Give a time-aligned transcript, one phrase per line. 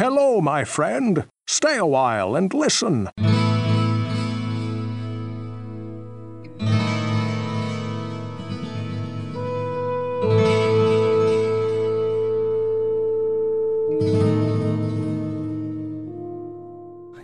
[0.00, 1.24] Hello, my friend.
[1.46, 3.08] Stay a while and listen.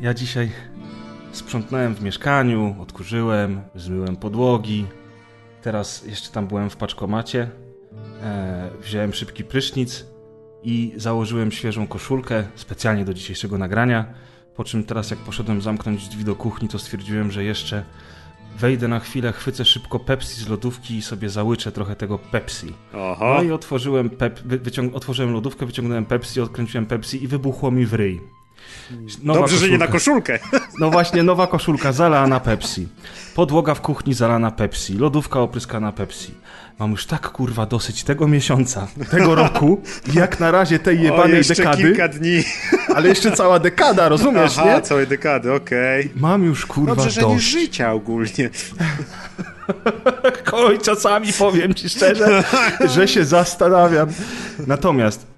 [0.01, 0.51] Ja dzisiaj
[1.33, 4.87] sprzątnąłem w mieszkaniu, odkurzyłem, zmyłem podłogi.
[5.63, 7.51] Teraz jeszcze tam byłem w paczkomacie.
[8.23, 10.16] E, wziąłem szybki prysznic
[10.67, 14.07] i założyłem świeżą koszulkę specjalnie do dzisiejszego nagrania.
[14.57, 17.85] Po czym teraz jak poszedłem zamknąć drzwi do kuchni, to stwierdziłem, że jeszcze
[18.59, 22.73] wejdę na chwilę, chwycę szybko Pepsi z lodówki i sobie załyczę trochę tego Pepsi.
[22.95, 23.35] Oho.
[23.35, 27.87] No i otworzyłem, pep, wy, wyciąg, otworzyłem lodówkę, wyciągnąłem Pepsi, odkręciłem Pepsi i wybuchło mi
[27.87, 28.21] w ryj.
[29.23, 30.39] Nowa Dobrze, że nie na koszulkę.
[30.81, 32.89] No właśnie, nowa koszulka zalana Pepsi.
[33.35, 34.95] Podłoga w kuchni zalana Pepsi.
[34.95, 36.35] Lodówka opryskana Pepsi.
[36.79, 39.83] Mam już tak kurwa dosyć tego miesiąca, tego roku,
[40.15, 42.45] jak na razie tej O, jebanej jeszcze dekady, kilka dni.
[42.97, 44.83] ale jeszcze cała dekada, rozumiesz, Aha, nie?
[44.83, 46.11] całej dekady, okej.
[46.17, 48.51] Mam już kurwa Dobrze, że nie życia ogólnie.
[50.53, 52.45] Oj, czasami powiem ci szczerze,
[52.85, 54.09] że się zastanawiam.
[54.67, 55.36] Natomiast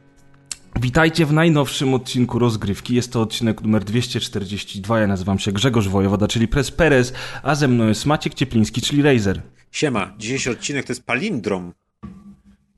[0.80, 2.94] witajcie w najnowszym odcinku rozgrywki.
[2.94, 5.00] Jest to odcinek numer 242.
[5.00, 7.12] Ja nazywam się Grzegorz Wojewoda, czyli Pres Perez,
[7.42, 9.42] a ze mną jest Maciek Ciepliński, czyli Razer.
[9.70, 11.72] Siema, dzisiejszy odcinek to jest palindrom.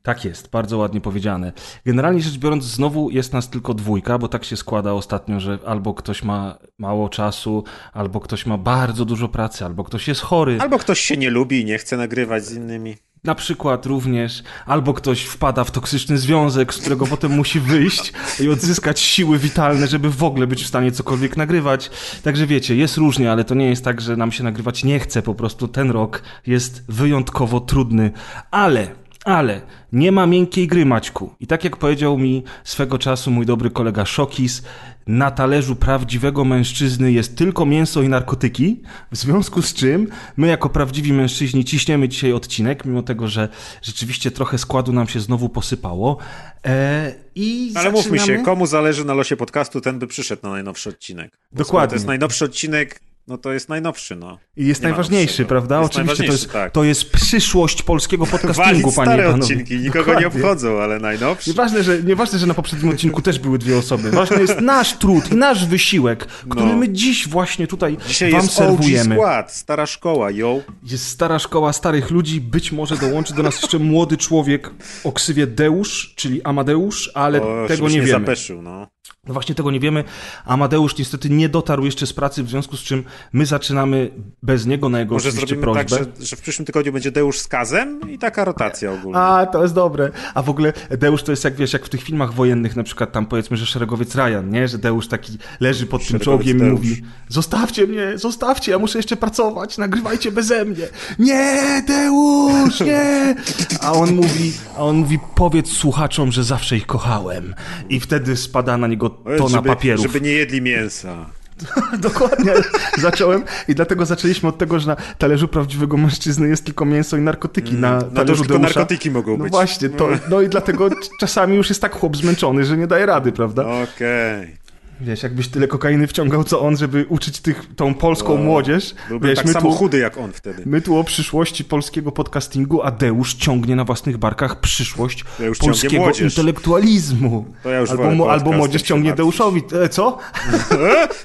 [0.03, 1.53] Tak jest, bardzo ładnie powiedziane.
[1.85, 5.93] Generalnie rzecz biorąc, znowu jest nas tylko dwójka, bo tak się składa ostatnio, że albo
[5.93, 7.63] ktoś ma mało czasu,
[7.93, 10.57] albo ktoś ma bardzo dużo pracy, albo ktoś jest chory.
[10.61, 12.95] Albo ktoś się nie lubi i nie chce nagrywać z innymi.
[13.23, 18.49] Na przykład również, albo ktoś wpada w toksyczny związek, z którego potem musi wyjść i
[18.49, 21.89] odzyskać siły witalne, żeby w ogóle być w stanie cokolwiek nagrywać.
[22.23, 25.21] Także wiecie, jest różnie, ale to nie jest tak, że nam się nagrywać nie chce.
[25.21, 28.11] Po prostu ten rok jest wyjątkowo trudny.
[28.51, 28.87] Ale,
[29.25, 29.61] ale,
[29.93, 31.33] nie ma miękkiej gry, Maćku.
[31.39, 34.63] I tak jak powiedział mi swego czasu mój dobry kolega Szokis,
[35.07, 40.69] na talerzu prawdziwego mężczyzny jest tylko mięso i narkotyki, w związku z czym my jako
[40.69, 43.49] prawdziwi mężczyźni ciśniemy dzisiaj odcinek, mimo tego, że
[43.81, 46.17] rzeczywiście trochę składu nam się znowu posypało.
[46.65, 48.39] E, I Ale mówmy zaczynamy.
[48.39, 51.39] się, komu zależy na losie podcastu, ten by przyszedł na najnowszy odcinek.
[51.51, 51.89] Dokładnie.
[51.89, 54.37] To jest najnowszy odcinek, no to jest najnowszy, no.
[54.57, 55.81] I jest Nie najważniejszy, prawda?
[55.81, 56.71] Jest Oczywiście to jest, najważniejszy, tak.
[56.73, 59.43] to jest przyszłość polskiego podcastingu, panie stare panowie.
[59.43, 60.21] odcinki, nikogo Dokładnie.
[60.21, 61.49] nie obchodzą, ale najnowszy.
[61.49, 64.11] Nieważne że, nieważne, że na poprzednim odcinku też były dwie osoby.
[64.11, 66.75] Ważny jest nasz trud i nasz wysiłek, który No.
[66.77, 69.15] my dziś właśnie tutaj Dzisiaj wam jest serwujemy.
[69.15, 70.59] skład, stara szkoła, yo.
[70.83, 74.71] Jest stara szkoła starych ludzi, być może dołączy do nas jeszcze młody człowiek
[75.03, 78.11] o ksywie Deusz, czyli Amadeusz, ale O, tego nie nie wiemy.
[78.25, 78.87] zapeszył, no.
[79.27, 80.03] No właśnie tego nie wiemy.
[80.45, 84.11] Amadeusz niestety nie dotarł jeszcze z pracy, w związku z czym my zaczynamy
[84.43, 85.83] bez niego na jego Może zrobimy prośbę.
[85.85, 85.89] tak,
[86.19, 89.17] że, że w przyszłym tygodniu będzie Deusz z Kazem i taka rotacja ogólnie.
[89.19, 90.11] A, to jest dobre.
[90.33, 93.11] A w ogóle Deusz to jest jak wiesz, jak w tych filmach wojennych, na przykład
[93.11, 94.67] tam powiedzmy, że szeregowiec Ryan, nie?
[94.67, 96.71] Że Deusz taki leży pod tym Szeregowiec czołgiem i Deusz.
[96.71, 100.87] mówi: Zostawcie mnie, zostawcie, ja muszę jeszcze pracować, nagrywajcie beze mnie.
[101.19, 103.35] Nie, Deusz, nie!
[103.81, 107.55] A on mówi, a on mówi, powiedz słuchaczom, że zawsze ich kochałem.
[107.89, 110.05] I wtedy spada na niego tona żeby, papierów.
[110.05, 111.25] Żeby nie jedli mięsa.
[111.99, 112.53] Dokładnie,
[112.97, 117.21] zacząłem i dlatego zaczęliśmy od tego, że na talerzu prawdziwego mężczyzny jest tylko mięso i
[117.21, 117.73] narkotyki.
[117.73, 119.51] Na no to talerzu już tylko narkotyki mogą no być.
[119.51, 120.89] właśnie, to, no i dlatego
[121.19, 123.65] czasami już jest tak chłop zmęczony, że nie daje rady, prawda?
[123.65, 124.60] Okej.
[125.01, 128.95] Wiesz, jakbyś tyle kokainy wciągał co on, żeby uczyć tych, tą polską młodzież.
[129.09, 130.63] Byłbym Wiesz, tak my samo tu, chudy jak on wtedy.
[130.65, 135.95] my tu o przyszłości polskiego podcastingu, a Deusz ciągnie na własnych barkach przyszłość Deusz polskiego
[135.97, 136.21] młodzież.
[136.21, 137.45] intelektualizmu.
[137.63, 139.61] To ja już albo, albo młodzież ciągnie Deuszowi.
[139.83, 140.17] E, co?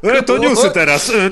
[0.02, 1.10] E, e, to newsy teraz.
[1.10, 1.30] E,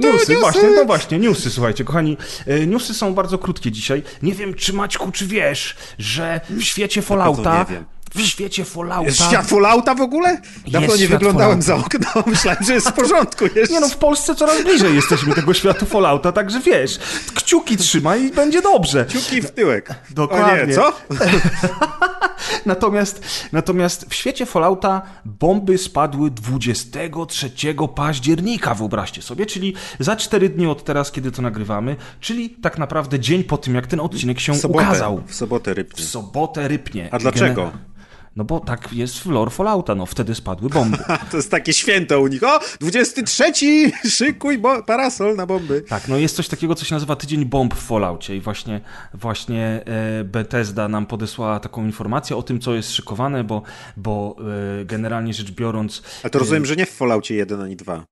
[0.00, 2.16] newsy, właśnie, no właśnie, newsy, słuchajcie, kochani.
[2.46, 4.02] E, Newsy są bardzo krótkie dzisiaj.
[4.22, 7.66] Nie wiem, czy Maćku, czy wiesz, że w świecie Fallouta...
[8.14, 9.06] W świecie Fallouta...
[9.06, 10.40] Jest świat Fallouta w ogóle?
[10.68, 11.96] Dawno nie wyglądałem Fallouta.
[12.00, 12.22] za okno.
[12.32, 13.44] Myślałem, że jest w porządku.
[13.56, 13.72] Jest.
[13.72, 16.98] Nie no, w Polsce coraz bliżej jesteśmy tego światu Fallouta, także wiesz,
[17.34, 19.06] kciuki trzymaj i będzie dobrze.
[19.06, 19.90] Ciuki w tyłek.
[20.10, 20.62] Dokładnie.
[20.62, 20.92] O nie, co?
[22.66, 27.50] Natomiast, natomiast w świecie Fallouta bomby spadły 23
[27.94, 33.20] października, wyobraźcie sobie, czyli za 4 dni od teraz, kiedy to nagrywamy, czyli tak naprawdę
[33.20, 35.22] dzień po tym, jak ten odcinek się W sobotę, ukazał.
[35.26, 36.04] w sobotę W rybnie.
[36.04, 37.08] sobotę rypnie.
[37.12, 37.62] A dlaczego?
[37.62, 37.94] Gene-
[38.36, 40.98] No bo tak jest w lore Fallouta, no wtedy spadły bomby.
[41.30, 42.42] To jest takie święto u nich.
[42.42, 43.52] O, 23!
[44.16, 45.82] Szykuj bo parasol na bomby.
[45.82, 48.80] Tak, no jest coś takiego, co się nazywa Tydzień Bomb w Falloutie i właśnie,
[49.14, 53.62] właśnie e, Bethesda nam podesłała taką informację o tym, co jest szykowane, bo,
[53.96, 54.36] bo
[54.80, 56.02] e, generalnie rzecz biorąc...
[56.22, 58.04] Ale to rozumiem, że nie w Falloutie 1 ani 2.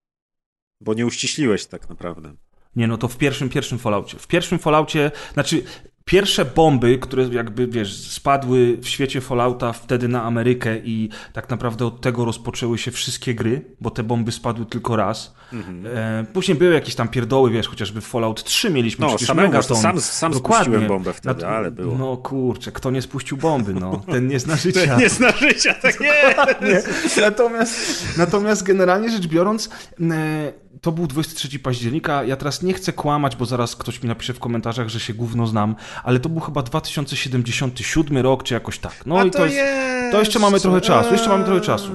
[0.80, 2.34] Bo nie uściśliłeś tak naprawdę.
[2.76, 4.18] Nie, no to w pierwszym, pierwszym Falloutie.
[4.18, 5.64] W pierwszym Falloutie, znaczy
[6.04, 11.86] Pierwsze bomby, które jakby, wiesz, spadły w świecie Fallouta wtedy na Amerykę i tak naprawdę
[11.86, 15.34] od tego rozpoczęły się wszystkie gry, bo te bomby spadły tylko raz.
[15.94, 19.48] E, później były jakieś tam pierdoły, wiesz, chociażby w Fallout 3 mieliśmy No, przecież samemu,
[19.48, 19.76] Megaton.
[19.76, 20.64] sam- sam Dokładnie.
[20.64, 21.98] spuściłem bombę wtedy, ale było.
[21.98, 24.02] No kurczę, kto nie spuścił bomby, no?
[24.10, 24.96] Ten nie zna życia.
[24.96, 26.12] Nie zna życia, tak nie.
[26.68, 26.82] Nie.
[27.22, 29.70] Natomiast, natomiast generalnie rzecz biorąc,
[30.00, 32.24] e, to był 23 października.
[32.24, 35.46] Ja teraz nie chcę kłamać, bo zaraz ktoś mi napisze w komentarzach, że się gówno
[35.46, 39.06] znam, ale to był chyba 2077 rok, czy jakoś tak.
[39.06, 40.12] No A i to to jest.
[40.12, 41.92] To jeszcze mamy trochę czasu, jeszcze mamy trochę czasu.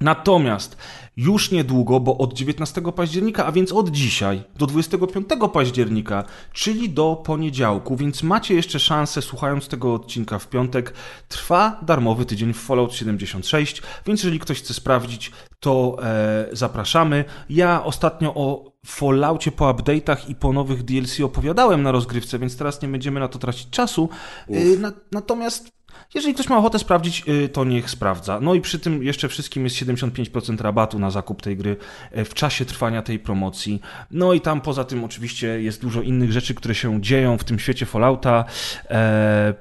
[0.00, 0.76] Natomiast
[1.16, 7.22] już niedługo, bo od 19 października, a więc od dzisiaj do 25 października, czyli do
[7.24, 10.94] poniedziałku, więc macie jeszcze szansę, słuchając tego odcinka w piątek,
[11.28, 17.24] trwa darmowy tydzień w Fallout 76, więc jeżeli ktoś chce sprawdzić, to e, zapraszamy.
[17.48, 22.82] Ja ostatnio o Falloutie po update'ach i po nowych DLC opowiadałem na rozgrywce, więc teraz
[22.82, 24.08] nie będziemy na to tracić czasu.
[24.48, 25.74] E, na, natomiast
[26.14, 28.40] jeżeli ktoś ma ochotę sprawdzić, y, to niech sprawdza.
[28.40, 31.76] No i przy tym jeszcze wszystkim jest 75% rabatu na zakup tej gry
[32.18, 33.80] y, w czasie trwania tej promocji.
[34.10, 37.58] No i tam poza tym oczywiście jest dużo innych rzeczy, które się dzieją w tym
[37.58, 38.44] świecie Fallouta.
[38.90, 39.54] E,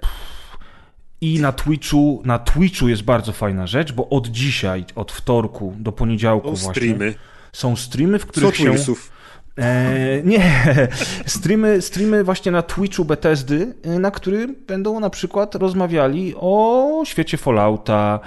[1.21, 5.91] I na Twitchu, na Twitchu jest bardzo fajna rzecz, bo od dzisiaj, od wtorku do
[5.91, 7.15] poniedziałku Są właśnie streamy.
[7.53, 9.12] są streamy, w Co których się Twilsów?
[9.57, 10.41] E, nie,
[11.25, 17.37] streamy, streamy właśnie na Twitchu Bethesdy, e, na którym będą na przykład rozmawiali o świecie
[17.37, 18.19] Fallouta,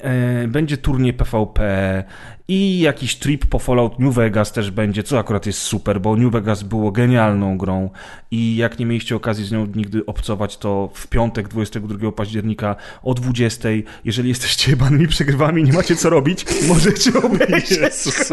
[0.00, 2.04] e, będzie turniej PvP
[2.48, 6.32] i jakiś trip po Fallout New Vegas też będzie, co akurat jest super, bo New
[6.32, 7.90] Vegas było genialną grą
[8.30, 13.14] i jak nie mieliście okazji z nią nigdy obcować, to w piątek 22 października o
[13.14, 13.68] 20,
[14.04, 17.70] jeżeli jesteście banymi przegrywami nie macie co robić, możecie obejrzeć.
[17.70, 18.32] Jezus.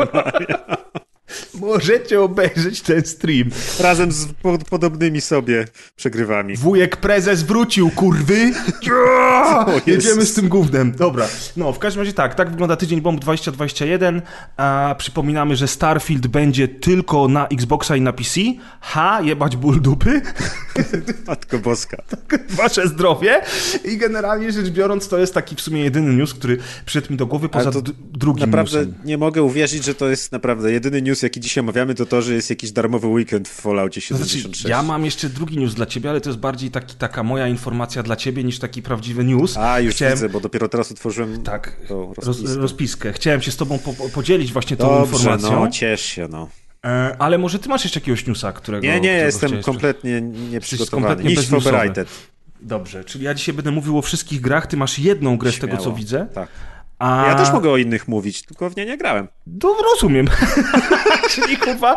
[1.53, 3.49] Możecie obejrzeć ten stream.
[3.79, 5.65] Razem z po, podobnymi sobie
[5.95, 6.57] przegrywami.
[6.57, 8.51] Wujek prezes wrócił, kurwy!
[9.87, 10.91] Jedziemy z tym gównem.
[10.91, 11.27] Dobra,
[11.57, 14.21] no w każdym razie tak, tak wygląda tydzień bomb 2021.
[14.57, 18.39] A przypominamy, że Starfield będzie tylko na Xboxa i na PC.
[18.81, 20.21] Ha, jebać ból dupy.
[21.27, 22.03] Matko Boska.
[22.49, 23.41] Wasze zdrowie.
[23.85, 27.25] I generalnie rzecz biorąc, to jest taki w sumie jedyny news, który przyszedł mi do
[27.25, 27.71] głowy poza
[28.13, 28.95] drugim Naprawdę newsem.
[29.05, 32.33] nie mogę uwierzyć, że to jest naprawdę jedyny news, jaki dzisiaj omawiamy, to to, że
[32.33, 34.69] jest jakiś darmowy weekend w Falloutie To znaczy, 76.
[34.69, 38.03] ja mam jeszcze drugi news dla ciebie, ale to jest bardziej taki, taka moja informacja
[38.03, 39.57] dla ciebie niż taki prawdziwy news.
[39.57, 42.57] A, już Chciałem- widzę, bo dopiero teraz otworzyłem Tak, tą roz, rozpiskę.
[42.61, 43.13] rozpiskę.
[43.13, 45.51] Chciałem się z tobą po, po- podzielić właśnie tą Dobrze, informacją.
[45.65, 46.49] no, ciesz się, no.
[46.85, 48.83] E, ale może ty masz jeszcze jakiegoś newsa, którego...
[48.87, 51.15] Nie, nie, jestem kompletnie nieprzygotowany.
[51.15, 52.07] kompletnie vorbereitet.
[52.61, 55.77] Dobrze, czyli ja dzisiaj będę mówił o wszystkich grach, ty masz jedną grę z tego,
[55.77, 55.95] co Śmiało.
[55.97, 56.27] widzę.
[56.33, 56.49] Tak.
[56.99, 57.25] A...
[57.27, 59.27] Ja też mogę o innych mówić, tylko w nie nie grałem.
[59.63, 60.27] No, rozumiem.
[61.31, 61.95] czyli kurwa,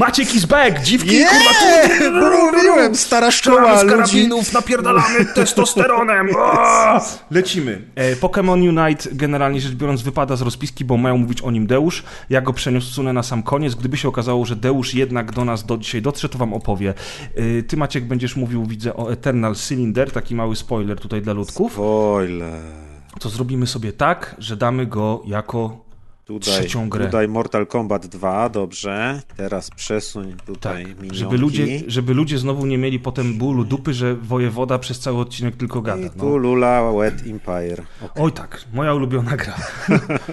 [0.00, 1.26] Maciek is back, dziwki, Nie!
[1.26, 2.56] kurwa, tu...
[2.56, 6.28] Mówiłem, stara szkoła z karabinów, napierdalamy testosteronem.
[6.36, 7.00] O!
[7.30, 7.82] Lecimy.
[7.94, 12.02] E, Pokémon Unite generalnie rzecz biorąc wypada z rozpiski, bo mają mówić o nim Deusz.
[12.30, 13.74] Ja go przesunę na sam koniec.
[13.74, 16.94] Gdyby się okazało, że Deusz jednak do nas do dzisiaj dotrze, to wam opowie.
[17.34, 21.72] E, Ty Maciek będziesz mówił, widzę, o Eternal Cylinder, taki mały spoiler tutaj dla ludków.
[21.72, 22.91] Spoiler.
[23.20, 25.84] To zrobimy sobie tak, że damy go jako
[26.24, 27.04] Tutaj, trzecią grę.
[27.06, 29.22] tutaj Mortal Kombat 2, dobrze.
[29.36, 31.16] Teraz przesuń tutaj Tak, minionki.
[31.18, 35.56] żeby ludzie, żeby ludzie znowu nie mieli potem bólu dupy, że wojewoda przez cały odcinek
[35.56, 36.02] tylko gada.
[36.02, 36.22] I No.
[36.22, 37.82] tu Lula Wet Empire.
[38.04, 38.22] Okay.
[38.24, 39.54] Oj tak, moja ulubiona gra.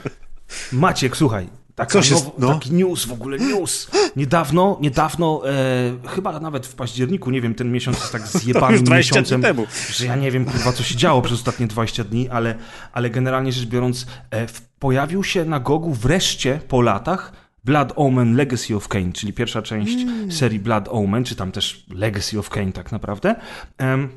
[0.72, 1.48] Maciek, słuchaj.
[1.80, 2.54] Taka Co się now, s- no?
[2.54, 3.90] Taki news, w ogóle news.
[4.16, 8.82] Niedawno, niedawno, e, chyba nawet w październiku, nie wiem, ten miesiąc jest tak zjebany Już
[8.84, 9.66] 20 dni miesiącem, temu.
[9.90, 12.56] że ja nie wiem, kurwa, co się działo przez ostatnie 20 dni, ale,
[12.94, 14.46] ale generalnie rzecz biorąc, e,
[14.80, 17.32] pojawił się na Gogu wreszcie po latach
[17.64, 20.32] Blood Omen Legacy of Kain, czyli pierwsza część Mm.
[20.32, 23.36] serii Blood Omen, czy tam też Legacy of Kain tak naprawdę,
[23.78, 24.10] em,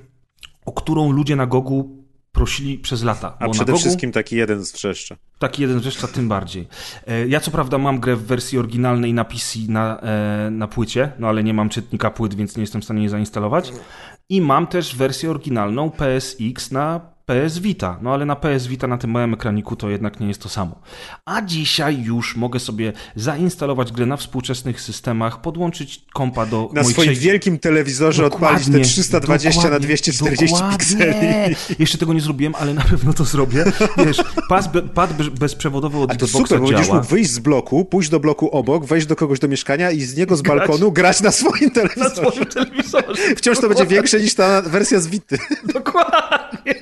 [0.66, 2.01] o którą ludzie na Gogu
[2.32, 3.36] prosili przez lata.
[3.38, 5.16] A przede Gogu, wszystkim taki jeden z wrzeszcza.
[5.38, 6.68] Taki jeden wrzeszcza tym bardziej.
[7.06, 11.12] E, Ja co prawda mam grę w wersji oryginalnej na PC na, e, na płycie,
[11.18, 13.72] no ale nie mam czytnika płyt, więc nie jestem w stanie jej zainstalować.
[14.28, 17.98] I mam też wersję oryginalną PSX na PS Vita.
[18.02, 20.80] No ale na PS Vita na tym małym ekraniku to jednak nie jest to samo.
[21.24, 27.14] A dzisiaj już mogę sobie zainstalować grę na współczesnych systemach, podłączyć kompa do Na swoim
[27.14, 30.78] wielkim telewizorze odpalić te Dokładnie, 320 na dokładnie, 240 dokładnie.
[30.78, 31.56] pikseli.
[31.78, 33.64] Jeszcze tego nie zrobiłem, ale na pewno to zrobię.
[34.06, 36.98] Wiesz, pas, be, pad be, bezprzewodowy od A to Xboxa super, bo będziesz działa.
[36.98, 40.16] mógł wyjść z bloku, pójść do bloku obok, wejść do kogoś do mieszkania i z
[40.16, 40.58] niego z Grać.
[40.58, 42.14] balkonu grać na swoim na telewizorze.
[42.30, 43.34] swoim telewizorze.
[43.36, 45.38] Wciąż to będzie większe niż ta wersja z Wity.
[45.74, 46.74] Dokładnie.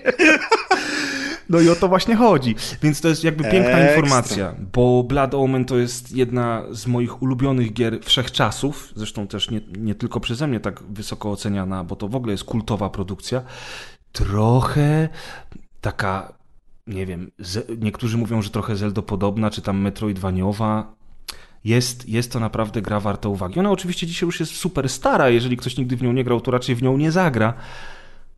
[1.50, 2.54] No i o to właśnie chodzi.
[2.82, 3.96] Więc to jest jakby piękna Ekstra.
[3.96, 9.60] informacja, bo Blood Omen to jest jedna z moich ulubionych gier wszechczasów, zresztą też nie,
[9.78, 13.42] nie tylko przeze mnie tak wysoko oceniana, bo to w ogóle jest kultowa produkcja.
[14.12, 15.08] Trochę
[15.80, 16.32] taka,
[16.86, 20.94] nie wiem, z, niektórzy mówią, że trochę Zeldo-podobna, czy tam Metroidvaniowa.
[21.64, 23.60] Jest, jest to naprawdę gra warta uwagi.
[23.60, 26.50] Ona oczywiście dzisiaj już jest super stara, jeżeli ktoś nigdy w nią nie grał, to
[26.50, 27.54] raczej w nią nie zagra.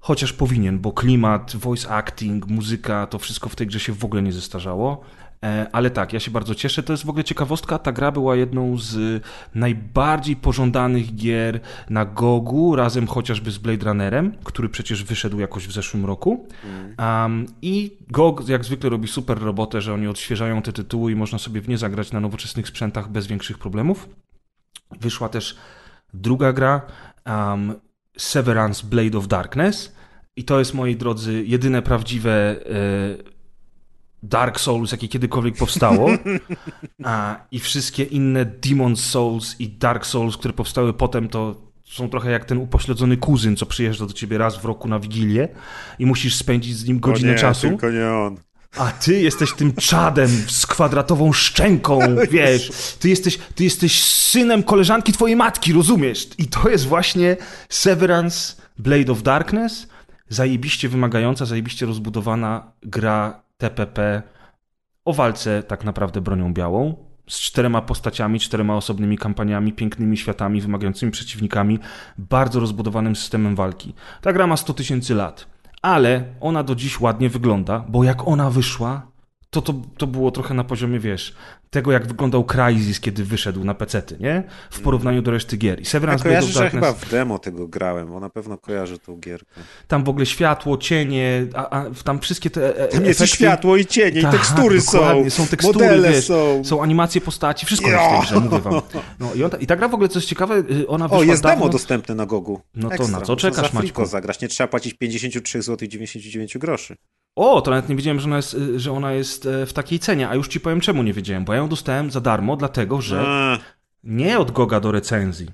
[0.04, 4.22] Chociaż powinien, bo klimat, voice acting, muzyka, to wszystko w tej grze się w ogóle
[4.22, 5.00] nie zestarzało.
[5.44, 6.82] E, Ale tak, ja się bardzo cieszę.
[6.82, 7.78] To jest w ogóle ciekawostka.
[7.78, 9.22] Ta gra była jedną z
[9.54, 15.72] najbardziej pożądanych gier na Gogu, razem chociażby z Blade Runnerem, który przecież wyszedł jakoś w
[15.72, 16.46] zeszłym roku.
[16.98, 21.38] Um, I GOG jak zwykle robi super robotę, że oni odświeżają te tytuły i można
[21.38, 24.08] sobie w nie zagrać na nowoczesnych sprzętach bez większych problemów.
[25.00, 25.56] Wyszła też
[26.14, 26.80] druga gra,
[27.26, 27.74] um,
[28.16, 29.92] Severance Blade of Darkness.
[30.36, 33.32] I to jest, moi drodzy, jedyne prawdziwe e,
[34.22, 36.10] Dark Souls, jakie kiedykolwiek powstało.
[37.04, 42.30] A, I wszystkie inne Demon Souls i Dark Souls, które powstały potem, to są trochę
[42.30, 45.48] jak ten upośledzony kuzyn, co przyjeżdża do ciebie raz w roku na Wigilię
[45.98, 47.68] i musisz spędzić z nim godzinę o nie, czasu.
[47.68, 48.36] tylko nie on.
[48.78, 51.98] A ty jesteś tym czadem z kwadratową szczęką,
[52.30, 52.70] wiesz.
[52.98, 56.28] Ty jesteś, ty jesteś synem koleżanki twojej matki, rozumiesz?
[56.38, 57.36] I to jest właśnie
[57.68, 59.88] Severance Blade of Darkness.
[60.28, 64.22] Zajebiście wymagająca, zajebiście rozbudowana gra TPP
[65.04, 66.94] o walce tak naprawdę bronią białą.
[67.28, 71.78] Z czterema postaciami, czterema osobnymi kampaniami, pięknymi światami, wymagającymi przeciwnikami,
[72.18, 73.94] bardzo rozbudowanym systemem walki.
[74.20, 75.46] Ta gra ma 100 tysięcy lat
[75.82, 79.11] ale ona do dziś ładnie wygląda, bo jak ona wyszła,
[79.52, 81.34] to, to to było trochę na poziomie, wiesz,
[81.70, 84.42] tego jak wyglądał Crysis, kiedy wyszedł na pecety, nie?
[84.70, 85.80] W porównaniu do reszty gier.
[85.80, 88.98] I Ja Severance Blade of Darkness, chyba w demo tego grałem, bo na pewno kojarzę
[88.98, 89.60] tą gierkę.
[89.88, 93.76] tam w ogóle światło, cienie, a, a tam wszystkie te e, Tam jest efekty- światło,
[93.76, 95.30] i cienie, i Tak, tekstury są.
[95.30, 96.62] są tekstury, modele wiesz, są.
[96.64, 98.74] są animacje postaci, wszystko jest w tej grze, mówię wam.
[99.20, 101.22] No, i, on, I ta gra w ogóle, co jest ciekawe, y, ona wyszła O,
[101.22, 101.60] jest dawno...
[101.60, 102.60] demo dostępne na Gogu.
[102.74, 103.18] No to Ekstra.
[103.18, 104.06] na co czekasz, Maćku?
[104.06, 106.96] zagrać, nie trzeba płacić 53 zł 99 groszy.
[107.36, 109.98] O, to nawet nie wiedziałem, że ona, jest, y, że ona jest e, w takiej
[109.98, 113.00] cenie, a już ci powiem czemu nie wiedziałem, bo ja ją dostałem za darmo, dlatego
[113.00, 113.58] że
[114.04, 115.50] nie od Goga do recenzji.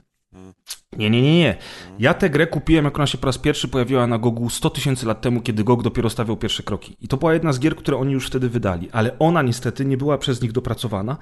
[0.99, 1.57] Nie, nie, nie, nie.
[1.99, 5.07] Ja tę grę kupiłem, jak ona się po raz pierwszy pojawiła na Gogu 100 tysięcy
[5.07, 6.97] lat temu, kiedy Gog dopiero stawiał pierwsze kroki.
[7.01, 9.97] I to była jedna z gier, które oni już wtedy wydali, ale ona niestety nie
[9.97, 11.17] była przez nich dopracowana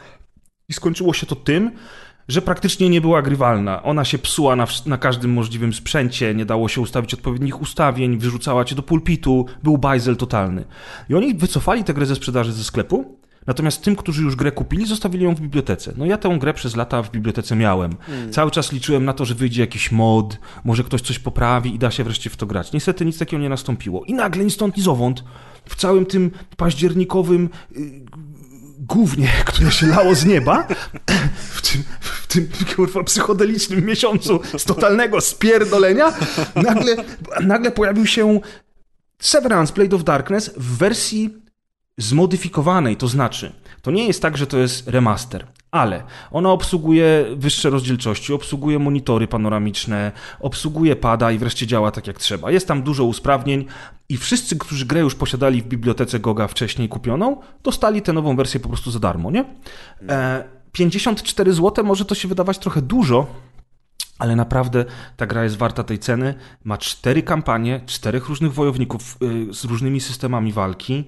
[0.69, 1.71] i skończyło się to tym,
[2.29, 3.83] że praktycznie nie była grywalna.
[3.83, 8.65] Ona się psuła na, na każdym możliwym sprzęcie, nie dało się ustawić odpowiednich ustawień, wyrzucała
[8.65, 10.65] cię do pulpitu, był bajzel totalny.
[11.09, 14.87] I oni wycofali tę grę ze sprzedaży ze sklepu, natomiast tym, którzy już grę kupili,
[14.87, 15.93] zostawili ją w bibliotece.
[15.97, 17.97] No ja tę grę przez lata w bibliotece miałem.
[18.31, 21.91] Cały czas liczyłem na to, że wyjdzie jakiś mod, może ktoś coś poprawi i da
[21.91, 22.73] się wreszcie w to grać.
[22.73, 24.05] Niestety nic takiego nie nastąpiło.
[24.05, 25.25] I nagle ni stąd, ni zowąd,
[25.65, 27.49] w całym tym październikowym
[28.87, 30.67] głównie, które się lało z nieba,
[31.39, 36.13] w tym, w tym kurwa, psychodelicznym miesiącu z totalnego spierdolenia,
[36.57, 36.97] nagle,
[37.41, 38.41] nagle pojawił się
[39.19, 41.35] Severance Blade of Darkness w wersji
[41.99, 43.53] zmodyfikowanej, to znaczy,
[43.83, 45.47] to nie jest tak, że to jest remaster,
[45.79, 52.19] ale ona obsługuje wyższe rozdzielczości, obsługuje monitory panoramiczne, obsługuje pada i wreszcie działa tak jak
[52.19, 52.51] trzeba.
[52.51, 53.65] Jest tam dużo usprawnień
[54.09, 58.61] i wszyscy, którzy grę już posiadali w bibliotece Goga wcześniej kupioną, dostali tę nową wersję
[58.61, 59.45] po prostu za darmo, nie?
[60.09, 63.27] E, 54 zł może to się wydawać trochę dużo,
[64.19, 64.85] ale naprawdę
[65.17, 66.35] ta gra jest warta tej ceny.
[66.65, 69.17] Ma cztery kampanie, czterech różnych wojowników
[69.51, 71.05] y, z różnymi systemami walki.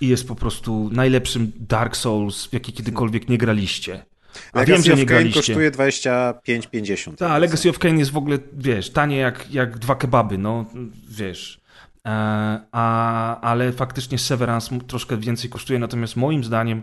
[0.00, 4.04] I jest po prostu najlepszym Dark Souls, w jaki kiedykolwiek nie graliście.
[4.52, 5.40] A Legacy wiem, że nie graliście.
[5.40, 7.16] kosztuje 25,50.
[7.16, 10.64] Tak, Legacy of Kain jest w ogóle, wiesz, tanie jak, jak dwa kebaby, no,
[11.08, 11.60] wiesz.
[12.06, 12.10] E,
[12.72, 16.82] a, ale faktycznie Severance troszkę więcej kosztuje, natomiast moim zdaniem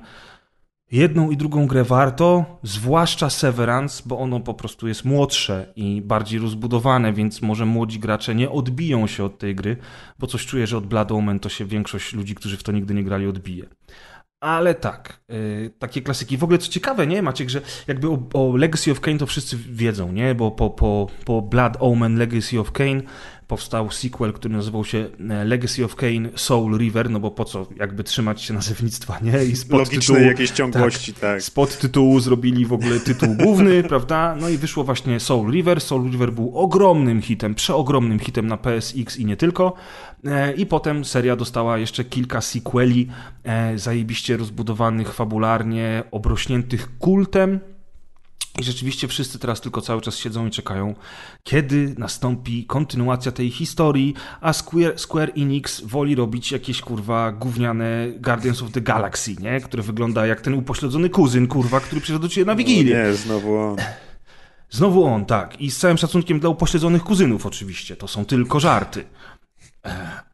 [0.91, 6.39] jedną i drugą grę warto, zwłaszcza Severance, bo ono po prostu jest młodsze i bardziej
[6.39, 9.77] rozbudowane, więc może młodzi gracze nie odbiją się od tej gry,
[10.19, 12.93] bo coś czuję, że od Blood Omen to się większość ludzi, którzy w to nigdy
[12.93, 13.65] nie grali, odbije.
[14.39, 16.37] Ale tak, yy, takie klasyki.
[16.37, 19.57] W ogóle co ciekawe, nie Maciek, że jakby o, o Legacy of Kain to wszyscy
[19.57, 20.35] wiedzą, nie?
[20.35, 23.03] Bo po, po, po Blood Omen Legacy of Kain
[23.47, 27.67] powstał sequel, który nazywał się e, Legacy of Kain Soul River, no bo po co
[27.79, 29.45] jakby trzymać się nazewnictwa, nie?
[29.45, 31.41] I z Logicznej podtytułu- jakiejś ciągłości, tak.
[31.41, 34.35] z podtytułu zrobili w ogóle tytuł główny, prawda?
[34.39, 35.81] No i wyszło właśnie Soul River.
[35.81, 39.73] Soul River był ogromnym hitem, przeogromnym hitem na PSX i nie tylko.
[40.25, 43.07] E, I potem seria dostała jeszcze kilka sequeli,
[43.43, 47.59] e, zajebiście rozbudowanych fabularnie, obrośniętych kultem.
[48.61, 50.95] I rzeczywiście wszyscy teraz tylko cały czas siedzą i czekają,
[51.43, 58.61] kiedy nastąpi kontynuacja tej historii, a Square, Square Enix woli robić jakieś kurwa gówniane Guardians
[58.61, 59.61] of the Galaxy, nie?
[59.61, 62.95] Które wygląda jak ten upośledzony kuzyn, kurwa, który przyszedł do ciebie na Wigilię.
[62.95, 63.75] Nie, znowu on.
[64.69, 65.61] Znowu on, tak.
[65.61, 67.95] I z całym szacunkiem dla upośledzonych kuzynów oczywiście.
[67.95, 69.03] To są tylko żarty.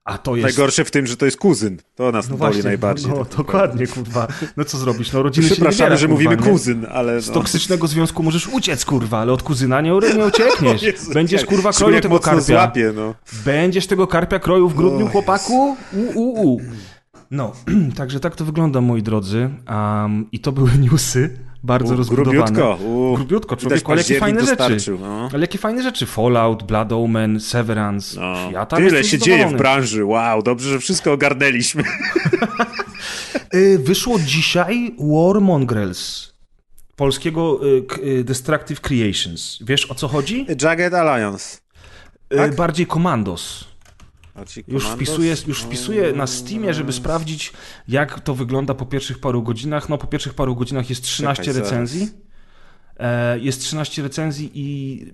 [0.05, 0.43] A to jest...
[0.43, 1.77] Najgorsze w tym, że to jest kuzyn.
[1.95, 3.11] To nas No boli najbardziej.
[3.11, 4.27] No, tak dokładnie, kurwa.
[4.57, 5.11] No co zrobisz?
[5.11, 6.51] No rodziny się nie Przepraszamy, biera, że kurwa, mówimy nie?
[6.51, 7.33] kuzyn, ale Z no.
[7.33, 10.81] toksycznego związku możesz uciec, kurwa, ale od kuzyna nie, nie uciekniesz.
[10.91, 12.41] Jezu, Będziesz, kurwa, kroił tego karpia.
[12.41, 13.15] Złapie, no.
[13.45, 15.77] Będziesz tego karpia kroił w grudniu, O, chłopaku?
[15.93, 16.61] U, u, u.
[17.31, 17.51] No,
[17.97, 19.49] także tak to wygląda, moi drodzy.
[19.69, 22.37] Um, I to były newsy, bardzo U, rozbudowane.
[22.39, 23.15] grubiutko, u.
[23.15, 24.97] Grubiutko, człowieku, ale jakie fajne rzeczy.
[24.99, 25.29] No.
[25.33, 26.05] Ale jakie fajne rzeczy.
[26.05, 28.19] Fallout, Blood Omen, Severance.
[28.19, 28.51] No.
[28.51, 30.05] Ja tam Tyle się dzieje w branży.
[30.05, 31.83] Wow, dobrze, że wszystko ogarnęliśmy.
[33.55, 36.33] Y, Wyszło dzisiaj War Mongrels.
[36.95, 39.59] Polskiego y, y, Destructive Creations.
[39.61, 40.45] Wiesz o co chodzi?
[40.61, 41.57] Jagged Alliance.
[42.29, 42.55] Tak?
[42.55, 43.65] Bardziej Commandos.
[44.67, 47.53] Już wpisuję, już wpisuję na Steamie, żeby sprawdzić,
[47.87, 49.89] jak to wygląda po pierwszych paru godzinach.
[49.89, 52.09] No, po pierwszych paru godzinach jest 13 Czekaj, recenzji.
[52.99, 55.05] E, Jest 13 recenzji i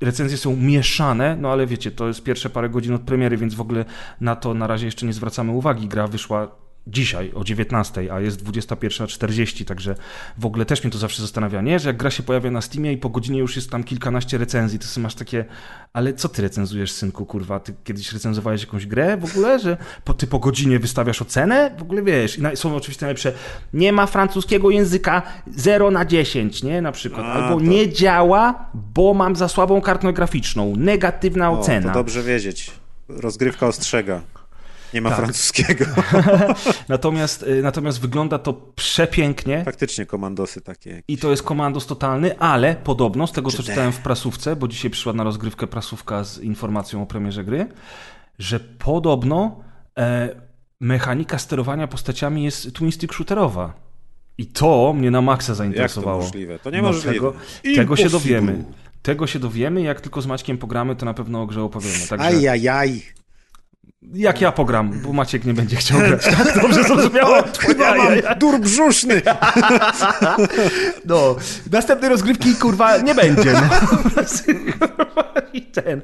[0.00, 3.60] recenzje są mieszane, no ale wiecie, to jest pierwsze parę godzin od premiery, więc w
[3.60, 3.84] ogóle
[4.20, 5.88] na to na razie jeszcze nie zwracamy uwagi.
[5.88, 9.94] Gra wyszła dzisiaj o 19, a jest 21.40, także
[10.38, 11.78] w ogóle też mnie to zawsze zastanawia, nie?
[11.78, 14.78] Że jak gra się pojawia na Steamie i po godzinie już jest tam kilkanaście recenzji,
[14.78, 15.44] to masz takie,
[15.92, 17.60] ale co ty recenzujesz, synku, kurwa?
[17.60, 21.70] Ty kiedyś recenzowałeś jakąś grę w ogóle, że po, ty po godzinie wystawiasz ocenę?
[21.78, 23.32] W ogóle wiesz, i na, są oczywiście najlepsze,
[23.74, 26.82] nie ma francuskiego języka 0 na 10, nie?
[26.82, 31.60] Na przykład, A, albo to- nie działa, bo mam za słabą kartę graficzną, negatywna O,
[31.60, 31.88] ocena.
[31.92, 32.70] to dobrze wiedzieć.
[33.08, 34.20] Rozgrywka ostrzega.
[34.94, 35.18] Nie ma Tak.
[35.18, 35.84] francuskiego.
[36.88, 39.64] Natomiast, y, natomiast wygląda to przepięknie.
[39.64, 41.02] Faktycznie komandosy takie.
[41.08, 44.90] I to jest komandos totalny, ale podobno, z tego co czytałem w prasówce, bo dzisiaj
[44.90, 47.66] przyszła na rozgrywkę prasówka z informacją o premierze gry,
[48.38, 49.60] że podobno
[49.98, 50.28] e,
[50.80, 53.72] mechanika sterowania postaciami jest twin stick shooterowa.
[54.38, 56.22] I to mnie na maksa Jak to zainteresowało.
[56.22, 56.58] możliwe?
[56.58, 57.14] To No, niemożliwe.
[57.14, 57.34] tego,
[57.76, 58.64] tego się dowiemy.
[59.02, 61.98] Tego się dowiemy, jak tylko z Maćkiem pogramy, to na pewno o grze opowiemy.
[62.08, 63.02] Także Ajajaj.
[64.12, 66.24] Jak ja pogram, bo Maciek nie będzie chciał grać.
[66.44, 67.44] Tak dobrze zrozumiałem?
[67.58, 69.22] Chyba mam dur brzuszny.
[71.04, 71.36] No,
[71.72, 73.52] następnej rozgrywki kurwa nie będzie.
[73.52, 73.60] No.
[75.52, 76.00] I ten.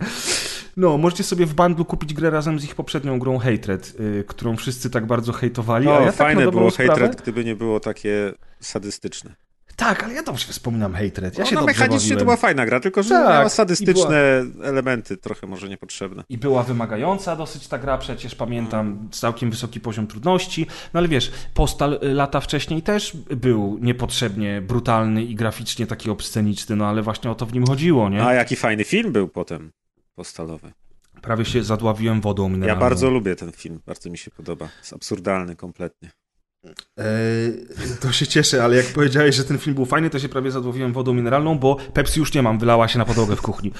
[0.76, 4.56] No, możecie sobie w bundlu kupić grę razem z ich poprzednią grą Hatred, y, którą
[4.56, 5.88] wszyscy tak bardzo hejtowali.
[5.88, 6.90] a O, ja tak fajne dobrą było sprawę...
[6.92, 9.34] Hatred, gdyby nie było takie sadystyczne.
[9.80, 11.38] Tak, ale ja dobrze wspominam Hatred.
[11.38, 12.24] Ja się no, mechanicznie to bawiłem.
[12.24, 16.24] była fajna gra, tylko że Tak, miała sadystyczne elementy, trochę może niepotrzebne.
[16.28, 20.66] I była wymagająca dosyć ta gra, przecież pamiętam, całkiem wysoki poziom trudności.
[20.94, 26.76] No ale wiesz, Postal y, lata wcześniej też był niepotrzebnie brutalny i graficznie taki obsceniczny,
[26.76, 28.26] no ale właśnie o to w nim chodziło, nie?
[28.26, 29.70] A jaki fajny film był potem
[30.14, 30.72] postalowy.
[31.22, 32.80] Prawie się zadławiłem wodą Ja mineralną.
[32.80, 34.68] bardzo lubię ten film, bardzo mi się podoba.
[34.78, 36.10] Jest absurdalny kompletnie.
[36.64, 37.66] Eee,
[38.00, 40.92] to się cieszę, ale jak powiedziałeś, że ten film był fajny, to się prawie zadłowiłem
[40.92, 43.72] wodą mineralną, bo Pepsi już nie mam, wylała się na podłogę w kuchni.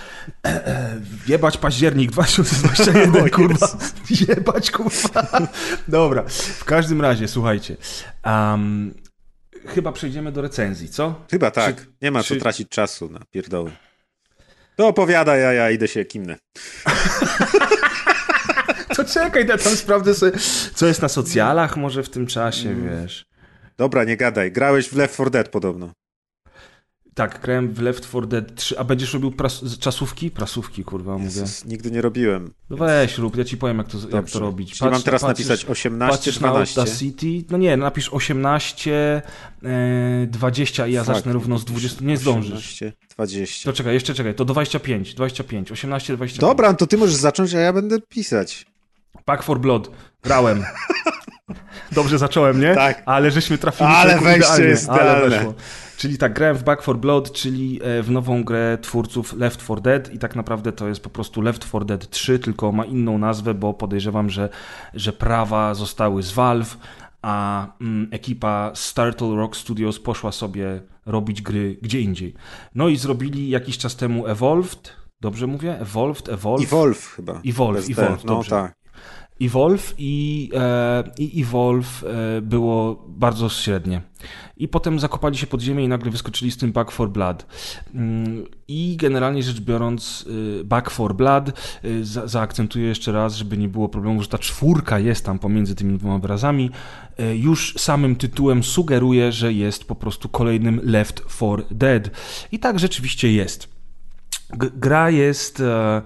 [0.45, 0.55] Eee,
[1.29, 3.69] jebać październik 2021, O kurwa.
[4.29, 5.49] Jebać, kurwa.
[5.89, 6.25] Dobra,
[6.59, 7.77] w każdym razie, słuchajcie.
[8.25, 8.95] Um,
[9.67, 11.25] chyba przejdziemy do recenzji, co?
[11.31, 11.77] Chyba tak.
[11.81, 13.71] Czy- nie ma czy- co tracić czasu na pierdoły.
[14.77, 16.37] To opowiada, ja, ja idę się kimnę.
[18.97, 20.33] To czekaj, ja tam sprawdzę sobie,
[20.75, 23.25] co jest na socjalach może w tym czasie, wiesz.
[23.77, 24.53] Dobra, nie gadaj.
[24.53, 25.91] Grałeś w Left 4 Dead podobno.
[27.15, 30.31] Tak, grałem w Left 4 Dead 3, a będziesz robił pras- czasówki?
[30.31, 31.25] Prasówki, kurwa, mówię.
[31.25, 32.51] Jezus, nigdy nie robiłem.
[32.71, 34.79] No weź rób, ja ci powiem jak to, jak to robić.
[34.79, 36.81] Czyli mam teraz patrzysz- napisać 18, patrzysz na 12.
[36.81, 39.23] Audacity, no nie, napisz 18,
[39.63, 42.53] e, 20 i ja Fuck, zacznę równo z 20, nie zdążysz.
[42.53, 43.71] 18, 20.
[43.71, 46.41] To czekaj, jeszcze czekaj, to do 25, 25, 18, 25.
[46.41, 48.67] Dobra, no to ty możesz zacząć, a ja będę pisać.
[49.25, 49.91] Pack for Blood,
[50.23, 50.65] grałem.
[51.93, 52.75] Dobrze zacząłem, nie?
[52.75, 53.03] Tak.
[53.07, 55.55] Ale żeśmy trafili Ale wejście idealnie, jest ale weszło.
[55.97, 59.81] Czyli tak, grałem w Back for Blood, czyli e, w nową grę twórców Left 4
[59.81, 63.19] Dead i tak naprawdę to jest po prostu Left 4 Dead 3, tylko ma inną
[63.19, 64.49] nazwę, bo podejrzewam, że,
[64.95, 66.77] że prawa zostały z Valve,
[67.23, 72.35] a mm, ekipa Startle Rock Studios poszła sobie robić gry gdzie indziej.
[72.75, 75.79] No i zrobili jakiś czas temu Evolved, dobrze mówię?
[75.81, 76.67] Evolved, Evolved.
[76.67, 77.41] Evolve chyba.
[77.47, 77.99] Evolve, Bez.
[77.99, 78.51] Evolve, No dobrze.
[78.51, 78.80] tak.
[79.41, 84.03] Evolve i, e, i Evolve e, było bardzo średnie.
[84.57, 87.47] I potem zakopali się pod ziemię i nagle wyskoczyli z tym Back for Blood.
[87.95, 90.25] Mm, I generalnie rzecz biorąc,
[90.61, 91.49] y, Back for Blood,
[91.85, 95.75] y, za, zaakcentuję jeszcze raz, żeby nie było problemu, że ta czwórka jest tam pomiędzy
[95.75, 96.71] tymi dwoma obrazami,
[97.21, 102.11] y, już samym tytułem sugeruje, że jest po prostu kolejnym Left 4 Dead.
[102.53, 103.69] I tak rzeczywiście jest.
[104.53, 106.03] G gra jest e, E,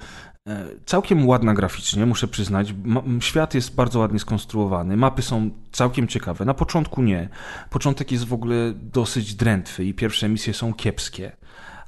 [0.86, 2.74] całkiem ładna graficznie, muszę przyznać.
[3.20, 6.44] Świat jest bardzo ładnie skonstruowany, mapy są całkiem ciekawe.
[6.44, 7.28] Na początku nie.
[7.70, 11.36] Początek jest w ogóle dosyć drętwy i pierwsze misje są kiepskie.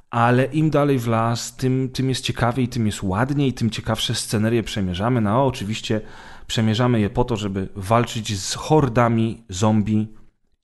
[0.09, 4.63] Ale im dalej w las, tym, tym jest ciekawiej, tym jest ładniej, tym ciekawsze scenerie
[4.63, 5.21] przemierzamy.
[5.21, 6.01] No, oczywiście
[6.47, 10.07] przemierzamy je po to, żeby walczyć z hordami zombie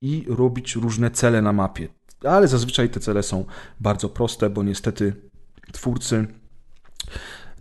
[0.01, 1.87] i robić różne cele na mapie.
[2.23, 3.45] Ale zazwyczaj te cele są
[3.79, 5.15] bardzo proste, bo niestety
[5.71, 6.27] twórcy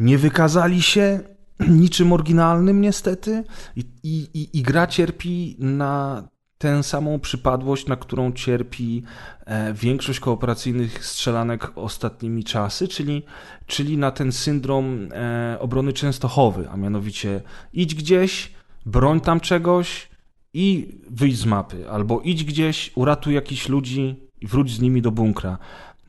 [0.02, 1.20] nie wykazali się
[1.68, 3.44] niczym oryginalnym niestety
[3.76, 6.22] i, i, i gra cierpi na
[6.58, 9.02] tę samą przypadłość, na którą cierpi
[9.46, 13.22] e, większość kooperacyjnych strzelanek ostatnimi czasy, czyli,
[13.66, 17.40] czyli na ten syndrom e, obrony Częstochowy, a mianowicie
[17.72, 18.52] idź gdzieś,
[18.86, 20.08] broń tam czegoś
[20.54, 25.10] i wyjdź z mapy, albo idź gdzieś, uratuj jakichś ludzi i wróć z nimi do
[25.10, 25.58] bunkra.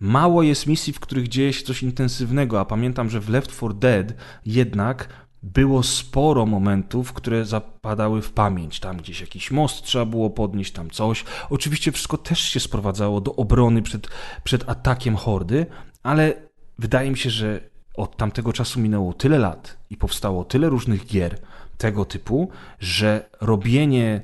[0.04, 3.74] Mało jest misji, w których dzieje się coś intensywnego, a pamiętam, że w Left 4
[3.74, 4.14] Dead
[4.46, 5.10] jednak
[5.44, 8.80] było sporo momentów, które zapadały w pamięć.
[8.80, 11.24] Tam gdzieś jakiś most trzeba było podnieść, tam coś.
[11.50, 14.08] Oczywiście wszystko też się sprowadzało do obrony przed,
[14.44, 15.66] przed atakiem hordy,
[16.04, 16.34] ale
[16.80, 17.60] wydaje mi się, że
[17.96, 21.38] od tamtego czasu minęło tyle lat i powstało tyle różnych gier
[21.78, 24.22] tego typu, że robienie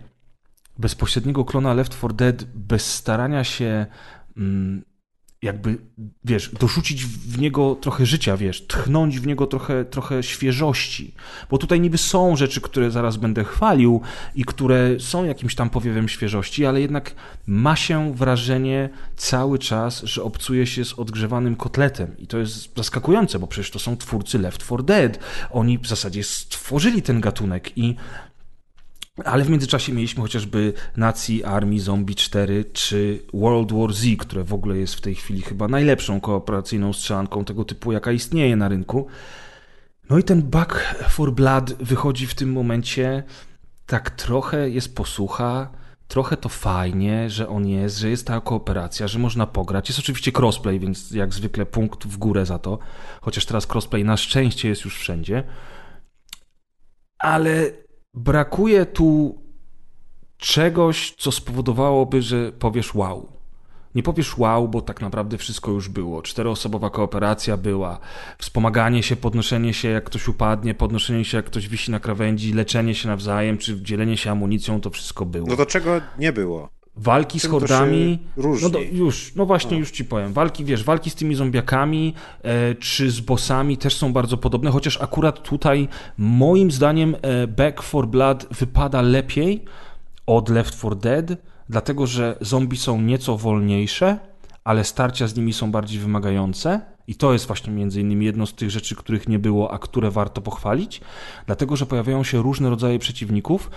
[0.78, 3.86] bezpośredniego klona Left 4 Dead bez starania się
[4.38, 4.90] mm,
[5.42, 5.78] jakby,
[6.26, 11.14] wiesz, dorzucić w niego trochę życia, wiesz, tchnąć w niego trochę, trochę świeżości.
[11.50, 14.02] Bo tutaj niby są rzeczy, które zaraz będę chwalił
[14.36, 17.16] i które są jakimś tam powiewem świeżości, ale jednak
[17.48, 22.18] ma się wrażenie cały czas, że obcuje się z odgrzewanym kotletem.
[22.18, 25.20] I to jest zaskakujące, bo przecież to są twórcy Left 4 Dead.
[25.52, 27.96] Oni w zasadzie stworzyli ten gatunek i
[29.26, 34.54] ale w międzyczasie mieliśmy chociażby Nazi Army Zombie 4 czy World War Z, które w
[34.54, 39.08] ogóle jest w tej chwili chyba najlepszą kooperacyjną strzelanką tego typu, jaka istnieje na rynku.
[40.10, 43.24] No i ten Back for Blood wychodzi w tym momencie
[43.86, 45.70] tak trochę jest posłucha,
[46.08, 49.90] trochę to fajnie, że on jest, że jest ta kooperacja, że można pograć.
[49.90, 52.80] Jest oczywiście crossplay, więc jak zwykle punkt w górę za to,
[53.22, 55.44] chociaż teraz crossplay na szczęście jest już wszędzie.
[57.20, 57.72] Ale
[58.14, 59.42] brakuje tu
[60.38, 63.40] czegoś, co spowodowałoby, że powiesz wow.
[63.96, 66.22] Nie powiesz wow, bo tak naprawdę wszystko już było.
[66.22, 68.00] Czteroosobowa kooperacja była,
[68.38, 72.96] wspomaganie się, podnoszenie się jak ktoś upadnie, podnoszenie się jak ktoś wisi na krawędzi, leczenie
[72.96, 75.48] się nawzajem, czy dzielenie się amunicją, to wszystko było.
[75.48, 76.70] No do czego nie było?
[77.00, 78.20] Walki z hordami.
[78.38, 79.80] No do, już, no właśnie, no.
[79.80, 80.34] już ci powiem.
[80.34, 85.02] Walki, wiesz, walki z tymi zombiakami e, czy z bossami też są bardzo podobne, chociaż
[85.02, 89.66] akurat tutaj moim zdaniem e, Back for Blood wypada lepiej
[90.26, 91.26] od Left 4 Dead,
[91.70, 94.20] dlatego że zombie są nieco wolniejsze,
[94.64, 96.82] ale starcia z nimi są bardziej wymagające.
[97.08, 100.12] I to jest właśnie między innymi jedno z tych rzeczy, których nie było, a które
[100.12, 101.02] warto pochwalić,
[101.46, 103.70] dlatego że pojawiają się różne rodzaje przeciwników,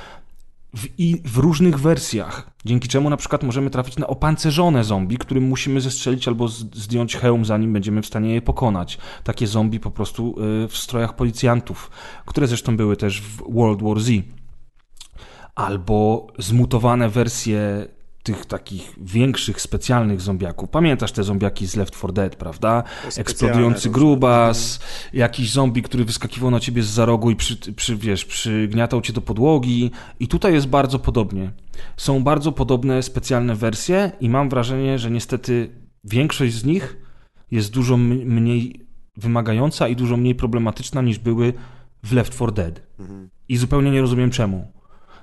[0.77, 5.45] w, i w różnych wersjach, dzięki czemu na przykład możemy trafić na opancerzone zombie, którym
[5.45, 8.99] musimy zestrzelić albo zdjąć hełm, zanim będziemy w stanie je pokonać.
[9.25, 11.91] Takie zombie po prostu y, w strojach policjantów,
[12.27, 14.11] które zresztą były też w World War Z.
[15.55, 17.89] Albo zmutowane wersje
[18.23, 20.71] tych takich większych, specjalnych zombiaków.
[20.71, 22.83] Pamiętasz te zombiaki z Left 4 Dead, prawda?
[23.17, 24.81] Eksplodujący grubas,
[25.13, 29.13] jakiś zombie, który wyskakiwał na ciebie z za rogu i przy, przy, wiesz, przygniatał cię
[29.13, 29.91] do podłogi.
[30.21, 31.53] I tutaj jest bardzo podobnie.
[31.97, 35.71] Są bardzo podobne specjalne wersje i mam wrażenie, że niestety
[36.05, 36.97] większość z nich
[37.51, 41.53] jest dużo mniej wymagająca i dużo mniej problematyczna niż były
[42.03, 42.83] w Left 4 Dead.
[42.99, 43.31] Mhm.
[43.49, 44.73] I zupełnie nie rozumiem czemu.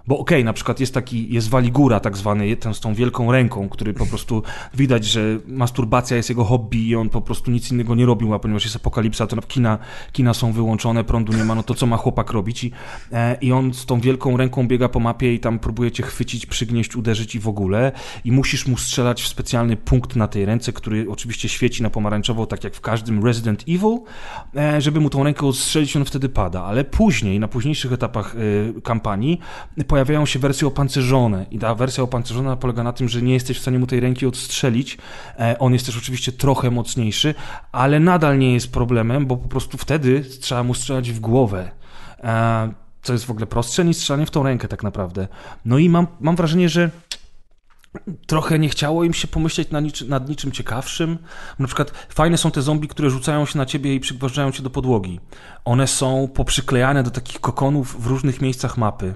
[0.07, 3.31] Bo okej, okay, na przykład jest taki, jest Waligura tak zwany, ten z tą wielką
[3.31, 7.71] ręką, który po prostu widać, że masturbacja jest jego hobby i on po prostu nic
[7.71, 9.77] innego nie robił, a ponieważ jest apokalipsa, to kina,
[10.11, 12.63] kina są wyłączone, prądu nie ma, no to co ma chłopak robić?
[12.63, 12.71] I,
[13.11, 16.45] e, I on z tą wielką ręką biega po mapie i tam próbuje cię chwycić,
[16.45, 17.91] przygnieść, uderzyć i w ogóle.
[18.25, 22.45] I musisz mu strzelać w specjalny punkt na tej ręce, który oczywiście świeci na pomarańczowo,
[22.45, 23.99] tak jak w każdym Resident Evil,
[24.55, 26.63] e, żeby mu tą rękę odstrzelić, on wtedy pada.
[26.63, 29.39] Ale później, na późniejszych etapach e, kampanii,
[29.99, 33.61] pojawiają się wersje opancerzone i ta wersja opancerzona polega na tym, że nie jesteś w
[33.61, 34.97] stanie mu tej ręki odstrzelić.
[35.39, 37.35] E, on jest też oczywiście trochę mocniejszy,
[37.71, 41.71] ale nadal nie jest problemem, bo po prostu wtedy trzeba mu strzelać w głowę.
[42.23, 45.27] E, co jest w ogóle prostsze niż strzelanie w tą rękę tak naprawdę.
[45.65, 46.89] No i mam, mam wrażenie, że
[48.27, 51.17] trochę nie chciało im się pomyśleć nad niczym, nad niczym ciekawszym.
[51.59, 54.69] Na przykład fajne są te zombie, które rzucają się na ciebie i przygwożdżają cię do
[54.69, 55.19] podłogi.
[55.65, 59.15] One są poprzyklejane do takich kokonów w różnych miejscach mapy.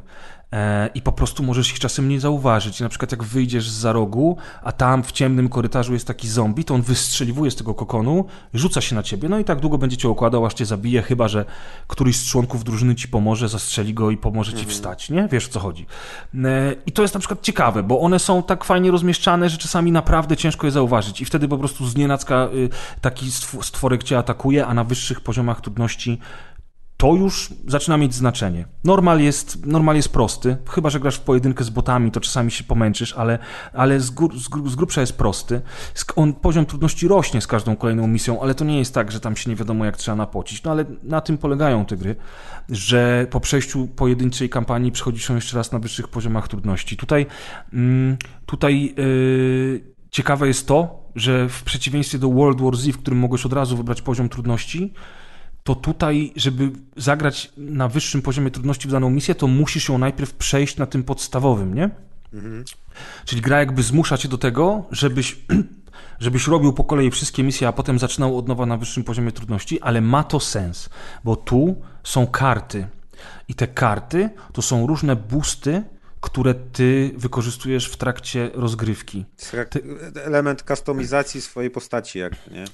[0.53, 2.79] E, i po prostu możesz ich czasem nie zauważyć.
[2.79, 6.63] Na przykład jak wyjdziesz z za rogu, a tam w ciemnym korytarzu jest taki zombie,
[6.63, 9.97] to on wystrzeliwuje z tego kokonu, rzuca się na ciebie, no i tak długo będzie
[9.97, 11.45] cię okładał, aż cię zabije, chyba że
[11.87, 14.73] któryś z członków drużyny ci pomoże, zastrzeli go i pomoże ci mhm.
[14.73, 15.27] wstać, nie?
[15.31, 15.85] Wiesz o co chodzi.
[16.35, 19.91] E, I to jest na przykład ciekawe, bo one są tak fajnie rozmieszczane, że czasami
[19.91, 22.69] naprawdę ciężko je zauważyć i wtedy po prostu z nienacka y,
[23.01, 26.19] taki stworek cię atakuje, a na wyższych poziomach trudności
[27.03, 28.65] to już zaczyna mieć znaczenie.
[28.83, 32.63] Normal jest, normal jest prosty, chyba że grasz w pojedynkę z botami, to czasami się
[32.63, 33.39] pomęczysz, ale,
[33.73, 35.61] ale z, gór, z, z grubsza jest prosty.
[36.15, 39.35] On, poziom trudności rośnie z każdą kolejną misją, ale to nie jest tak, że tam
[39.35, 40.63] się nie wiadomo jak trzeba napocić.
[40.63, 42.15] No ale na tym polegają te gry,
[42.69, 46.97] że po przejściu pojedynczej kampanii przechodzisz ją jeszcze raz na wyższych poziomach trudności.
[46.97, 47.25] Tutaj,
[47.73, 53.19] mm, tutaj yy, ciekawe jest to, że w przeciwieństwie do World War Z, w którym
[53.19, 54.93] mogłeś od razu wybrać poziom trudności,
[55.63, 60.33] to tutaj, żeby zagrać na wyższym poziomie trudności w daną misję, to musisz ją najpierw
[60.33, 61.89] przejść na tym podstawowym, nie?
[62.33, 62.63] Mhm.
[63.25, 65.37] Czyli gra jakby zmusza cię do tego, żebyś,
[66.19, 69.81] żebyś robił po kolei wszystkie misje, a potem zaczynał od nowa na wyższym poziomie trudności,
[69.81, 70.89] ale ma to sens,
[71.23, 72.87] bo tu są karty.
[73.47, 75.83] I te karty to są różne boosty,
[76.23, 79.25] które ty wykorzystujesz w trakcie rozgrywki.
[79.69, 79.83] Ty...
[80.23, 82.65] Element kustomizacji swojej postaci, jak nie?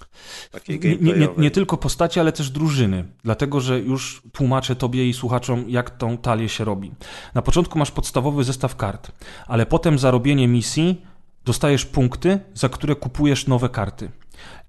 [0.51, 3.05] Takiej nie, nie, nie, tylko postaci, ale też drużyny.
[3.23, 6.91] Dlatego, że już tłumaczę tobie i słuchaczom, jak tą talię się robi.
[7.33, 9.11] Na początku masz podstawowy zestaw kart,
[9.47, 11.05] ale potem za robienie misji
[11.45, 14.11] dostajesz punkty, za które kupujesz nowe karty.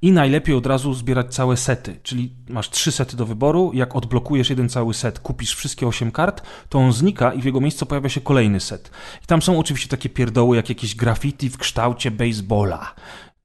[0.03, 3.71] I najlepiej od razu zbierać całe sety, czyli masz trzy sety do wyboru.
[3.75, 7.61] Jak odblokujesz jeden cały set, kupisz wszystkie osiem kart, to on znika i w jego
[7.61, 8.91] miejscu pojawia się kolejny set.
[9.25, 12.95] I tam są oczywiście takie pierdoły, jak jakieś graffiti w kształcie baseballa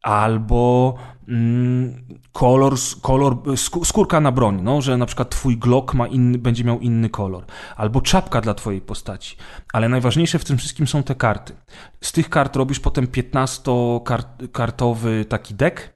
[0.05, 0.95] albo
[1.27, 3.37] mm, kolor, kolor,
[3.83, 7.45] skórka na broń, no, że na przykład twój Glock ma inny, będzie miał inny kolor,
[7.75, 9.37] albo czapka dla twojej postaci.
[9.73, 11.53] Ale najważniejsze w tym wszystkim są te karty.
[12.01, 15.94] Z tych kart robisz potem 15-kartowy taki deck,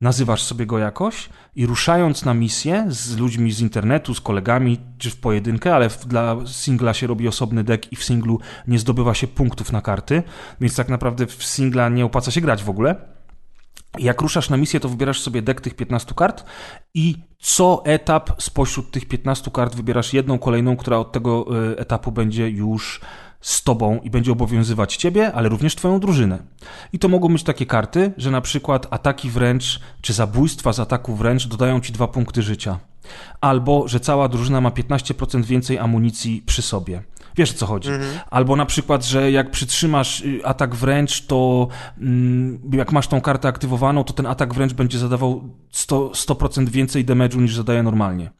[0.00, 5.10] nazywasz sobie go jakoś i ruszając na misję z ludźmi z internetu, z kolegami czy
[5.10, 9.26] w pojedynkę, ale dla singla się robi osobny deck i w singlu nie zdobywa się
[9.26, 10.22] punktów na karty,
[10.60, 12.96] więc tak naprawdę w singla nie opłaca się grać w ogóle.
[13.98, 16.44] Jak ruszasz na misję, to wybierasz sobie deck tych 15 kart
[16.94, 22.12] i co etap spośród tych 15 kart wybierasz jedną kolejną, która od tego e, etapu
[22.12, 23.00] będzie już
[23.44, 26.38] z tobą i będzie obowiązywać ciebie, ale również twoją drużynę.
[26.92, 31.14] I to mogą być takie karty, że na przykład ataki wręcz, czy zabójstwa z ataku
[31.14, 32.78] wręcz dodają ci dwa punkty życia.
[33.40, 37.02] Albo, że cała drużyna ma 15% więcej amunicji przy sobie.
[37.36, 37.90] Wiesz o co chodzi.
[37.90, 38.18] Mhm.
[38.30, 43.48] Albo na przykład, że jak przytrzymasz y, atak wręcz, to mm, jak masz tą kartę
[43.48, 48.30] aktywowaną, to ten atak wręcz będzie zadawał 100%, 100% więcej damage'u niż zadaje normalnie.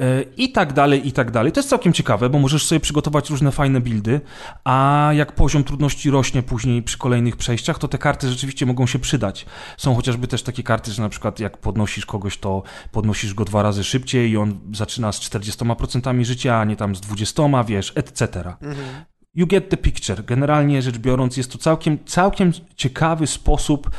[0.00, 1.52] E, I tak dalej, i tak dalej.
[1.52, 4.20] To jest całkiem ciekawe, bo możesz sobie przygotować różne fajne buildy,
[4.64, 8.98] a jak poziom trudności rośnie później przy kolejnych przejściach, to te karty rzeczywiście mogą się
[8.98, 9.46] przydać.
[9.76, 13.62] Są chociażby też takie karty, że na przykład jak podnosisz kogoś, to podnosisz go dwa
[13.62, 18.38] razy szybciej i on zaczyna z 40% życia, a nie tam z 20, wiesz, etc.
[18.62, 19.04] Mhm.
[19.34, 20.24] You get the picture.
[20.24, 23.90] Generalnie rzecz biorąc, jest to całkiem, całkiem ciekawy sposób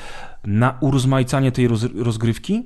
[0.44, 2.64] na urozmaicanie tej roz, rozgrywki.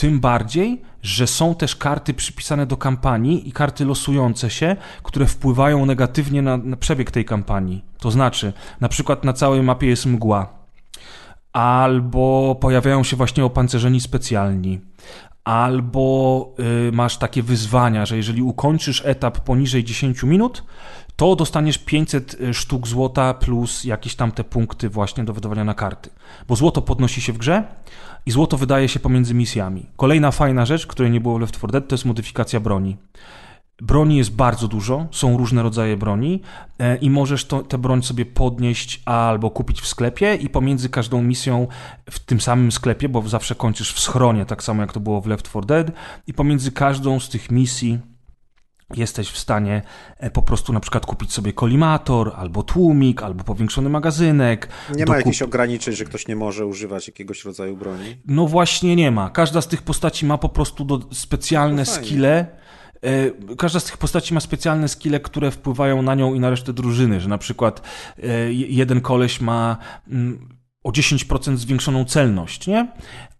[0.00, 5.86] Tym bardziej, że są też karty przypisane do kampanii i karty losujące się, które wpływają
[5.86, 7.84] negatywnie na, na przebieg tej kampanii.
[7.98, 10.52] To znaczy, na przykład na całej mapie jest mgła,
[11.52, 14.80] albo pojawiają się właśnie opancerzeni specjalni,
[15.44, 16.54] albo
[16.88, 20.64] y, masz takie wyzwania, że jeżeli ukończysz etap poniżej 10 minut,
[21.16, 25.74] to dostaniesz 500 y, sztuk złota plus jakieś tam te punkty właśnie do wydawania na
[25.74, 26.10] karty.
[26.48, 27.64] Bo złoto podnosi się w grze
[28.26, 29.86] i złoto wydaje się pomiędzy misjami.
[29.96, 32.96] Kolejna fajna rzecz, której nie było w Left 4 Dead, to jest modyfikacja broni.
[33.82, 36.42] Broni jest bardzo dużo, są różne rodzaje broni
[36.78, 41.66] e, i możesz tę broń sobie podnieść albo kupić w sklepie i pomiędzy każdą misją
[42.10, 45.26] w tym samym sklepie, bo zawsze kończysz w schronie, tak samo jak to było w
[45.26, 45.86] Left 4 Dead
[46.26, 47.98] i pomiędzy każdą z tych misji
[48.96, 49.82] jesteś w stanie
[50.18, 54.68] e, po prostu na przykład kupić sobie kolimator, albo tłumik, albo powiększony magazynek.
[54.94, 58.16] Nie ma jakichś ograniczeń, że ktoś nie może używać jakiegoś rodzaju broni?
[58.26, 59.30] No właśnie nie ma.
[59.30, 62.46] Każda z tych postaci ma po prostu do specjalne no skille.
[63.02, 66.72] E, każda z tych postaci ma specjalne skille, które wpływają na nią i na resztę
[66.72, 67.82] drużyny, że na przykład
[68.22, 69.76] e, jeden koleś ma
[70.08, 70.48] mm,
[70.84, 72.88] o 10% zwiększoną celność, nie?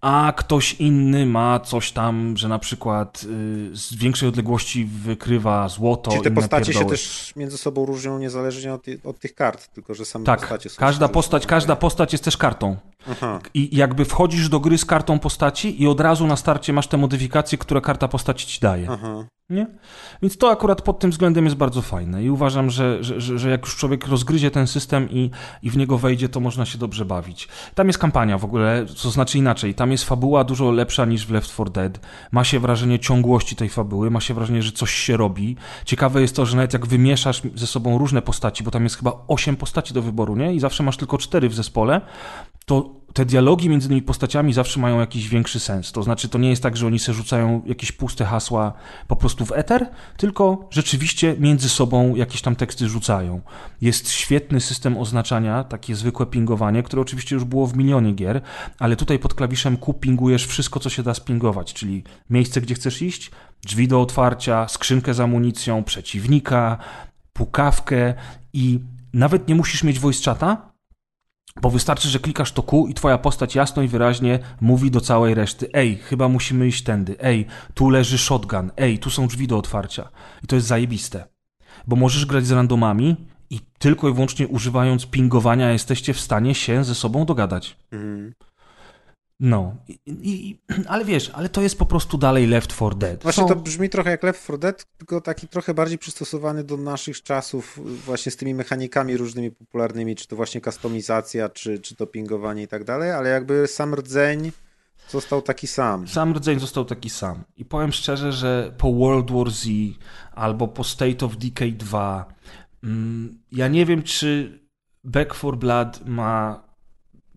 [0.01, 6.11] A ktoś inny ma coś tam, że na przykład y, z większej odległości wykrywa złoto.
[6.11, 6.85] Czyli te postacie pierdoły.
[6.85, 10.71] się też między sobą różnią niezależnie od, od tych kart, tylko że same tak, postacie
[10.71, 10.81] są...
[10.81, 12.77] każda postać, każda postać jest też kartą.
[13.11, 13.41] Aha.
[13.55, 16.97] I jakby wchodzisz do gry z kartą postaci i od razu na starcie masz te
[16.97, 18.89] modyfikacje, które karta postaci ci daje.
[18.91, 19.25] Aha.
[19.51, 19.67] Nie?
[20.23, 23.51] Więc to akurat pod tym względem jest bardzo fajne i uważam, że, że, że, że
[23.51, 25.31] jak już człowiek rozgryzie ten system i,
[25.63, 27.49] i w niego wejdzie, to można się dobrze bawić.
[27.75, 29.75] Tam jest kampania w ogóle, co znaczy inaczej.
[29.75, 32.01] Tam jest fabuła dużo lepsza niż w Left 4 Dead.
[32.33, 35.57] Ma się wrażenie ciągłości tej fabuły, ma się wrażenie, że coś się robi.
[35.85, 39.13] Ciekawe jest to, że nawet jak wymieszasz ze sobą różne postaci, bo tam jest chyba
[39.29, 40.55] 8 postaci do wyboru, nie?
[40.55, 42.01] I zawsze masz tylko 4 w zespole,
[42.67, 45.93] to te dialogi między tymi postaciami zawsze mają jakiś większy sens.
[45.93, 48.73] To znaczy, to nie jest tak, że oni se rzucają jakieś puste hasła
[49.09, 53.41] po prostu w eter, tylko rzeczywiście między sobą jakieś tam teksty rzucają.
[53.81, 58.41] Jest świetny system oznaczania, takie zwykłe pingowanie, które oczywiście już było w milionie gier,
[58.79, 63.03] ale tutaj pod klawiszem Q pingujesz wszystko, co się da spingować, czyli miejsce, gdzie chcesz
[63.03, 63.31] iść,
[63.63, 66.79] drzwi do otwarcia, skrzynkę z amunicją, przeciwnika,
[67.33, 68.15] pukawkę
[68.53, 68.81] i
[69.13, 70.70] nawet nie musisz mieć voice chata,
[71.63, 75.35] bo wystarczy, że klikasz to Q i twoja postać jasno i wyraźnie mówi do całej
[75.35, 77.17] reszty: Ej, chyba musimy iść tędy.
[77.21, 78.71] Ej, tu leży shotgun.
[78.77, 80.09] Ej, tu są drzwi do otwarcia.
[80.45, 81.25] I to jest zajebiste.
[81.87, 83.17] Bo możesz grać z randomami
[83.51, 87.77] i tylko i wyłącznie używając pingowania jesteście w stanie się ze sobą dogadać.
[87.93, 88.33] Mhm.
[89.41, 90.59] No, I, i,
[90.93, 93.23] ale wiesz, ale to jest po prostu dalej Left 4 Dead.
[93.23, 96.77] Właśnie Są- to brzmi trochę jak Left 4 Dead, tylko taki trochę bardziej przystosowany do
[96.77, 102.07] naszych czasów, właśnie z tymi mechanikami różnymi popularnymi, czy to właśnie kustomizacja, czy, czy to
[102.07, 104.53] pingowanie i tak dalej, ale jakby sam rdzeń
[105.09, 106.09] został taki sam.
[106.09, 107.45] Sam rdzeń został taki sam.
[107.57, 109.69] I powiem szczerze, że po World War Z
[110.33, 112.35] albo po State of Decay 2,
[112.85, 114.61] mm, ja nie wiem, czy
[115.05, 116.70] Back 4 Blood ma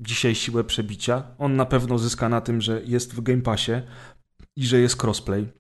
[0.04, 1.24] dzisiaj siłę przebicia.
[1.38, 3.72] On na pewno zyska na tym, że jest w Game Passie
[4.56, 5.54] i że jest crossplay.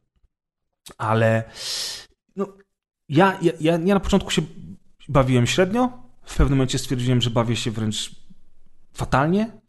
[0.97, 1.43] Ale
[2.35, 2.47] no,
[3.09, 4.41] ja, ja, ja, ja na początku się
[5.09, 6.03] bawiłem średnio.
[6.25, 8.15] W pewnym momencie stwierdziłem, że bawię się wręcz
[8.93, 9.61] fatalnie.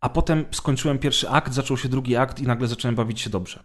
[0.00, 3.64] A potem skończyłem pierwszy akt, zaczął się drugi akt i nagle zacząłem bawić się dobrze.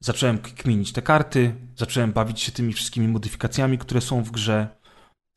[0.00, 4.68] Zacząłem kminić te karty, zacząłem bawić się tymi wszystkimi modyfikacjami, które są w grze.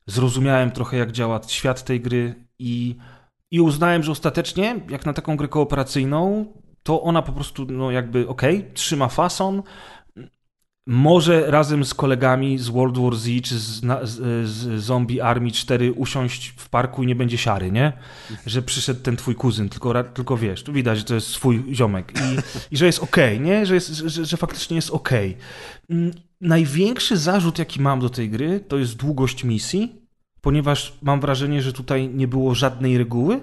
[0.07, 2.97] Zrozumiałem trochę, jak działa świat tej gry i,
[3.53, 6.45] i uznałem, że ostatecznie, jak na taką grę kooperacyjną,
[6.83, 9.63] to ona po prostu, no jakby, okej, trzyma fason.
[10.87, 15.93] Może razem z kolegami z World War Z czy z, z, z Zombie Army 4
[15.93, 17.93] usiąść w parku i nie będzie siary, nie?
[18.45, 22.13] Że przyszedł ten twój kuzyn, tylko, tylko wiesz, tu widać, że to jest swój ziomek
[22.15, 22.37] i,
[22.73, 23.65] i że jest okej, nie?
[23.65, 25.37] Że, jest, że, że faktycznie jest okej.
[25.89, 26.11] Mm,
[26.41, 30.02] Największy zarzut, jaki mam do tej gry, to jest długość misji,
[30.43, 33.39] ponieważ mam wrażenie, że tutaj nie było żadnej reguły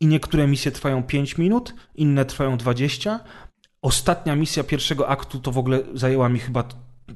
[0.00, 3.20] i niektóre misje trwają 5 minut, inne trwają 20.
[3.82, 6.64] Ostatnia misja pierwszego aktu to w ogóle zajęła mi chyba,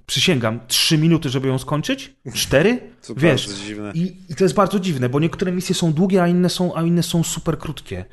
[0.06, 2.14] przysięgam, 3 minuty, żeby ją skończyć?
[2.34, 2.80] 4?
[3.00, 3.92] Co Wiesz, bardzo dziwne.
[3.94, 6.82] i, I to jest bardzo dziwne, bo niektóre misje są długie, a inne są, a
[6.82, 8.04] inne są super krótkie.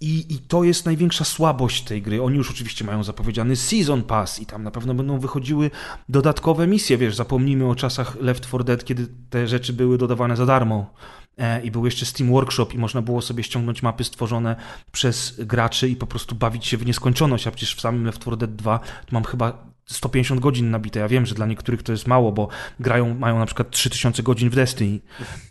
[0.00, 2.22] I, I to jest największa słabość tej gry.
[2.22, 5.70] Oni już oczywiście mają zapowiedziany Season Pass i tam na pewno będą wychodziły
[6.08, 6.98] dodatkowe misje.
[6.98, 10.94] Wiesz, zapomnijmy o czasach Left 4 Dead, kiedy te rzeczy były dodawane za darmo.
[11.38, 14.56] E, I był jeszcze Steam Workshop i można było sobie ściągnąć mapy stworzone
[14.92, 18.36] przez graczy i po prostu bawić się w nieskończoność, a przecież w samym Left 4
[18.36, 21.00] Dead 2 to mam chyba 150 godzin nabite.
[21.00, 22.48] Ja wiem, że dla niektórych to jest mało, bo
[22.80, 25.00] grają, mają na przykład 3000 godzin w Destiny.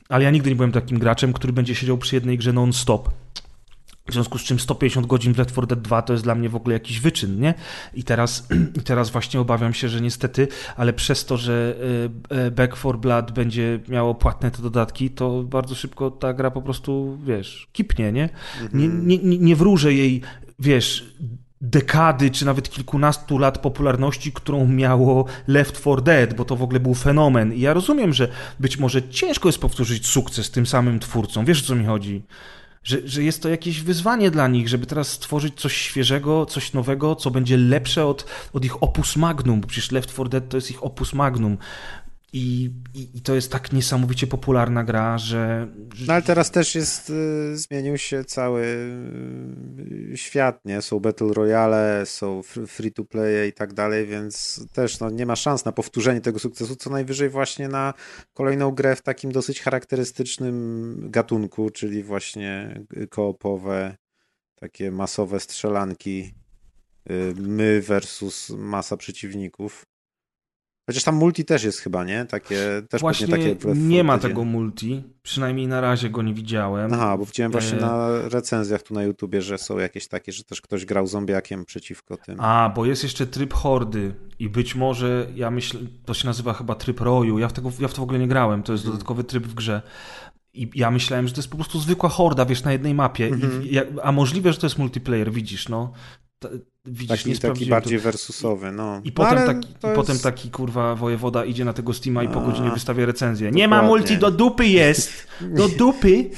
[0.10, 3.10] Ale ja nigdy nie byłem takim graczem, który będzie siedział przy jednej grze non-stop.
[4.10, 6.50] W związku z czym 150 godzin w Left 4 Dead 2 to jest dla mnie
[6.50, 7.54] w ogóle jakiś wyczyn, nie?
[7.94, 8.48] I teraz,
[8.80, 11.76] i teraz właśnie obawiam się, że niestety, ale przez to, że
[12.32, 16.52] e, e, Back 4 Blood będzie miało płatne te dodatki, to bardzo szybko ta gra
[16.52, 18.30] po prostu, wiesz, kipnie, nie?
[18.74, 20.22] Nie, nie, nie, nie wróżę jej,
[20.60, 21.16] wiesz,
[21.62, 26.80] dekady, czy nawet kilkunastu lat popularności, którą miało Left 4 Dead, bo to w ogóle
[26.80, 27.54] był fenomen.
[27.54, 28.28] I ja rozumiem, że
[28.60, 31.46] być może ciężko jest powtórzyć sukces tym samym twórcom.
[31.46, 32.24] Wiesz, o co mi chodzi?
[32.84, 37.16] Że, że jest to jakieś wyzwanie dla nich, żeby teraz stworzyć coś świeżego, coś nowego,
[37.16, 40.72] co będzie lepsze od, od ich opus magnum, bo przecież Left 4 Dead to jest
[40.72, 41.58] ich opus magnum.
[42.34, 45.68] I, i, I to jest tak niesamowicie popularna gra, że.
[46.08, 48.62] No ale teraz też jest, y, zmienił się cały
[50.12, 50.82] y, świat, nie?
[50.82, 55.26] Są Battle Royale, są fr- free to play i tak dalej, więc też no, nie
[55.26, 57.94] ma szans na powtórzenie tego sukcesu, co najwyżej właśnie na
[58.34, 63.98] kolejną grę w takim dosyć charakterystycznym gatunku, czyli właśnie koopowe,
[64.56, 66.34] takie masowe strzelanki,
[67.12, 69.89] y, my versus masa przeciwników.
[70.90, 72.26] Chociaż tam multi też jest chyba, nie?
[72.26, 76.94] Takie, też Właśnie takie w nie ma tego multi, przynajmniej na razie go nie widziałem.
[76.94, 80.44] Aha, bo widziałem właśnie E, na recenzjach tu na YouTubie, że są jakieś takie, że
[80.44, 82.40] też ktoś grał zombiakiem przeciwko tym.
[82.40, 86.76] A, bo jest jeszcze tryb hordy i być może, ja myślę, to się nazywa chyba
[86.76, 88.98] tryb roju, ja w, tego, ja w to w ogóle nie grałem, to jest Mhm.
[88.98, 89.82] dodatkowy tryb w grze.
[90.54, 93.28] I ja myślałem, że to jest po prostu zwykła horda, wiesz, na jednej mapie.
[93.28, 93.64] Mhm.
[93.64, 95.92] I, jak- a możliwe, że to jest multiplayer, widzisz, no.
[96.86, 98.04] Widzisz, nie Taki, taki bardziej to.
[98.04, 99.02] wersusowy, no.
[99.04, 102.28] I no, potem, taki, i jest- potem taki kurwa wojewoda idzie na tego Steama i
[102.28, 103.52] po godzinie wystawia recenzję.
[103.52, 103.98] Nie ma dokładnie.
[104.00, 105.28] multi, do dupy jest!
[105.42, 106.30] Do dupy!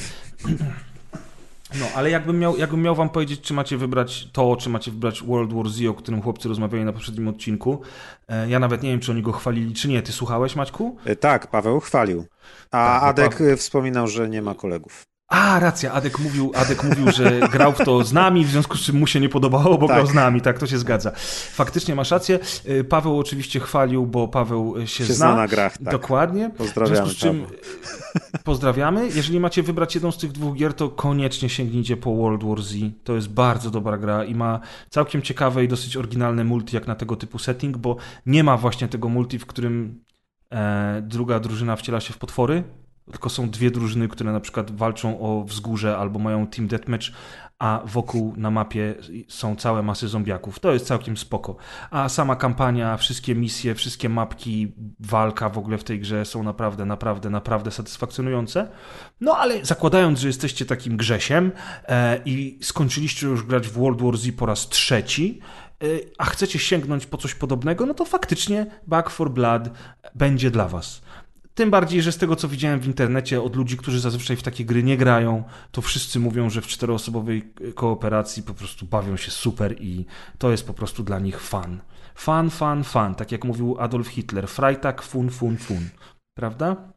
[1.79, 5.23] No, ale jakbym miał, jakbym miał wam powiedzieć, czy macie wybrać to, czy macie wybrać
[5.23, 7.81] World War Z, o którym chłopcy rozmawiali na poprzednim odcinku.
[8.27, 10.01] e, Ja nawet nie wiem, czy oni go chwalili, czy nie.
[10.01, 10.97] Ty słuchałeś, Maćku?
[11.05, 12.25] E, Tak, Paweł chwalił.
[12.71, 15.03] A Tak, bo Adek Paweł- wspominał, że nie ma kolegów.
[15.32, 18.82] A, racja, Adek mówił, Adek mówił, że grał w to z nami, w związku z
[18.82, 19.95] czym mu się nie podobało, bo Tak.
[19.97, 21.11] grał z nami, tak, to się zgadza.
[21.51, 22.39] Faktycznie masz rację.
[22.69, 25.15] Y, Paweł oczywiście chwalił, bo Paweł y, się, Się zna.
[25.15, 25.91] zna na grach, tak.
[25.91, 26.49] Dokładnie.
[26.57, 27.57] Pozdrawiamy, W związku z czym Paweł.
[28.36, 29.07] y, pozdrawiamy.
[29.15, 32.75] Jeżeli macie wybrać jedną z tych dwóch gier, to koniecznie sięgnijcie po World War Z.
[33.03, 34.59] To jest bardzo dobra gra i ma
[34.89, 38.88] całkiem ciekawe i dosyć oryginalne multi jak na tego typu setting, bo nie ma właśnie
[38.88, 40.03] tego multi, w którym
[40.51, 42.63] e, druga drużyna wciela się w potwory,
[43.12, 47.07] tylko są dwie drużyny, które na przykład walczą o wzgórze albo mają team deathmatch,
[47.62, 48.95] a wokół na mapie
[49.28, 50.59] są całe masy zombiaków.
[50.59, 51.55] To jest całkiem spoko.
[51.91, 56.86] A sama kampania, wszystkie misje, wszystkie mapki, walka w ogóle w tej grze są naprawdę,
[56.86, 58.68] naprawdę, naprawdę satysfakcjonujące.
[59.22, 61.51] No ale zakładając, że jesteście takim grzesiem
[61.88, 65.39] e, i skończyliście już grać w World War Z po raz trzeci,
[65.84, 65.86] e,
[66.18, 69.70] a chcecie sięgnąć po coś podobnego, no to faktycznie Back for Blood
[70.16, 71.01] będzie dla was.
[71.54, 74.66] Tym bardziej, że z tego co widziałem w internecie od ludzi, którzy zazwyczaj w takie
[74.66, 79.82] gry nie grają, to wszyscy mówią, że w czteroosobowej kooperacji po prostu bawią się super
[79.82, 80.06] i
[80.38, 81.82] to jest po prostu dla nich fan.
[82.16, 83.16] Fan, fan, fan.
[83.16, 84.47] Tak jak mówił Adolf Hitler.
[84.47, 85.89] Freitag, fun, fun, fun.
[86.34, 86.93] Prawda?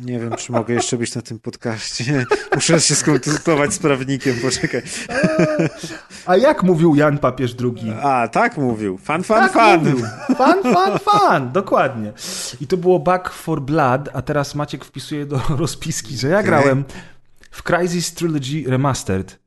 [0.00, 2.26] Nie wiem, czy mogę jeszcze być na tym podcaście.
[2.54, 4.82] Muszę się skonsultować z prawnikiem, poczekaj.
[6.26, 7.92] A jak mówił Jan Papież II?
[8.02, 8.98] A, tak mówił.
[8.98, 9.78] Fan, fan, Tak fan.
[9.78, 10.06] mówił.
[10.36, 11.52] Fan, fan, fan.
[11.52, 12.12] Dokładnie.
[12.60, 16.84] I to było Back for Blood, a teraz Maciek wpisuje do rozpiski, że ja grałem
[17.50, 19.38] w Crysis Trilogy Remastered.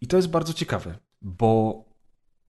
[0.00, 1.84] I to jest bardzo ciekawe, bo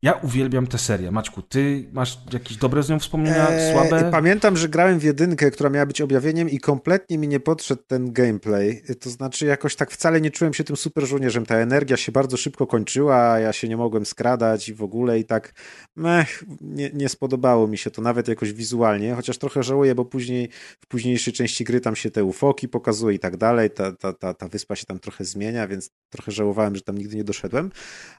[0.05, 1.11] ja uwielbiam tę serię.
[1.11, 4.11] Maćku, ty masz jakieś dobre z nią wspomnienia, Eee, słabe?
[4.11, 8.13] Pamiętam, że grałem w jedynkę, która miała być objawieniem i kompletnie mi nie podszedł ten
[8.13, 8.81] gameplay.
[8.99, 11.45] To znaczy jakoś tak wcale nie czułem się tym super żołnierzem.
[11.45, 15.25] Ta energia się bardzo szybko kończyła, ja się nie mogłem skradać i w ogóle i
[15.25, 15.53] tak
[15.95, 20.49] mech, nie, nie spodobało mi się to nawet jakoś wizualnie, chociaż trochę żałuję, bo później
[20.79, 23.69] w późniejszej części gry tam się te ufoki pokazuje i tak dalej.
[23.69, 27.15] Ta, ta, ta, ta wyspa się tam trochę zmienia, więc trochę żałowałem, że tam nigdy
[27.15, 27.71] nie doszedłem.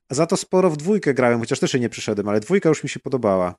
[0.08, 2.82] A za to sporo w dwójkę grałem, chociaż też jej nie przyszedłem, ale dwójka już
[2.82, 3.54] mi się podobała.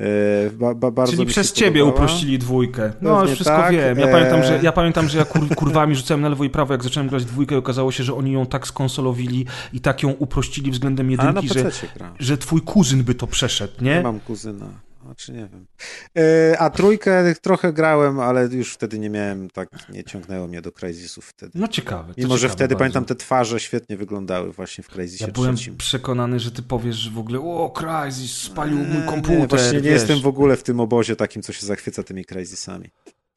[0.00, 1.90] Eee, ba, ba, bardzo Czyli przez ciebie podobała.
[1.94, 2.92] uprościli dwójkę.
[3.02, 3.98] No, Pewnie już wszystko tak, wiem.
[3.98, 6.74] Ja e- pamiętam, że ja, pamiętam, że ja kur, kurwami rzucałem na lewo i prawo,
[6.74, 10.10] jak zacząłem grać dwójkę i okazało się, że oni ją tak skonsolowili i tak ją
[10.10, 11.70] uprościli względem jedynki, że,
[12.18, 13.94] że twój kuzyn by to przeszedł, nie?
[13.96, 14.66] Nie mam kuzyna.
[15.04, 15.66] Znaczy nie wiem.
[16.52, 20.72] E, a trójkę trochę grałem, ale już wtedy nie miałem, tak nie ciągnęło mnie do
[20.72, 21.52] Crysisów wtedy.
[21.54, 22.14] No ciekawe.
[22.16, 22.78] Mimo, że ciekawe wtedy bardzo.
[22.78, 25.76] pamiętam te twarze świetnie wyglądały właśnie w Crysisie Ja byłem trzecim.
[25.76, 29.72] przekonany, że ty powiesz, że w ogóle o, Crysis spalił mój Eee, komputer, Nie, właśnie
[29.72, 29.92] nie wiesz.
[29.92, 32.90] jestem w ogóle w tym obozie takim, co się zachwyca tymi Crysisami.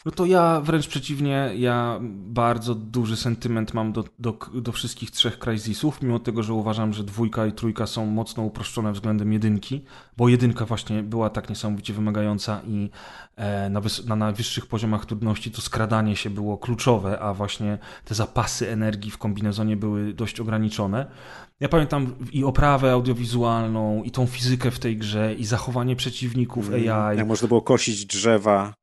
[0.05, 5.39] No to ja wręcz przeciwnie, ja bardzo duży sentyment mam do, do, do wszystkich trzech
[5.39, 9.85] Crysisów, mimo tego, że uważam, że dwójka i trójka są mocno uproszczone względem jedynki,
[10.17, 12.89] bo jedynka właśnie była tak niesamowicie wymagająca i
[13.35, 18.69] e, na, na najwyższych poziomach trudności to skradanie się było kluczowe, a właśnie te zapasy
[18.69, 21.05] energii w kombinezonie były dość ograniczone.
[21.59, 27.17] Ja pamiętam i oprawę audiowizualną, i tą fizykę w tej grze, i zachowanie przeciwników AI.
[27.17, 28.73] Jak można było kosić drzewa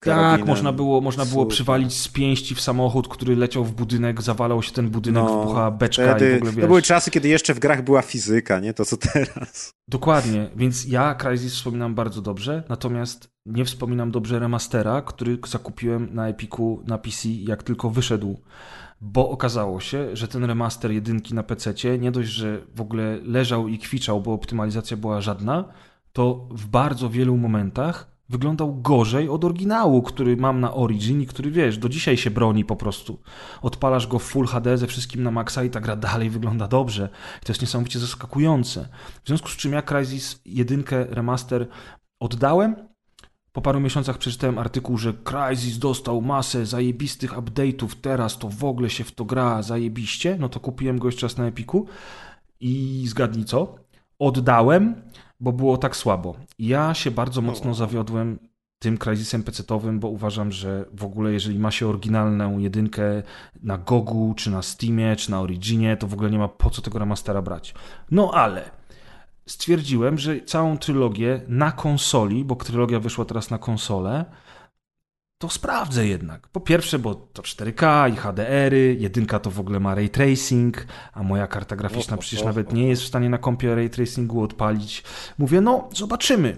[0.00, 1.54] Tak, można było, można było Super.
[1.54, 5.70] przywalić z pięści w samochód, który leciał w budynek, zawalał się ten budynek, No, wybuchała
[5.70, 6.60] beczka i Wtedy, w ogóle wiesz.
[6.62, 9.74] to były czasy, kiedy jeszcze w grach była fizyka, nie to co teraz.
[9.88, 16.28] Dokładnie, więc ja Crysis wspominam bardzo dobrze, natomiast nie wspominam dobrze remastera, który zakupiłem na
[16.28, 18.40] Epiku na PC jak tylko wyszedł,
[19.00, 23.68] bo okazało się, że ten remaster jedynki na PC nie dość, że w ogóle leżał
[23.68, 25.64] i kwiczał, bo optymalizacja była żadna,
[26.12, 31.50] to w bardzo wielu momentach wyglądał gorzej od oryginału, który mam na Origin i który
[31.50, 33.18] wiesz, do dzisiaj się broni po prostu.
[33.62, 37.08] Odpalasz go w Full HD ze wszystkim na maksa i ta gra dalej wygląda dobrze.
[37.42, 38.88] I to jest niesamowicie zaskakujące.
[39.24, 41.68] W związku z czym ja Crysis 1 remaster
[42.20, 42.93] oddałem.
[43.54, 48.90] Po paru miesiącach przeczytałem artykuł, że Crysis dostał masę zajebistych update'ów, teraz to w ogóle
[48.90, 50.36] się w to gra zajebiście.
[50.40, 51.86] No to kupiłem go jeszcze raz na Epiku
[52.60, 53.74] i zgadnij co?
[54.18, 55.02] Oddałem,
[55.40, 56.36] bo było tak słabo.
[56.58, 58.38] Ja się bardzo mocno zawiodłem
[58.78, 63.22] tym Crysisem PC-owym, bo uważam, że w ogóle jeżeli ma się oryginalną jedynkę
[63.62, 66.82] na Gogu, czy na Steamie, czy na Originie, to w ogóle nie ma po co
[66.82, 67.74] tego remastera brać.
[68.10, 68.70] No ale
[69.46, 74.24] stwierdziłem, że całą trylogię na konsoli, bo trylogia wyszła teraz na konsolę,
[75.38, 76.48] to sprawdzę jednak.
[76.48, 81.22] Po pierwsze, bo to 4K i HDR-y, jedynka to w ogóle ma ray tracing, a
[81.22, 85.02] moja karta graficzna przecież nawet nie jest w stanie na kompie ray tracingu odpalić.
[85.38, 86.56] Mówię, no zobaczymy.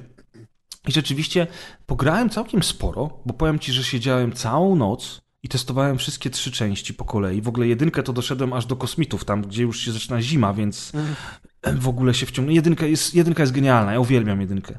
[0.88, 1.46] I rzeczywiście
[1.86, 6.94] pograłem całkiem sporo, bo powiem ci, że siedziałem całą noc i testowałem wszystkie trzy części
[6.94, 7.42] po kolei.
[7.42, 10.92] W ogóle jedynkę to doszedłem aż do kosmitów, tam gdzie już się zaczyna zima, więc
[11.74, 12.54] w ogóle się wciągnę.
[12.54, 14.78] Jedynka jest, jedynka jest genialna, ja uwielbiam jedynkę.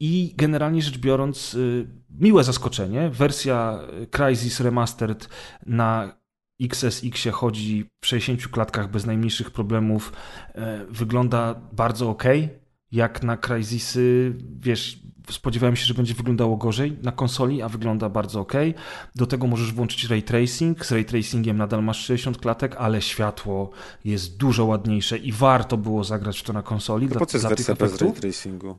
[0.00, 3.10] I generalnie rzecz biorąc, y, miłe zaskoczenie.
[3.10, 3.78] Wersja
[4.10, 5.28] Crysis Remastered
[5.66, 6.16] na
[6.62, 10.12] XSX chodzi w 60 klatkach bez najmniejszych problemów.
[10.54, 12.24] E, wygląda bardzo ok.
[12.92, 14.98] Jak na Crysisy, wiesz,
[15.30, 18.52] spodziewałem się, że będzie wyglądało gorzej na konsoli, a wygląda bardzo ok.
[19.14, 20.86] Do tego możesz włączyć ray tracing.
[20.86, 23.70] Z ray tracingiem nadal masz 60 klatek, ale światło
[24.04, 27.08] jest dużo ładniejsze i warto było zagrać w to na konsoli.
[27.08, 28.76] To po co jest wersja bez ray tracingu?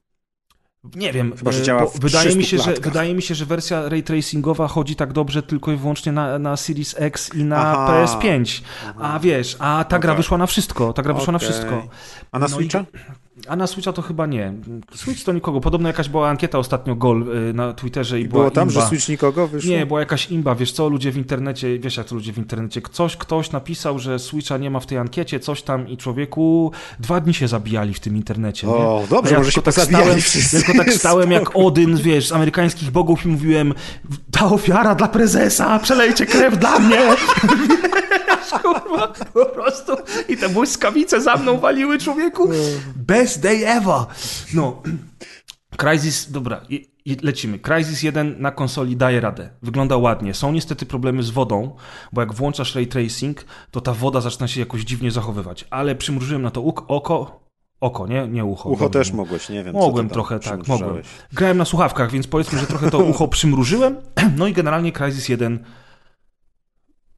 [0.95, 3.89] Nie wiem, Chyba, że działa w wydaje, mi się, że, wydaje mi się, że wersja
[3.89, 8.05] ray tracingowa chodzi tak dobrze tylko i wyłącznie na, na Series X i na Aha.
[8.05, 8.61] PS5.
[8.99, 10.23] A wiesz, a ta gra Okej.
[10.23, 10.93] wyszła na wszystko.
[10.93, 11.87] Ta gra wyszła na wszystko.
[12.31, 12.85] A na No i- Switcha?
[13.49, 14.53] A na Switcha to chyba nie.
[14.95, 15.61] Switch to nikogo.
[15.61, 18.81] Podobno jakaś była ankieta ostatnio Gol y, na Twitterze i, I była było tam, imba.
[18.81, 19.71] że Switch nikogo wyszło?
[19.71, 22.81] Nie, była jakaś imba, wiesz co, ludzie w internecie, wiesz jak to ludzie w internecie,
[22.91, 27.19] coś, ktoś napisał, że Switcha nie ma w tej ankiecie, coś tam i człowieku, dwa
[27.19, 28.73] dni się zabijali w tym internecie, nie?
[28.73, 30.63] O, dobrze, A ja może się tak stałem, wszyscy.
[30.63, 33.73] tylko tak stałem jak Odyn, wiesz, z amerykańskich bogów i mówiłem,
[34.31, 36.97] ta ofiara dla prezesa, przelejcie krew dla mnie.
[38.59, 39.91] Kurwa, po prostu.
[40.29, 42.49] I te błyskawice za mną waliły, człowieku.
[42.95, 44.05] Best day ever.
[44.53, 44.81] No,
[45.77, 46.61] Crysis, dobra,
[47.23, 47.59] lecimy.
[47.59, 49.49] Crysis 1 na konsoli daje radę.
[49.61, 50.33] Wygląda ładnie.
[50.33, 51.75] Są niestety problemy z wodą,
[52.13, 55.65] bo jak włączasz ray tracing, to ta woda zaczyna się jakoś dziwnie zachowywać.
[55.69, 57.47] Ale przymrużyłem na to oko.
[57.81, 58.27] Oko, nie?
[58.27, 58.69] Nie ucho.
[58.69, 59.73] Ucho też mogłeś, nie wiem.
[59.73, 61.01] Mogłem trochę, tak, mogłem.
[61.33, 63.95] Grałem na słuchawkach, więc powiedzmy, że trochę to ucho przymrużyłem.
[64.37, 65.63] No i generalnie Crysis 1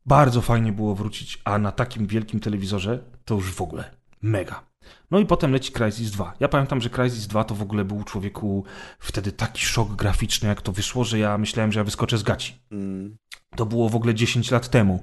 [0.10, 3.92] bardzo fajnie było wrócić, a na takim wielkim telewizorze to już w ogóle
[4.22, 4.64] mega.
[5.12, 6.34] No i potem leci Crysis 2.
[6.40, 8.64] Ja pamiętam, że Crysis 2 to w ogóle był człowieku
[9.00, 12.54] wtedy taki szok graficzny, jak to wyszło, że ja myślałem, że ja wyskoczę z gaci.
[12.72, 13.18] Mm.
[13.56, 15.00] To było w ogóle 10 lat temu.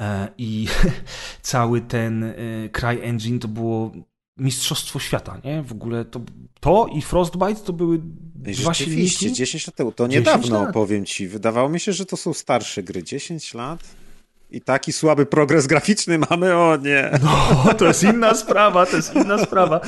[0.00, 0.68] E, I
[1.42, 2.34] cały ten e,
[2.72, 3.92] Cry Engine to było
[4.36, 5.62] mistrzostwo świata, nie?
[5.62, 6.20] W ogóle to,
[6.60, 8.00] to i Frostbite to były
[8.34, 9.32] dwa silniki.
[9.32, 9.92] 10 lat temu.
[9.92, 10.74] To 10 niedawno, lat.
[10.74, 11.28] powiem ci.
[11.28, 13.02] Wydawało mi się, że to są starsze gry.
[13.02, 14.07] 10 lat?
[14.50, 16.56] I taki słaby progres graficzny mamy?
[16.56, 17.10] O nie.
[17.70, 19.80] O, to jest inna sprawa, to jest inna sprawa.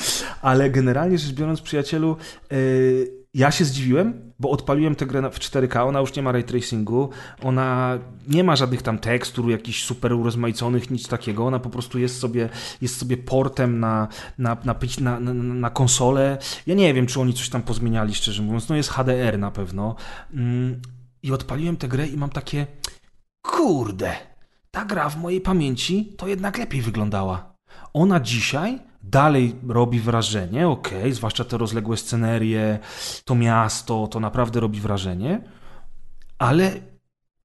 [0.43, 2.17] Ale generalnie rzecz biorąc, przyjacielu,
[2.51, 6.45] yy, ja się zdziwiłem, bo odpaliłem tę grę w 4K, ona już nie ma ray
[6.45, 7.11] tracingu,
[7.43, 7.99] ona
[8.29, 12.49] nie ma żadnych tam tekstur, jakichś super urozmaiconych, nic takiego, ona po prostu jest sobie,
[12.81, 14.09] jest sobie portem na,
[14.39, 16.39] na, na, na, na, konsolę.
[16.67, 19.97] Ja nie wiem, czy oni coś tam pozmieniali, szczerze mówiąc, no jest HDR na pewno.
[20.35, 20.81] Mm,
[21.23, 22.67] I odpaliłem tę grę i mam takie,
[23.43, 24.30] kurde,
[24.71, 27.55] ta gra w mojej pamięci to jednak lepiej wyglądała.
[27.93, 32.79] Ona dzisiaj dalej robi wrażenie, okej, zwłaszcza te rozległe scenerie,
[33.25, 35.41] to miasto, to naprawdę robi wrażenie,
[36.39, 36.73] ale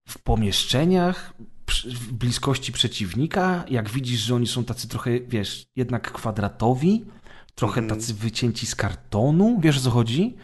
[0.08, 1.34] w pomieszczeniach,
[1.86, 7.06] w bliskości przeciwnika, jak widzisz, że oni są tacy trochę, wiesz, jednak kwadratowi,
[7.56, 8.00] trochę Mhm.
[8.00, 10.36] tacy wycięci z kartonu, wiesz o co chodzi?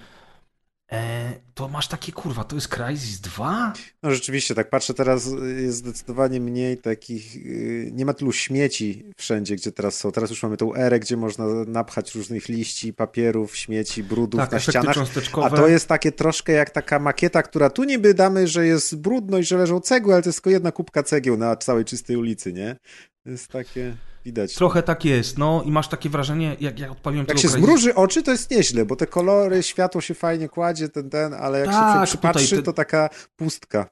[0.94, 3.74] E, to masz takie, kurwa, to jest Crysis 2?
[4.04, 9.56] No rzeczywiście, tak patrzę teraz, jest zdecydowanie mniej takich, y, nie ma tylu śmieci wszędzie,
[9.56, 10.12] gdzie teraz są.
[10.12, 14.60] Teraz już mamy tą erę, gdzie można napchać różnych liści, papierów, śmieci, brudów Tak, na
[14.60, 14.98] ścianach.
[15.44, 19.38] A to jest takie troszkę jak taka makieta, która tu niby damy, że jest brudno
[19.38, 22.54] i że leżą cegły, ale to jest tylko jedna kubka cegieł na całej czystej ulicy,
[22.54, 22.76] nie?
[23.24, 23.96] To jest takie,
[24.26, 24.54] widać.
[24.56, 28.24] Trochę tak jest, no i masz takie wrażenie, jak ja odpaliłem Jak się zmruży oczy,
[28.24, 32.00] to jest nieźle, bo te kolory, światło się fajnie kładzie, ten, ten, ale jak Tak,
[32.02, 33.90] się przypatrzy, te- to taka pustka.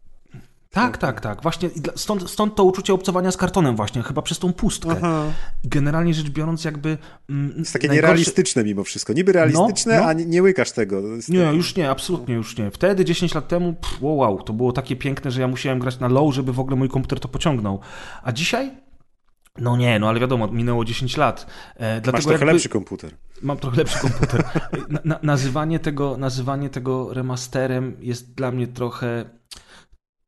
[0.71, 1.41] Tak, tak, tak.
[1.41, 4.89] Właśnie stąd, stąd to uczucie obcowania z kartonem właśnie, chyba przez tą pustkę.
[4.91, 5.23] Aha.
[5.63, 6.97] Generalnie rzecz biorąc jakby...
[7.29, 9.13] Mm, Jest takie najgorsze- nierealistyczne mimo wszystko.
[9.13, 10.07] Niby realistyczne, No, no.
[10.07, 11.01] a nie, nie łykasz tego.
[11.29, 12.71] Nie, tak- już nie, absolutnie już nie.
[12.71, 15.99] Wtedy, 10 lat temu, pff, wow, wow, to było takie piękne, że ja musiałem grać
[15.99, 17.79] na low, żeby w ogóle mój komputer to pociągnął.
[18.23, 18.71] A dzisiaj?
[19.61, 21.45] No nie, no ale wiadomo, minęło 10 lat.
[21.75, 22.53] E, Masz dlatego trochę jakby...
[22.53, 23.11] lepszy komputer.
[23.41, 24.43] Mam trochę lepszy komputer.
[24.89, 29.25] Na, na, nazywanie, tego, nazywanie tego remasterem jest dla mnie trochę.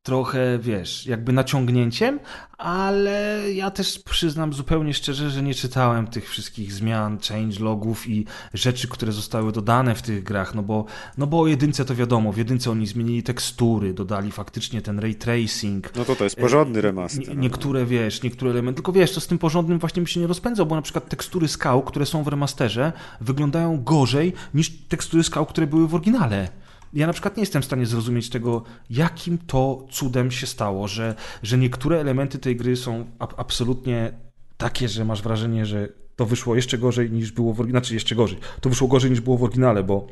[0.02, 2.20] Trochę, wiesz, jakby naciągnięciem,
[2.58, 8.88] ale ja też przyznam zupełnie szczerze, że nie czytałem tych wszystkich zmian, changelogów i rzeczy,
[8.88, 10.84] które zostały dodane w tych grach, no bo,
[11.18, 15.14] no bo o jedynce to wiadomo, w jedynce oni zmienili tekstury, dodali faktycznie ten ray
[15.14, 15.96] tracing.
[15.96, 17.28] No to to jest porządny remaster.
[17.28, 20.26] Nie, niektóre, wiesz, niektóre elementy, tylko wiesz, to z tym porządnym właśnie mi się nie
[20.26, 25.46] rozpędzał, bo na przykład tekstury skał, które są w remasterze, wyglądają gorzej niż tekstury skał,
[25.46, 26.61] które były w oryginale
[26.92, 31.14] ja na przykład nie jestem w stanie zrozumieć tego, jakim to cudem się stało, że,
[31.42, 34.12] że niektóre elementy tej gry są ab absolutnie
[34.56, 38.14] takie, że masz wrażenie, że to wyszło jeszcze gorzej niż było w oryginale, znaczy jeszcze
[38.14, 38.38] gorzej.
[38.60, 40.06] To wyszło gorzej niż było w oryginale, bo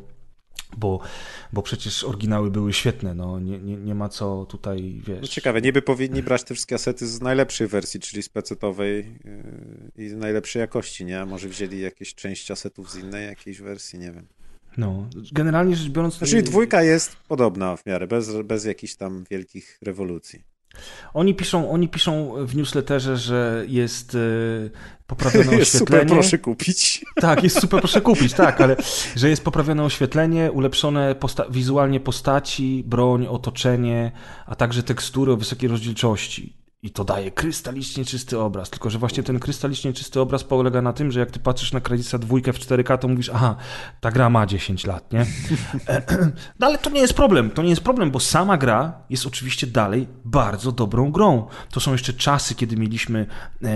[0.76, 1.00] bo,
[1.52, 5.18] bo przecież oryginały były świetne, no nie, nie, nie ma co tutaj, wiesz...
[5.20, 9.18] No ciekawe, niby powinni brać te wszystkie asety z najlepszej wersji, czyli z PC-owej
[9.96, 11.20] yy, i z najlepszej jakości, nie?
[11.20, 14.26] A może wzięli jakieś część asetów z innej jakiejś wersji, nie wiem.
[14.76, 16.18] No, generalnie rzecz biorąc...
[16.18, 20.42] Czyli znaczy, dwójka jest podobna w miarę, bez, bez jakichś tam wielkich rewolucji.
[21.14, 24.70] Oni piszą, oni piszą w newsletterze, że jest yy,
[25.06, 26.02] poprawione jest oświetlenie.
[26.02, 27.04] super, proszę kupić.
[27.20, 28.76] Tak, jest super, proszę kupić, tak, ale
[29.16, 34.12] że jest poprawione oświetlenie, ulepszone posta wizualnie postaci, broń, otoczenie,
[34.46, 38.70] a także tekstury o wysokiej rozdzielczości i to daje krystalicznie czysty obraz.
[38.70, 41.80] Tylko, że właśnie ten krystalicznie czysty obraz polega na tym, że jak ty patrzysz na
[41.80, 43.56] Crysis dwójkę w 4K, to mówisz, aha,
[44.00, 45.26] ta gra ma 10 lat, nie?
[46.58, 47.50] No ale to nie jest problem.
[47.50, 51.46] To nie jest problem, bo sama gra jest oczywiście dalej bardzo dobrą grą.
[51.70, 53.26] To są jeszcze czasy, kiedy mieliśmy
[53.62, 53.66] e,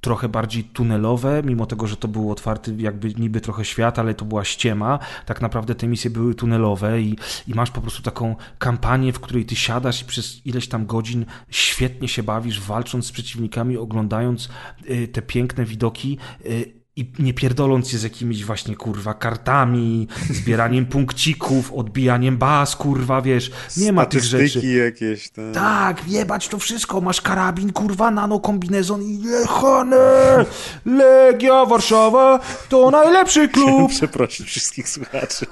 [0.00, 4.24] trochę bardziej tunelowe, mimo tego, że to był otwarty jakby niby trochę świat, ale to
[4.24, 4.98] była ściema.
[5.26, 7.16] Tak naprawdę te misje były tunelowe i,
[7.48, 11.24] i masz po prostu taką kampanię, w której ty siadasz i przez ileś tam godzin
[11.50, 14.48] świetnie się bawisz, walcząc z przeciwnikami, oglądając
[14.90, 20.86] y, te piękne widoki y, i nie pierdoląc się z jakimiś właśnie, kurwa, kartami, zbieraniem
[20.96, 24.66] punkcików, odbijaniem baz, kurwa, wiesz, nie ma tych rzeczy.
[24.66, 25.54] jakieś, tak.
[25.54, 30.44] Tak, jebać to wszystko, masz karabin, kurwa, nano kombinezon i jechane!
[30.98, 33.90] Legia Warszawa to najlepszy klub!
[33.90, 35.46] Przepraszam wszystkich słuchaczy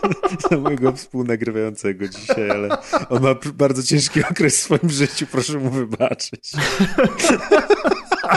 [0.62, 2.68] mojego współnagrywającego dzisiaj, ale
[3.10, 6.52] on ma bardzo ciężki okres w swoim życiu, proszę mu wybaczyć.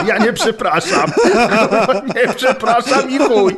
[0.06, 1.10] Ja nie przepraszam.
[2.16, 3.56] Nie przepraszam i chuj.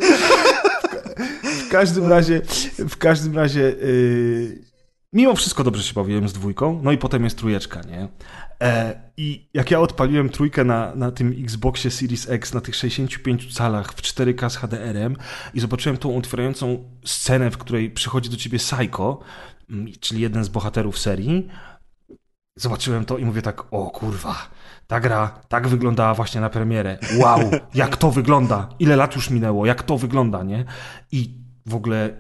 [1.43, 2.41] W każdym razie,
[2.79, 4.65] w każdym razie, yy,
[5.13, 8.09] mimo wszystko dobrze się bawiłem z dwójką, no i potem jest trójeczka, nie?
[8.63, 13.55] E, I jak ja odpaliłem trójkę na, na tym Xboxie Series X na tych 65
[13.55, 15.17] calach w 4K z HDR-em
[15.55, 19.21] i zobaczyłem tą otwierającą scenę, w której przychodzi do ciebie Psycho,
[19.71, 21.49] mm, czyli jeden z bohaterów serii,
[22.57, 24.51] zobaczyłem to i mówię tak, o kurwa,
[24.91, 26.99] ta gra tak wyglądała właśnie na premierę.
[27.19, 27.41] Wow,
[27.75, 28.69] jak to wygląda.
[28.79, 30.65] Ile lat już minęło, jak to wygląda, nie?
[31.13, 31.35] I
[31.67, 32.11] w ogóle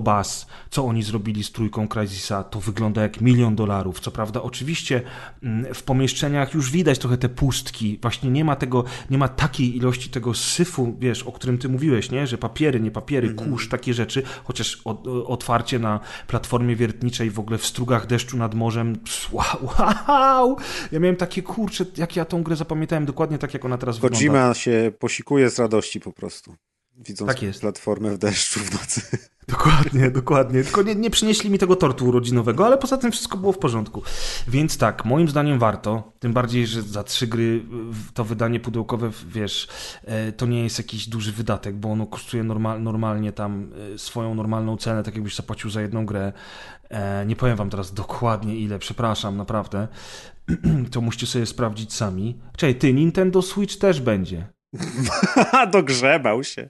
[0.00, 4.00] Bass, co oni zrobili z trójką Crysisa, to wygląda jak milion dolarów.
[4.00, 5.02] Co prawda, oczywiście
[5.42, 7.98] mm, w pomieszczeniach już widać trochę te pustki.
[8.02, 12.10] Właśnie nie ma tego, nie ma takiej ilości tego syfu, wiesz, o którym ty mówiłeś,
[12.10, 12.26] nie?
[12.26, 13.50] Że papiery, nie papiery, mm -hmm.
[13.50, 14.82] kurz, takie rzeczy, chociaż
[15.26, 18.96] otwarcie na platformie wiertniczej w ogóle w strugach deszczu nad morzem,
[19.32, 19.68] wow,
[20.08, 20.56] wow!
[20.92, 24.18] Ja miałem takie, kurcze, jak ja tą grę zapamiętałem dokładnie tak, jak ona teraz Kojima
[24.18, 24.40] wygląda.
[24.40, 26.54] Kojima się posikuje z radości po prostu
[26.98, 27.60] widząc tak jest.
[27.60, 29.00] platformę w deszczu w nocy.
[29.48, 30.64] Dokładnie, dokładnie.
[30.64, 34.02] Tylko nie, nie, przynieśli mi tego tortu urodzinowego, ale poza tym wszystko było w porządku.
[34.48, 36.12] Więc tak, moim zdaniem warto.
[36.18, 37.64] Tym bardziej, że za trzy gry
[38.14, 39.68] to wydanie pudełkowe, wiesz,
[40.04, 44.34] e, to nie jest jakiś duży wydatek, bo ono kosztuje normal, normalnie tam e, swoją
[44.34, 46.32] normalną cenę, tak jakbyś zapłacił za jedną grę.
[46.90, 49.88] E, nie powiem wam teraz dokładnie ile, przepraszam, naprawdę.
[50.92, 52.38] To musicie sobie sprawdzić sami.
[52.56, 54.46] Czekaj, ty, Nintendo Switch też będzie.
[55.72, 56.68] Dogrzebał się.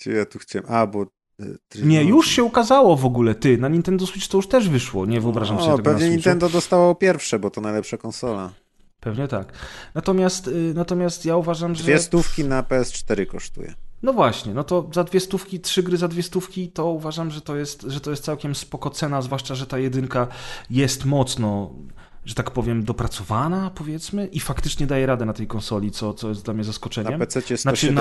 [0.00, 0.70] Gdzie ja tu chciałem?
[0.70, 1.02] A, bo...
[1.40, 1.46] E,
[1.84, 3.58] nie, już się ukazało w ogóle, ty.
[3.58, 7.38] Na Nintendo Switch to już też wyszło, nie wyobrażam sobie tego pewnie Nintendo dostało pierwsze,
[7.38, 8.52] bo to najlepsza konsola.
[9.00, 9.52] Pewnie tak.
[9.94, 11.82] Natomiast, y, natomiast ja uważam, że...
[11.82, 13.74] Dwie stówki na PS4 kosztuje.
[14.02, 17.40] No właśnie, no to za dwie stówki, trzy gry za dwie stówki, to uważam, że
[17.40, 20.26] to jest, że to jest całkiem spoko cena, zwłaszcza, że ta jedynka
[20.70, 21.74] jest mocno
[22.26, 26.44] że tak powiem, dopracowana, powiedzmy, i faktycznie daje radę na tej konsoli, co, co jest
[26.44, 27.12] dla mnie zaskoczeniem.
[27.12, 27.62] Na PC 170.
[27.62, 27.92] Znaczy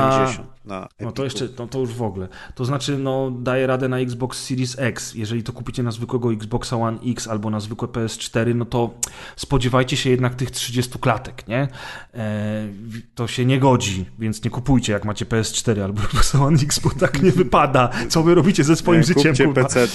[0.65, 2.27] na, na no to jeszcze, no to już w ogóle.
[2.55, 5.15] To znaczy, no daje radę na Xbox Series X.
[5.15, 8.93] Jeżeli to kupicie na zwykłego Xboxa One X albo na zwykłe PS4, no to
[9.35, 11.67] spodziewajcie się jednak tych 30 klatek, nie?
[12.13, 12.67] E,
[13.15, 16.89] to się nie godzi, więc nie kupujcie, jak macie PS4 albo Xbox One X, bo
[16.89, 17.89] tak nie wypada.
[18.09, 19.87] Co wy robicie ze swoim nie, życiem, kupcie PC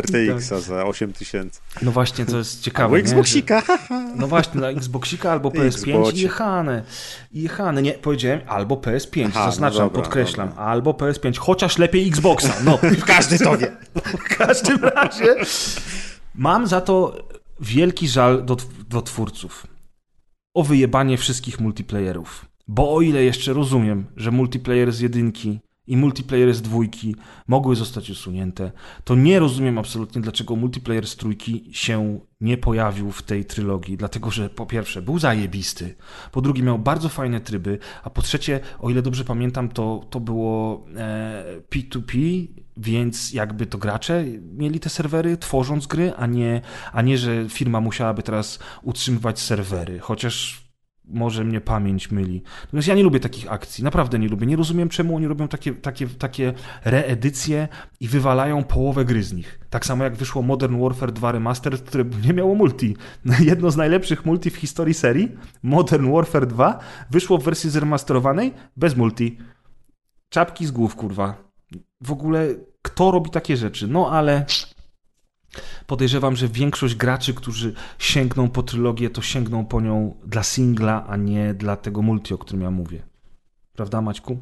[0.00, 1.60] RTX-a za 8000.
[1.82, 2.84] No właśnie, to jest ciekawe.
[2.84, 3.62] Albo Xboxika,
[4.20, 6.82] no właśnie, na Xboxika albo PS5 i jechane.
[7.32, 7.82] Jechane.
[7.82, 10.48] Nie, powiedziałem albo PS5, Aha, no zaznaczam, no dobra, podkreślam.
[10.48, 10.64] Dobra.
[10.64, 12.54] Albo PS5, chociaż lepiej Xboxa.
[12.64, 13.76] No, każdy to wie.
[13.94, 15.34] W każdym razie
[16.34, 17.16] mam za to
[17.60, 18.56] wielki żal do,
[18.88, 19.66] do twórców
[20.54, 22.46] o wyjebanie wszystkich multiplayerów.
[22.68, 27.16] Bo o ile jeszcze rozumiem, że multiplayer z jedynki i multiplayer z dwójki
[27.48, 28.72] mogły zostać usunięte,
[29.04, 33.96] to nie rozumiem absolutnie, dlaczego multiplayer z trójki się nie pojawił w tej trylogii.
[33.96, 35.94] Dlatego, że po pierwsze był zajebisty,
[36.32, 40.20] po drugie miał bardzo fajne tryby, a po trzecie, o ile dobrze pamiętam, to, to
[40.20, 46.60] było e, P2P, więc jakby to gracze mieli te serwery tworząc gry, a nie,
[46.92, 49.98] a nie, że firma musiałaby teraz utrzymywać serwery.
[49.98, 50.63] Chociaż
[51.08, 52.42] może mnie pamięć myli.
[52.64, 54.46] Natomiast ja nie lubię takich akcji, naprawdę nie lubię.
[54.46, 56.52] Nie rozumiem, czemu oni robią takie, takie, takie
[56.84, 57.68] reedycje
[58.00, 59.60] i wywalają połowę gry z nich.
[59.70, 62.96] Tak samo jak wyszło Modern Warfare 2 Remastered, które nie miało multi.
[63.40, 65.32] Jedno z najlepszych multi w historii serii,
[65.62, 66.78] Modern Warfare 2,
[67.10, 69.38] wyszło w wersji zremasterowanej bez multi.
[70.28, 71.34] Czapki z głów, kurwa.
[72.00, 72.48] W ogóle
[72.82, 73.88] kto robi takie rzeczy?
[73.88, 74.46] No ale
[75.86, 81.16] Podejrzewam, że większość graczy, którzy sięgną po trylogię, to sięgną po nią dla singla, a
[81.16, 83.02] nie dla tego multi, o którym ja mówię.
[83.74, 84.38] Prawda, Maćku?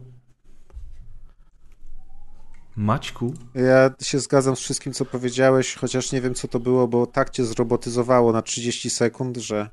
[2.77, 3.35] Maćku?
[3.55, 7.31] Ja się zgadzam z wszystkim, co powiedziałeś, chociaż nie wiem, co to było, bo tak
[7.31, 9.71] cię zrobotyzowało na 30 sekund, że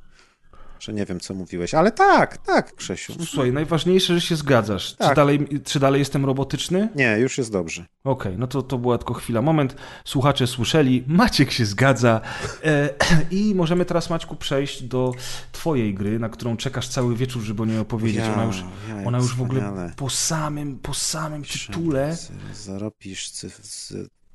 [0.80, 3.14] że nie wiem, co mówiłeś, ale tak, tak, Krzesiu.
[3.26, 4.94] Słuchaj, najważniejsze, że się zgadzasz.
[4.94, 5.10] Tak.
[5.10, 6.90] Czy, dalej, czy dalej jestem robotyczny?
[6.96, 7.82] Nie, już jest dobrze.
[8.04, 9.76] Okej, okay, no to, to była tylko chwila, moment.
[10.06, 12.22] Słuchacze słyszeli, Maciek się zgadza
[12.64, 12.90] e,
[13.32, 15.14] i możemy teraz, Maćku, przejść do
[15.52, 18.22] twojej gry, na którą czekasz cały wieczór, żeby o niej opowiedzieć.
[18.22, 22.18] Ja, ona już, ja, ona już w ogóle po samym, po samym tytule...
[22.54, 23.32] Zarobisz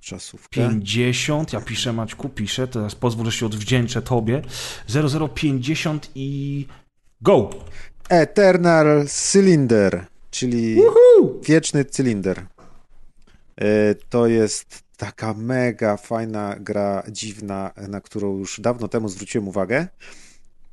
[0.05, 0.61] czasówkę.
[0.61, 4.42] 50, ja piszę Maćku, piszę, teraz pozwól, że się odwdzięczę tobie.
[5.34, 6.66] 0050 i
[7.20, 7.50] go!
[8.09, 11.40] Eternal Cylinder, czyli Woohoo!
[11.42, 12.46] wieczny cylinder.
[13.57, 19.86] E, to jest taka mega fajna gra, dziwna, na którą już dawno temu zwróciłem uwagę.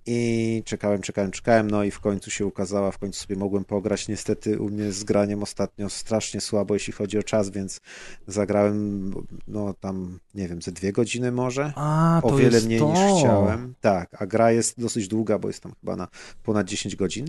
[0.06, 4.08] I czekałem, czekałem, czekałem, no i w końcu się ukazała, w końcu sobie mogłem pograć.
[4.08, 7.82] Niestety u mnie z graniem ostatnio strasznie słabo, jeśli chodzi o czas, więc
[8.28, 9.12] zagrałem,
[9.48, 11.74] no tam, nie wiem, ze dwie godziny może.
[11.76, 12.90] A, o wiele mniej to.
[12.90, 13.74] niż chciałem.
[13.82, 16.08] Tak, a gra jest dosyć długa, bo jest tam chyba na
[16.44, 17.28] ponad 10 godzin.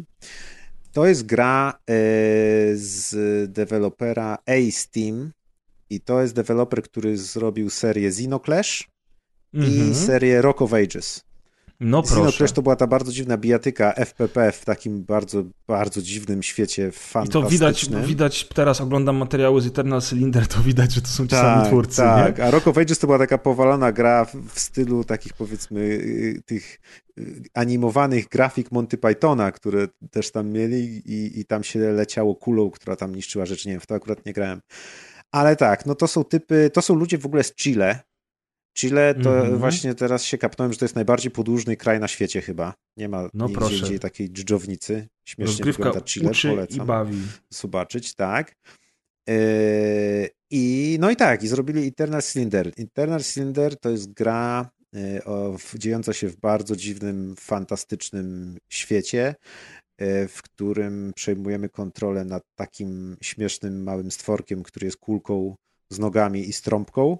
[0.92, 1.94] To jest gra e,
[2.74, 3.14] z
[3.52, 5.32] dewelopera Ace Team
[5.90, 8.88] i to jest deweloper, który zrobił serię Xenoclash
[9.54, 9.72] mm -hmm.
[9.72, 9.94] i mhm.
[9.94, 11.24] serię Rock of Ages.
[11.82, 12.38] No proszę.
[12.38, 17.42] też to była ta bardzo dziwna bijatyka FPP w takim bardzo, bardzo dziwnym świecie fantastycznym.
[17.42, 21.24] I to widać, widać teraz oglądam materiały z Eternal Cylinder, to widać, że to są
[21.24, 21.96] ci tak, sami twórcy.
[21.96, 22.44] Tak, nie?
[22.44, 26.80] a Rock of Ages to była taka powalona gra w stylu takich powiedzmy y, tych
[27.18, 32.70] y, animowanych grafik Monty Pythona, które też tam mieli i, i tam się leciało kulą,
[32.70, 33.68] która tam niszczyła rzeczy.
[33.68, 34.60] Nie wiem, w to akurat nie grałem.
[35.32, 38.00] Ale tak, no to są typy, to są ludzie w ogóle z Chile,
[38.74, 39.58] Chile to mm -hmm.
[39.58, 42.74] właśnie teraz się kapnąłem, że to jest najbardziej podłużny kraj na świecie chyba.
[42.96, 45.08] Nie ma no nigdzie indziej takiej dżdżownicy.
[45.24, 46.84] Śmiesznie Rozgrywka wygląda Chile, uczy polecam.
[46.84, 47.18] i bawi.
[47.50, 48.54] Zobaczyć, tak.
[49.28, 49.34] Yy,
[50.50, 52.72] I no i tak, i zrobili Eternal Cylinder.
[52.78, 59.34] Eternal Cylinder to jest gra yy, o, dziejąca się w bardzo dziwnym, fantastycznym świecie,
[60.00, 65.54] yy, w którym przejmujemy kontrolę nad takim śmiesznym, małym stworkiem, który jest kulką
[65.90, 67.18] z nogami i strąbką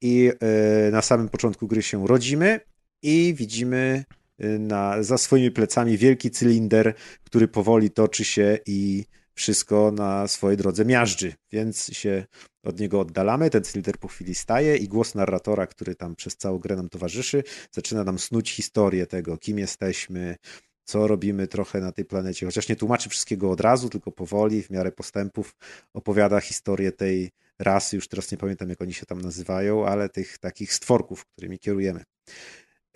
[0.00, 2.60] i e, na samym początku gry się rodzimy
[3.02, 4.04] i widzimy
[4.38, 10.56] e, na, za swoimi plecami wielki cylinder, który powoli toczy się i wszystko na swojej
[10.56, 12.24] drodze miażdży, więc się
[12.62, 13.50] od niego oddalamy.
[13.50, 17.42] Ten cylinder po chwili staje i głos narratora, który tam przez całą grę nam towarzyszy,
[17.70, 20.36] zaczyna nam snuć historię tego, kim jesteśmy,
[20.84, 22.46] co robimy trochę na tej planecie.
[22.46, 25.56] Chociaż nie tłumaczy wszystkiego od razu, tylko powoli, w miarę postępów
[25.94, 30.38] opowiada historię tej rasy, już teraz nie pamiętam jak oni się tam nazywają, ale tych
[30.38, 32.04] takich stworków, którymi kierujemy.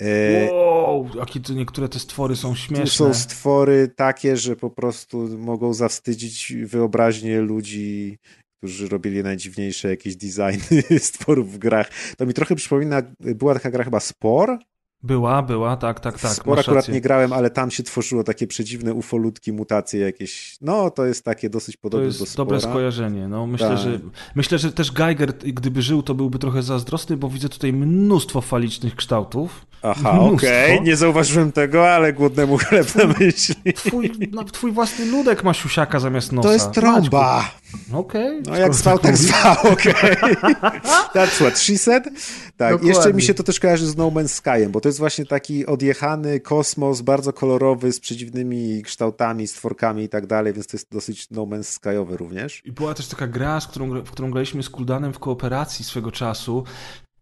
[0.00, 2.84] E, wow, jakie to niektóre te stwory są śmieszne.
[2.84, 8.18] Tu są stwory takie, że po prostu mogą zawstydzić wyobraźnię ludzi,
[8.58, 11.90] którzy robili najdziwniejsze jakieś designy stworów w grach.
[12.16, 14.58] To mi trochę przypomina, była taka gra chyba Spor,
[15.02, 16.32] była, była, tak, tak, tak.
[16.32, 20.56] Sporo akurat nie grałem, ale tam się tworzyło takie przedziwne ufolutki, mutacje jakieś.
[20.60, 23.28] No, to jest takie dosyć podobne do To jest dobre skojarzenie.
[23.28, 23.78] No, myślę, tak.
[23.78, 24.00] że,
[24.34, 28.96] myślę, że też Geiger, gdyby żył, to byłby trochę zazdrosny, bo widzę tutaj mnóstwo falicznych
[28.96, 29.66] kształtów.
[29.82, 30.86] Aha, okej, okay.
[30.86, 33.72] nie zauważyłem tego, ale głodnemu chleb na myśli.
[33.74, 36.48] Twój, no, twój własny ludek ma siusiaka zamiast nosa.
[36.48, 37.50] To jest trąba.
[37.92, 38.40] Okej.
[38.40, 38.52] Okay.
[38.52, 39.92] No jak zwał, tak zwał, okej.
[39.92, 40.34] Okay.
[41.14, 42.04] That's what she said.
[42.04, 42.12] Tak,
[42.56, 42.88] Dokładnie.
[42.88, 45.66] jeszcze mi się to też kojarzy z No Man's Skyem, bo to jest właśnie taki
[45.66, 51.30] odjechany kosmos, bardzo kolorowy, z przedziwnymi kształtami, stworkami i tak dalej, więc to jest dosyć
[51.30, 52.62] No Man's Skyowy również.
[52.64, 56.12] I była też taka gra, z którą, w którą graliśmy z Kuldanem w kooperacji swego
[56.12, 56.64] czasu,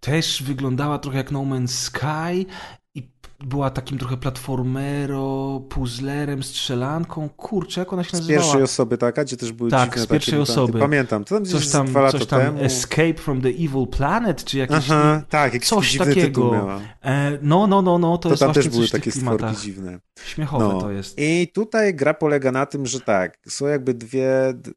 [0.01, 2.47] też wyglądała trochę jak No Man's Sky
[3.45, 7.29] była takim trochę platformero, puzzlerem, strzelanką.
[7.29, 8.41] Kurczę, jak ona się nazywała?
[8.41, 10.79] Z pierwszej osoby taka, gdzie też były Tak, z pierwszej takie osoby.
[10.79, 12.61] Pamiętam, to tam coś tam, dwa lata coś tam temu.
[12.61, 14.77] Escape from the Evil Planet, czy jakiś...
[14.77, 16.71] Aha, tak, jakiś coś takiego.
[17.05, 19.63] E, no, no, no, no, to, To jest tam właśnie też były takie stworki klimatach.
[19.63, 19.99] dziwne.
[20.25, 20.81] Śmiechowe No.
[20.81, 21.15] to jest.
[21.19, 24.31] I tutaj gra polega na tym, że tak, są jakby dwie,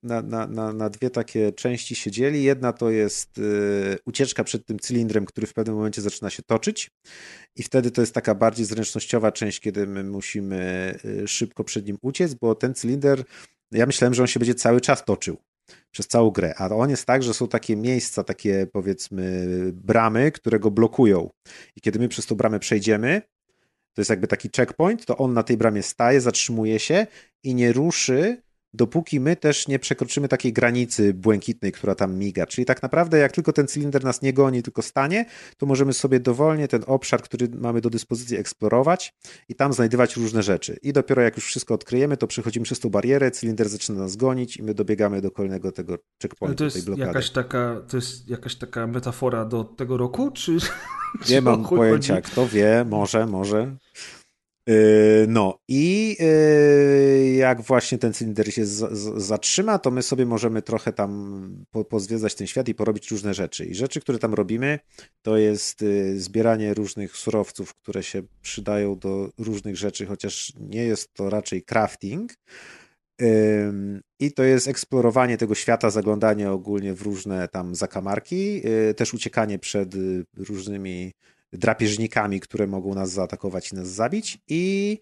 [0.04, 2.44] na, na, na, na dwie takie części się dzieli.
[2.44, 6.92] Jedna to jest y, ucieczka przed tym cylindrem, który w pewnym momencie zaczyna się toczyć.
[7.56, 11.98] I wtedy to jest taka bardziej zręcznościowa część, kiedy my musimy y, szybko przed nim
[12.02, 13.24] uciec, bo ten cylinder,
[13.72, 15.38] ja myślałem, że on się będzie cały czas toczył
[15.92, 20.60] przez całą grę, a on jest tak, że są takie miejsca, takie powiedzmy bramy, które
[20.60, 21.30] go blokują.
[21.76, 23.22] I kiedy my przez tą bramę przejdziemy,
[23.94, 27.08] to jest jakby taki checkpoint, to on na tej bramie staje, zatrzymuje się
[27.44, 28.42] i nie ruszy,
[28.74, 32.46] dopóki my też nie przekroczymy takiej granicy błękitnej, która tam miga.
[32.46, 35.26] Czyli tak naprawdę, jak tylko ten cylinder nas nie goni, tylko stanie,
[35.58, 39.14] to możemy sobie dowolnie ten obszar, który mamy do dyspozycji, eksplorować
[39.50, 40.80] i tam znajdywać różne rzeczy.
[40.82, 44.58] I dopiero jak już wszystko odkryjemy, to przechodzimy przez tą barierę, cylinder zaczyna nas gonić
[44.58, 47.08] i my dobiegamy do kolejnego tego checkpointu, to tej jest, blokady.
[47.08, 50.58] jakaś taka, to jest jakaś taka metafora do tego roku, czy...
[51.30, 52.32] Nie mam pojęcia, chodzi?
[52.32, 53.78] kto wie, może, może.
[54.68, 58.66] Yy, No i yy, jak właśnie ten cylinder się
[59.18, 63.66] zatrzyma, to my sobie możemy trochę tam po, pozwiedzać ten świat i porobić różne rzeczy.
[63.66, 64.80] I rzeczy, które tam robimy,
[65.22, 71.14] to jest yy, zbieranie różnych surowców, które się przydają do różnych rzeczy, chociaż nie jest
[71.14, 72.34] to raczej crafting.
[74.20, 78.62] I to jest eksplorowanie tego świata, zaglądanie ogólnie w różne tam zakamarki,
[78.96, 79.96] też uciekanie przed
[80.38, 81.12] różnymi
[81.54, 84.40] drapieżnikami, które mogą nas zaatakować i nas zabić.
[84.48, 85.00] I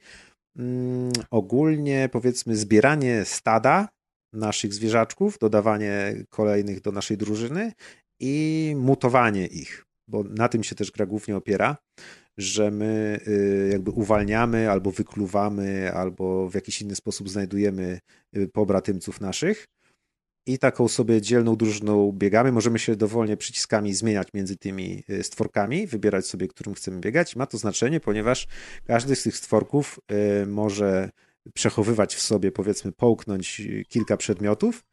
[0.58, 3.88] mm, ogólnie powiedzmy zbieranie stada
[4.34, 7.72] naszych zwierzaczków, dodawanie kolejnych do naszej drużyny
[8.20, 11.78] i mutowanie ich, bo na tym się też gra głównie opiera,
[12.38, 18.00] że my y, jakby uwalniamy albo wykluwamy, albo w jakiś inny sposób znajdujemy
[18.38, 19.68] y, pobratymców naszych
[20.46, 22.52] i taką sobie dzielną drużyną biegamy.
[22.52, 27.36] Możemy się dowolnie przyciskami zmieniać między tymi y, stworkami, wybierać sobie, którym chcemy biegać.
[27.36, 28.48] Ma to znaczenie, ponieważ
[28.86, 30.00] każdy z tych stworków
[30.44, 31.10] y, może
[31.54, 34.84] przechowywać w sobie, powiedzmy, połknąć y, kilka przedmiotów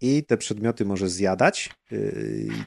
[0.00, 1.70] i te przedmioty może zjadać.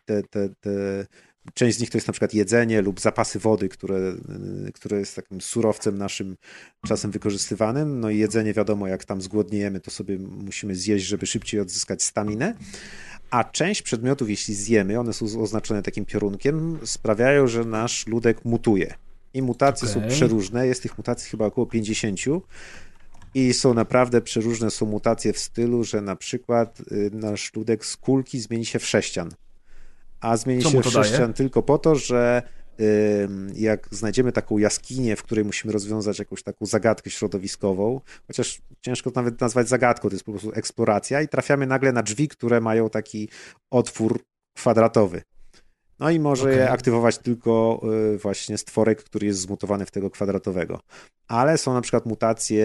[0.05, 1.05] Te, te, te,
[1.54, 3.97] część z nich to jest na przykład jedzenie lub zapasy wody, które,
[4.68, 6.36] y, które jest takim surowcem naszym
[6.88, 8.00] czasem wykorzystywanym.
[8.00, 12.56] No i jedzenie wiadomo, jak tam zgłodniejemy, to sobie musimy zjeść, żeby szybciej odzyskać staminę.
[13.30, 18.93] A część przedmiotów, jeśli zjemy, one są oznaczone takim piorunkiem, sprawiają, że nasz ludek mutuje.
[19.34, 20.12] I mutacje są Okej.
[20.12, 20.68] przeróżne.
[20.68, 22.20] Jest tych mutacji chyba około 50.
[23.34, 27.97] I są naprawdę przeróżne są mutacje w stylu, że na przykład y, nasz ludek z
[27.97, 29.30] kulki zmieni się w sześcian.
[30.22, 31.05] A zmieni Co się to daje?
[31.05, 32.41] sześcian tylko po to, że
[33.55, 39.22] jak znajdziemy taką jaskinię, w której musimy rozwiązać jakąś taką zagadkę środowiskową, chociaż ciężko to
[39.22, 42.89] nawet nazwać zagadką, to jest po prostu eksploracja i trafiamy nagle na drzwi, które mają
[42.89, 43.30] taki
[43.72, 44.20] otwór
[44.57, 45.22] kwadratowy.
[45.99, 46.74] No i może je Okej.
[46.74, 47.82] aktywować tylko
[48.13, 50.80] y, właśnie stworek, który jest zmutowany w tego kwadratowego.
[51.28, 52.63] Ale są na przykład mutacje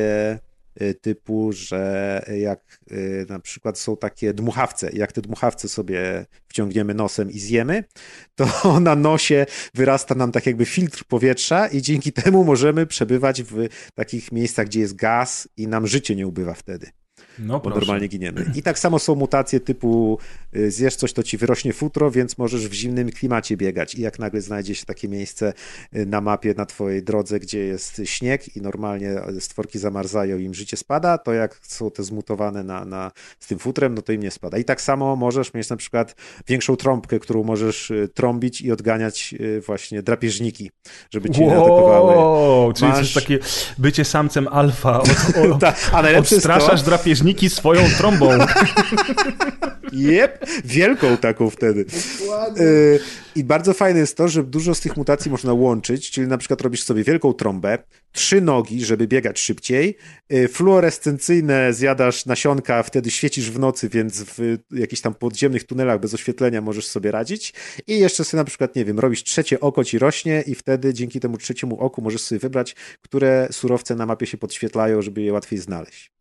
[1.00, 7.30] typu, że jak y, na przykład są takie dmuchawce, jak te dmuchawce sobie wciągniemy nosem
[7.30, 7.84] i zjemy,
[8.34, 8.46] to
[8.80, 14.32] na nosie wyrasta nam tak jakby filtr powietrza i dzięki temu możemy przebywać w takich
[14.32, 17.03] miejscach, gdzie jest gaz i nam życie nie ubywa wtedy
[17.38, 18.52] No bo normalnie giniemy.
[18.54, 20.18] I tak samo są mutacje typu
[20.56, 23.94] y, zjesz coś, to ci wyrośnie futro, więc możesz w zimnym klimacie biegać.
[23.94, 25.52] I jak nagle znajdzie się takie miejsce
[25.96, 30.76] y, na mapie na twojej drodze, gdzie jest śnieg i normalnie stworki zamarzają im życie
[30.76, 33.10] spada, to jak są te zmutowane na, na,
[33.40, 34.58] z tym futrem, no to im nie spada.
[34.58, 36.14] I tak samo możesz mieć na przykład
[36.46, 40.70] większą trąbkę, którą możesz y, trąbić i odganiać y, właśnie drapieżniki,
[41.10, 42.16] żeby cię nie atakowały.
[42.16, 43.38] Wow, czyli Masz- coś takie
[43.78, 45.00] bycie samcem alfa.
[45.00, 45.08] Od,
[45.50, 46.82] o, Tak, a najlepsze jest to, odstraszasz
[47.24, 48.28] drapieżniki swoją trąbą.
[49.92, 51.84] Jep, wielką taką wtedy.
[52.60, 53.00] Y,
[53.36, 56.60] I bardzo fajne jest to, że dużo z tych mutacji można łączyć, czyli na przykład
[56.60, 57.78] robisz sobie wielką trąbę,
[58.12, 59.96] trzy nogi, żeby biegać szybciej,
[60.32, 66.14] y, fluorescencyjne zjadasz nasionka, wtedy świecisz w nocy, więc w jakichś tam podziemnych tunelach bez
[66.14, 67.54] oświetlenia możesz sobie radzić
[67.86, 71.20] i jeszcze sobie na przykład, nie wiem, robisz trzecie oko ci rośnie i wtedy dzięki
[71.20, 75.58] temu trzeciemu oku możesz sobie wybrać, które surowce na mapie się podświetlają, żeby je łatwiej
[75.58, 76.14] znaleźć.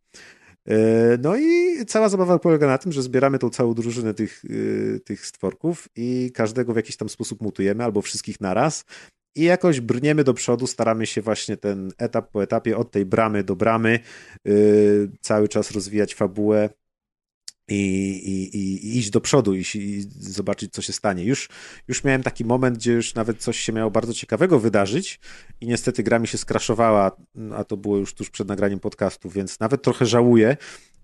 [0.68, 5.00] E, No i cała zabawa polega na tym, że zbieramy tą całą drużynę tych, y,
[5.04, 8.84] tych stworków i każdego w jakiś tam sposób mutujemy, albo wszystkich naraz.
[9.36, 13.44] I jakoś brniemy do przodu, staramy się właśnie ten etap po etapie, od tej bramy
[13.44, 13.98] do bramy,
[14.48, 16.70] y, cały czas rozwijać fabułę
[17.68, 17.76] i,
[18.24, 21.24] i, i iść do przodu i, i, zobaczyć, co się stanie.
[21.24, 21.48] Już,
[21.88, 25.20] już miałem taki moment, gdzie już nawet coś się miało bardzo ciekawego wydarzyć
[25.60, 27.16] i niestety gra mi się skraszowała,
[27.56, 30.56] a to było już tuż przed nagraniem podcastu, więc nawet trochę żałuję,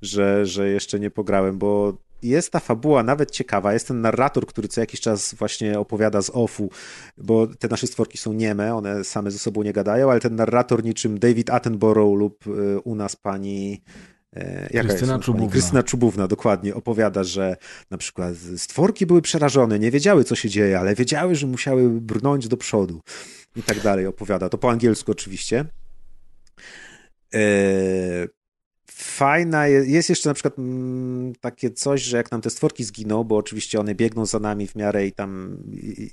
[0.03, 4.69] że, że jeszcze nie pograłem, bo jest ta fabuła nawet ciekawa, jest ten narrator, który
[4.69, 6.71] co jakiś czas właśnie opowiada z offu,
[7.19, 10.85] bo te nasze stworki są nieme, one same ze sobą nie gadają, ale ten narrator
[10.85, 13.83] niczym David Attenborough lub y, u nas pani
[14.71, 15.51] Jaka Krystyna jest Czubówna.
[15.53, 17.57] Krystyna Czubówna, dokładnie, opowiada, że
[17.91, 22.49] na przykład stworki były przerażone, nie wiedziały, co się dzieje, ale wiedziały, że musiały brnąć
[22.49, 23.01] do przodu
[23.57, 24.49] i tak dalej opowiada.
[24.49, 25.65] To po angielsku oczywiście.
[27.33, 28.29] Eee,
[29.01, 33.37] fajna jest jeszcze na przykład mm, takie coś, że jak nam te stworki zginą, bo
[33.37, 35.57] oczywiście one biegną za nami w miarę i tam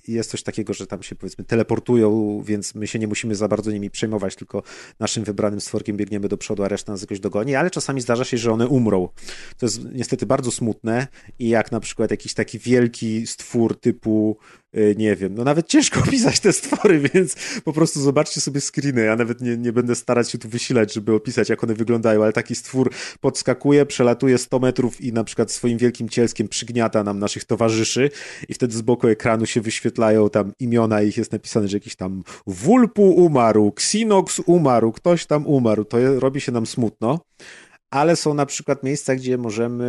[0.08, 3.72] jest coś takiego, że tam się powiedzmy teleportują, więc my się nie musimy za bardzo
[3.72, 4.64] nimi przejmować, tylko
[5.00, 8.38] naszym wybranym stworkiem biegniemy do przodu, a reszta nas jakoś dogoni, ale czasami zdarza się,
[8.38, 9.10] że one umrą.
[9.58, 11.08] To jest niestety bardzo smutne
[11.40, 14.38] i jak na przykład jakiś taki wielki stwór typu
[14.98, 19.02] nie wiem, no nawet ciężko opisać te stwory, więc po prostu zobaczcie sobie screeny.
[19.02, 22.34] Ja nawet nie, nie będę starać się tu wysilać, żeby opisać, jak one wyglądają, ale
[22.34, 22.92] taki stwór
[23.22, 28.10] podskakuje, przelatuje 100 metrów i na przykład swoim wielkim cielskiem przygniata nam naszych towarzyszy
[28.50, 32.24] i wtedy z boku ekranu się wyświetlają tam imiona ich jest napisane, że jakiś tam
[32.48, 35.86] Wulpu umarł, Xinox umarł, ktoś tam umarł.
[35.86, 37.20] To je, robi się nam smutno
[37.90, 39.86] ale są na przykład miejsca, gdzie możemy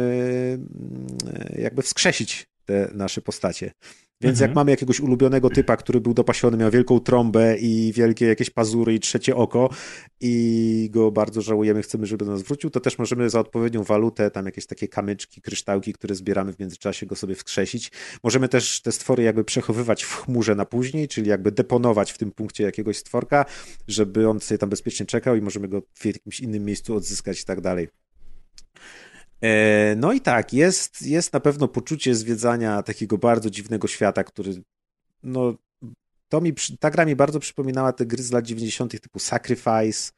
[0.55, 1.17] mm,
[1.59, 3.73] jakby wskrzesić te nasze postacie.
[4.21, 4.51] Więc mhm.
[4.51, 8.95] jak mamy jakiegoś ulubionego typa, który był dopasiony, miał wielką trąbę i wielkie jakieś pazury
[8.95, 9.71] i trzecie oko
[10.21, 14.31] i go bardzo żałujemy, chcemy, żeby do nas wrócił, to też możemy za odpowiednią walutę,
[14.31, 17.93] tam jakieś takie kamyczki, kryształki, które zbieramy w międzyczasie, go sobie wskrzesić.
[18.23, 22.33] Możemy też te stwory jakby przechowywać w chmurze na później, czyli jakby deponować w tym
[22.33, 23.45] punkcie jakiegoś stworka,
[23.89, 27.45] żeby on sobie tam bezpiecznie czekał i możemy go w jakimś innym miejscu odzyskać i
[27.45, 27.89] tak dalej.
[29.43, 34.63] E, no i tak, jest, jest na pewno poczucie zwiedzania takiego bardzo dziwnego świata, który
[35.23, 35.55] no,
[36.29, 39.01] to mi, ta gra mi bardzo przypominała te gry z lat 90.
[39.01, 40.13] typu Sacrifice,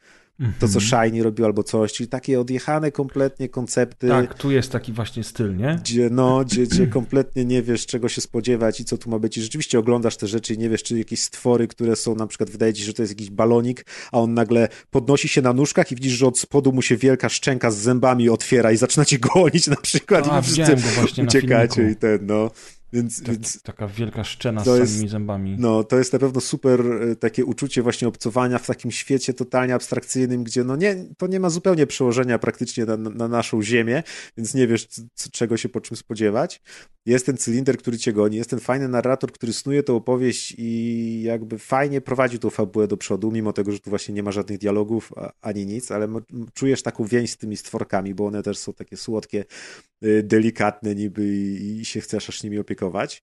[0.58, 1.10] to, co mhm.
[1.10, 4.08] Shiny robił albo coś, czyli takie odjechane kompletnie koncepty.
[4.08, 5.78] Tak, tu jest taki właśnie styl, nie?
[5.82, 9.36] Gdzie, no, gdzie, gdzie kompletnie nie wiesz, czego się spodziewać i co tu ma być.
[9.36, 12.50] I rzeczywiście oglądasz te rzeczy i nie wiesz, czy jakieś stwory, które są, na przykład
[12.50, 15.92] wydaje ci się, że to jest jakiś balonik, a on nagle podnosi się na nóżkach
[15.92, 19.18] i widzisz, że od spodu mu się wielka szczęka z zębami otwiera i zaczyna cię
[19.34, 20.76] gonić na przykład a, i wszyscy
[21.22, 22.50] uciekacie i ten, no.
[22.92, 25.56] Więc, tak, więc taka wielka szczena z samymi jest, zębami.
[25.58, 29.74] No, to jest na pewno super e, takie uczucie właśnie obcowania w takim świecie totalnie
[29.74, 34.02] abstrakcyjnym, gdzie no nie, to nie ma zupełnie przełożenia praktycznie na, na naszą ziemię,
[34.36, 34.88] więc nie wiesz
[35.32, 36.62] czego się po czym spodziewać.
[37.06, 41.22] Jest ten cylinder, który cię goni, jest ten fajny narrator, który snuje tą opowieść i
[41.22, 44.58] jakby fajnie prowadzi tą fabułę do przodu, mimo tego, że tu właśnie nie ma żadnych
[44.58, 46.08] dialogów ani nic, ale
[46.54, 49.44] czujesz taką więź z tymi stworkami, bo one też są takie słodkie,
[50.04, 51.26] y, delikatne niby
[51.60, 53.22] i się chcesz aż nimi opiekować opiekować.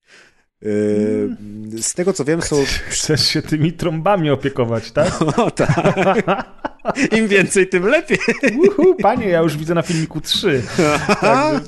[0.61, 2.55] Yy, z tego co wiem, są.
[2.89, 5.19] Chcesz się tymi trąbami opiekować, tak?
[5.37, 6.25] No tak.
[7.17, 8.17] Im więcej, tym lepiej.
[8.67, 10.63] Uhu, panie, ja już widzę na filmiku trzy.
[11.21, 11.63] Tak,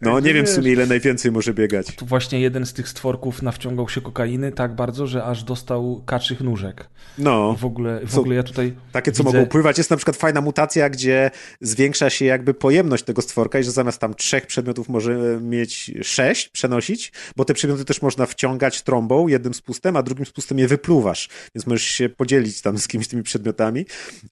[0.00, 1.86] no, nie wiem w sumie, ile najwięcej może biegać.
[1.96, 6.40] Tu właśnie jeden z tych stworków nawciągał się kokainy tak bardzo, że aż dostał kaczych
[6.40, 6.88] nóżek.
[7.18, 7.54] No.
[7.56, 8.74] I w ogóle, w ogóle ja tutaj.
[8.92, 9.38] Takie, co widzę...
[9.38, 9.78] mogą pływać.
[9.78, 13.98] Jest na przykład fajna mutacja, gdzie zwiększa się jakby pojemność tego stworka i że zamiast
[13.98, 19.54] tam trzech przedmiotów może mieć sześć, przenosić, bo te przedmioty też można wciągać trąbą, jednym
[19.54, 21.28] spustem, a drugim spustem je wypluwasz.
[21.54, 23.86] Więc możesz się podzielić tam z kimś tymi przedmiotami.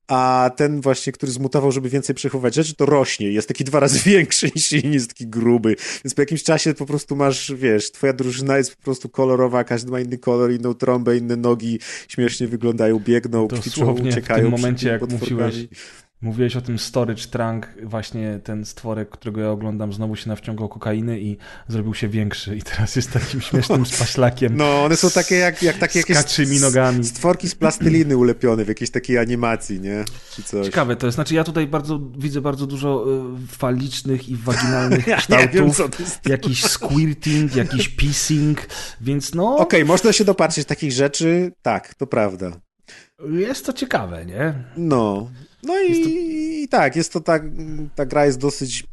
[0.08, 0.25] A
[0.56, 3.32] ten właśnie, który zmutował, żeby więcej przechowywać rzeczy, to rośnie.
[3.32, 5.76] Jest taki dwa razy większy niż inni, jest taki gruby.
[6.04, 9.90] Więc po jakimś czasie po prostu masz, wiesz, twoja drużyna jest po prostu kolorowa, każdy
[9.90, 14.40] ma inny kolor, inną trąbę, inne nogi, śmiesznie wyglądają, biegną, kwiczą, uciekają.
[14.40, 15.54] w tym momencie, jak mówiłeś,
[16.20, 21.20] Mówiłeś o tym storage trunk, właśnie ten stworek, którego ja oglądam, znowu się nawciągał kokainy
[21.20, 21.36] i
[21.68, 24.56] zrobił się większy i teraz jest takim śmiesznym spaślakiem.
[24.56, 27.04] No, one są takie jak, jak takie jakieś kaczymi nogami.
[27.04, 30.04] stworki z plasteliny ulepione w jakiejś takiej animacji, nie?
[30.34, 30.66] Czy coś.
[30.66, 31.14] Ciekawe to jest.
[31.14, 33.04] Znaczy ja tutaj bardzo widzę bardzo dużo
[33.44, 35.78] y, falicznych i waginalnych ja kształtów.
[35.78, 38.66] Wiem, jakiś squirting, jakiś pissing,
[39.00, 39.52] więc no...
[39.52, 42.60] Okej, okay, można się dopatrzyć takich rzeczy, tak, to prawda.
[43.28, 44.54] Jest to ciekawe, nie?
[44.76, 45.30] No,
[45.62, 46.08] no i, to...
[46.08, 47.42] i, tak, jest to tak,
[47.94, 48.84] ta gra jest dosyć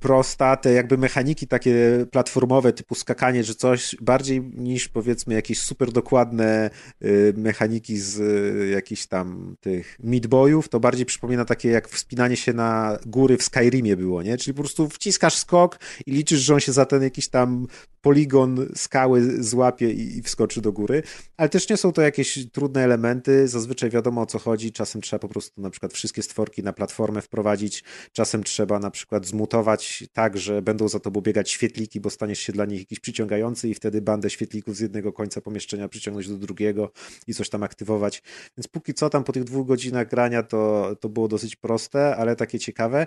[0.00, 5.92] prosta, te jakby mechaniki takie platformowe, typu skakanie czy coś, bardziej niż powiedzmy jakieś super
[5.92, 6.70] dokładne
[7.04, 12.52] y, mechaniki z y, jakichś tam tych midboyów, to bardziej przypomina takie jak wspinanie się
[12.52, 14.36] na góry w Skyrimie było, nie?
[14.36, 17.66] Czyli po prostu wciskasz skok i liczysz, że on się za ten jakiś tam
[18.06, 21.02] poligon skały złapie i, i wskoczy do góry,
[21.36, 25.18] ale też nie są to jakieś trudne elementy, zazwyczaj wiadomo o co chodzi, czasem trzeba
[25.18, 30.38] po prostu na przykład wszystkie stworki na platformę wprowadzić, czasem trzeba na przykład zmutować tak,
[30.38, 34.02] że będą za tobą biegać świetliki, bo staniesz się dla nich jakiś przyciągający i wtedy
[34.02, 36.92] bandę świetlików z jednego końca pomieszczenia przyciągnąć do drugiego
[37.26, 38.22] i coś tam aktywować.
[38.58, 42.36] Więc póki co tam po tych dwóch godzinach grania to, to było dosyć proste, ale
[42.36, 43.06] takie ciekawe.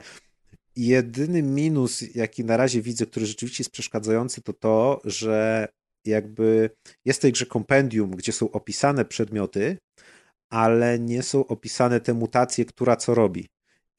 [0.79, 5.67] Jedyny minus, jaki na razie widzę, który rzeczywiście jest przeszkadzający, to to, że
[6.05, 6.69] jakby
[7.05, 9.77] jest w tej grze kompendium, gdzie są opisane przedmioty,
[10.51, 13.47] ale nie są opisane te mutacje, która co robi.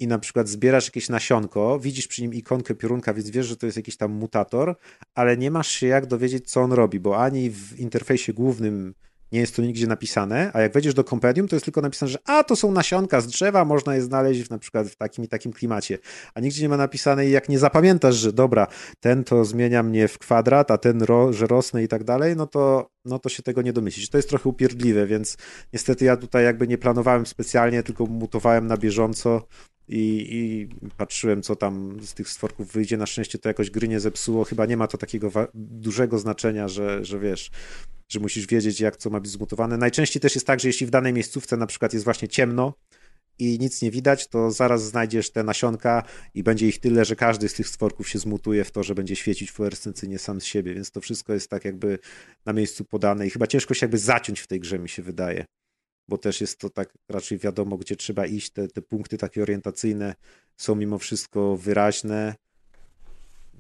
[0.01, 3.66] I na przykład zbierasz jakieś nasionko, widzisz przy nim ikonkę piorunka, więc wiesz, że to
[3.66, 4.76] jest jakiś tam mutator,
[5.14, 8.95] ale nie masz się jak dowiedzieć, co on robi, bo ani w interfejsie głównym
[9.33, 12.18] nie jest to nigdzie napisane, a jak wejdziesz do kompendium, to jest tylko napisane, że
[12.24, 15.28] a, to są nasionka z drzewa, można je znaleźć w, na przykład w takim i
[15.28, 15.99] takim klimacie,
[16.35, 18.66] a nigdzie nie ma napisane i jak nie zapamiętasz, że dobra,
[19.01, 22.47] ten to zmienia mnie w kwadrat, a ten, ro, że rosnę i tak dalej, no
[22.47, 24.11] to, no to się tego nie domyślisz.
[24.11, 25.37] To jest trochę upierdliwe, więc
[25.72, 29.47] niestety ja tutaj jakby nie planowałem specjalnie, tylko mutowałem na bieżąco
[29.93, 32.97] i, i, patrzyłem, co tam z tych stworków wyjdzie.
[32.97, 34.45] Na szczęście to jakoś gry nie zepsuło.
[34.45, 37.51] Chyba nie ma to takiego dużego znaczenia, że, że wiesz,
[38.09, 39.76] że musisz wiedzieć, jak co ma być zmutowane.
[39.76, 42.74] Najczęściej też jest tak, że jeśli w danej miejscówce na przykład jest właśnie ciemno
[43.38, 46.03] i nic nie widać, to zaraz znajdziesz te nasionka
[46.34, 49.16] i będzie ich tyle, że każdy z tych stworków się zmutuje w to, że będzie
[49.16, 51.99] świecić fluorescencyjnie sam z siebie, więc to wszystko jest tak jakby
[52.47, 55.45] na miejscu podane i chyba ciężko się jakby zaciąć w tej grze, mi się wydaje
[56.11, 58.51] bo też jest to tak raczej wiadomo, gdzie trzeba iść.
[58.51, 60.15] Te, te punkty takie orientacyjne
[60.57, 62.35] są mimo wszystko wyraźne.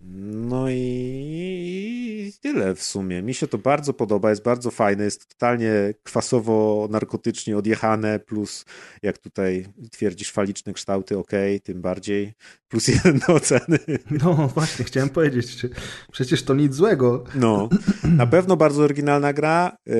[0.02, 3.22] No i tyle w sumie.
[3.22, 5.70] Mi się to bardzo podoba, jest bardzo fajne, jest totalnie
[6.04, 8.64] kwasowo-narkotycznie odjechane, plus
[9.02, 11.30] jak tutaj twierdzisz faliczne kształty, ok,
[11.62, 12.32] tym bardziej,
[12.68, 13.78] plus jeden do oceny.
[14.10, 15.66] No właśnie, chciałem powiedzieć,
[16.12, 17.24] przecież to nic złego.
[17.34, 17.68] No,
[18.04, 19.94] na pewno bardzo oryginalna gra, yy,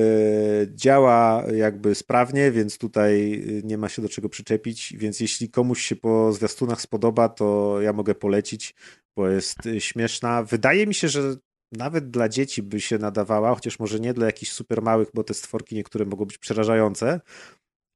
[0.75, 5.95] działa jakby sprawnie, więc tutaj nie ma się do czego przyczepić, więc jeśli komuś się
[5.95, 8.75] po zwiastunach spodoba, to ja mogę polecić
[9.17, 10.43] bo jest y, śmieszna.
[10.43, 11.35] Wydaje mi się, że
[11.71, 15.33] nawet dla dzieci by się nadawała, chociaż może nie dla jakichś super małych, bo te
[15.33, 17.21] stworki niektóre mogą być przerażające,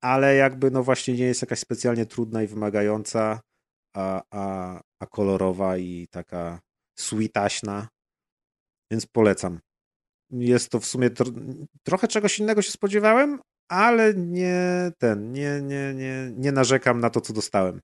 [0.01, 3.41] ale jakby no właśnie nie jest jakaś specjalnie trudna i wymagająca,
[3.95, 6.59] a, a, a kolorowa i taka
[6.99, 7.87] sweetaśna,
[8.91, 9.59] więc polecam.
[10.31, 11.25] Jest to w sumie tro
[11.83, 13.39] trochę czegoś innego się spodziewałem,
[13.69, 17.81] ale nie ten, nie, nie, nie, nie narzekam na to, co dostałem.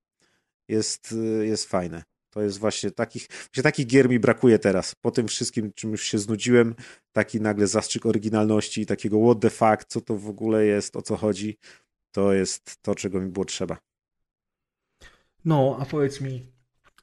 [0.67, 2.03] Jest, y, jest fajne.
[2.31, 4.95] To jest właśnie takich, właśnie takich gier mi brakuje teraz.
[4.95, 6.75] Po tym wszystkim, czym już się znudziłem,
[7.11, 11.17] taki nagle zastrzyk oryginalności, takiego what the fuck, co to w ogóle jest, o co
[11.17, 11.57] chodzi,
[12.11, 13.77] to jest to, czego mi było trzeba.
[15.45, 16.51] No, a powiedz mi,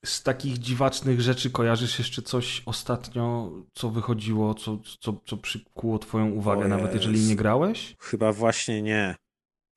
[0.05, 6.31] z takich dziwacznych rzeczy kojarzysz jeszcze coś ostatnio, co wychodziło, co, co, co przykuło twoją
[6.31, 7.97] uwagę, nawet jeżeli nie grałeś?
[8.01, 9.17] Chyba właśnie nie.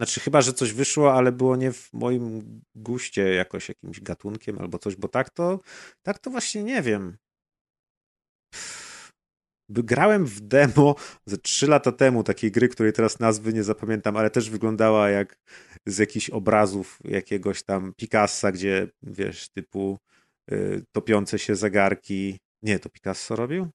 [0.01, 4.79] Znaczy chyba, że coś wyszło, ale było nie w moim guście jakoś jakimś gatunkiem albo
[4.79, 5.59] coś, bo tak to,
[6.01, 7.17] tak to właśnie nie wiem.
[9.69, 10.95] Grałem w demo
[11.25, 15.39] ze 3 lata temu takiej gry, której teraz nazwy nie zapamiętam, ale też wyglądała jak
[15.85, 19.99] z jakichś obrazów jakiegoś tam Picassa, gdzie wiesz, typu
[20.51, 22.39] y, topiące się zegarki.
[22.61, 23.69] Nie, to Picasso robił?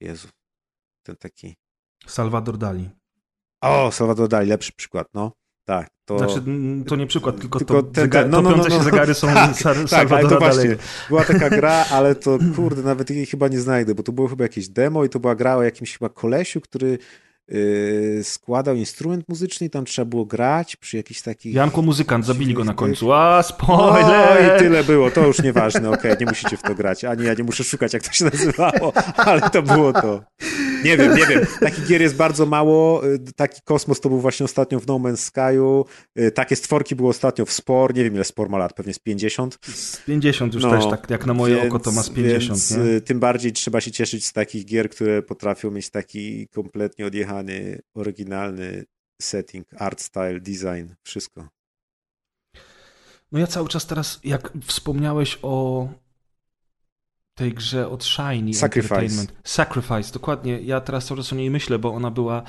[0.00, 0.28] Jezu,
[1.06, 1.54] ten taki.
[2.06, 2.90] Salvador Dali.
[3.60, 5.41] O, Salvador Dali, lepszy przykład, no.
[5.64, 5.88] Tak.
[6.04, 6.18] To...
[6.18, 9.14] Znaczy, no, to nie przykład, tylko, tylko to, te, no, no, no, no, się zegary
[9.14, 10.76] są tak, Sal tak, ale to właśnie,
[11.08, 14.44] była taka gra, ale to kurde, nawet jej chyba nie znajdę, bo to było chyba
[14.44, 16.98] jakieś demo i to była gra o jakimś chyba kolesiu, który
[17.48, 21.54] yy, składał instrument muzyczny i tam trzeba było grać przy jakichś takich...
[21.54, 23.12] Janko Muzykant, zabili go na końcu.
[23.12, 24.48] A, spoiler!
[24.48, 27.24] No i tyle było, to już nieważne, okej, okay, nie musicie w to grać, ani
[27.24, 30.20] ja nie muszę szukać, jak to się nazywało, ale to było to.
[30.84, 31.46] Nie wiem, nie wiem.
[31.60, 33.06] Takich gier jest bardzo mało.
[33.06, 35.84] Y, taki kosmos to był właśnie ostatnio w No Man's Sky'u.
[36.18, 37.94] Y, takie stworki było ostatnio w Spor.
[37.94, 39.58] Nie wiem, ile Spor ma lat, pewnie z 50.
[39.62, 42.48] Z 50 już no, też, tak jak na moje więc, oko to ma z 50.
[42.48, 42.82] Więc nie?
[42.84, 47.80] Y, tym bardziej trzeba się cieszyć z takich gier, które potrafią mieć taki kompletnie odjechany,
[47.94, 48.84] oryginalny
[49.22, 51.48] setting, art style, design, wszystko.
[53.32, 55.88] No ja cały czas teraz, jak wspomniałeś o
[57.34, 58.94] tej grze od Shiny Sacrifice.
[58.94, 59.32] Entertainment.
[59.44, 60.60] Sacrifice, dokładnie.
[60.60, 62.42] Ja teraz czas o niej myślę, bo ona była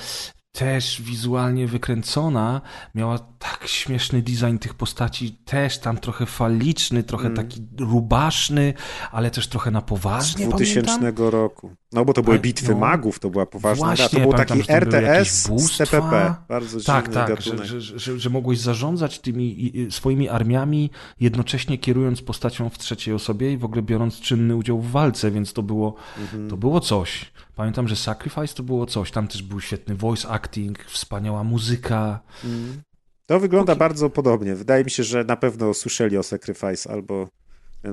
[0.58, 2.62] też wizualnie wykręcona,
[2.95, 7.38] miała tak śmieszny design tych postaci, też tam trochę faliczny, trochę Mm.
[7.38, 8.74] taki rubaszny,
[9.12, 11.28] ale też trochę na Z poważnie, 2000 pamiętam.
[11.30, 11.72] roku.
[11.91, 12.78] No bo to były bitwy no.
[12.78, 13.95] magów, to była poważna gra.
[13.95, 15.86] To Właśnie, był taki RTS z bóstwa.
[15.86, 16.36] TPP.
[16.49, 17.66] Bardzo Tak, tak, gatunek.
[17.66, 20.89] że, że, że, że mogłeś zarządzać tymi swoimi armiami,
[21.20, 25.54] jednocześnie kierując postacią w trzeciej osobie i w ogóle biorąc czynny udział w walce, więc
[25.54, 26.50] to było, Mhm.
[26.50, 27.32] to było coś.
[27.55, 29.12] Pamiętam, że Sacrifice to było coś.
[29.12, 32.20] Tam też był świetny voice acting, wspaniała muzyka.
[32.43, 32.82] Mm.
[33.25, 34.55] To wygląda Póki- bardzo podobnie.
[34.55, 37.28] Wydaje mi się, że na pewno słyszeli o Sacrifice albo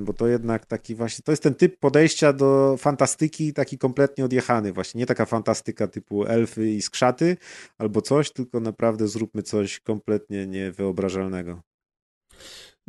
[0.00, 4.72] bo to jednak taki właśnie, to jest ten typ podejścia do fantastyki taki kompletnie odjechany
[4.72, 7.36] właśnie, nie taka fantastyka typu elfy i skrzaty
[7.78, 11.60] albo coś, tylko naprawdę zróbmy coś kompletnie niewyobrażalnego.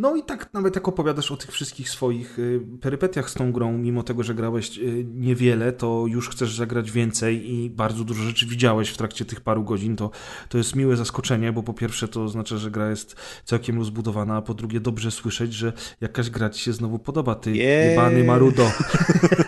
[0.02, 3.78] No i tak nawet jak opowiadasz o tych wszystkich swoich y, perypetiach z tą grą,
[3.78, 8.46] mimo tego, że grałeś y, niewiele, to już chcesz zagrać więcej i bardzo dużo rzeczy
[8.46, 10.12] widziałeś w trakcie tych paru godzin, to,
[10.50, 13.16] to jest miłe zaskoczenie, bo po pierwsze to oznacza, że gra jest
[13.46, 17.52] całkiem rozbudowana, a po drugie dobrze słyszeć, że jakaś gra ci się znowu podoba, ty
[17.52, 17.90] Jej.
[17.90, 18.72] jebany marudo.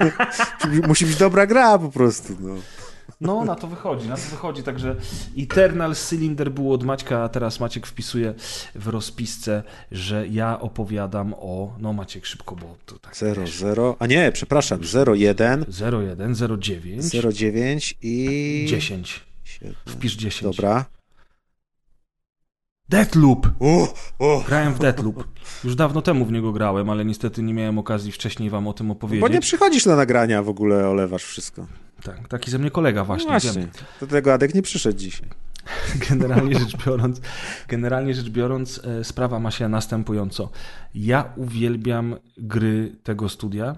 [0.87, 2.55] Musi być dobra gra po prostu, no.
[3.23, 4.95] No, na to wychodzi, na to wychodzi, także
[5.37, 8.33] Eternal Cylinder był od Maćka, a teraz Maciek wpisuje
[8.75, 13.95] w rozpisce, że ja opowiadam o, no Maciek szybko, bo to tak 0, wiesz, 0,
[13.99, 18.65] a nie, przepraszam, 0, 1, 01, 09, 0, 9 i...
[18.69, 19.21] 10.
[19.43, 19.93] Świetnie.
[19.93, 20.55] Wpisz 10.
[20.55, 20.85] Dobra.
[22.89, 23.47] Deathloop!
[24.47, 25.27] Grałem w Deathloop.
[25.63, 28.91] Już dawno temu w niego grałem, ale niestety nie miałem okazji wcześniej wam o tym
[28.91, 29.21] opowiedzieć.
[29.21, 31.67] Bo nie przychodzisz na nagrania, w ogóle olewasz wszystko.
[32.03, 33.25] Tak, taki ze mnie kolega właśnie.
[33.25, 33.61] No właśnie.
[33.61, 33.69] Wiem.
[33.99, 35.29] Do tego Adek nie przyszedł dzisiaj.
[36.09, 37.21] Generalnie rzecz biorąc,
[37.67, 40.49] generalnie rzecz biorąc, e, sprawa ma się następująco.
[40.95, 43.75] Ja uwielbiam gry tego studia.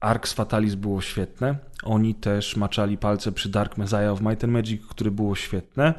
[0.00, 1.56] Arx Fatalis było świetne.
[1.82, 5.94] Oni też maczali palce przy Dark Messiah of Might and Magic, które było świetne.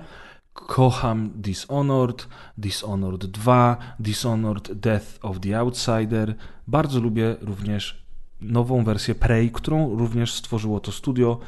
[0.54, 2.28] Kocham Dishonored,
[2.58, 6.36] Dishonored 2, Dishonored Death of the Outsider.
[6.68, 8.06] Bardzo lubię również
[8.42, 11.40] nową wersję Prey, którą również stworzyło to studio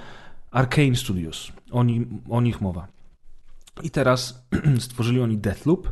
[0.52, 1.52] Arcane Studios.
[1.72, 2.88] O, nim, o nich mowa.
[3.84, 4.46] I teraz
[4.80, 5.92] stworzyli oni Deathloop,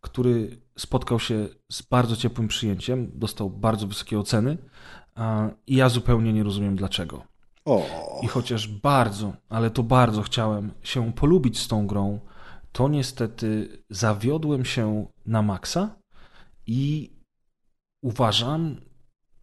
[0.00, 4.58] który spotkał się z bardzo ciepłym przyjęciem, dostał bardzo wysokie oceny
[5.66, 7.22] i ja zupełnie nie rozumiem dlaczego.
[7.64, 7.86] O,
[8.22, 12.20] I chociaż bardzo, ale to bardzo chciałem się polubić z tą grą,
[12.72, 15.96] to niestety zawiodłem się na maksa
[16.66, 17.12] i
[18.02, 18.80] uważam,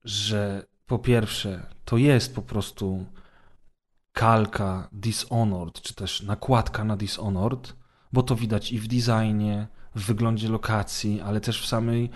[0.04, 3.06] że po pierwsze to jest po prostu
[4.14, 7.76] kalka Dishonored, czy też nakładka na Dishonored,
[8.14, 12.10] bo to widać i w designie, w wyglądzie lokacji, ale też w samej,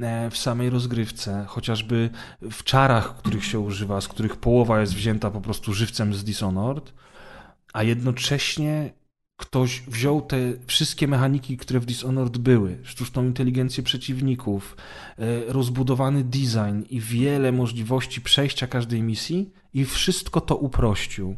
[0.00, 2.10] e, w samej rozgrywce, chociażby
[2.42, 6.94] w czarach, których się używa, z których połowa jest wzięta po prostu żywcem z Dishonored,
[7.72, 8.92] a jednocześnie
[9.38, 10.36] ktoś wziął te
[10.66, 14.76] wszystkie mechaniki, które w Dishonored były, sztuczną inteligencję przeciwników,
[15.18, 21.36] e, rozbudowany design i wiele możliwości przejścia każdej misji i wszystko to uprościł.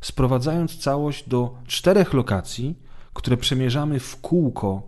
[0.00, 2.78] Sprowadzając całość do czterech lokacji,
[3.12, 4.82] które przemierzamy w kółko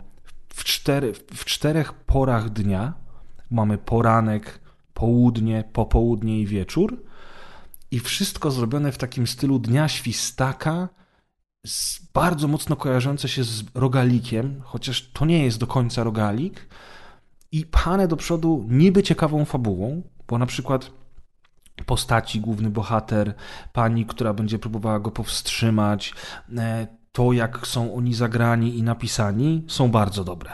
[0.49, 2.93] w, cztery, w czterech porach dnia.
[3.51, 4.59] Mamy poranek,
[4.93, 7.03] południe, popołudnie i wieczór.
[7.91, 10.89] I wszystko zrobione w takim stylu dnia świstaka,
[12.13, 16.67] bardzo mocno kojarzące się z rogalikiem, chociaż to nie jest do końca rogalik.
[17.51, 20.91] I pchane do przodu niby ciekawą fabułą, bo na przykład
[21.85, 23.33] postaci, główny bohater,
[23.73, 26.13] pani, która będzie próbowała go powstrzymać,
[26.57, 30.51] e, to jak są oni zagrani i napisani, są bardzo dobre.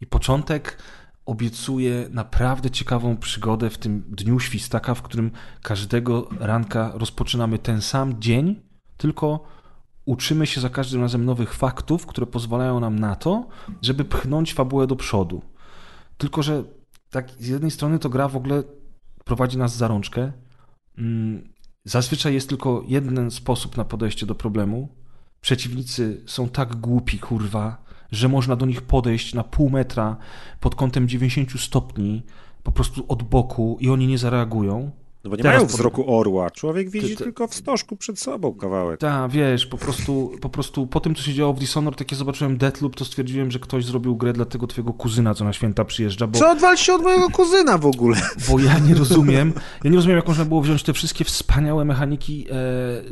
[0.00, 0.78] I początek
[1.26, 5.30] obiecuje naprawdę ciekawą przygodę w tym dniu świstaka, w którym
[5.62, 8.62] każdego ranka rozpoczynamy ten sam dzień,
[8.96, 9.44] tylko
[10.08, 13.48] uczymy się za każdym razem nowych faktów, które pozwalają nam na to,
[13.82, 15.42] żeby pchnąć fabułę do przodu.
[16.18, 16.64] Tylko, że
[17.10, 18.62] tak z jednej strony to gra w ogóle
[19.24, 20.32] prowadzi nas za rączkę.
[20.98, 21.48] Mm,
[21.84, 24.88] Zazwyczaj jest tylko jeden sposób na podejście do problemu.
[25.40, 30.16] Przeciwnicy są tak głupi, kurwa, że można do nich podejść na pół metra
[30.60, 32.22] pod kątem 90 stopni,
[32.62, 34.90] po prostu od boku i oni nie zareagują.
[35.24, 36.50] No bo nie Teraz mają wzroku orła.
[36.50, 39.00] Człowiek widzi Ty- ty- tylko wstążku przed sobą kawałek.
[39.00, 42.18] Tak, wiesz, po prostu, po prostu po tym, co się działo w Dishonored, jak ja
[42.18, 45.84] zobaczyłem Deathloop, to stwierdziłem, że ktoś zrobił grę dla tego twojego kuzyna, co na święta
[45.84, 48.16] przyjeżdża, bo, Co odwal się od mojego kuzyna w ogóle?
[48.50, 49.52] bo ja nie rozumiem,
[49.84, 52.54] ja nie rozumiem, jak można było wziąć te wszystkie wspaniałe mechaniki e,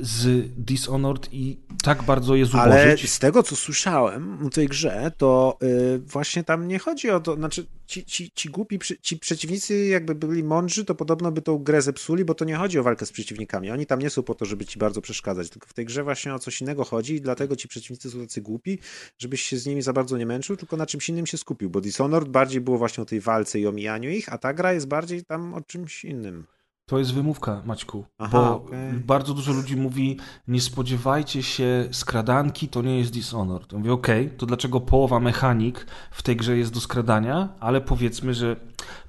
[0.01, 3.13] z Dishonored i tak bardzo je Ale zubożyć.
[3.13, 7.35] z tego, co słyszałem o tej grze, to y, właśnie tam nie chodzi o to,
[7.35, 11.83] znaczy ci, ci, ci głupi, ci przeciwnicy jakby byli mądrzy, to podobno by tą grę
[11.97, 13.71] zepsuli bo to nie chodzi o walkę z przeciwnikami.
[13.71, 16.35] Oni tam nie są po to, żeby ci bardzo przeszkadzać, tylko w tej grze właśnie
[16.35, 18.79] o coś innego chodzi i dlatego ci przeciwnicy są tacy głupi,
[19.19, 21.81] żebyś się z nimi za bardzo nie męczył, tylko na czymś innym się skupił, bo
[21.81, 25.25] Dishonored bardziej było właśnie o tej walce i omijaniu ich, a ta gra jest bardziej
[25.25, 26.47] tam o czymś innym.
[26.87, 28.05] To jest wymówka, Maćku.
[28.19, 28.93] Aha, bo okej.
[28.93, 30.17] bardzo dużo ludzi mówi,
[30.49, 33.73] nie spodziewajcie się skradanki, to nie jest Dishonored.
[33.73, 38.35] Ja mówię, okej, to dlaczego połowa mechanik w tej grze jest do skradania, ale powiedzmy,
[38.35, 38.57] że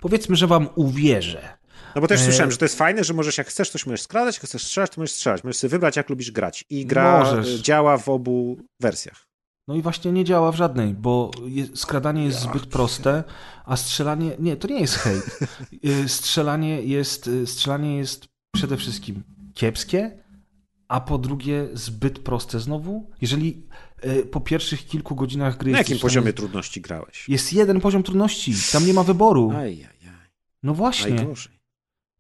[0.02, 1.57] powiedzmy, że wam uwierzę.
[1.98, 4.02] No bo też E, słyszałem, że to jest fajne, że możesz jak chcesz, coś możesz
[4.02, 5.44] skradać, jak chcesz strzelać, to możesz strzelać.
[5.44, 6.66] Możesz sobie wybrać, jak lubisz grać.
[6.70, 7.60] I gra Możesz.
[7.60, 9.28] y, działa w obu wersjach.
[9.68, 11.32] No i właśnie nie działa w żadnej, bo
[11.76, 13.24] skradanie jest zbyt proste,
[13.66, 14.32] a strzelanie.
[14.40, 15.40] Nie, to nie jest hejt.
[15.86, 20.24] Y, Strzelanie jest, strzelanie jest przede wszystkim kiepskie,
[20.88, 23.12] a po drugie zbyt proste znowu.
[23.22, 23.68] Jeżeli
[24.32, 25.72] po pierwszych kilku godzinach gry.
[25.72, 27.30] Na jakim poziomie trudności grałeś?
[27.30, 29.52] Jest jeden poziom trudności, tam nie ma wyboru.
[29.52, 29.98] Ajajaj,
[30.64, 31.14] No właśnie.
[31.16, 31.57] najgorzej.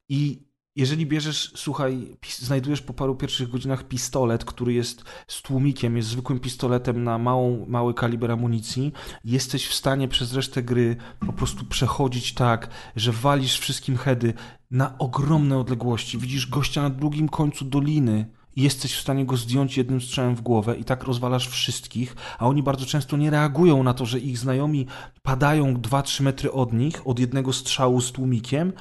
[0.09, 6.09] I jeżeli bierzesz, słuchaj, znajdujesz po paru pierwszych godzinach pistolet, który jest z tłumikiem, jest
[6.09, 8.93] zwykłym pistoletem na małą, mały kaliber amunicji,
[9.23, 14.33] jesteś w stanie przez resztę gry po prostu przechodzić tak, że walisz wszystkim heady
[14.71, 16.17] na ogromne odległości.
[16.17, 20.75] Widzisz gościa na drugim końcu doliny jesteś w stanie go zdjąć jednym strzałem w głowę
[20.75, 24.87] i tak rozwalasz wszystkich, a oni bardzo często nie reagują na to, że ich znajomi
[25.23, 28.73] padają 2-3 metry od nich, od jednego strzału z tłumikiem,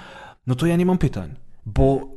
[0.47, 1.35] no to ja nie mam pytań,
[1.67, 2.09] bo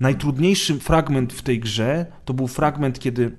[0.00, 3.36] najtrudniejszy fragment w tej grze to był fragment, kiedy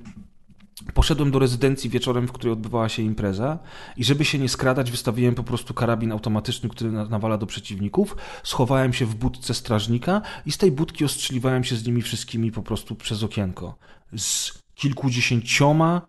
[0.94, 3.60] poszedłem do rezydencji wieczorem, w której odbywała się impreza
[3.98, 8.16] i żeby się nie skradać, wystawiłem po prostu karabin automatyczny, który na- nawala do przeciwników,
[8.44, 12.64] schowałem się w budce strażnika i z tej budki ostrzeliwałem się z nimi wszystkimi po
[12.64, 13.76] prostu przez okienko.
[14.18, 16.02] Z kilkudziesięcioma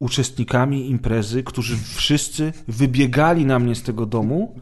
[0.00, 4.60] uczestnikami imprezy, którzy wszyscy wybiegali na mnie z tego domu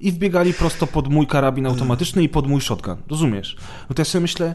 [0.00, 2.96] i wbiegali prosto pod mój karabin automatyczny i pod mój shotgun.
[3.10, 3.56] Rozumiesz?
[3.90, 4.54] No to ja sobie myślę,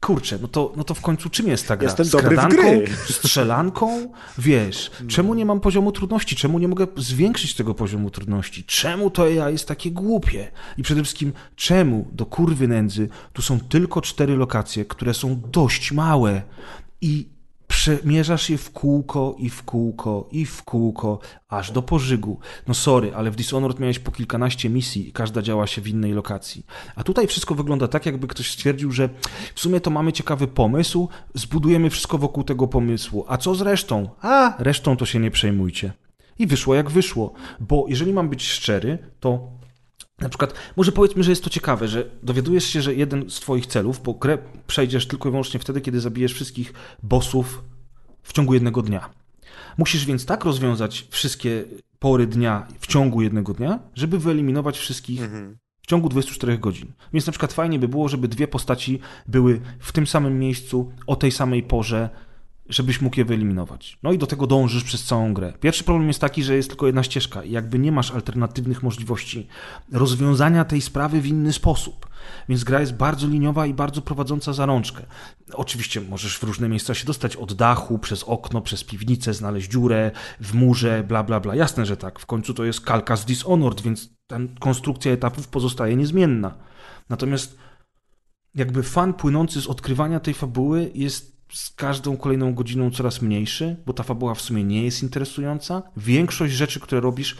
[0.00, 1.88] kurczę, no to, no to w końcu czym jest ta gra?
[1.88, 2.62] Jestem dobry w Skradanką?
[2.62, 2.88] gry.
[3.08, 4.12] Strzelanką?
[4.38, 6.36] Wiesz, czemu nie mam poziomu trudności?
[6.36, 8.64] Czemu nie mogę zwiększyć tego poziomu trudności?
[8.64, 10.50] Czemu to ja jest takie głupie?
[10.78, 15.92] I przede wszystkim, czemu do kurwy nędzy tu są tylko cztery lokacje, które są dość
[15.92, 16.42] małe
[17.00, 17.33] i
[17.84, 22.38] przemierzasz je w kółko i w kółko i w kółko, aż do pożygu.
[22.68, 26.12] No sorry, ale w Dishonored miałeś po kilkanaście misji i każda działa się w innej
[26.12, 26.66] lokacji.
[26.96, 29.08] A tutaj wszystko wygląda tak, jakby ktoś stwierdził, że
[29.54, 33.24] w sumie to mamy ciekawy pomysł, zbudujemy wszystko wokół tego pomysłu.
[33.28, 34.08] A co z resztą?
[34.20, 35.92] A, resztą to się nie przejmujcie.
[36.38, 39.48] I wyszło jak wyszło, bo jeżeli mam być szczery, to
[40.20, 43.66] na przykład, może powiedzmy, że jest to ciekawe, że dowiadujesz się, że jeden z Twoich
[43.66, 47.73] celów, bo grę przejdziesz tylko i wyłącznie wtedy, kiedy zabijesz wszystkich bossów
[48.24, 49.10] w ciągu jednego dnia.
[49.78, 51.64] Musisz więc tak rozwiązać wszystkie
[51.98, 55.20] pory dnia w ciągu jednego dnia, żeby wyeliminować wszystkich
[55.82, 56.92] w ciągu 24 godzin.
[57.12, 61.16] Więc na przykład fajnie by było, żeby dwie postaci były w tym samym miejscu, o
[61.16, 62.10] tej samej porze,
[62.68, 63.98] żebyś mógł je wyeliminować.
[64.02, 65.52] No i do tego dążysz przez całą grę.
[65.60, 69.46] Pierwszy problem jest taki, że jest tylko jedna ścieżka i jakby nie masz alternatywnych możliwości
[69.92, 72.06] rozwiązania tej sprawy w inny sposób.
[72.48, 75.02] Więc gra jest bardzo liniowa i bardzo prowadząca za rączkę.
[75.52, 80.10] Oczywiście możesz w różne miejsca się dostać od dachu, przez okno, przez piwnicę, znaleźć dziurę
[80.40, 81.54] w murze, bla bla bla.
[81.54, 82.20] Jasne, że tak.
[82.20, 86.54] W końcu to jest kalka z Dishonored, więc ta konstrukcja etapów pozostaje niezmienna.
[87.08, 87.58] Natomiast
[88.54, 93.92] jakby fan płynący z odkrywania tej fabuły jest z każdą kolejną godziną coraz mniejszy, bo
[93.92, 95.82] ta fabuła w sumie nie jest interesująca.
[95.96, 97.36] Większość rzeczy, które robisz,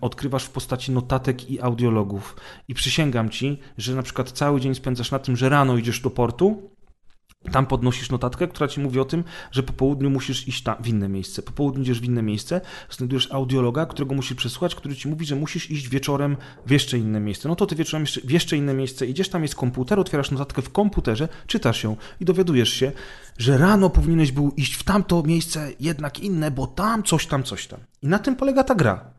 [0.00, 2.36] odkrywasz w postaci notatek i audiologów.
[2.68, 6.10] I przysięgam ci, że na przykład cały dzień spędzasz na tym, że rano idziesz do
[6.10, 6.70] portu,
[7.50, 10.88] tam podnosisz notatkę, która ci mówi o tym, że po południu musisz iść tam, w
[10.88, 11.42] inne miejsce.
[11.42, 12.60] Po południu idziesz w inne miejsce,
[12.90, 16.36] znajdujesz audiologa, którego musisz przesłuchać, który ci mówi, że musisz iść wieczorem
[16.66, 17.48] w jeszcze inne miejsce.
[17.48, 20.72] No to ty wieczorem w jeszcze inne miejsce idziesz, tam jest komputer, otwierasz notatkę w
[20.72, 22.92] komputerze, czytasz ją i dowiadujesz się,
[23.38, 27.66] że rano powinieneś był iść w tamto miejsce, jednak inne, bo tam coś tam, coś
[27.66, 27.80] tam.
[28.02, 29.14] I na tym polega ta gra.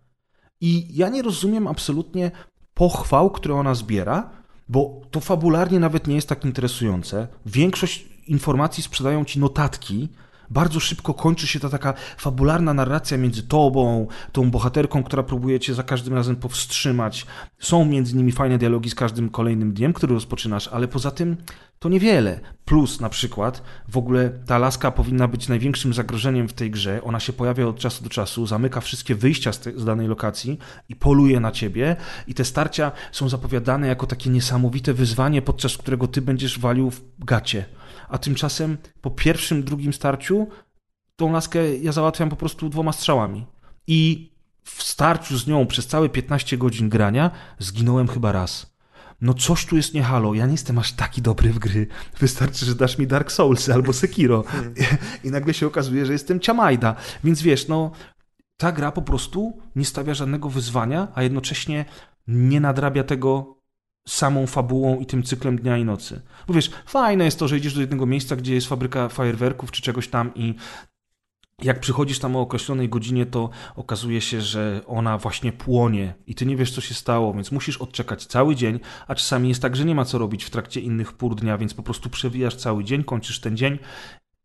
[0.61, 2.31] I ja nie rozumiem absolutnie
[2.73, 4.29] pochwał, które ona zbiera,
[4.69, 7.27] bo to fabularnie nawet nie jest tak interesujące.
[7.45, 10.09] Większość informacji sprzedają ci notatki.
[10.49, 15.73] Bardzo szybko kończy się ta taka fabularna narracja między tobą, tą bohaterką, która próbuje cię
[15.73, 17.25] za każdym razem powstrzymać.
[17.59, 21.37] Są między nimi fajne dialogi z każdym kolejnym dniem, który rozpoczynasz, ale poza tym
[21.79, 22.39] to niewiele.
[22.65, 27.03] Plus na przykład w ogóle ta laska powinna być największym zagrożeniem w tej grze.
[27.03, 30.59] Ona się pojawia od czasu do czasu, zamyka wszystkie wyjścia z, te, z danej lokacji
[30.89, 31.95] i poluje na ciebie.
[32.27, 37.01] I te starcia są zapowiadane jako takie niesamowite wyzwanie, podczas którego ty będziesz walił w
[37.19, 37.65] gacie.
[38.13, 40.47] A tymczasem po pierwszym, drugim starciu
[41.15, 43.45] tą laskę ja załatwiam po prostu dwoma strzałami.
[43.87, 44.31] I
[44.63, 48.75] w starciu z nią przez całe 15 godzin grania zginąłem chyba raz.
[49.21, 51.87] no coś tu jest nie halo, ja nie jestem aż taki dobry w gry.
[52.19, 54.43] Wystarczy, że dasz mi Dark Soulsy albo Sekiro.
[55.23, 56.95] I nagle się okazuje, że jestem Ciamajda.
[57.23, 57.91] Więc wiesz, no
[58.57, 61.85] ta gra po prostu nie stawia żadnego wyzwania, a jednocześnie
[62.27, 63.62] nie nadrabia tego
[64.07, 66.21] samą fabułą i tym cyklem dnia i nocy.
[66.47, 69.81] Bo wiesz, fajne jest to, że idziesz do jednego miejsca, gdzie jest fabryka fajerwerków czy
[69.81, 70.55] czegoś tam i
[71.61, 76.45] jak przychodzisz tam o określonej godzinie, to okazuje się, że ona właśnie płonie i ty
[76.45, 79.85] nie wiesz, co się stało, więc musisz odczekać cały dzień, a czasami jest tak, że
[79.85, 83.03] nie ma co robić w trakcie innych pór dnia, więc po prostu przewijasz cały dzień,
[83.03, 83.79] kończysz ten dzień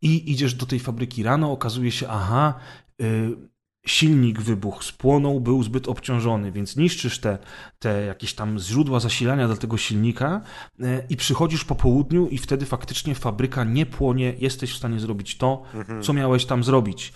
[0.01, 2.53] i idziesz do tej fabryki rano, okazuje się, aha,
[2.99, 3.37] yy,
[3.85, 7.37] silnik wybuchł, spłonął, był zbyt obciążony, więc niszczysz te,
[7.79, 10.41] te jakieś tam źródła zasilania dla tego silnika
[10.79, 15.37] e, i przychodzisz po południu i wtedy faktycznie fabryka nie płonie, jesteś w stanie zrobić
[15.37, 16.03] to, mhm.
[16.03, 17.13] co miałeś tam zrobić.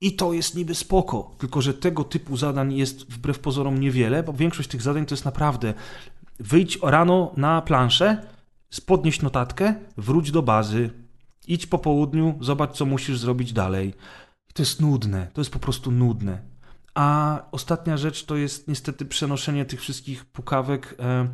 [0.00, 4.32] I to jest niby spoko, tylko że tego typu zadań jest wbrew pozorom niewiele, bo
[4.32, 5.74] większość tych zadań to jest naprawdę
[6.40, 8.26] wyjdź rano na planszę,
[8.86, 10.90] podnieś notatkę, wróć do bazy,
[11.48, 13.94] idź po południu, zobacz co musisz zrobić dalej.
[14.56, 16.42] To jest nudne, to jest po prostu nudne.
[16.94, 21.28] A ostatnia rzecz to jest niestety przenoszenie tych wszystkich pukawek, e, e,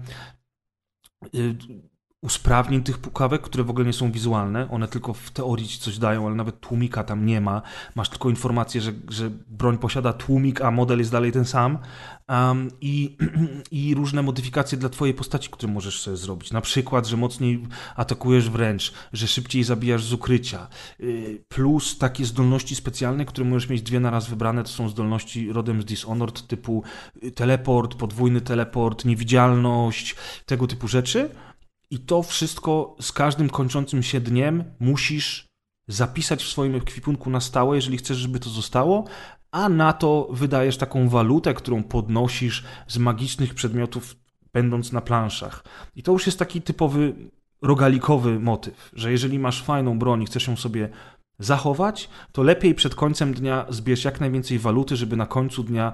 [2.23, 4.71] usprawnień tych pukawek, które w ogóle nie są wizualne.
[4.71, 7.63] One tylko w teorii ci coś dają, ale nawet tłumika tam nie ma.
[7.95, 11.79] Masz tylko informację, że, że broń posiada tłumik, a model jest dalej ten sam.
[12.29, 13.17] Um, i,
[13.71, 16.53] I różne modyfikacje dla twojej postaci, które możesz sobie zrobić.
[16.53, 17.63] Na przykład, że mocniej
[17.97, 20.69] atakujesz wręcz, że szybciej zabijasz z ukrycia.
[20.99, 25.53] Yy, plus takie zdolności specjalne, które możesz mieć dwie na raz wybrane, to są zdolności
[25.53, 26.83] rodem z Dishonored, typu
[27.25, 30.17] y, teleport, podwójny teleport, niewidzialność,
[30.47, 31.31] tego typu rzeczy.
[31.93, 35.47] I to wszystko z każdym kończącym się dniem musisz
[35.89, 39.05] zapisać w swoim ekwipunku na stałe, jeżeli chcesz, żeby to zostało,
[39.51, 44.17] a na to wydajesz taką walutę, którą podnosisz z magicznych przedmiotów,
[44.53, 45.65] będąc na planszach.
[45.97, 47.15] I to już jest taki typowy
[47.63, 50.89] rogalikowy motyw, że jeżeli masz fajną broń i chcesz ją sobie
[51.39, 55.93] zachować, to lepiej przed końcem dnia zbierz jak najwięcej waluty, żeby na końcu dnia,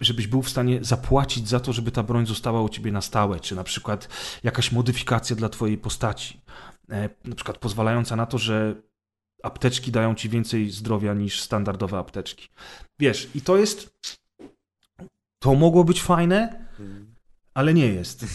[0.00, 3.40] żebyś był w stanie zapłacić za to, żeby ta broń została u ciebie na stałe,
[3.40, 4.08] czy na przykład
[4.42, 6.40] jakaś modyfikacja dla twojej postaci,
[6.90, 8.74] e, na przykład pozwalająca na to, że
[9.42, 12.48] apteczki dają ci więcej zdrowia niż standardowe apteczki.
[12.98, 13.98] Wiesz, i to jest.
[15.38, 16.66] To mogło być fajne,
[17.54, 18.26] ale nie jest.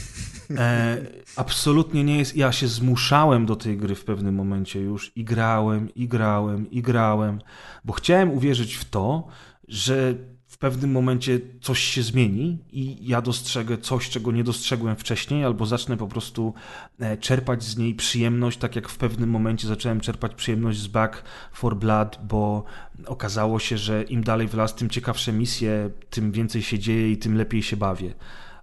[0.57, 0.97] E,
[1.35, 2.37] absolutnie nie jest.
[2.37, 6.81] Ja się zmuszałem do tej gry w pewnym momencie już i grałem, i grałem, i
[6.81, 7.41] grałem,
[7.85, 9.27] bo chciałem uwierzyć w to,
[9.67, 10.15] że
[10.61, 15.97] pewnym momencie coś się zmieni i ja dostrzegę coś, czego nie dostrzegłem wcześniej, albo zacznę
[15.97, 16.53] po prostu
[16.99, 21.23] e, czerpać z niej przyjemność, tak jak w pewnym momencie zacząłem czerpać przyjemność z Back
[21.53, 22.63] for Blood, bo
[23.05, 27.17] okazało się, że im dalej w las, tym ciekawsze misje, tym więcej się dzieje i
[27.17, 28.13] tym lepiej się bawię.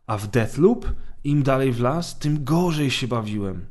[0.07, 0.87] A w Deathloop
[1.29, 3.67] im dalej w las, tym gorzej się bawiłem.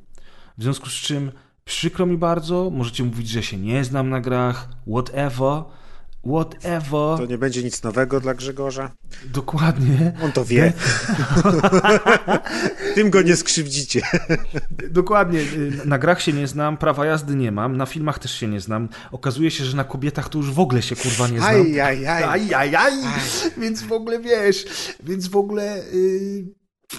[0.58, 1.32] W związku z czym
[1.66, 5.64] przykro mi bardzo, możecie mówić, że się nie znam na grach, whatever,
[6.26, 7.18] whatever.
[7.18, 8.92] To nie będzie nic nowego dla Grzegorza.
[9.26, 10.14] Dokładnie.
[10.24, 10.74] On to wie.
[12.96, 14.02] Tym go nie skrzywdzicie.
[14.90, 15.40] Dokładnie.
[15.86, 18.90] Na grach się nie znam, prawa jazdy nie mam, na filmach też się nie znam.
[19.12, 21.56] Okazuje się, że na kobietach to już w ogóle się kurwa nie znam.
[21.56, 22.24] Aj, aj, aj.
[22.24, 22.94] aj, aj, aj.
[23.58, 24.66] Więc w ogóle wiesz,
[25.04, 25.84] więc w ogóle...
[25.94, 26.57] Yy...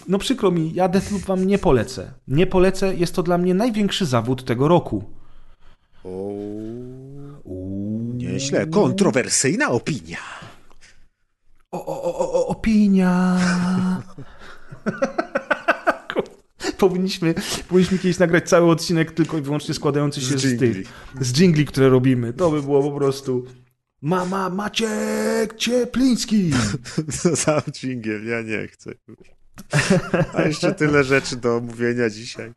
[0.09, 2.13] No przykro mi, ja Deathloop wam nie polecę.
[2.29, 5.05] Nie polecę, jest to dla mnie największy zawód tego roku.
[6.05, 6.33] O...
[8.15, 8.67] Nieźle.
[8.67, 10.19] Kontrowersyjna opinia.
[11.71, 13.39] O, o, o, opinia.
[16.79, 17.35] powinniśmy,
[17.69, 20.77] powinniśmy kiedyś nagrać cały odcinek tylko i wyłącznie składający się z, z tych,
[21.21, 22.33] z dżingli, które robimy.
[22.33, 23.45] To by było po prostu
[24.03, 26.51] Mama Maciek Ciepliński.
[27.35, 28.91] Sam dżingiel, ja nie chcę.
[30.35, 32.53] A jeszcze tyle rzeczy do omówienia dzisiaj.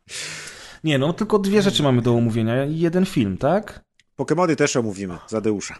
[0.84, 3.84] Nie no, tylko dwie rzeczy mamy do omówienia i jeden film, tak?
[4.16, 5.78] Pokemony też omówimy, Zadeusza.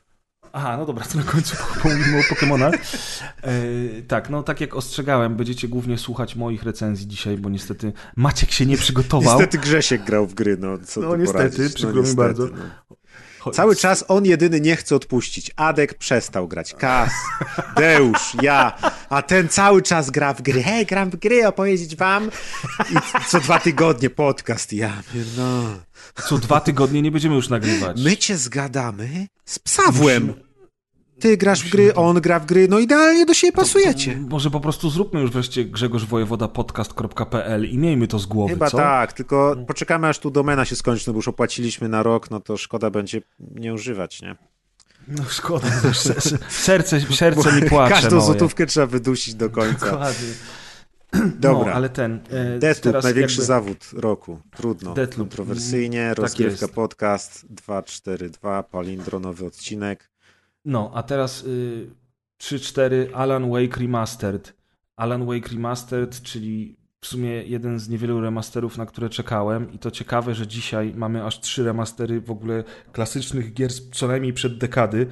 [0.52, 2.74] Aha, no dobra, to na końcu pomówimy o Pokemonach.
[3.42, 3.52] E,
[4.08, 8.66] tak, no tak jak ostrzegałem, będziecie głównie słuchać moich recenzji dzisiaj, bo niestety Maciek się
[8.66, 9.38] nie przygotował.
[9.38, 11.74] Niestety Grzesiek grał w gry, no co No niestety, poradzić?
[11.74, 12.46] przykro no, mi bardzo.
[12.46, 12.96] No.
[13.50, 15.50] Cały czas on jedyny nie chce odpuścić.
[15.56, 16.74] Adek przestał grać.
[16.74, 17.12] Kas,
[17.76, 18.78] Deusz, ja.
[19.10, 20.62] A ten cały czas gra w gry.
[20.62, 22.30] Hej, gram w gry, opowiedzieć wam.
[22.90, 24.72] I co dwa tygodnie podcast.
[24.72, 24.92] Ja
[25.36, 25.62] no.
[26.28, 28.02] Co dwa tygodnie nie będziemy już nagrywać.
[28.02, 30.26] My cię zgadamy z Psawłem.
[30.26, 30.51] Musimy...
[31.22, 34.16] Ty grasz w gry, on gra w gry, no idealnie do siebie pasujecie.
[34.30, 38.70] może po prostu zróbmy już wreszcie Grzegorz Wojewoda podcast.pl i miejmy to z głowy, Chyba
[38.70, 38.76] co?
[38.76, 42.40] tak, tylko poczekamy aż tu domena się skończy, no bo już opłaciliśmy na rok, no
[42.40, 44.36] to szkoda będzie nie używać, nie?
[45.08, 45.68] No szkoda,
[46.48, 48.26] serce, serce mi płacze Każdą moje.
[48.26, 49.90] złotówkę trzeba wydusić do końca.
[49.90, 50.28] Dokładnie.
[51.40, 51.66] Dobra.
[51.66, 52.20] No, ale ten...
[52.30, 54.38] E, Deathloop, największy jakby- zawód roku.
[54.56, 54.94] Trudno.
[54.94, 55.28] Deathloop.
[55.28, 56.74] Kontrowersyjnie, Tak rozgrywka jest.
[56.74, 60.11] podcast 242, palindronowy odcinek.
[60.64, 61.90] No, a teraz y,
[62.42, 64.54] 3-4 Alan Wake Remastered.
[64.96, 69.72] Alan Wake Remastered, czyli w sumie jeden z niewielu remasterów, na które czekałem.
[69.72, 74.32] I to ciekawe, że dzisiaj mamy aż trzy remastery w ogóle klasycznych gier co najmniej
[74.32, 75.06] przed dekady,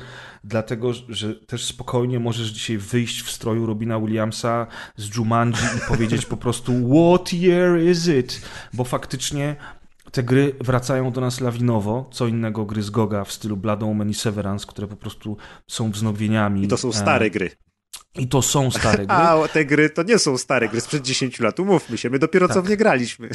[0.44, 4.66] dlatego że też spokojnie możesz dzisiaj wyjść w stroju Robina Williamsa
[4.96, 8.42] z Jumanji i powiedzieć po prostu What year is it?
[8.72, 9.56] Bo faktycznie
[10.12, 14.10] te gry wracają do nas lawinowo, co innego gry z Goga w stylu Blood Omen
[14.10, 16.62] i Severance, które po prostu są wznowieniami.
[16.62, 17.50] I to są E, stare gry.
[18.18, 19.16] I to są stare gry.
[19.16, 22.48] A te gry to nie są stare gry sprzed 10 lat, umówmy się, my dopiero
[22.48, 22.64] co Tak.
[22.64, 23.28] w nie graliśmy.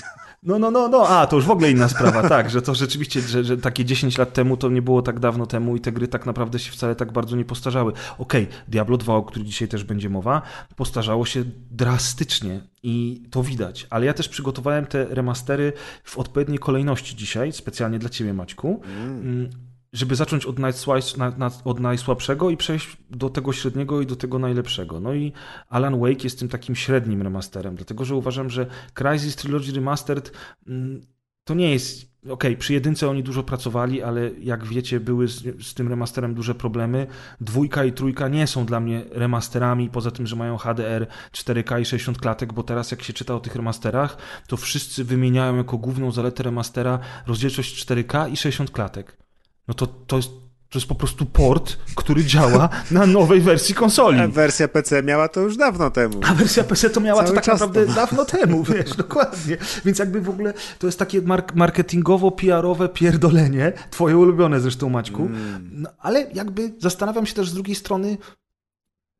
[0.43, 3.21] No, no, no, no, a to już w ogóle inna sprawa, tak, że to rzeczywiście,
[3.21, 6.07] że, że takie 10 lat temu to nie było tak dawno temu i te gry
[6.07, 7.93] tak naprawdę się wcale tak bardzo nie postarzały.
[8.17, 10.41] Okej, Diablo 2, o którym dzisiaj też będzie mowa,
[10.75, 15.73] postarzało się drastycznie i to widać, ale ja też przygotowałem te remastery
[16.03, 19.49] w odpowiedniej kolejności dzisiaj, specjalnie dla ciebie Maćku, mm,
[19.95, 24.15] żeby zacząć od, najsłaj- na, na, od najsłabszego i przejść do tego średniego i do
[24.15, 24.99] tego najlepszego.
[24.99, 25.31] No i
[25.69, 30.31] Alan Wake jest tym takim średnim remasterem, dlatego że uważam, że Crysis Trilogy Remastered
[30.67, 31.01] mm,
[31.43, 32.15] to nie jest.
[32.29, 36.55] Okej, przy jedynce oni dużo pracowali, ale jak wiecie, były z, z tym remasterem duże
[36.55, 37.07] problemy.
[37.41, 41.85] Dwójka i trójka nie są dla mnie remasterami, poza tym, że mają HDR 4K i
[41.85, 44.17] 60 klatek, bo teraz jak się czyta o tych remasterach,
[44.47, 49.24] to wszyscy wymieniają jako główną zaletę remastera rozdzielczość 4K i 60 klatek
[49.67, 50.29] no to, to, jest,
[50.69, 54.19] to jest po prostu port, który działa na nowej wersji konsoli.
[54.19, 56.19] A wersja PC miała to już dawno temu.
[56.23, 57.93] A wersja PC to miała Cały to tak naprawdę to.
[57.93, 59.57] dawno temu, wiesz, dokładnie.
[59.85, 65.29] Więc jakby w ogóle to jest takie mark marketingowo-PR-owe pierdolenie, twoje ulubione zresztą, Maćku.
[65.71, 68.17] No, ale jakby zastanawiam się też z drugiej strony,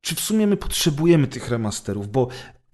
[0.01, 2.27] czy w sumie my potrzebujemy tych remasterów, bo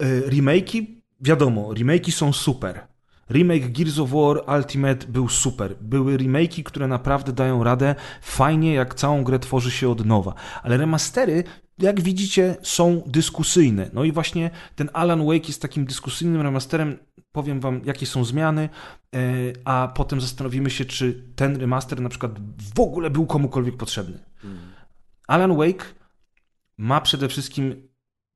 [0.04, 0.86] y, remake'i,
[1.22, 2.91] wiadomo, remake'i są super.
[3.32, 5.76] Remake Gears of War Ultimate był super.
[5.82, 7.96] Były remake'i, które naprawdę dają radę.
[8.22, 10.34] Fajnie, jak całą grę tworzy się od nowa.
[10.64, 11.44] Ale remastery,
[11.78, 13.90] jak widzicie, są dyskusyjne.
[13.94, 16.98] No i właśnie ten Alan Wake jest takim dyskusyjnym remasterem.
[17.32, 18.70] Powiem wam, jakie są zmiany,
[19.16, 19.20] e,
[19.66, 22.32] a potem zastanowimy się, czy ten remaster na przykład
[22.76, 24.20] w ogóle był komukolwiek potrzebny.
[25.28, 25.86] Alan Wake
[26.78, 27.91] ma przede wszystkim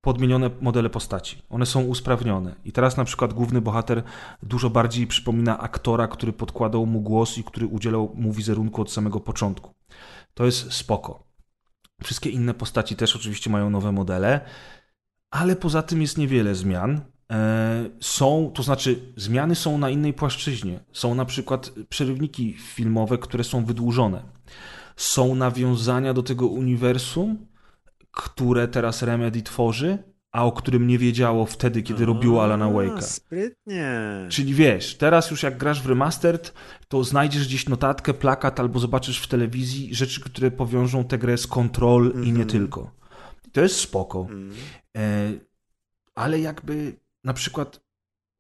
[0.06, 1.42] podmienione modele postaci.
[1.50, 2.56] One są usprawnione.
[2.66, 4.04] I teraz na przykład główny bohater
[4.44, 9.20] dużo bardziej przypomina aktora, który podkładał mu głos i który udzielał mu wizerunku od samego
[9.20, 9.74] początku.
[10.34, 11.24] To jest spoko.
[12.04, 14.42] Wszystkie inne postaci też oczywiście mają nowe modele,
[15.32, 17.02] ale poza tym jest niewiele zmian.
[17.32, 20.80] E, Są, to znaczy, zmiany są na innej płaszczyźnie.
[20.94, 24.24] Są na przykład przerywniki filmowe, które są wydłużone.
[24.96, 27.38] Są nawiązania do tego uniwersum,
[28.16, 29.98] które teraz Remedy tworzy,
[30.32, 33.02] a o którym nie wiedziało wtedy, kiedy robiło Alana Wake'a.
[33.02, 34.00] Sprytnie.
[34.30, 36.54] Czyli wiesz, teraz już jak grasz w remastered,
[36.88, 41.48] to znajdziesz gdzieś notatkę, plakat albo zobaczysz w telewizji rzeczy, które powiążą tę grę z
[41.48, 42.92] kontrol i nie tylko.
[43.52, 44.28] To jest spoko.
[44.98, 45.32] E,
[46.16, 47.86] ale jakby na przykład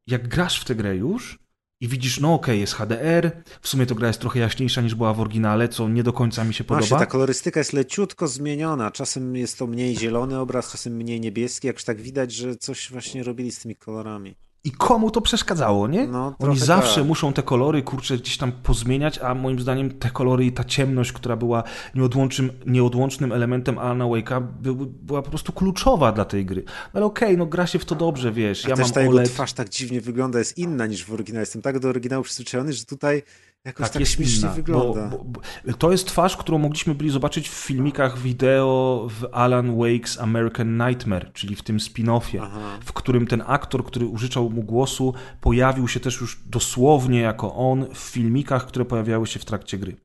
[0.07, 1.39] jak grasz w tę grę już
[1.85, 3.31] i widzisz, no okej, jest HDR,
[3.61, 6.43] w sumie to gra jest trochę jaśniejsza niż była w oryginale, co nie do końca
[6.43, 6.99] mi się Właśnie, podoba.
[6.99, 8.91] ta kolorystyka jest leciutko zmieniona.
[8.91, 11.67] Czasem jest to mniej zielony obraz, czasem mniej niebieski.
[11.67, 14.35] Jakoś tak widać, że coś właśnie robili z tymi kolorami.
[14.65, 16.07] I komu to przeszkadzało, nie?
[16.07, 17.07] No, Oni zawsze tak.
[17.07, 21.11] muszą te kolory, kurczę, gdzieś tam pozmieniać, a moim zdaniem te kolory i ta ciemność,
[21.11, 21.63] która była
[21.95, 26.63] nieodłącznym, nieodłącznym elementem Alana Wake'a, by, była po prostu kluczowa dla tej gry.
[26.65, 29.01] No ale okej, no gra się w to dobrze, wiesz, A ja też mam ta
[29.01, 29.29] jego OLED.
[29.29, 31.41] twarz tak dziwnie wygląda, jest inna niż w oryginale.
[31.41, 33.23] Jestem tak do oryginału przyzwyczajony, że tutaj
[33.65, 35.07] jakoś tak, jest śmiesznie inna, wygląda.
[35.07, 35.23] Bo, bo,
[35.65, 40.77] bo, to jest twarz, którą mogliśmy byli zobaczyć w filmikach wideo w Alan Wake's American
[40.77, 42.59] Nightmare, czyli w tym spin-offie, Aha.
[42.85, 47.85] w którym ten aktor, który użyczał mu głosu, pojawił się też już dosłownie jako on
[47.93, 49.95] w filmikach, które pojawiały się w trakcie gry.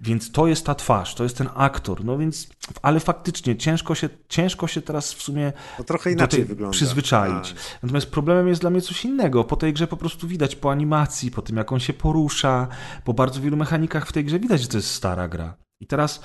[0.00, 2.48] Więc to jest ta twarz, to jest ten aktor, no więc,
[2.82, 6.72] ale faktycznie ciężko się, ciężko się teraz w sumie No trochę inaczej wygląda.
[6.72, 7.52] przyzwyczaić.
[7.52, 7.78] Tak.
[7.82, 9.44] Natomiast problemem jest dla mnie coś innego.
[9.44, 12.68] Po tej grze po prostu widać po animacji, po tym jak on się porusza,
[13.04, 15.56] po bardzo wielu mechanikach w tej grze widać, że to jest stara gra.
[15.80, 16.20] I teraz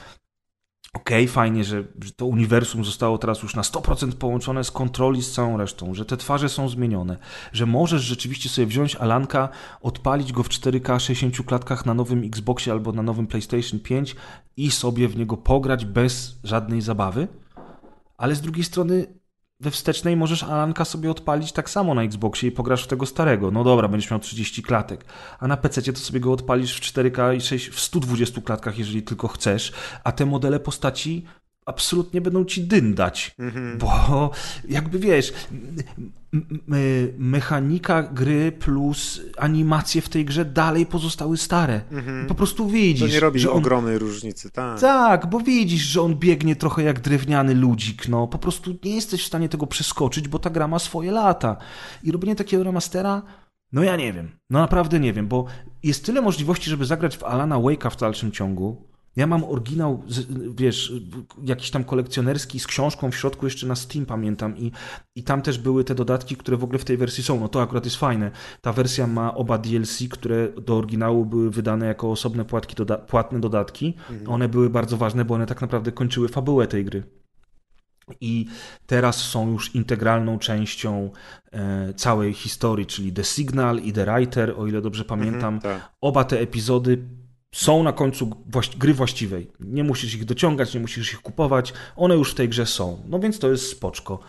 [0.93, 5.31] okej, fajnie, że, że to uniwersum zostało teraz już na 100% połączone z kontroli z
[5.31, 7.17] całą resztą, że te twarze są zmienione,
[7.53, 9.49] że możesz rzeczywiście sobie wziąć Alanka,
[9.81, 14.15] odpalić go w 4K 60 klatkach na nowym Xboxie albo na nowym PlayStation 5
[14.57, 17.27] i sobie w niego pograć bez żadnej zabawy,
[18.17, 19.22] ale z drugiej strony
[19.63, 23.51] we wstecznej możesz Alanka sobie odpalić tak samo na Xboxie i pograsz w tego starego.
[23.51, 25.05] No dobra, będziesz miał 30 klatek.
[25.39, 29.03] A na PC to sobie go odpalisz w 4K i 6, w 120 klatkach, jeżeli
[29.03, 29.73] tylko chcesz.
[30.03, 31.25] A te modele postaci
[31.65, 33.77] absolutnie będą ci dyndać, mhm.
[33.77, 34.31] bo
[34.69, 35.33] jakby wiesz,
[37.17, 41.81] mechanika gry plus animacje w tej grze dalej pozostały stare.
[41.91, 42.27] Mhm.
[42.27, 43.07] Po prostu widzisz.
[43.09, 43.57] To nie robi że on...
[43.57, 44.79] ogromnej różnicy, tak.
[44.79, 48.27] Tak, bo widzisz, że on biegnie trochę jak drewniany ludzik, no.
[48.27, 51.57] Po prostu nie jesteś w stanie tego przeskoczyć, bo ta gra ma swoje lata.
[52.03, 53.21] I robienie takiego remastera,
[53.71, 54.31] no ja nie wiem.
[54.49, 55.45] No naprawdę nie wiem, bo
[55.83, 60.03] jest tyle możliwości, żeby zagrać w Alana Wake'a w dalszym ciągu, ja mam oryginał,
[60.55, 60.93] wiesz,
[61.43, 64.71] jakiś tam kolekcjonerski z książką w środku jeszcze na Steam pamiętam i,
[65.15, 67.39] i tam też były te dodatki, które w ogóle w tej wersji są.
[67.39, 68.31] No to akurat jest fajne.
[68.61, 73.39] Ta wersja ma oba DLC, które do oryginału były wydane jako osobne płatki, doda płatne
[73.39, 73.93] dodatki.
[74.09, 74.29] Mhm.
[74.29, 77.03] One były bardzo ważne, bo one tak naprawdę kończyły fabułę tej gry.
[78.21, 78.45] I
[78.85, 81.11] teraz są już integralną częścią
[81.51, 85.53] e, całej historii, czyli The Signal i The Writer, o ile dobrze pamiętam.
[85.53, 85.91] Mhm, tak.
[86.01, 87.22] Oba te epizody
[87.53, 88.31] są na końcu
[88.77, 89.51] gry właściwej.
[89.59, 93.01] Nie musisz ich dociągać, nie musisz ich kupować, one już w tej grze są.
[93.07, 94.19] No więc to jest spoczko.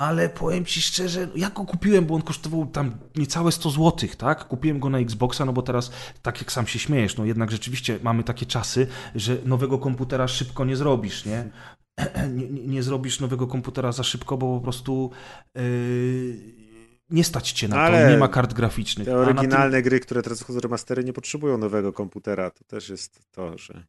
[0.00, 4.48] Ale powiem ci szczerze, ja go kupiłem, bo on kosztował tam niecałe 100 zł, tak?
[4.48, 5.90] Kupiłem go na Xboxa, no bo teraz,
[6.22, 10.64] tak jak sam się śmiejesz, no jednak rzeczywiście mamy takie czasy, że nowego komputera szybko
[10.64, 11.50] nie zrobisz, nie?
[12.34, 15.10] Nie, nie, zrobisz nowego komputera za szybko, bo po prostu...
[15.54, 16.65] Yy
[17.10, 19.06] nie stać cię na Ale to, nie ma kart graficznych.
[19.06, 19.82] Te oryginalne tym...
[19.82, 22.50] gry, które teraz wchodzą remastery, nie potrzebują nowego komputera.
[22.50, 23.84] To też jest to, że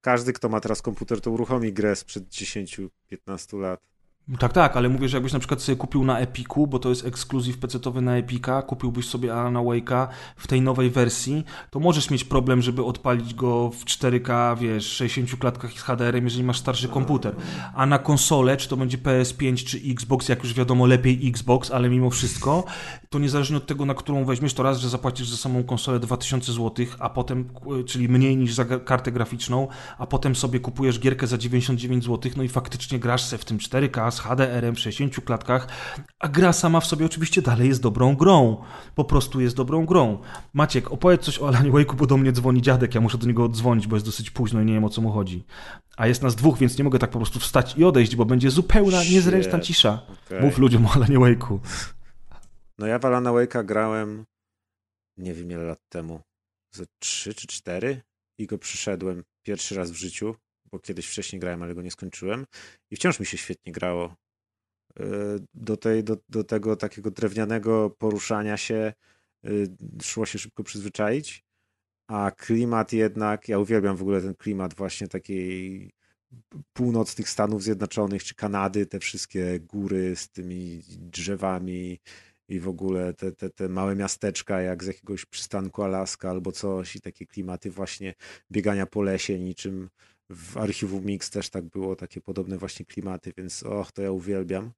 [0.00, 3.95] każdy, kto ma teraz komputer, to uruchomi grę sprzed 10-15 lat.
[4.38, 7.06] Tak, tak, ale mówię, że jakbyś na przykład sobie kupił na Epiku, bo to jest
[7.06, 12.24] ekskluzyw PC-owy na Epika, kupiłbyś sobie Alana Wake'a w tej nowej wersji, to możesz mieć
[12.24, 17.36] problem, żeby odpalić go w 4K, wiesz, 60 klatkach z HDR-em, jeżeli masz starszy komputer.
[17.74, 21.88] A na konsolę, czy to będzie PS5 czy Xbox, jak już wiadomo, lepiej Xbox, ale
[21.88, 22.64] mimo wszystko,
[23.10, 26.52] to niezależnie od tego, na którą weźmiesz, to raz, że zapłacisz za samą konsolę 2000
[26.52, 27.48] zł, a potem,
[27.86, 32.42] czyli mniej niż za kartę graficzną, a potem sobie kupujesz gierkę za 99 zł, no
[32.42, 35.68] i faktycznie grasz se w tym 4K z HDR-em w 60 klatkach,
[36.18, 38.64] a gra sama w sobie oczywiście dalej jest dobrą grą.
[38.94, 40.18] Po prostu jest dobrą grą.
[40.54, 43.44] Maciek, opowiedz coś o Alanie Wake'u, bo do mnie dzwoni dziadek, ja muszę do niego
[43.44, 45.44] odzwonić, bo jest dosyć późno i nie wiem o co mu chodzi.
[45.96, 48.50] A jest nas dwóch, więc nie mogę tak po prostu wstać i odejść, bo będzie
[48.50, 50.02] zupełna, niezręczna cisza.
[50.26, 50.40] Okay.
[50.40, 51.58] Mów ludziom o Alanie Wake'u.
[52.78, 54.24] No ja w Alana Wake'a grałem
[55.16, 56.20] nie wiem ile lat temu,
[56.74, 58.00] ze trzy czy cztery
[58.38, 60.34] i go przyszedłem pierwszy raz w życiu,
[60.70, 62.46] bo kiedyś wcześniej grałem, ale go nie skończyłem
[62.90, 64.16] i wciąż mi się świetnie grało.
[65.00, 65.04] E,
[65.54, 68.92] do, tej, do, do tego takiego drewnianego poruszania się
[69.44, 69.50] e,
[70.02, 71.44] szło się szybko przyzwyczaić,
[72.08, 75.90] a klimat jednak, ja uwielbiam w ogóle ten klimat właśnie takiej
[76.72, 82.00] północnych Stanów Zjednoczonych czy Kanady, te wszystkie góry z tymi drzewami
[82.48, 86.96] i w ogóle te, te, te małe miasteczka jak z jakiegoś przystanku Alaska albo coś
[86.96, 88.14] i takie klimaty właśnie
[88.50, 89.88] biegania po lesie niczym
[90.30, 94.72] w archiwum Mix też tak było, takie podobne właśnie klimaty, więc och, to ja uwielbiam.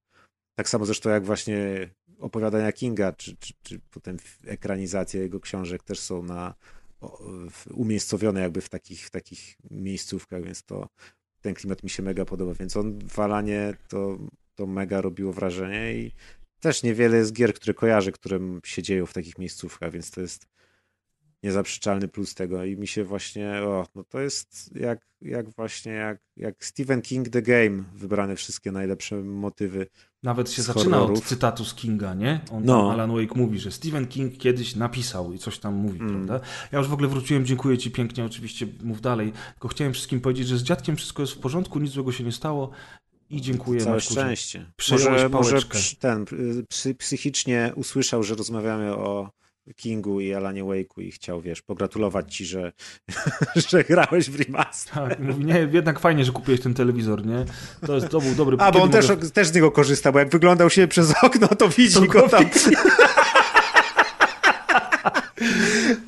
[0.54, 4.16] Tak samo zresztą jak właśnie opowiadania Kinga, czy, czy, czy potem
[4.46, 6.54] ekranizacja jego książek też są na,
[7.70, 10.88] umiejscowione jakby w takich, w takich miejscówkach, więc to
[11.40, 14.18] ten klimat mi się mega podoba, więc on w Alanie to,
[14.54, 16.12] to mega robiło wrażenie i
[16.60, 20.46] też niewiele jest gier, które kojarzę, które się dzieją w takich miejscówkach, więc to jest
[21.42, 26.18] niezaprzeczalny plus tego i mi się właśnie, o, no to jest jak, jak właśnie, jak,
[26.36, 29.86] jak Stephen King The Game, wybrane wszystkie najlepsze motywy
[30.22, 31.18] Nawet się zaczyna horrorów.
[31.18, 32.40] od cytatu z Kinga, nie?
[32.52, 32.92] On no.
[32.92, 36.26] Alan Wake mówi, że Stephen King kiedyś napisał i coś tam mówi, mm.
[36.26, 36.46] prawda?
[36.72, 40.48] Ja już w ogóle wróciłem, dziękuję ci pięknie, oczywiście mów dalej, tylko chciałem wszystkim powiedzieć,
[40.48, 42.70] że z dziadkiem wszystko jest w porządku, nic złego się nie stało,
[43.30, 43.80] i dziękuję.
[43.80, 44.72] Całe Marku, szczęście.
[44.90, 45.58] Może, może
[45.98, 46.24] ten
[46.98, 49.30] psychicznie usłyszał, że rozmawiamy o
[49.76, 52.72] Kingu i Alanie Wake'u i chciał, wiesz, pogratulować ci, że,
[53.70, 55.08] że grałeś w remaster.
[55.08, 57.44] Tak, mówi, nie, jednak fajnie, że kupiłeś ten telewizor, nie?
[57.86, 58.56] To, jest, to był dobry...
[58.60, 59.30] A, bo on też, mogę...
[59.30, 62.44] też z niego korzysta, bo jak wyglądał się przez okno, to widzi to go tam.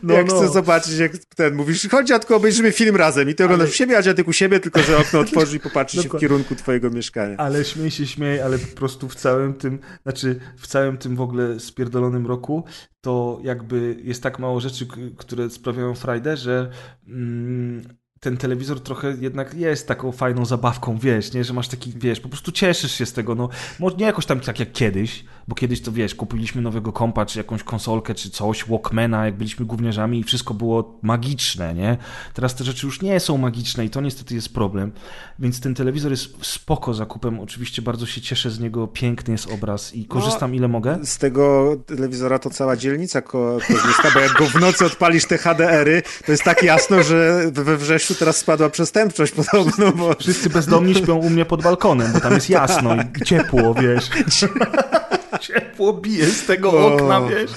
[0.03, 0.37] No, jak no.
[0.37, 3.73] chcę zobaczyć, jak ten mówisz, chodź dziadku, obejrzymy film razem i ty oglądasz ale...
[3.73, 6.55] u siebie, a dziadek u siebie, tylko że okno otworzy i popatrzy się w kierunku
[6.55, 7.37] twojego mieszkania.
[7.37, 11.21] Ale śmiej się, śmiej, ale po prostu w całym tym, znaczy w całym tym w
[11.21, 12.65] ogóle spierdolonym roku,
[13.01, 14.87] to jakby jest tak mało rzeczy,
[15.17, 16.71] które sprawiają frajdę, że
[17.09, 22.21] mm, ten telewizor trochę jednak jest taką fajną zabawką, wiesz, nie, że masz taki, wiesz,
[22.21, 23.49] po prostu cieszysz się z tego, no,
[23.79, 27.39] może nie jakoś tam tak jak kiedyś, bo kiedyś to wiesz, kupiliśmy nowego kompa, czy
[27.39, 31.97] jakąś konsolkę, czy coś, Walkmana, jak byliśmy gówniarzami i wszystko było magiczne, nie?
[32.35, 34.93] Teraz te rzeczy już nie są magiczne i to niestety jest problem,
[35.39, 39.95] więc ten telewizor jest spoko zakupem, oczywiście bardzo się cieszę z niego, piękny jest obraz
[39.95, 40.99] i korzystam no, ile mogę.
[41.05, 45.39] Z tego telewizora to cała dzielnica ko korzysta, bo jak go w nocy odpalisz te
[45.39, 50.15] HDR-y, to jest tak jasno, że we wrześniu teraz spadła przestępczość podobno, bo...
[50.19, 54.11] Wszyscy bezdomni śpią u mnie pod balkonem, bo tam jest jasno i ciepło, wiesz.
[55.41, 57.51] ciepło bije z tego o, okna, wiesz.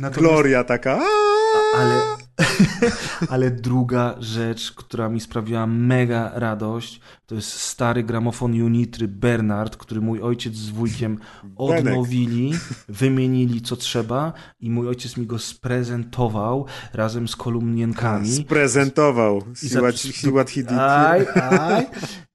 [0.00, 0.18] Natomiast...
[0.18, 1.00] Gloria taka.
[1.76, 2.00] Ale,
[3.32, 10.00] ale druga rzecz, która mi sprawiła mega radość, to jest stary gramofon Unitry Bernard, który
[10.00, 11.18] mój ojciec z wujkiem
[11.56, 12.52] odnowili,
[12.88, 18.32] wymienili co trzeba i mój ojciec mi go sprezentował razem z kolumnienkami.
[18.44, 19.42] Sprezentował.
[20.46, 20.74] Hidiki.
[20.74, 21.86] Aj, aj.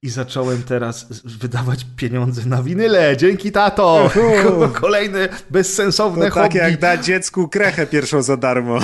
[0.01, 3.17] I zacząłem teraz wydawać pieniądze na winyle.
[3.17, 4.11] Dzięki tato!
[4.81, 6.47] Kolejne bezsensowne to hobby.
[6.47, 8.79] Tak jak dać dziecku krechę pierwszą za darmo.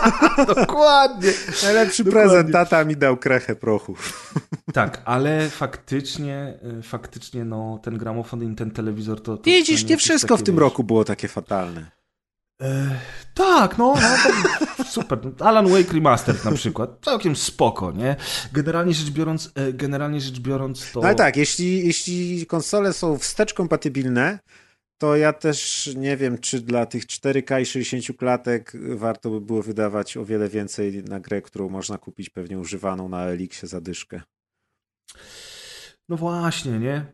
[0.56, 1.32] Dokładnie.
[1.62, 2.30] Najlepszy Dokładnie.
[2.30, 2.52] prezent.
[2.52, 3.94] Tata mi dał krechę prochu.
[4.72, 9.36] Tak, ale faktycznie, y, faktycznie no, ten gramofon i ten telewizor to...
[9.36, 10.60] to Widzisz, nie wszystko w tym wiesz.
[10.60, 11.90] roku było takie fatalne.
[12.62, 13.00] E,
[13.34, 13.94] tak, no,
[14.78, 15.18] no super.
[15.40, 16.98] Alan Wake Remastered na przykład.
[17.02, 18.16] Całkiem spoko, nie?
[18.52, 21.00] Generalnie rzecz biorąc, e, generalnie rzecz biorąc to...
[21.00, 24.38] No ale tak, jeśli, jeśli konsole są wstecz kompatybilne,
[24.98, 29.62] to ja też nie wiem, czy dla tych 4K i 60 klatek warto by było
[29.62, 34.20] wydawać o wiele więcej na grę, którą można kupić pewnie używaną na Elixie za dyszkę.
[36.08, 37.06] No właśnie, nie?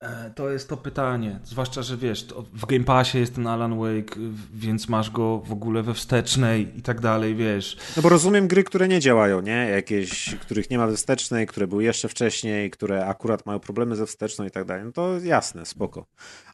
[0.00, 1.40] E, to jest to pytanie.
[1.44, 4.16] Zwłaszcza, że wiesz, w Game Passie jest ten Alan Wake,
[4.54, 7.76] więc masz go w ogóle we wstecznej i tak dalej, wiesz.
[7.96, 9.68] No bo rozumiem gry, które nie działają, nie?
[9.70, 14.06] Jakieś, których nie ma we wstecznej, które były jeszcze wcześniej, które akurat mają problemy ze
[14.06, 14.84] wsteczną i tak dalej.
[14.84, 16.06] No to jasne, spoko.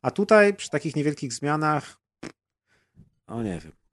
[0.03, 2.01] A tutaj przy takich niewielkich zmianach,
[3.29, 3.84] no nie wiem.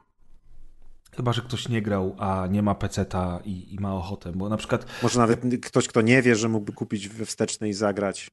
[1.15, 4.57] Chyba, że ktoś nie grał, a nie ma peceta i, i ma ochotę, bo na
[4.57, 4.85] przykład...
[5.03, 8.31] Może nawet ktoś, kto nie wie, że mógłby kupić we wstecznej i zagrać.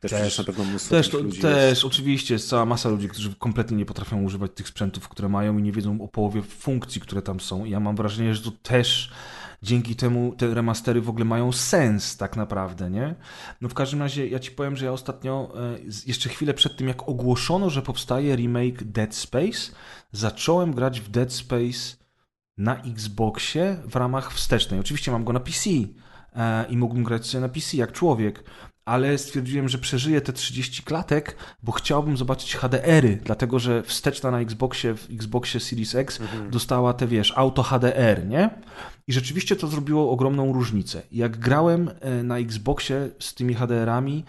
[0.00, 1.84] Też, też na pewno mnóstwo też, ludzi też jest.
[1.84, 5.62] oczywiście jest cała masa ludzi, którzy kompletnie nie potrafią używać tych sprzętów, które mają i
[5.62, 7.64] nie wiedzą o połowie funkcji, które tam są.
[7.64, 9.12] I ja mam wrażenie, że to też
[9.62, 13.14] dzięki temu te remastery w ogóle mają sens tak naprawdę, nie?
[13.60, 16.88] No w każdym razie ja ci powiem, że ja ostatnio, e, jeszcze chwilę przed tym
[16.88, 19.72] jak ogłoszono, że powstaje remake Dead Space,
[20.12, 22.03] zacząłem grać w Dead Space
[22.56, 24.80] na Xboxie w ramach wstecznej.
[24.80, 25.70] Oczywiście mam go na PC
[26.36, 28.44] e, i mógłbym grać sobie na PC jak człowiek,
[28.84, 34.40] ale stwierdziłem, że przeżyję te 30 klatek, bo chciałbym zobaczyć HDR-y, dlatego że wsteczna na
[34.40, 36.50] Xboxie, w Xboxie Series X mhm.
[36.50, 38.50] dostała te, wiesz, auto HDR, nie?
[39.08, 41.02] I rzeczywiście to zrobiło ogromną różnicę.
[41.12, 44.24] Jak grałem e, na Xboxie z tymi HDR-ami,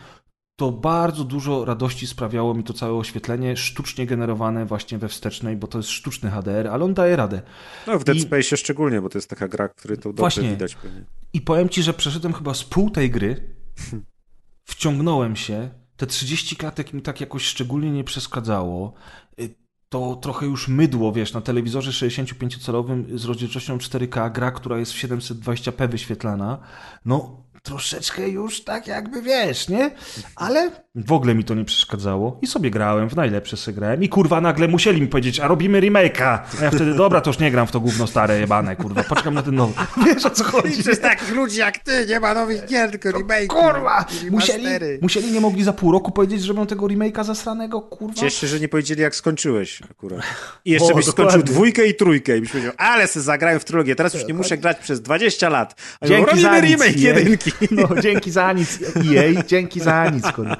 [0.55, 5.67] to bardzo dużo radości sprawiało mi to całe oświetlenie, sztucznie generowane właśnie we wstecznej, bo
[5.67, 7.41] to jest sztuczny HDR, ale on daje radę.
[7.87, 8.21] No w Dead I...
[8.21, 10.49] Space szczególnie, bo to jest taka gra, której to dobrze właśnie.
[10.49, 11.05] widać pewnie.
[11.33, 13.55] I powiem ci, że przeszedłem chyba z pół tej gry,
[14.63, 18.93] wciągnąłem się, te 30 klatek mi tak jakoś szczególnie nie przeszkadzało.
[19.39, 19.55] Y,
[19.89, 24.95] to trochę już mydło, wiesz, na telewizorze 65-calowym z rozdzielczością 4K, gra, która jest w
[24.95, 26.59] 720p wyświetlana,
[27.05, 29.91] no troszeczkę już tak jakby wiesz, nie?
[30.35, 34.09] Ale w ogóle mi to nie przeszkadzało i sobie grałem, w najlepsze sobie grałem i
[34.09, 36.39] kurwa nagle musieli mi powiedzieć, a robimy remake'a.
[36.61, 39.33] A ja wtedy, dobra, to już nie gram w to gówno stare jebane, kurwa, poczekam
[39.33, 39.73] na ten nowy.
[40.05, 40.83] Wiesz o co chodzi?
[40.83, 43.47] Przez takich ludzi jak ty nie ma nowych gier, tylko remake.
[43.47, 44.05] Kurwa!
[44.31, 44.65] Musieli,
[45.01, 48.21] musieli, nie mogli za pół roku powiedzieć, że robią tego remake'a zasranego, kurwa.
[48.21, 50.19] Cieszę się, że nie powiedzieli jak skończyłeś akurat.
[50.65, 51.31] I jeszcze o, byś dokładnie.
[51.31, 54.33] skończył dwójkę i trójkę i byś powiedział, ale se zagrają w trylogię, teraz już nie
[54.33, 55.81] muszę grać przez 20 lat.
[56.01, 57.51] A Dzięki za remake jedynki.
[57.71, 60.57] No, dzięki za nic EA, dzięki za nic, kurwa.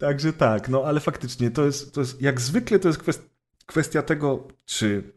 [0.00, 3.30] Także tak, no ale faktycznie to jest, to jest jak zwykle to jest
[3.66, 5.12] kwestia tego, czy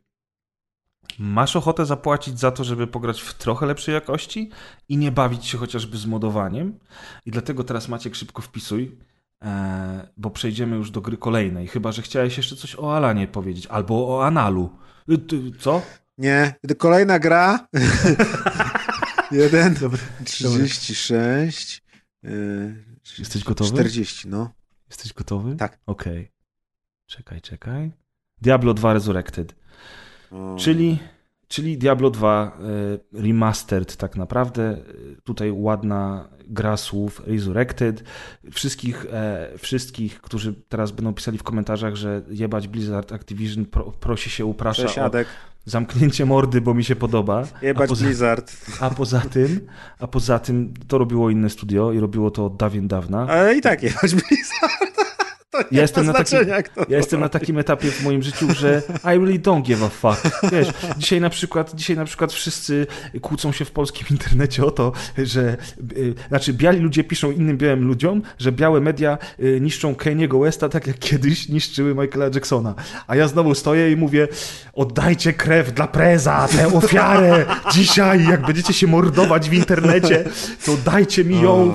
[1.20, 4.49] masz ochotę zapłacić za to, żeby pograć w trochę lepszej jakości
[4.90, 6.80] i nie bawić się chociażby z modowaniem.
[7.26, 8.98] I dlatego teraz Maciek szybko wpisuj,
[9.41, 11.68] e, bo przejdziemy już do gry kolejnej.
[11.68, 14.70] Chyba, że chciałeś jeszcze coś o Alanie powiedzieć, albo o Analu.
[15.10, 15.82] Y, co?
[16.18, 17.68] Nie, kolejna gra.
[19.31, 19.99] Jeden, Dobry.
[20.26, 21.84] 36.
[22.23, 22.76] Yy,
[23.19, 23.69] Jesteś gotowy?
[23.72, 24.53] 40, no.
[24.90, 25.56] Jesteś gotowy?
[25.56, 25.80] Tak.
[25.85, 26.14] Okej.
[26.14, 26.31] Okay.
[27.07, 27.91] Czekaj, czekaj.
[28.41, 29.56] Diablo 2 Resurrected.
[30.31, 30.56] O.
[30.60, 30.99] Czyli,
[31.48, 32.57] czyli Diablo 2
[33.14, 34.77] y, Remastered tak naprawdę.
[35.23, 38.03] Tutaj ładna gra słów Resurrected.
[38.52, 44.30] Wszystkich, e, wszystkich, którzy teraz będą pisali w komentarzach, że jebać Blizzard Activision pro, prosi
[44.30, 45.27] się, uprasza Cześć, Adek.
[45.65, 47.44] Zamknięcie mordy, bo mi się podoba.
[47.61, 48.56] Jebać a poza, Blizzard.
[48.80, 49.60] A poza tym,
[49.99, 53.27] a poza tym to robiło inne studio i robiło to od dawien dawna.
[53.27, 55.03] Ale i tak jebać Blizzard.
[55.54, 56.40] To nie Ja jestem, na takim,
[56.90, 60.42] ja jestem na takim etapie w moim życiu, że I really don't give a fuck.
[60.52, 60.68] Wiesz,
[60.98, 62.88] dzisiaj na przykład, dzisiaj na przykład wszyscy
[63.22, 65.58] kłócą się w polskim internecie o to, że
[65.98, 70.70] y, znaczy biali ludzie piszą innym białym ludziom, że białe media y, niszczą Kaniego Westa
[70.70, 72.76] tak jak kiedyś niszczyły Michaela Jacksona.
[73.08, 74.28] A ja znowu stoję i mówię,
[74.74, 80.24] oddajcie krew dla preza, tę ofiarę dzisiaj, jak będziecie się mordować w internecie,
[80.66, 81.74] to dajcie mi ją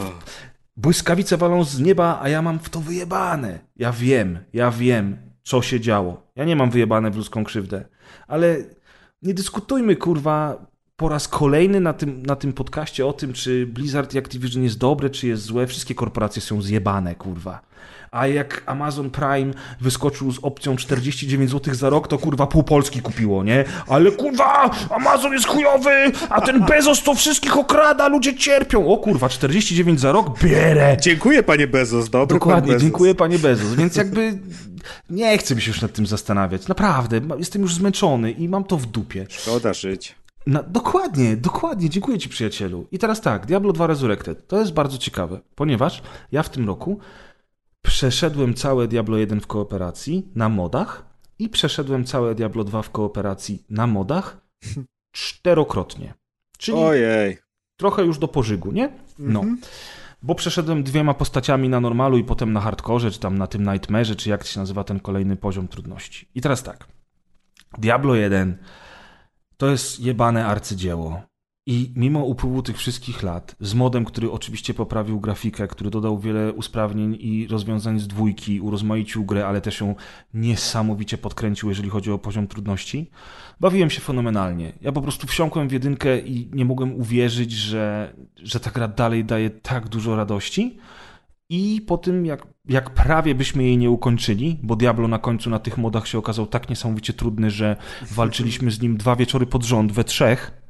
[0.78, 3.58] Błyskawice walą z nieba, a ja mam w to wyjebane.
[3.76, 6.22] Ja wiem, ja wiem, co się działo.
[6.36, 7.84] Ja nie mam wyjebane w ludzką krzywdę.
[8.28, 8.56] Ale
[9.22, 10.66] nie dyskutujmy, kurwa,
[10.98, 14.78] po raz kolejny na tym, na tym podcaście o tym, czy Blizzard i Activision jest
[14.78, 15.66] dobre, czy jest złe.
[15.66, 17.60] Wszystkie korporacje są zjebane, kurwa.
[18.10, 23.02] A jak Amazon Prime wyskoczył z opcją 49 zł za rok, to kurwa pół Polski
[23.02, 23.64] kupiło, nie?
[23.88, 28.86] Ale kurwa, Amazon jest chujowy, a ten Bezos to wszystkich okrada, ludzie cierpią.
[28.88, 30.96] O kurwa, 49 za rok, bierę.
[31.00, 32.82] Dziękuję, panie Bezos, dobry Dokładnie, Bezos.
[32.82, 33.74] dziękuję panie Bezos.
[33.74, 34.38] Więc jakby
[35.10, 36.68] nie chcę mi się już nad tym zastanawiać.
[36.68, 39.26] Naprawdę, jestem już zmęczony i mam to w dupie.
[39.28, 40.14] Szkoda żyć.
[40.48, 42.86] Na, dokładnie, dokładnie, dziękuję ci przyjacielu.
[42.92, 44.46] I teraz tak, Diablo 2 Resurrected.
[44.46, 46.02] To jest bardzo ciekawe, ponieważ
[46.32, 46.98] ja w tym roku
[47.82, 51.06] przeszedłem całe Diablo 1 w kooperacji na modach
[51.38, 54.40] i przeszedłem całe Diablo 2 w kooperacji na modach
[55.12, 56.14] czterokrotnie.
[56.58, 57.38] Czyli Ojej.
[57.76, 58.92] trochę już do pożygu, nie?
[59.18, 59.40] No.
[59.40, 59.60] Mhm.
[60.22, 64.16] Bo przeszedłem dwiema postaciami na normalu i potem na hardkorze, czy tam na tym Nightmare,
[64.16, 66.28] czy jak się nazywa ten kolejny poziom trudności.
[66.34, 66.86] I teraz tak.
[67.78, 68.58] Diablo 1
[69.58, 71.22] to jest jebane arcydzieło.
[71.66, 76.52] I mimo upływu tych wszystkich lat, z modem, który oczywiście poprawił grafikę, który dodał wiele
[76.52, 79.94] usprawnień i rozwiązań z dwójki, urozmaicił grę, ale też ją
[80.34, 83.10] niesamowicie podkręcił, jeżeli chodzi o poziom trudności,
[83.60, 84.72] bawiłem się fenomenalnie.
[84.80, 89.24] Ja po prostu wsiąkłem w jedynkę i nie mogłem uwierzyć, że, że ta gra dalej
[89.24, 90.78] daje tak dużo radości.
[91.50, 95.58] I po tym, jak, jak prawie byśmy jej nie ukończyli, bo Diablo na końcu na
[95.58, 97.76] tych modach się okazał tak niesamowicie trudny, że
[98.10, 100.67] walczyliśmy z nim dwa wieczory pod rząd we trzech.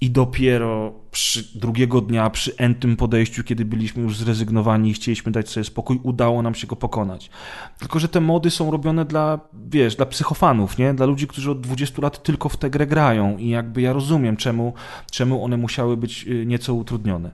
[0.00, 5.48] I dopiero przy drugiego dnia, przy entym podejściu, kiedy byliśmy już zrezygnowani i chcieliśmy dać
[5.48, 7.30] sobie spokój, udało nam się go pokonać.
[7.78, 10.94] Tylko, że te mody są robione dla, wiesz, dla psychofanów, nie?
[10.94, 14.36] Dla ludzi, którzy od 20 lat tylko w tę grę grają i jakby ja rozumiem,
[14.36, 14.72] czemu,
[15.10, 17.30] czemu one musiały być y, nieco utrudnione.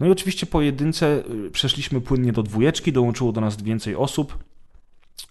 [0.00, 4.38] No i oczywiście po jedynce y, przeszliśmy płynnie do dwójeczki, dołączyło do nas więcej osób.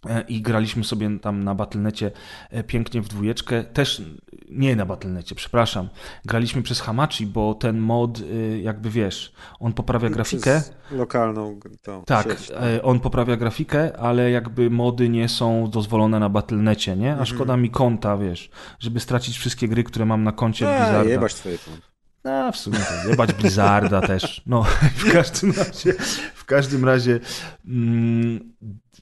[0.09, 2.11] E, I graliśmy sobie tam na Battle.necie
[2.49, 3.63] e, pięknie w dwójeczkę.
[3.63, 4.01] Też
[4.49, 5.89] nie na Battle.necie, przepraszam.
[6.25, 10.41] Graliśmy przez Hamachi, bo ten mod, y, jakby wiesz, on poprawia grafikę.
[10.61, 12.57] Przez lokalną tą Tak, sieć, tak.
[12.63, 17.09] e, on poprawia grafikę, ale jakby mody nie są dozwolone na Battle.necie, nie?
[17.09, 17.25] A Mhm.
[17.25, 18.49] szkoda mi konta, wiesz,
[18.79, 21.09] żeby stracić wszystkie gry, które mam na koncie A, Blizzarda.
[21.11, 21.92] jebać twoje konto.
[22.23, 24.41] No, w sumie to jebać Blizzarda też.
[24.45, 24.63] No,
[24.95, 25.93] w każdym razie,
[26.33, 27.19] w każdym razie
[27.65, 28.53] mm,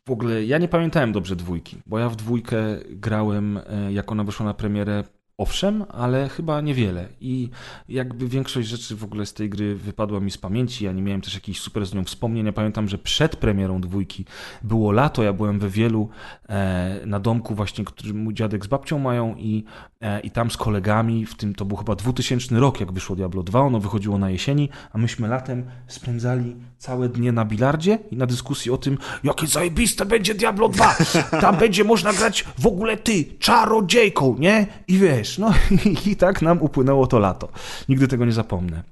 [0.06, 2.58] w ogóle ja nie pamiętałem dobrze dwójki, bo ja w dwójkę
[2.90, 5.04] grałem, e, jak ona wyszła na premierę,
[5.42, 7.08] owszem, ale chyba niewiele.
[7.22, 7.50] I
[7.90, 10.86] jakby większość rzeczy w ogóle z tej gry wypadła mi z pamięci.
[10.86, 12.46] Ja nie miałem też jakichś super z nią wspomnień.
[12.46, 14.26] Ja pamiętam, że przed premierą dwójki
[14.64, 16.10] było lato, ja byłem we wielu
[16.50, 19.64] e, na domku właśnie, który mój dziadek z babcią mają i,
[20.02, 23.44] e, i tam z kolegami, w tym to był chyba 2000 rok, jak wyszło Diablo
[23.44, 28.26] 2, ono wychodziło na jesieni, a myśmy latem spędzali całe dnie na bilardzie i na
[28.26, 30.96] dyskusji o tym, jakie zajebiste będzie Diablo 2,
[31.42, 34.68] tam będzie można grać w ogóle ty, czarodziejką, nie?
[34.88, 35.54] I wiesz, no
[36.06, 37.50] i, tak nam upłynęło to lato.
[37.90, 38.84] Nigdy tego nie zapomnę.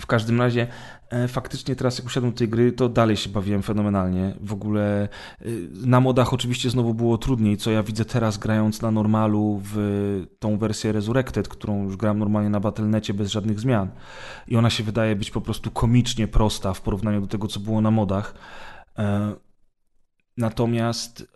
[0.00, 0.66] W każdym razie,
[1.28, 4.34] faktycznie teraz jak usiadłem do tej gry, to dalej się bawiłem fenomenalnie.
[4.40, 5.08] W ogóle
[5.40, 5.44] e,
[5.86, 10.58] na modach oczywiście znowu było trudniej, co ja widzę teraz grając na normalu w tą
[10.58, 13.88] wersję Resurrected, którą już gram normalnie na Battle.necie bez żadnych zmian.
[14.48, 17.80] I ona się wydaje być po prostu komicznie prosta w porównaniu do tego, co było
[17.80, 18.34] na modach.
[18.98, 19.34] E,
[20.36, 21.26] Natomiast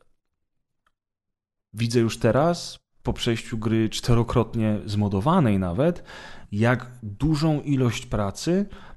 [1.73, 6.05] widzę już teraz, po przejściu gry czterokrotnie zmodowanej nawet,
[6.53, 8.95] jak dużą ilość pracy e,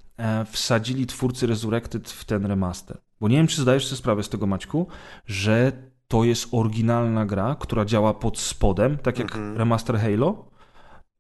[0.52, 2.98] wsadzili twórcy Resurrected w ten remaster.
[3.22, 4.88] Bo nie wiem, czy zdajesz sobie sprawę z tego, Maćku,
[5.26, 5.72] że
[6.08, 9.58] to jest oryginalna gra, która działa pod spodem, tak jak Mhm.
[9.58, 10.50] remaster Halo.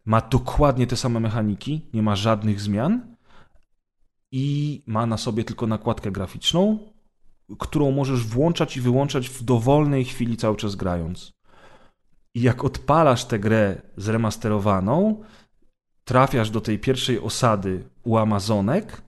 [0.05, 3.15] Ma dokładnie te same mechaniki, nie ma żadnych zmian
[4.31, 6.79] i ma na sobie tylko nakładkę graficzną,
[7.59, 11.33] którą możesz włączać i wyłączać w dowolnej chwili cały czas grając.
[12.33, 15.23] I jak odpalasz tę grę zremasterowaną,
[16.09, 19.01] trafiasz do tej pierwszej osady u Amazonek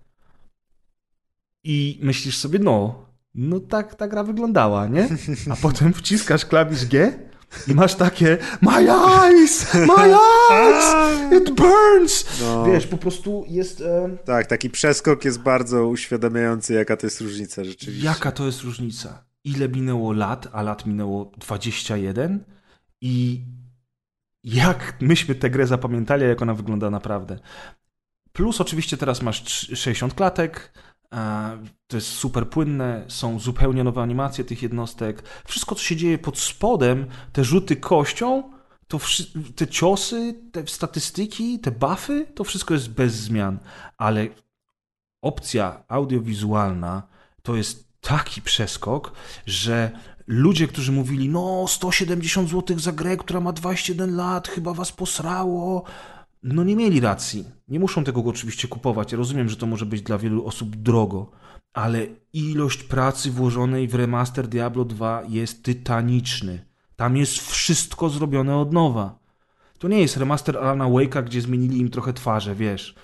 [1.64, 3.06] i myślisz sobie, no,
[3.36, 5.10] no tak ta gra wyglądała, nie?
[5.50, 7.20] A potem wciskasz klawisz G
[7.68, 9.74] i masz takie My eyes!
[9.74, 10.16] My
[10.52, 10.86] eyes!
[11.42, 12.26] It burns!
[12.42, 12.66] No.
[12.66, 13.82] Wiesz, po prostu jest...
[13.82, 18.06] E, Tak, taki przeskok jest bardzo uświadamiający, jaka to jest różnica rzeczywiście.
[18.06, 19.24] Jaka to jest różnica?
[19.44, 22.44] ile minęło lat, a lat minęło 21
[23.02, 23.42] i
[24.44, 27.40] jak myśmy tę grę zapamiętali, jak ona wygląda naprawdę.
[28.34, 29.44] Plus oczywiście teraz masz
[29.76, 30.74] 60 klatek,
[31.88, 35.24] to jest super płynne, są zupełnie nowe animacje tych jednostek.
[35.46, 38.44] Wszystko, co się dzieje pod spodem, te rzuty kością,
[38.88, 39.00] to
[39.56, 43.60] te ciosy, te statystyki, te buffy, to wszystko jest bez zmian.
[43.98, 44.28] Ale
[45.22, 47.04] opcja audiowizualna
[47.42, 49.14] to jest taki przeskok,
[49.46, 49.92] że
[50.32, 55.84] ludzie, którzy mówili, no 170 zł za grę, która ma 21 lat, chyba was posrało,
[56.44, 57.46] no nie mieli racji.
[57.68, 59.12] Nie muszą tego oczywiście kupować.
[59.12, 61.32] Ja rozumiem, że to może być dla wielu osób drogo,
[61.74, 66.66] ale ilość pracy włożonej w remaster Diablo 2 jest tytaniczny.
[66.96, 69.20] Tam jest wszystko zrobione od nowa.
[69.80, 72.96] To nie jest remaster Alana Wake'a, gdzie zmienili im trochę twarze, wiesz.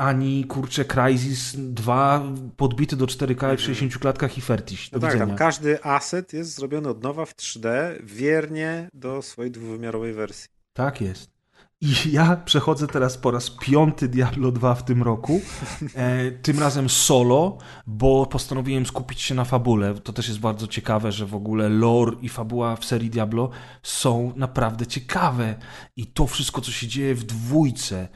[0.00, 2.22] Ani, kurczę, Crysis 2
[2.56, 4.92] podbity do 4K w 60 klatkach i fertiś.
[4.92, 7.68] No tak, tam każdy asset jest zrobiony od nowa w 3D,
[8.02, 10.50] wiernie do swojej dwuwymiarowej wersji.
[10.72, 11.30] Tak jest.
[11.80, 15.40] I ja przechodzę teraz po raz piąty Diablo 2 w tym roku.
[15.94, 19.94] E, tym razem solo, bo postanowiłem skupić się na fabule.
[19.94, 23.50] To też jest bardzo ciekawe, że w ogóle lore i fabuła w serii Diablo
[23.82, 25.54] są naprawdę ciekawe.
[25.96, 28.08] I to wszystko, co się dzieje w dwójce,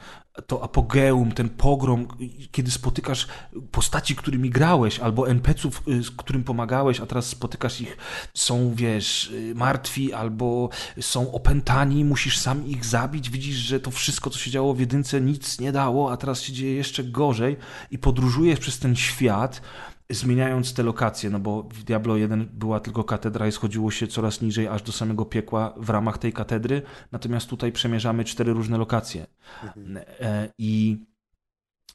[0.47, 2.07] to apogeum, ten pogrom,
[2.51, 3.27] kiedy spotykasz
[3.71, 7.97] postaci, którymi grałeś, albo NPC-ów, y, którym pomagałeś, a teraz spotykasz ich,
[8.33, 10.69] są, wiesz, y, martwi, albo
[11.01, 15.21] są opętani, musisz sam ich zabić, widzisz, że to wszystko, co się działo w jedynce,
[15.21, 17.57] nic nie dało, a teraz się dzieje jeszcze gorzej
[17.91, 19.61] i podróżujesz przez ten świat,
[20.09, 24.41] zmieniając te lokacje, no bo w Diablo 1 była tylko katedra i schodziło się coraz
[24.41, 29.27] niżej aż do samego piekła w ramach tej katedry, natomiast tutaj przemierzamy cztery różne lokacje.
[29.63, 29.97] Mhm.
[30.19, 30.97] E, I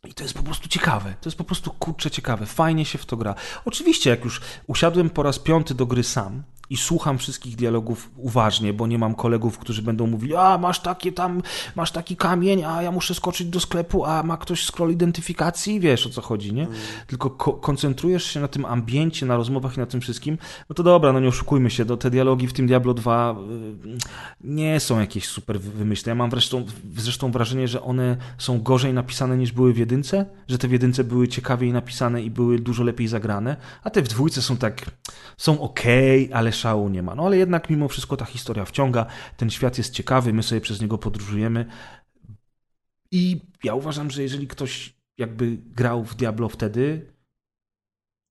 [0.05, 1.15] i to jest po prostu ciekawe.
[1.21, 2.47] To jest po prostu kurczę ciekawe.
[2.47, 3.35] Fajnie się w to gra.
[3.65, 8.73] Oczywiście, jak już usiadłem po raz piąty do gry sam, i słucham wszystkich dialogów uważnie,
[8.73, 11.43] bo nie mam kolegów, którzy będą mówili, a masz takie tam,
[11.77, 16.07] masz taki kamień, a ja muszę skoczyć do sklepu, a ma ktoś scroll identyfikacji, wiesz
[16.07, 16.63] o co chodzi, nie?
[16.63, 16.77] Mm.
[17.07, 20.39] Tylko ko koncentrujesz się na tym ambiencie, na rozmowach i na tym wszystkim,
[20.69, 23.37] no to dobra, no nie oszukujmy się, do te dialogi w tym Diablo 2
[23.85, 23.99] y,
[24.41, 26.11] nie są jakieś super wymyślne.
[26.11, 26.65] Ja mam zresztą,
[26.97, 31.05] zresztą wrażenie, że one są gorzej napisane niż były w jedynce, że te w jedynce
[31.05, 34.91] były ciekawiej napisane i były dużo lepiej zagrane, a te w dwójce są tak,
[35.37, 35.81] są ok,
[36.33, 37.15] ale szału nie ma.
[37.15, 39.07] No ale jednak mimo wszystko ta historia wciąga,
[39.37, 41.67] ten świat jest ciekawy, my sobie przez niego podróżujemy.
[43.11, 47.13] I ja uważam, że jeżeli ktoś jakby grał w Diablo wtedy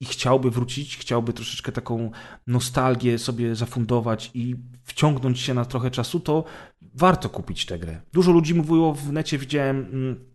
[0.02, 2.12] i chciałby wrócić, chciałby troszeczkę taką
[2.48, 6.44] nostalgię sobie zafundować i wciągnąć się na trochę czasu, to
[6.82, 8.02] warto kupić tę grę.
[8.14, 10.29] Dużo ludzi mówiło w necie, widziałem mm,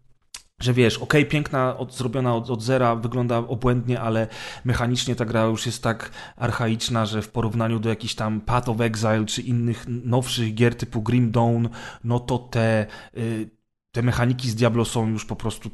[0.64, 4.26] że wiesz, okej, okay, piękna, od, zrobiona od, od zera, wygląda obłędnie, ale
[4.64, 8.80] mechanicznie ta gra już jest tak archaiczna, że w porównaniu do jakichś tam Path of
[8.80, 11.66] Exile czy innych nowszych gier typu Grim Dawn,
[12.04, 12.86] no to te,
[13.16, 13.50] y,
[13.92, 15.70] te mechaniki z Diablo są już po prostu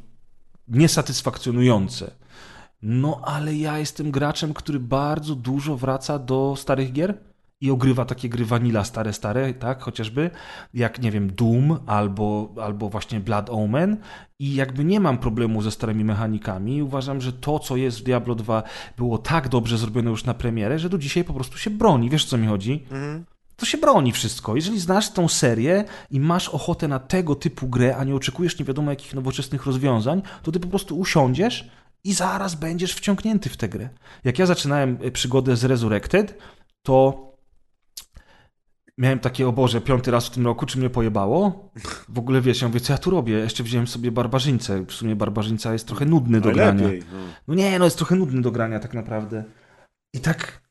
[0.67, 2.11] niesatysfakcjonujące.
[2.81, 7.30] No ale ja jestem graczem, który bardzo dużo wraca do starych gier
[7.61, 10.29] i ogrywa takie gry vanilla stare, stare, tak, chociażby,
[10.73, 13.97] jak, nie wiem, Doom albo, albo właśnie Blood Omen
[14.39, 16.83] i jakby nie mam problemu ze starymi mechanikami.
[16.83, 18.63] Uważam, że to, co jest w Diablo 2
[18.97, 22.09] było tak dobrze zrobione już na premierę, że do dzisiaj po prostu się broni.
[22.09, 22.83] Wiesz, co mi chodzi?
[22.91, 23.25] Mhm.
[23.55, 24.55] To się broni wszystko.
[24.55, 28.65] Jeżeli znasz tą serię i masz ochotę na tego typu grę, a nie oczekujesz nie
[28.65, 31.69] wiadomo jakich nowoczesnych rozwiązań, to ty po prostu usiądziesz
[32.03, 33.89] i zaraz będziesz wciągnięty w tę grę.
[34.23, 36.37] Jak ja zaczynałem e, przygodę z Resurrected,
[36.83, 37.30] to
[39.01, 41.71] miałem takie, o Boże, piąty raz w tym roku, czy mnie pojebało?
[42.09, 43.33] W ogóle wiesz, ja mówię, co ja tu robię?
[43.33, 44.85] Jeszcze wziąłem sobie barbarzyńcę.
[44.85, 46.87] W sumie barbarzyńca jest trochę nudny do grania.
[46.87, 47.17] No.
[47.47, 49.43] no nie, no jest trochę nudny do grania tak naprawdę.
[50.13, 50.61] I tak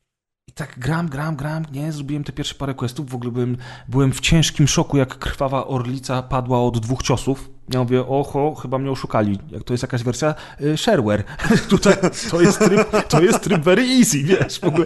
[0.47, 4.13] i tak gram, gram, gram, nie, zrobiłem te pierwsze parę questów, w ogóle byłem, byłem
[4.13, 7.49] w ciężkim szoku, jak krwawa orlica padła od dwóch ciosów.
[7.73, 9.39] Ja mówię, oho, chyba mnie oszukali.
[9.49, 11.23] Jak to jest jakaś wersja y, shareware.
[11.69, 11.93] Tutaj
[12.31, 14.85] to jest tryb, to jest tryb very easy, wiesz, w ogóle.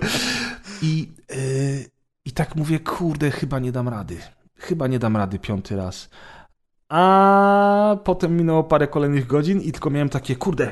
[0.81, 1.94] I, y,
[2.25, 4.17] i tak mówię, kurde, chyba nie dam rady.
[4.57, 6.09] Chyba nie dam rady piąty raz.
[6.89, 10.71] A potem minęło parę kolejnych godzin i tylko miałem takie, kurde,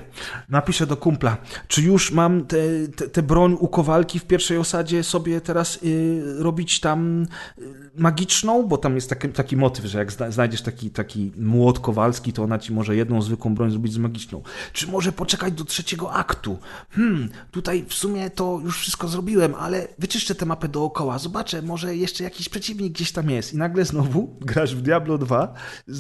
[0.50, 1.38] napiszę do kumpla,
[1.68, 2.58] czy już mam tę
[2.88, 7.24] te, te, te, broń u Kowalki w pierwszej osadzie sobie teraz y, robić tam
[7.58, 12.34] y, magiczną, bo tam jest taki, taki motyw, że jak znajdziesz taki, taki młot kowalski,
[12.34, 14.42] to ona ci może jedną zwykłą broń zrobić z magiczną.
[14.74, 16.58] Czy może poczekać do trzeciego aktu?
[16.92, 21.96] Hmm, tutaj w sumie to już wszystko zrobiłem, ale wyczyszczę tę mapę dookoła, zobaczę, może
[21.96, 23.54] jeszcze jakiś przeciwnik gdzieś tam jest.
[23.54, 25.54] I nagle znowu grasz w Diablo 2,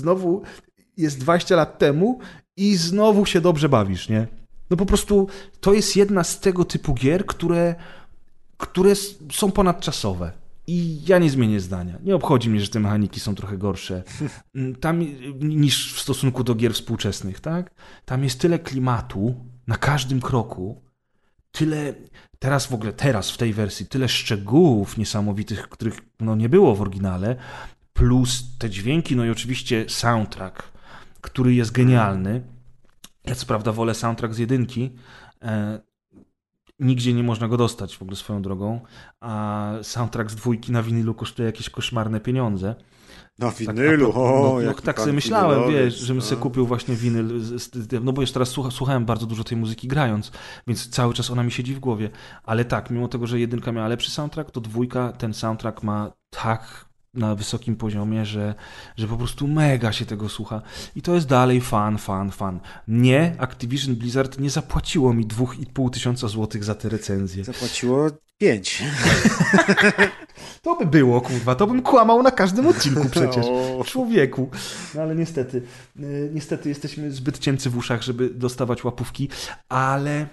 [0.03, 0.41] znowu
[0.97, 2.19] jest 20 lat temu
[2.57, 4.27] i znowu się dobrze bawisz, nie?
[4.69, 5.27] No po prostu
[5.61, 7.75] to jest jedna z tego typu gier, które
[8.57, 8.93] które
[9.31, 10.31] są ponadczasowe.
[10.67, 11.97] I ja nie zmienię zdania.
[12.03, 14.03] Nie obchodzi mnie, że te mechaniki są trochę gorsze
[14.55, 15.05] Mm, tam, y,
[15.39, 17.71] niż w stosunku do gier współczesnych, tak?
[18.05, 19.35] Tam jest tyle klimatu
[19.67, 20.81] na każdym kroku,
[21.51, 21.93] tyle,
[22.39, 26.81] teraz w ogóle, teraz w tej wersji, tyle szczegółów niesamowitych, których no, nie było w
[26.81, 27.35] oryginale,
[27.94, 30.64] plus te dźwięki, no i oczywiście soundtrack,
[31.22, 32.41] który jest genialny.
[33.26, 34.91] Ja co prawda wolę soundtrack z jedynki,
[35.41, 35.80] e,
[36.80, 38.82] nigdzie nie można go dostać w ogóle swoją drogą,
[39.22, 42.76] a soundtrack z dwójki na winylu kosztuje jakieś koszmarne pieniądze.
[43.40, 46.22] Na Tak, winylu, pro- o, no, no, tak sobie myślałem, wiesz, żebym no.
[46.24, 47.41] sobie kupił właśnie winyl,
[48.03, 50.32] no bo już teraz słucha, słuchałem bardzo dużo tej muzyki grając,
[50.68, 52.10] więc cały czas ona mi siedzi w głowie,
[52.44, 56.86] ale tak, mimo tego, że jedynka miała lepszy soundtrack, to dwójka ten soundtrack ma tak
[57.14, 58.56] na wysokim poziomie, że,
[58.98, 60.61] że po prostu mega się tego słucha
[60.95, 62.60] i to jest dalej fan, fan, fan.
[62.88, 67.44] Nie, Activision Blizzard nie zapłaciło mi 2,5 tysiąca złotych za te recenzje.
[67.44, 68.84] Zapłaciło pięć.
[70.61, 73.45] To by było, kurwa, to bym kłamał na każdym odcinku przecież.
[73.85, 74.49] Człowieku.
[74.95, 75.61] No ale niestety,
[75.99, 79.30] y, niestety jesteśmy zbyt cięcy w uszach, żeby dostawać łapówki,
[79.69, 80.27] ale...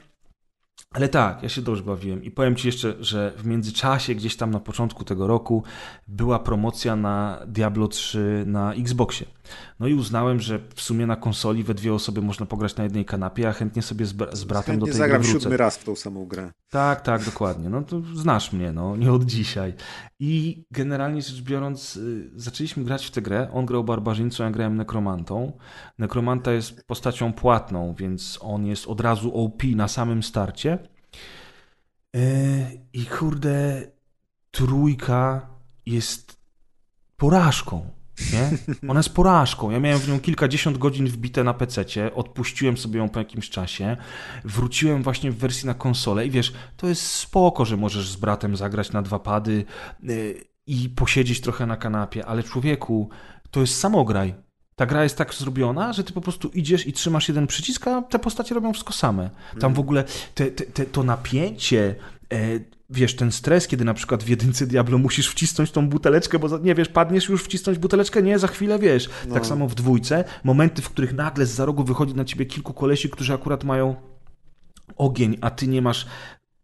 [0.94, 4.50] Ale tak, ja się dobrze bawiłem i powiem Ci jeszcze, że w międzyczasie, gdzieś tam
[4.50, 5.62] na początku tego roku,
[6.08, 9.26] była promocja na Diablo 3 na Xboxie.
[9.80, 13.04] No i uznałem, że w sumie na konsoli we dwie osoby można pograć na jednej
[13.04, 15.42] kanapie, a chętnie sobie z, bra- z bratem do Chętnie tej zagram gry wrócę.
[15.42, 16.52] siódmy raz w tą samą grę.
[16.70, 17.70] Tak, tak, dokładnie.
[17.70, 19.74] No to znasz mnie, no, nie od dzisiaj.
[20.20, 23.48] I generalnie rzecz biorąc, y, zaczęliśmy grać w tę grę.
[23.52, 25.52] On grał barbarzyńcą, ja grałem nekromantą.
[25.98, 30.78] Nekromanta jest postacią płatną, więc on jest od razu OP na samym starcie.
[32.14, 32.20] Yy,
[32.92, 33.82] I kurde,
[34.50, 35.46] trójka
[35.86, 36.40] jest
[37.16, 37.90] porażką.
[38.32, 38.50] Nie?
[38.90, 39.70] Ona jest porażką.
[39.70, 41.84] Ja miałem w nią kilkadziesiąt godzin wbite na PC,
[42.14, 43.96] odpuściłem sobie ją po jakimś czasie,
[44.44, 48.56] wróciłem właśnie w wersji na konsolę i wiesz, to jest spoko, że możesz z bratem
[48.56, 49.64] zagrać na dwa pady
[50.02, 53.08] yy, i posiedzieć trochę na kanapie, ale człowieku,
[53.50, 54.34] to jest samograj.
[54.76, 58.02] Ta gra jest tak zrobiona, że ty po prostu idziesz i trzymasz jeden przycisk, a
[58.02, 59.30] te postacie robią wszystko same.
[59.60, 61.94] Tam w ogóle te, te, te, to napięcie,
[62.32, 62.36] e,
[62.90, 66.58] wiesz, ten stres, kiedy na przykład w jedynce Diablo musisz wcisnąć tą buteleczkę, bo za-
[66.58, 69.08] nie wiesz, padniesz już wcisnąć buteleczkę, nie, za chwilę wiesz.
[69.34, 72.72] Tak samo w dwójce, momenty, w których nagle z za rogu wychodzi na ciebie kilku
[72.74, 73.96] kolesi, którzy akurat mają
[74.96, 76.06] ogień, a ty nie masz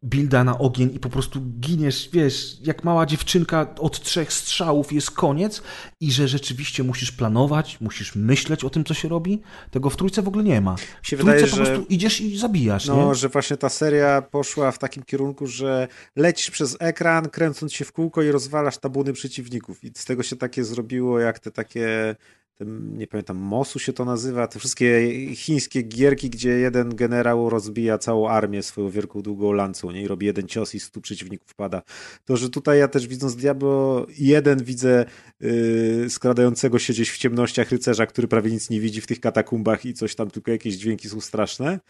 [0.07, 5.11] builda na ogień i po prostu giniesz, wiesz, jak mała dziewczynka od trzech strzałów jest
[5.11, 5.63] koniec
[6.01, 10.23] i że rzeczywiście musisz planować, musisz myśleć o tym, co się robi, tego w trójce
[10.23, 10.77] w ogóle nie ma.
[11.03, 13.15] się W trójce wydaje, po że- prostu idziesz i zabijasz, No, nie?
[13.15, 17.93] że właśnie ta seria poszła w takim kierunku, że lecisz przez ekran, kręcąc się w
[17.93, 19.85] kółko i rozwalasz tabuny przeciwników.
[19.85, 22.17] I z tego się takie zrobiło, jak te takie,
[22.59, 27.99] ten, nie pamiętam, Mosu się to nazywa, te wszystkie chińskie gierki, gdzie jeden generał rozbija
[27.99, 30.03] całą armię swoją wielką, długą lancą, nie?
[30.03, 31.83] I robi jeden cios i stu przeciwników pada.
[32.25, 35.05] To, że tutaj ja też widząc Diablo 1 widzę
[35.41, 39.85] yy, skradającego się gdzieś w ciemnościach rycerza, który prawie nic nie widzi w tych katakumbach
[39.85, 41.81] i coś tam, tylko jakieś dźwięki są straszne.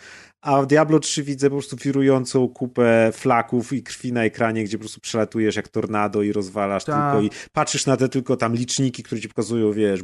[0.40, 4.78] A w Diablo 3 widzę po prostu wirującą kupę flaków i krwi na ekranie, gdzie
[4.78, 7.12] po prostu przelatujesz jak tornado i rozwalasz Tak.
[7.12, 10.02] tylko i patrzysz na te tylko tam liczniki, które ci pokazują, wiesz,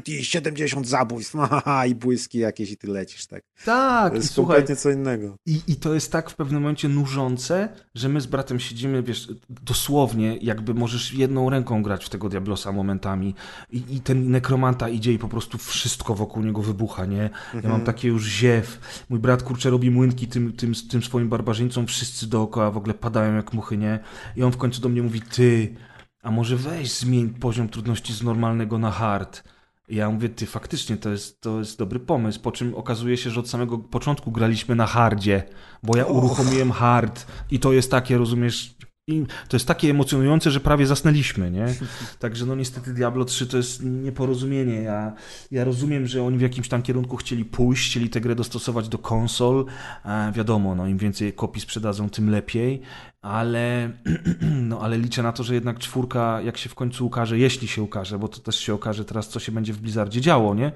[0.00, 3.42] brutality, 70 zabójstw, haha, i błyski jakieś i ty lecisz, tak.
[3.64, 5.36] Tak, To i jest słuchaj, kompletnie co innego.
[5.46, 9.28] I, I to jest tak w pewnym momencie nużące, że my z bratem siedzimy, wiesz,
[9.48, 13.34] dosłownie, jakby możesz jedną ręką grać w tego Diablosa momentami
[13.70, 17.30] i, i ten nekromanta idzie i po prostu wszystko wokół niego wybucha, nie?
[17.62, 18.78] Ja mam takie już ziew.
[19.08, 23.36] Mój brat, kurczę, robi młynki tym, tym, tym swoim barbarzyńcom, wszyscy dookoła w ogóle padają
[23.36, 23.98] jak muchy, nie?
[24.36, 25.74] I on w końcu do mnie mówi, ty,
[26.22, 29.42] a może weź zmień poziom trudności z normalnego na hard.
[29.90, 33.40] Ja mówię, ty, faktycznie to jest, to jest dobry pomysł, po czym okazuje się, że
[33.40, 35.42] od samego początku graliśmy na hardzie,
[35.82, 38.74] bo ja uruchomiłem hard i to jest takie, rozumiesz,
[39.12, 41.66] i to jest takie emocjonujące, że prawie zasnęliśmy, nie?
[42.18, 44.82] Także no niestety Diablo 3 to jest nieporozumienie.
[44.82, 45.12] Ja,
[45.50, 48.98] ja rozumiem, że oni w jakimś tam kierunku chcieli pójść, chcieli tę grę dostosować do
[48.98, 49.66] konsol.
[50.04, 52.82] E, wiadomo, no im więcej kopii sprzedadzą, tym lepiej,
[53.22, 53.90] ale,
[54.68, 57.82] no, ale liczę na to, że jednak czwórka, jak się w końcu ukaże, jeśli się
[57.82, 60.72] ukaże, bo to też się okaże teraz, co się będzie w Blizzardzie działo, nie?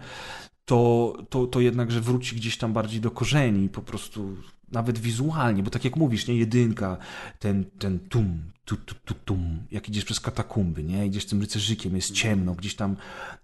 [0.64, 4.36] To, to, to jednak, że wróci gdzieś tam bardziej do korzeni, po prostu
[4.72, 6.96] nawet wizualnie, bo tak jak mówisz, nie, jedynka,
[7.38, 11.96] ten, ten tum, tu, tu, tu, tum, jak idziesz przez katakumby, nie, idziesz tym rycerzykiem,
[11.96, 12.96] jest ciemno, gdzieś tam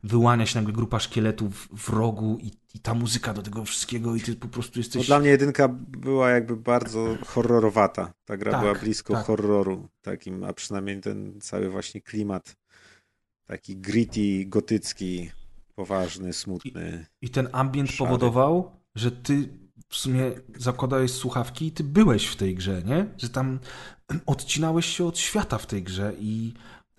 [0.02, 4.20] wyłania się nagle grupa szkieletów w rogu i, i ta muzyka do tego wszystkiego i
[4.20, 5.06] ty po prostu No, jesteś...
[5.06, 8.12] dla mnie jedynka była jakby bardzo horrorowata.
[8.24, 9.26] Ta gra Tak, była blisko tak.
[9.26, 12.56] horroru takim, a przynajmniej ten cały właśnie klimat
[13.46, 15.30] taki gritty, gotycki,
[15.74, 17.06] poważny, smutny.
[17.22, 17.98] I ten ambient Szary.
[18.08, 19.48] powodował, że ty
[19.90, 23.06] w sumie zakładałeś słuchawki i ty byłeś w tej grze, nie?
[23.18, 23.58] Że tam
[24.26, 26.54] odcinałeś się od świata w tej grze i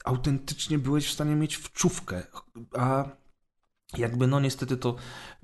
[0.05, 2.23] autentycznie byłeś w stanie mieć wczówkę.
[2.77, 3.05] A
[3.97, 4.95] jakby no niestety to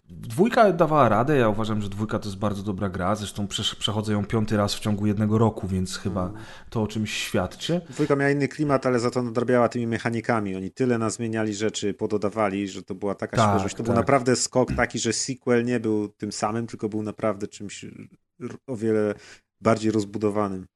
[0.09, 3.47] Dwójka dawała radę, ja uważam, że dwójka to jest bardzo dobra gra, zresztą
[3.79, 6.41] przechodzę ją piąty raz w ciągu jednego roku, więc chyba mm.
[6.69, 7.81] to o czymś świadczy.
[7.89, 10.55] Dwójka miała inny klimat, ale za to nadrabiała tymi mechanikami.
[10.55, 13.75] Oni tyle nazmieniali rzeczy, pododawali, że to była taka tak, świeżość.
[13.75, 13.85] To tak.
[13.85, 17.85] był naprawdę skok taki, że sequel nie był tym samym, tylko był naprawdę czymś
[18.67, 19.13] o wiele
[19.61, 20.67] bardziej rozbudowanym.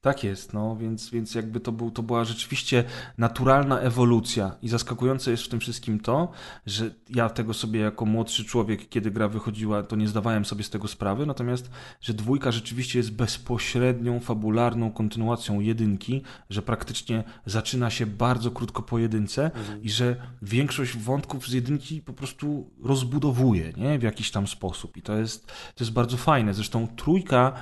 [0.00, 2.84] Tak jest, no więc, więc jakby to, był, to była rzeczywiście
[3.18, 6.28] naturalna ewolucja i zaskakujące jest w tym wszystkim to,
[6.66, 10.70] że ja tego sobie jako młodszy człowiek, kiedy gra wychodziła, to nie zdawałem sobie z
[10.70, 11.70] tego sprawy, natomiast,
[12.00, 18.98] że dwójka rzeczywiście jest bezpośrednią, fabularną kontynuacją jedynki, że praktycznie zaczyna się bardzo krótko po
[18.98, 19.82] jedynce mhm.
[19.82, 23.98] i że większość wątków z jedynki po prostu rozbudowuje, nie?
[23.98, 26.54] W jakiś tam sposób i to jest, to jest bardzo fajne.
[26.54, 27.52] Zresztą trójka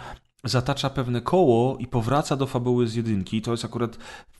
[0.48, 3.42] zatacza pewne koło i powraca do fabuły z jedynki.
[3.42, 3.98] To jest akurat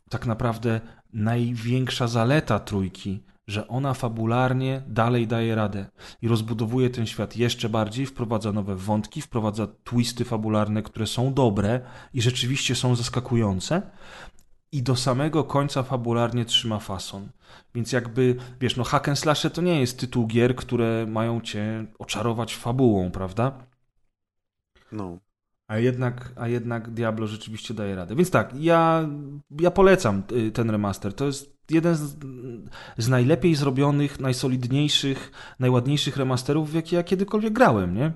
[0.08, 0.80] tak naprawdę
[1.12, 5.86] największa zaleta trójki, że ona fabularnie dalej daje radę
[6.22, 11.80] i rozbudowuje ten świat jeszcze bardziej, wprowadza nowe wątki, wprowadza twisty fabularne, które są dobre
[12.12, 13.82] i rzeczywiście są zaskakujące.
[14.72, 17.28] I do samego końca fabularnie trzyma fason.
[17.74, 21.86] Więc jakby, wiesz, no hack and slash to nie jest tytuł gier, które mają cię
[21.98, 23.52] oczarować fabułą, prawda?
[24.92, 25.18] No.
[25.68, 28.16] A jednak, a jednak Diablo rzeczywiście daje radę.
[28.16, 29.08] Więc tak, ja,
[29.60, 31.14] ja polecam y, ten remaster.
[31.14, 32.16] To jest jeden z,
[32.98, 38.12] z najlepiej zrobionych, najsolidniejszych, najładniejszych remasterów, w jakie ja kiedykolwiek grałem, nie?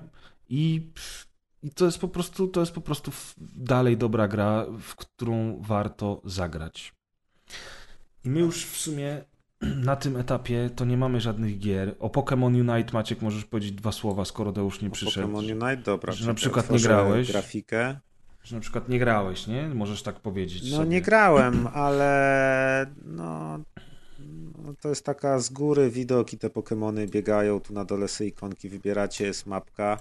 [0.49, 0.91] I,
[1.63, 3.11] I to jest po prostu, to jest po prostu
[3.55, 6.93] dalej dobra gra, w którą warto zagrać.
[8.25, 9.23] I my już w sumie
[9.85, 11.95] na tym etapie to nie mamy żadnych gier.
[11.99, 15.27] O Pokémon Unite, Maciek, możesz powiedzieć dwa słowa, skoro Deusz nie o przyszedł.
[15.27, 16.13] Pokémon Unite, dobra.
[16.13, 17.31] Że na przykład nie grałeś.
[17.31, 17.99] grafikę.
[18.43, 19.67] Że na przykład nie grałeś, nie?
[19.67, 20.89] Możesz tak powiedzieć No sobie.
[20.89, 23.57] nie grałem, ale no,
[24.63, 28.29] no, to jest taka z góry widok i te Pokémony biegają, tu na dole sobie
[28.29, 29.97] ikonki wybieracie, jest mapka.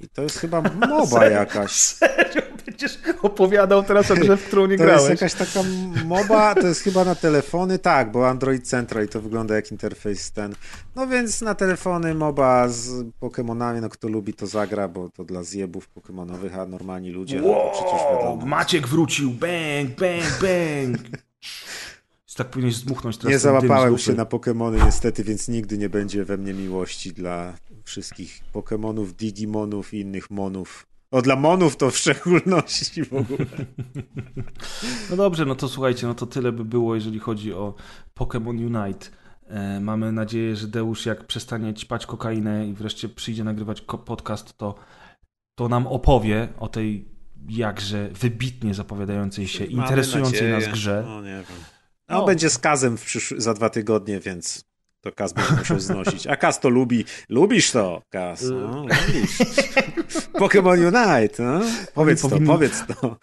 [0.00, 1.70] I to jest chyba moba jakaś.
[1.70, 2.42] Serio?
[2.80, 5.02] Będziesz opowiadał teraz o grze, w którą nie to grałeś.
[5.02, 5.68] To jest jakaś taka
[6.04, 10.32] moba, to jest chyba na telefony, tak, bo Android Central i to wygląda jak interfejs
[10.32, 10.54] ten.
[10.96, 15.42] No więc na telefony moba z Pokémonami, no kto lubi to zagra, bo to dla
[15.42, 18.46] zjebów Pokémonowych, a normalni ludzie, wow, no przecież wiadomo.
[18.46, 21.18] Maciek wrócił, bang, bang, bang.
[22.36, 26.36] tak powinieneś zdmuchnąć teraz Nie załapałem się na Pokémony niestety, więc nigdy nie będzie we
[26.36, 27.54] mnie miłości dla
[27.84, 30.86] wszystkich Pokémonów, Digimonów i innych monów.
[31.10, 33.46] O, dla monów to w szczególności w ogóle.
[35.10, 37.74] No dobrze, no to słuchajcie, no to tyle by było, jeżeli chodzi o
[38.18, 39.06] Pokémon Unite.
[39.46, 44.74] E, mamy nadzieję, że Deusz jak przestanie ćpać kokainę i wreszcie przyjdzie nagrywać podcast, to,
[45.54, 47.08] to nam opowie o tej
[47.48, 50.52] jakże wybitnie zapowiadającej się, Mamy interesującej nadzieję.
[50.52, 51.04] nas grze.
[51.06, 51.58] No nie wiem.
[52.08, 52.26] No, no.
[52.26, 53.34] będzie skazem w przysz...
[53.36, 54.64] za dwa tygodnie, więc
[55.06, 56.26] to Kaz będzie musiał znosić.
[56.26, 57.04] A Kaz to lubi.
[57.28, 58.42] Lubisz to, Kaz.
[58.42, 59.38] No, lubisz.
[60.32, 61.42] Pokémon Unite.
[61.42, 61.60] No?
[61.94, 63.16] Powiedz to, powiedz to.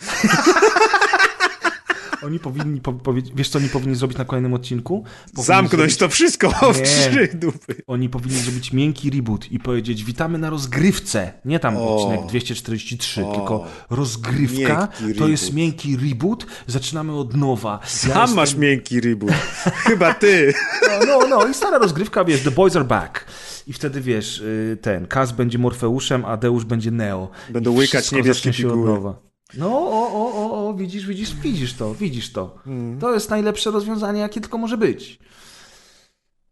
[2.26, 5.04] Oni powinni, po, wiesz co oni powinni zrobić na kolejnym odcinku?
[5.26, 5.98] Powinni Zamknąć zrobić...
[5.98, 7.76] to wszystko w trzy dupy.
[7.88, 11.34] Oni powinni zrobić miękki reboot i powiedzieć witamy na rozgrywce.
[11.46, 11.96] Nie tam o.
[11.96, 13.36] odcinek 243, o.
[13.36, 14.88] tylko rozgrywka
[15.18, 16.46] to jest miękki reboot.
[16.68, 17.80] Zaczynamy od nowa.
[17.86, 18.60] Sam ja masz jestem...
[18.60, 19.32] miękki reboot.
[19.88, 20.54] Chyba ty.
[20.82, 23.26] No, no, no i stara rozgrywka, wiesz, The Boys Are Back.
[23.68, 27.30] I wtedy wiesz, y, ten, Kaz będzie Morfeuszem, a Deusz będzie Neo.
[27.50, 29.14] Będą łykać niebieskie figury.
[29.58, 32.60] No, o, o, o, o, widzisz, widzisz, widzisz to, widzisz to.
[32.68, 33.00] Mm.
[33.00, 35.20] To jest najlepsze rozwiązanie, jakie tylko może być.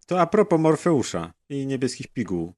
[0.08, 2.54] To a propos Morfeusza i niebieskich piguł.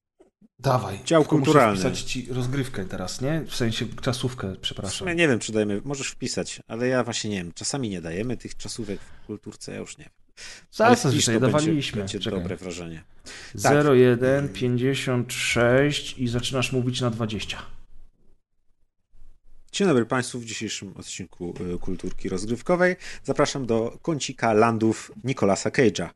[0.60, 1.00] Dawaj.
[1.06, 1.76] Dział kulturalny.
[1.76, 3.44] Muszę wpisać ci rozgrywkę teraz, nie?
[3.48, 5.08] W sensie czasówkę, przepraszam.
[5.08, 8.58] nie wiem, czy dajemy, możesz wpisać, ale ja właśnie nie wiem, czasami nie dajemy tych
[8.58, 10.14] czasówek w kulturce, ja już nie wiem.
[10.72, 12.00] Zaraz dzisiaj dawaliśmy.
[12.00, 13.04] Będzie, będzie dobre wrażenie.
[13.64, 13.86] Tak.
[13.94, 17.58] 01, 56 i zaczynasz mówić na 20.
[19.74, 22.96] Dzień dobry Państwu w dzisiejszym odcinku y, Kulturki Rozgrywkowej.
[23.24, 26.10] Zapraszam do kącika landów Nicolasa Cage'a.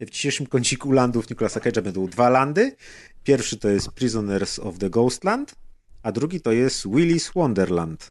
[0.00, 2.76] W dzisiejszym kąciku landów Nicolasa Cage'a będą dwa landy.
[3.24, 5.54] Pierwszy to jest Prisoners of the Ghostland,
[6.02, 8.10] a drugi to jest Willy's Wonderland.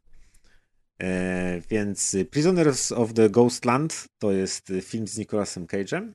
[1.02, 6.12] E, więc Prisoners of the Ghostland to jest film z Nicolasem Cage'em.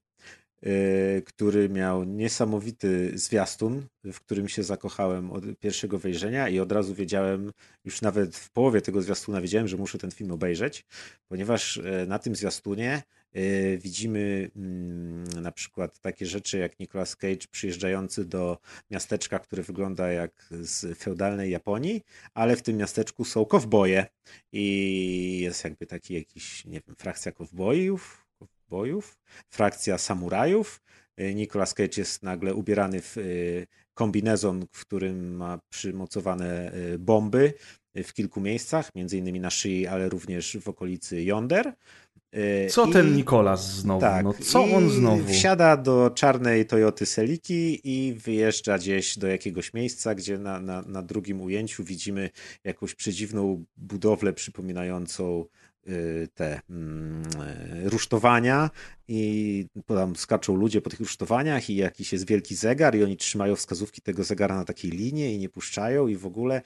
[0.66, 6.94] Y, który miał niesamowity zwiastun, w którym się zakochałem od pierwszego wejrzenia i od razu
[6.94, 7.52] wiedziałem,
[7.84, 10.84] już nawet w połowie tego zwiastuna wiedziałem, że muszę ten film obejrzeć,
[11.28, 13.02] ponieważ y, na tym zwiastunie
[13.36, 18.58] y, widzimy mm, na przykład takie rzeczy jak Nicolas Cage przyjeżdżający do
[18.90, 22.02] miasteczka, które wygląda jak z feudalnej Japonii,
[22.34, 24.06] ale w tym miasteczku są kowboje
[24.52, 28.29] i jest jakby taki jakiś, nie wiem, frakcja kowbojów,
[28.70, 29.18] kowbojów,
[29.50, 30.80] frakcja samurajów.
[31.20, 33.16] Y, Nicolas Cage jest nagle ubierany w
[33.94, 37.52] kombinezon, w którym ma przymocowane bomby
[37.94, 41.72] w kilku miejscach, między innymi na szyi, ale również w okolicy Yonder.
[42.32, 44.00] E, co I, ten Nikolas znowu?
[44.00, 45.28] Tak, no co on znowu?
[45.28, 51.02] Wsiada do czarnej Toyoty Seliki i wyjeżdża gdzieś do jakiegoś miejsca, gdzie na, na, na
[51.02, 52.30] drugim ujęciu widzimy
[52.64, 55.69] jakąś przedziwną budowlę przypominającą Y,
[56.34, 57.22] te mm,
[57.84, 58.70] y, rusztowania
[59.12, 63.56] i tam skaczą ludzie po tych rusztowaniach i jakiś jest wielki zegar i oni trzymają
[63.56, 66.62] wskazówki tego zegara na takiej linie i nie puszczają i w ogóle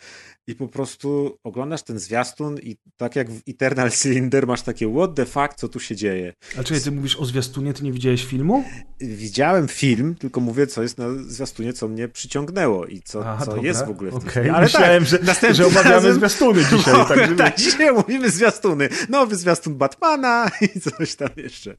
[0.47, 5.15] i po prostu oglądasz ten zwiastun i tak jak w Eternal Cylinder masz takie what
[5.15, 6.33] the fuck, co tu się dzieje.
[6.59, 8.65] A czekaj, ty mówisz o zwiastunie, ty nie widziałeś filmu?
[9.01, 13.57] Widziałem film, tylko mówię, co jest na zwiastunie, co mnie przyciągnęło i co, Aha, co
[13.57, 14.53] jest w ogóle w tym okay.
[14.53, 16.15] Ale Myślałem, tak, że, że omawiamy razem...
[16.15, 16.95] zwiastuny dzisiaj.
[16.99, 21.77] No, tak, tak, dzisiaj mówimy zwiastuny nowy zwiastun Batmana i coś tam jeszcze.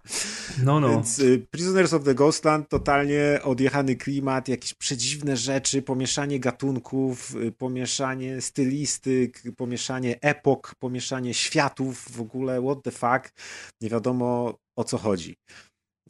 [0.64, 0.90] No, no.
[0.90, 7.52] Więc y, Prisoners of the Ghostland totalnie odjechany klimat, jakieś przedziwne rzeczy, pomieszanie gatunków, y,
[7.52, 13.34] pomieszanie stylistyk, pomieszanie epok, pomieszanie światów w ogóle, what the fuck,
[13.82, 15.36] nie wiadomo o co chodzi.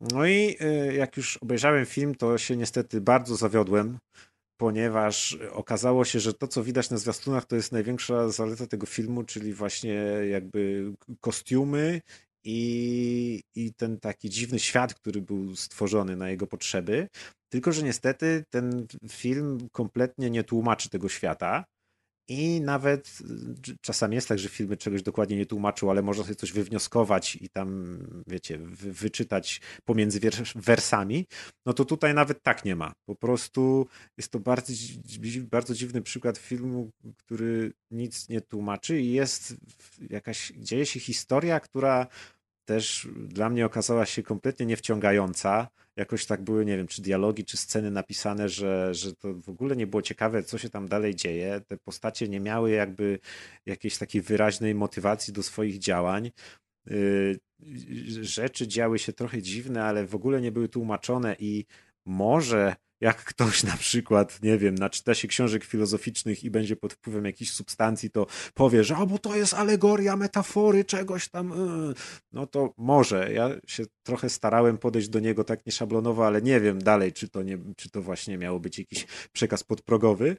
[0.02, 3.98] No i y, jak już obejrzałem film, to się niestety bardzo zawiodłem,
[4.58, 9.24] ponieważ okazało się, że to, co widać na zwiastunach, to jest największa zaleta tego filmu,
[9.24, 9.94] czyli właśnie
[10.30, 10.92] jakby
[11.22, 12.02] kostiumy
[12.44, 17.08] i, i ten taki dziwny świat, który był stworzony na jego potrzeby.
[17.50, 21.66] Tylko, że niestety ten film kompletnie nie tłumaczy tego świata.
[22.28, 23.20] I nawet
[23.70, 27.36] y, czasami jest tak, że filmy czegoś dokładnie nie tłumaczą, ale można sobie coś wywnioskować
[27.36, 30.20] i tam, wiecie, wy, wyczytać pomiędzy
[30.56, 31.26] wersami.
[31.66, 32.94] No to tutaj nawet tak nie ma.
[33.06, 33.88] Po prostu
[34.18, 34.74] jest to bardzo,
[35.42, 39.56] bardzo dziwny przykład filmu, który nic nie tłumaczy i jest
[40.10, 42.08] jakaś, dzieje się historia, która
[42.66, 45.68] też dla mnie okazała się kompletnie niewciągająca.
[45.96, 49.76] Jakoś tak były, nie wiem, czy dialogi, czy sceny napisane, że, że to w ogóle
[49.76, 51.62] nie było ciekawe, co się tam dalej dzieje.
[51.68, 53.20] Te postacie nie miały jakby
[53.66, 56.32] jakiejś takiej wyraźnej motywacji do swoich działań.
[56.92, 57.40] Y,
[58.22, 61.66] rzeczy działy się trochę dziwne, ale w ogóle nie były tłumaczone i
[62.06, 67.26] może jak ktoś na przykład, nie wiem, naczyta się książek filozoficznych i będzie pod wpływem
[67.26, 71.94] jakichś substancji, to powie, że o, bo to jest alegoria, metafory, czegoś tam, yy.
[72.32, 73.34] no to może.
[73.34, 77.44] Ja się trochę starałem podejść do niego tak nieszablonowo, ale nie wiem dalej, czy to,
[77.44, 80.38] nie, czy to właśnie miało być jakiś przekaz podprogowy.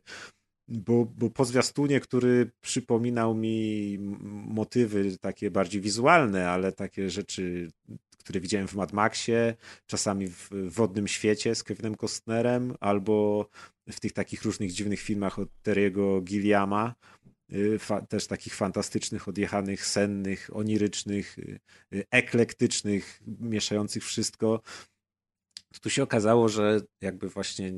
[0.69, 3.99] Bo, bo po zwiastunie, który przypominał mi
[4.47, 7.71] motywy takie bardziej wizualne, ale takie rzeczy
[8.27, 9.55] które widziałem w Mad Maxie,
[9.87, 13.47] czasami w Wodnym Świecie z Kevinem Costnerem, albo
[13.89, 16.95] w tych takich różnych dziwnych filmach od Terry'ego Gilliama,
[17.53, 17.79] y,
[18.09, 21.61] też takich fantastycznych, odjechanych, sennych, onirycznych, y,
[21.95, 24.61] y, eklektycznych, mieszających wszystko.
[25.81, 27.73] Tu się okazało, że jakby właśnie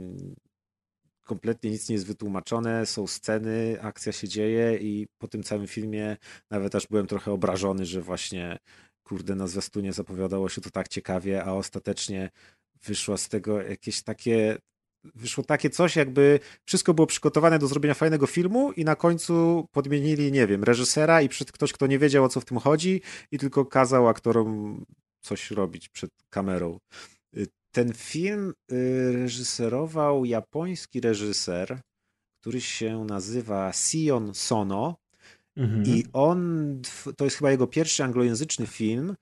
[1.29, 6.17] kompletnie nic nie jest wytłumaczone, są sceny, akcja się dzieje i po tym całym filmie
[6.51, 8.59] nawet aż byłem trochę obrażony, że właśnie
[9.03, 12.31] kurde, na zwiastunie zapowiadało się to tak ciekawie, a ostatecznie
[12.85, 14.59] wyszło z tego jakieś takie
[15.15, 20.33] wyszło takie coś, jakby wszystko było przygotowane do zrobienia fajnego filmu i na końcu podmienili,
[20.33, 23.03] nie wiem, reżysera i przed ktoś, kto nie wiedział o co w tym chodzi
[23.33, 24.85] i tylko kazał aktorom
[25.21, 26.79] coś robić przed kamerą.
[27.79, 31.81] Y, ten film y, reżyserował japoński reżyser,
[32.41, 34.97] który się nazywa Sion Sono
[35.59, 35.85] Mhm.
[35.87, 36.83] I on,
[37.17, 39.15] to jest chyba jego pierwszy anglojęzyczny film,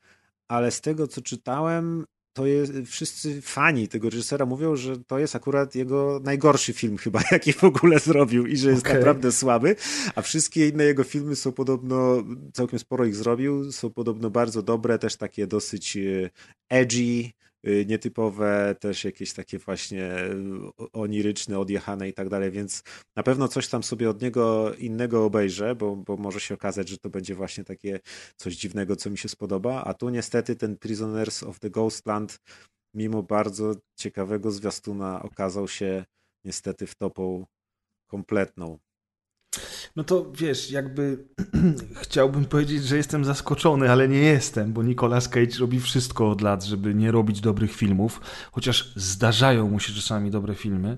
[0.48, 5.36] ale z tego co czytałem, to jest, wszyscy fani tego reżysera mówią, że to jest
[5.36, 8.94] akurat jego najgorszy film chyba, jaki w ogóle zrobił i że jest okay.
[8.94, 9.76] naprawdę słaby,
[10.14, 14.98] a wszystkie inne jego filmy są podobno, całkiem sporo ich zrobił, są podobno bardzo dobre,
[14.98, 16.30] też takie dosyć e,
[16.68, 17.45] edgy, Y,
[17.86, 20.16] nietypowe, też jakieś takie właśnie
[20.92, 22.82] oniryczne, odjechane i tak dalej, więc
[23.16, 26.98] na pewno coś tam sobie od niego innego obejrzę, bo, bo może się okazać, że
[26.98, 28.00] to będzie właśnie takie
[28.36, 32.38] coś dziwnego, co mi się spodoba, a tu niestety ten Prisoners of the Ghostland
[32.94, 36.04] mimo bardzo ciekawego zwiastuna okazał się
[36.44, 37.46] niestety wtopą
[38.10, 38.78] kompletną.
[39.96, 41.24] No to wiesz, jakby
[42.02, 46.64] chciałbym powiedzieć, że jestem zaskoczony, ale nie jestem, bo Nicolas Cage robi wszystko od lat,
[46.64, 48.20] żeby nie robić dobrych filmów,
[48.52, 50.96] chociaż zdarzają mu się czasami dobre filmy.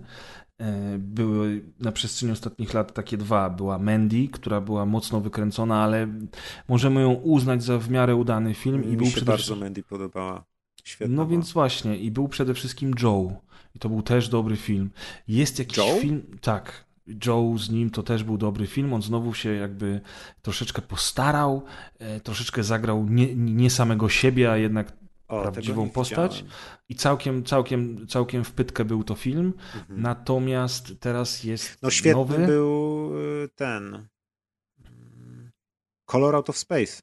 [0.61, 3.51] E, były na przestrzeni ostatnich lat takie dwa.
[3.51, 6.09] Była Mandy, która była mocno wykręcona, ale
[6.69, 8.81] możemy ją uznać za w miarę udany film.
[8.87, 9.57] Mi i był się przede bardzo.
[9.57, 10.45] Mandy podobała.
[10.85, 11.37] Świetna No była.
[11.37, 13.33] więc właśnie, i był przede wszystkim Joe.
[13.75, 14.91] I to był też dobry film.
[15.29, 15.99] Jest jakiś Joe?
[16.01, 16.23] film.
[16.41, 16.85] Tak.
[17.27, 18.93] Joe z nim to też był dobry film.
[18.93, 20.01] On znowu się jakby
[20.43, 21.63] troszeczkę postarał,
[21.99, 24.93] e, troszeczkę zagrał nie, nie samego siebie, a jednak
[25.29, 26.33] O, prawdziwą postać.
[26.35, 26.53] widziałem.
[26.89, 29.53] i całkiem, całkiem, całkiem w pytkę był to film.
[29.75, 30.03] Mhm.
[30.03, 32.47] Natomiast teraz jest No świetny nowy.
[32.47, 33.11] był
[33.45, 34.09] y, ten
[34.85, 35.51] mm,
[36.05, 37.03] Color Out of Space.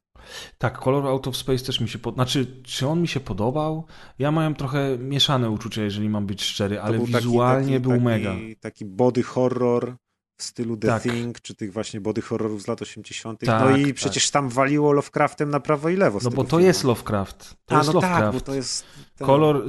[0.58, 2.26] Tak, Color Out of Space też mi się podobał.
[2.26, 3.86] Znaczy, czy on mi się podobał?
[4.18, 8.04] Ja miałem trochę mieszane uczucia, jeżeli mam być szczery, ale był wizualnie taki, był taki,
[8.04, 8.34] mega.
[8.60, 9.96] Taki body horror
[10.36, 11.02] w stylu The Tak.
[11.02, 13.40] Thing, czy tych właśnie body horrorów z lat 80.
[13.40, 13.94] Tak, no i tak.
[13.94, 16.18] przecież tam waliło Lovecraftem na prawo i lewo.
[16.22, 16.64] No bo to filmu.
[16.64, 17.54] jest Lovecraft.
[17.66, 18.24] To A, jest no Lovecraft.
[18.24, 18.84] tak, bo to jest
[19.16, 19.26] ten...
[19.26, 19.60] Kolor y,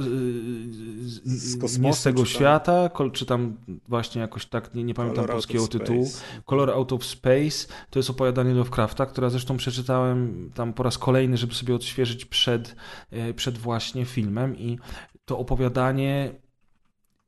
[1.04, 3.56] Z z, kosmosu, nie z tego świata, kol, czy tam
[3.88, 6.10] właśnie jakoś tak, nie, nie pamiętam Color polskiego tytułu.
[6.44, 11.36] Color Out of Space to jest opowiadanie Lovecrafta, które zresztą przeczytałem tam po raz kolejny,
[11.36, 12.76] żeby sobie odświeżyć przed,
[13.10, 14.78] e, przed właśnie filmem i
[15.24, 16.34] to opowiadanie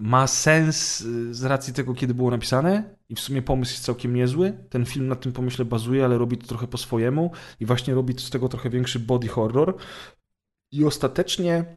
[0.01, 4.15] ma sens y, z racji tego, kiedy było napisane i w sumie pomysł jest całkiem
[4.15, 4.53] niezły.
[4.71, 8.15] Ten film na tym pomyśle bazuje, ale robi to trochę po swojemu i właśnie robi
[8.19, 9.77] z tego trochę większy body horror
[10.73, 11.77] i ostatecznie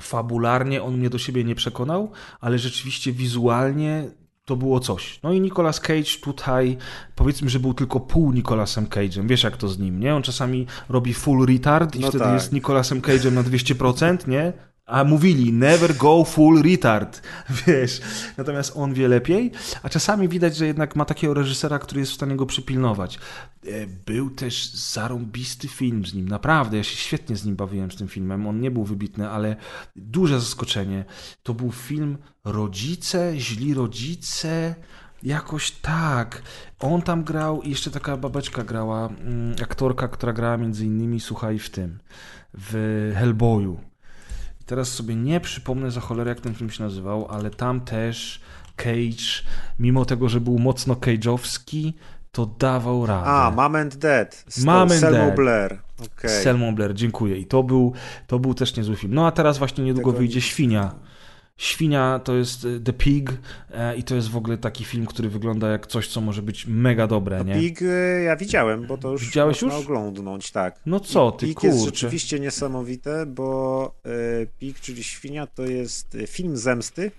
[0.00, 2.10] fabularnie on mnie do siebie nie przekonał,
[2.40, 4.10] ale rzeczywiście wizualnie
[4.44, 5.20] to było coś.
[5.22, 6.76] No i Nicolas Cage tutaj,
[7.14, 9.26] powiedzmy, że był tylko pół Nicolasem Cage'em.
[9.26, 10.14] Wiesz jak to z nim, nie?
[10.14, 12.34] On czasami robi full retard i No wtedy tak.
[12.34, 14.52] jest Nicolasem Cage'em na 200%, nie?
[14.90, 17.22] A mówili, never go full retard,
[17.66, 18.00] wiesz.
[18.36, 19.52] Natomiast on wie lepiej,
[19.82, 23.18] a czasami widać, że jednak ma takiego reżysera, który jest w stanie go przypilnować.
[23.66, 27.96] E, Był też zarąbisty film z nim, naprawdę, ja się świetnie z nim bawiłem z
[27.96, 29.56] tym filmem, on nie był wybitny, ale
[29.96, 31.04] duże zaskoczenie.
[31.42, 34.74] To był film Rodzice, źli rodzice,
[35.22, 36.42] jakoś tak.
[36.80, 41.58] On tam grał i jeszcze taka babeczka grała, mm, aktorka, która grała między innymi, słuchaj,
[41.58, 41.98] w tym,
[42.54, 42.72] w
[43.16, 43.89] Hellboyu.
[44.70, 48.40] Teraz sobie nie przypomnę za cholerę, jak ten film się nazywał, ale tam też
[48.76, 49.42] Cage,
[49.78, 51.92] mimo tego, że był mocno cage'owski,
[52.32, 53.26] to dawał radę.
[53.26, 54.44] A, Mom and Dad.
[54.48, 55.36] Z Mom and Selmą Dad.
[55.36, 55.78] Blair.
[55.98, 56.30] Okej.
[56.30, 57.38] Z Selmą Blair, dziękuję.
[57.38, 57.92] I to był,
[58.26, 59.14] to był też niezły film.
[59.14, 60.94] No a teraz właśnie niedługo Tego wyjdzie Świnia.
[61.60, 63.32] Świnia to jest e, The Pig
[63.70, 66.66] e, i to jest w ogóle taki film, który wygląda jak coś, co może być
[66.66, 67.54] mega dobre, nie?
[67.54, 69.86] Pig y, ja widziałem, bo to już Widziałeś można już?
[69.86, 70.80] oglądnąć, tak.
[70.86, 71.94] No co ty, Pig jest kurczę.
[71.96, 73.94] rzeczywiście niesamowite, bo
[74.42, 77.10] y, Pig, czyli Świnia, to jest y, film zemsty.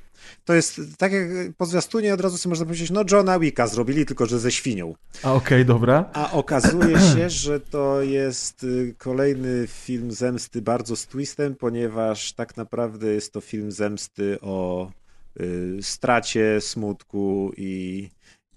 [0.46, 1.28] To jest, tak jak
[1.58, 4.94] po zwiastunie od razu sobie można powiedzieć, no Johna Wicka zrobili, tylko że ze świnią.
[5.24, 6.10] A okej, dobra.
[6.14, 12.58] A okazuje się, że to jest y, kolejny film zemsty bardzo z twistem, ponieważ tak
[12.58, 14.92] naprawdę jest to film zemsty o
[15.42, 18.10] y, stracie, smutku i,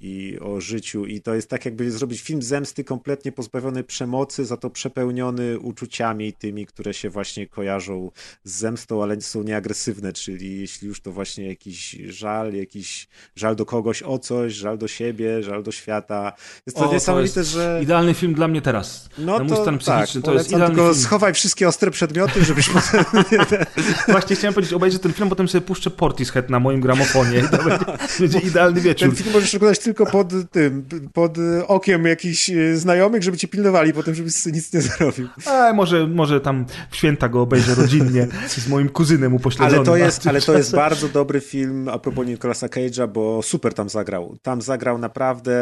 [0.04, 1.06] i o życiu.
[1.06, 6.32] I to jest tak, jakby zrobić film zemsty kompletnie pozbawiony przemocy, za to przepełniony uczuciami
[6.32, 8.10] tymi, które się właśnie kojarzą
[8.44, 13.66] z zemstą, ale są nieagresywne, czyli jeśli już to właśnie jakiś żal, jakiś żal do
[13.66, 16.32] kogoś o coś, żal do siebie, żal do świata.
[16.66, 17.80] Jest to O, to niesamowite, jest że...
[17.82, 19.08] Idealny film dla mnie teraz.
[19.18, 21.04] No na to stan psychiczny tak, to jest idealny tylko film.
[21.04, 23.04] schowaj wszystkie ostre przedmioty, żebyś potem...
[24.08, 27.64] Właśnie chciałem powiedzieć, obejrzę ten film, potem sobie puszczę Portishead na moim gramofonie i to
[27.64, 27.84] będzie,
[28.20, 29.08] będzie idealny wieczór.
[29.08, 33.92] Ten film możesz oglądać tylko pod tym, pod okiem jakichś e, znajomych, żeby cię pilnowali
[33.92, 35.28] potem, żebyś nic nie zrobił.
[35.46, 39.76] A, może, może tam w święta go obejrzę rodzinnie z moim kuzynem upośledzonym.
[39.76, 43.42] Ale to jest, ale to tym jest bardzo dobry film a propos Nicolasa Cage'a, bo
[43.42, 44.36] super tam zagrał.
[44.42, 45.52] Tam zagrał naprawdę,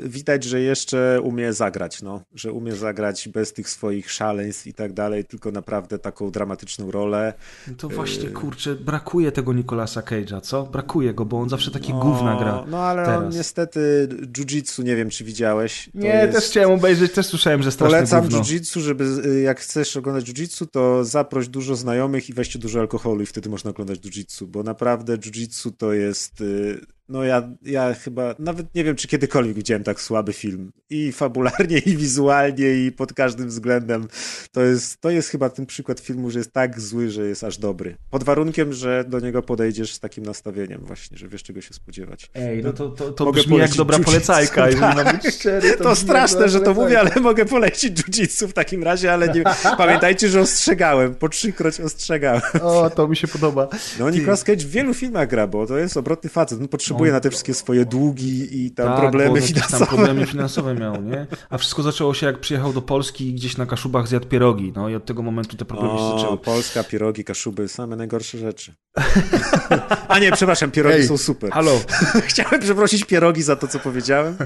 [0.00, 2.20] yy, widać, że jeszcze umie zagrać, no.
[2.34, 7.34] Że umie zagrać bez tych swoich szaleństw i tak dalej, tylko naprawdę taką dramatyczną rolę.
[7.78, 10.62] To właśnie, kurczę, brakuje tego Nicolasa Cage'a, co?
[10.62, 12.64] Brakuje go, bo on zawsze takie gówna gra.
[12.68, 13.34] No ale on teraz.
[13.34, 14.08] niestety
[14.38, 15.88] jiu-jitsu, nie wiem czy widziałeś.
[15.92, 16.32] To Nie, jest...
[16.32, 20.66] też chciałem obejrzeć, też słyszałem, że strasznie Polecam jiu-jitsu, żeby y, jak chcesz oglądać jiu-jitsu,
[20.66, 25.16] to zaproś dużo znajomych i weźcie dużo alkoholu i wtedy można oglądać jiu-jitsu, bo naprawdę
[25.18, 30.00] jiu-jitsu to jest, y, no ja, ja chyba, nawet nie wiem, czy kiedykolwiek widziałem tak
[30.00, 30.72] słaby film.
[30.90, 34.08] I fabularnie, i wizualnie, i pod każdym względem.
[34.52, 37.58] To jest, to jest chyba ten przykład filmu, że jest tak zły, że jest aż
[37.58, 37.96] dobry.
[38.10, 42.30] Pod warunkiem, że do niego podejdziesz z takim nastawieniem właśnie, że wiesz czego się spodziewać.
[42.34, 44.96] Ej, no to, to, to Mogę brzmi jak dobra jiu-jitsu, polecajka, jeżeli tak.
[44.96, 45.76] mam być szczery.
[45.76, 49.44] To, jak straszne, że to mówię, ale mogę polecić jiu-jitsu w takim razie, ale nie...
[49.78, 52.42] pamiętajcie, że ostrzegałem, po trzykroć ostrzegałem.
[52.62, 53.68] O, to mi się podoba.
[53.98, 56.60] No Nicolas Cage w wielu filmach gra, bo to jest obrotny facet.
[56.60, 59.78] On potrzebuje potrzebuje On- na te wszystkie swoje długi i tam Tak, problemy finansowe.
[59.86, 61.26] Tam problemy finansowe miał, nie?
[61.50, 64.88] A wszystko zaczęło się jak przyjechał do Polski i gdzieś na Kaszubach zjadł pierogi, no
[64.88, 66.38] i od tego momentu te problemy się O, zaczęły.
[66.38, 68.74] Polska, pierogi, kaszuby, same najgorsze rzeczy.
[70.08, 71.50] A nie, przepraszam, pierogi Ej, są super.
[71.50, 71.80] Halo,
[72.28, 74.36] Chciałem przeprosić pierogi za to, co powiedziałem.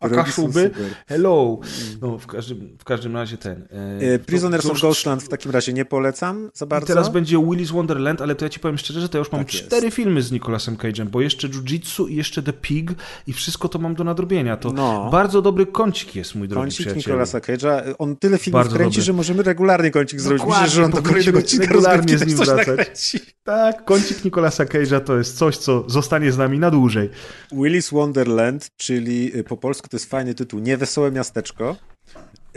[0.00, 0.70] a Pierogi Kaszuby?
[1.08, 1.58] Hello.
[2.00, 3.68] No, w każdym, w każdym razie ten...
[4.02, 6.86] e, E, Prisoners of Ghostland w takim razie nie polecam za I bardzo.
[6.86, 9.44] teraz będzie Willy's Wonderland, ale to ja ci powiem szczerze, że to ja już mam
[9.44, 9.66] Tak jest.
[9.66, 12.90] cztery filmy z Nicolasem Cage'em, bo jeszcze Jiu-Jitsu i jeszcze The Pig
[13.26, 14.56] i wszystko to mam do nadrobienia.
[14.56, 15.08] To No.
[15.12, 16.98] bardzo dobry kącik jest, mój drogi Kącik przyjacielu.
[17.16, 17.94] Nicolasa Cage'a.
[17.98, 19.04] On tyle filmów Bardzo kręci, dobry.
[19.04, 20.40] że możemy regularnie kącik zrobić.
[20.42, 22.66] Dokładnie, Myślę, że on do kolejnego odcinka regularnie z nim coś wracać.
[22.68, 23.20] nakręci.
[23.44, 27.10] Tak, kącik Nicolasa Cage'a to jest coś, co zostanie z nami na dłużej.
[27.52, 31.76] Willy's Wonderland, czyli y, po polsku to jest fajny tytuł, Niewesołe Miasteczko.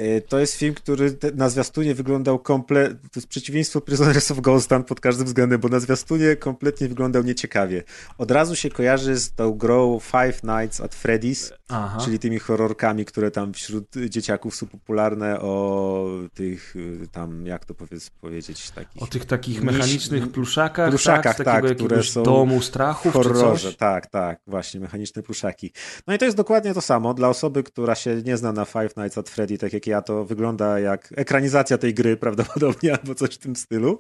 [0.02, 4.88] Y, To jest film, który na zwiastunie wyglądał kompletnie, to jest przeciwieństwo Prisoners of Ghostland
[4.88, 7.84] pod każdym względem, bo na zwiastunie kompletnie wyglądał nieciekawie.
[8.18, 11.98] Od razu się kojarzy z tą grą Five Nights at Freddy's, Aha.
[12.06, 17.74] czyli tymi horrorkami, które tam wśród dzieciaków są popularne o tych y, tam, jak to
[17.74, 22.62] powiedz, powiedzieć, takich O tych takich mechanicznych pluszakach, pluszakach, tak, z tak, które są domu
[22.62, 23.74] strachów czy horrorze.
[23.74, 25.74] Tak, tak, właśnie, mechaniczne pluszaki.
[26.08, 27.14] No i to jest dokładnie to samo.
[27.14, 30.26] Dla osoby, która się nie zna na Five Nights at Freddy, tak jak ja, to
[30.26, 34.00] wygląda jak ekranizacja tej gry prawdopodobnie, albo coś w tym stylu.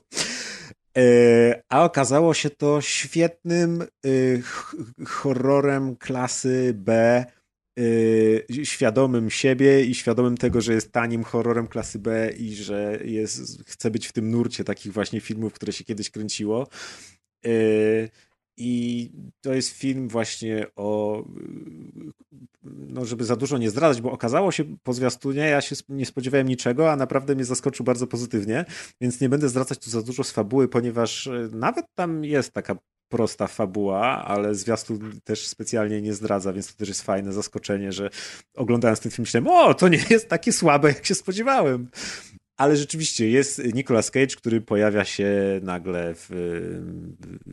[0.97, 3.83] E, A okazało się to świetnym
[4.43, 7.25] ch- horrorem klasy B,
[7.79, 13.63] y, świadomym siebie i świadomym tego, że jest tanim horrorem klasy B i że jest,
[13.67, 16.67] chce być w tym nurcie takich właśnie filmów, które się kiedyś kręciło.
[18.57, 19.11] I
[19.41, 21.23] to jest film właśnie o.
[22.63, 26.47] No, żeby za dużo nie zdradzać, bo okazało się po zwiastunie, ja się nie spodziewałem
[26.47, 28.65] niczego, a naprawdę mnie zaskoczył bardzo pozytywnie,
[29.01, 32.75] więc nie będę zdradzać tu za dużo z fabuły, ponieważ y, nawet tam jest taka
[33.11, 38.09] prosta fabuła, ale zwiastun też specjalnie nie zdradza, więc to też jest fajne zaskoczenie, że
[38.55, 41.87] oglądając ten film myślałem, o, to nie jest takie słabe, jak się spodziewałem.
[42.61, 46.29] Ale rzeczywiście jest Nicolas Cage, który pojawia się nagle w,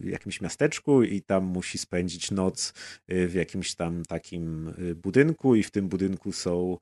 [0.05, 2.72] jakimś miasteczku i tam musi spędzić noc
[3.12, 6.78] y, w jakimś tam takim y, budynku i w tym budynku są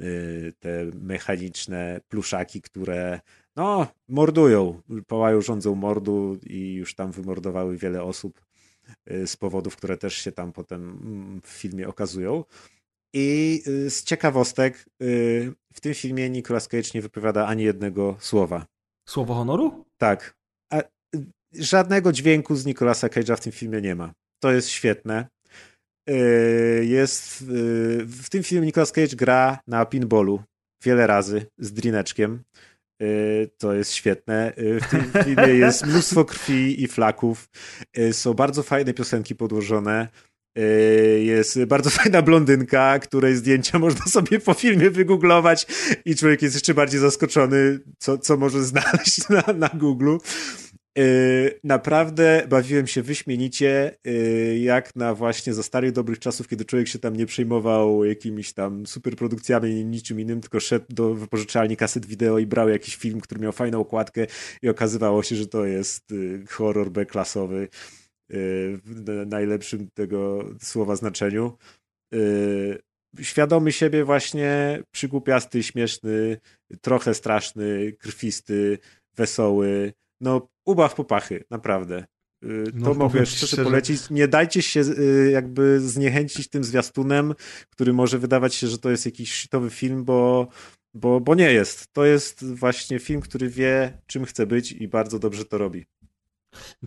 [0.00, 3.20] y, te mechaniczne pluszaki, które
[3.56, 8.40] no, mordują, pałają, rządzą mordu i już tam wymordowały wiele osób
[9.26, 12.44] z powodów, które też się tam potem mm, w filmie okazują.
[13.14, 18.66] I y, z ciekawostek, y, w tym filmie Nicolas Cage nie wypowiada ani jednego słowa.
[19.08, 19.84] Słowo honoru?
[19.98, 20.36] Tak.
[20.72, 20.84] A, y,
[21.52, 24.12] żadnego dźwięku z Nicolasa Cage'a w tym filmie nie ma.
[24.42, 25.26] To jest świetne.
[26.80, 27.44] Jest
[28.04, 30.42] w tym filmie Nicolas Cage gra na pinballu
[30.84, 32.42] wiele razy z drineczkiem.
[33.58, 34.52] To jest świetne.
[34.56, 37.48] W tym filmie jest mnóstwo krwi i flaków.
[38.12, 40.08] Są bardzo fajne piosenki podłożone.
[40.58, 45.66] Y, Jest bardzo fajna blondynka, której zdjęcia można sobie po filmie wygooglować
[46.04, 50.16] i człowiek jest jeszcze bardziej zaskoczony, co, co może znaleźć na, na Google.
[50.98, 56.88] Y, Naprawdę bawiłem się wyśmienicie, y, jak na właśnie za starych dobrych czasów, kiedy człowiek
[56.88, 62.38] się tam nie przejmował jakimiś tam superprodukcjami niczym innym, tylko szedł do wypożyczalni kaset wideo
[62.38, 64.26] i brał jakiś film, który miał fajną okładkę
[64.62, 66.14] i okazywało się, że to jest
[66.48, 67.68] horror B-klasowy
[68.30, 71.56] w najlepszym tego słowa znaczeniu.
[72.14, 72.78] Y,
[73.20, 76.40] Świadomy siebie właśnie, przygłupiasty, śmieszny,
[76.80, 78.78] trochę straszny, krwisty,
[79.16, 79.92] wesoły.
[80.20, 82.04] No, ubaw popachy, naprawdę.
[82.44, 83.64] Y, No, To mogę szczerze szczerze.
[83.64, 84.10] polecić.
[84.10, 87.34] Nie dajcie się y, jakby zniechęcić tym zwiastunem,
[87.70, 90.48] który może wydawać się, że to jest jakiś szitowy film, bo,
[90.94, 91.86] bo, bo nie jest.
[91.92, 95.86] To jest właśnie film, który wie, czym chce być i bardzo dobrze to robi.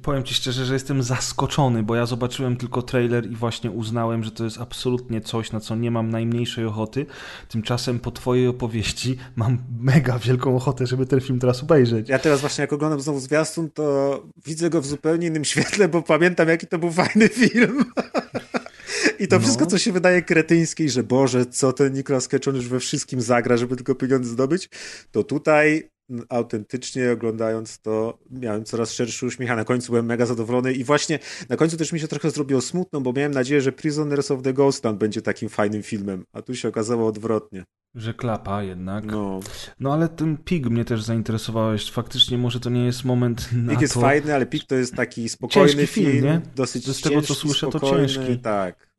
[0.02, 4.32] Powiem ci szczerze, że jestem zaskoczony, bo ja zobaczyłem tylko trailer i właśnie uznałem, że
[4.32, 7.06] to jest absolutnie coś, na co nie mam najmniejszej ochoty.
[7.50, 12.10] Tymczasem po twojej opowieści mam mega wielką ochotę, żeby ten film teraz obejrzeć.
[12.10, 16.02] Ja teraz właśnie jak oglądam znowu zwiastun, to widzę go w zupełnie innym świetle, bo
[16.02, 17.84] pamiętam jaki to był fajny film.
[19.20, 19.42] I to No.
[19.42, 23.22] wszystko, co się wydaje kretyńskie, że Boże, co ten Nicolas Cage on już we wszystkim
[23.22, 24.70] zagra, żeby tylko pieniądze zdobyć,
[25.12, 25.90] to tutaj
[26.30, 31.20] autentycznie oglądając to miałem coraz szerszy uśmiech, a na końcu byłem mega zadowolony i właśnie
[31.50, 34.54] na końcu też mi się trochę zrobiło smutno, bo miałem nadzieję, że Prisoners of the
[34.54, 37.64] Ghostland będzie takim fajnym filmem, a tu się okazało odwrotnie.
[37.96, 39.06] Że klapa jednak.
[39.06, 39.40] No,
[39.80, 39.94] No.
[39.94, 41.92] ale ten pig mnie też zainteresowałeś.
[41.92, 44.02] Faktycznie może to nie jest moment na Pik jest to.
[44.02, 46.42] fajny, ale Pik to jest taki spokojny Ciężki film, film, nie?
[46.56, 48.40] dosyć Z tego, co ciężki, słyszę, to spokojny, ciężki.
[48.40, 48.91] Tak.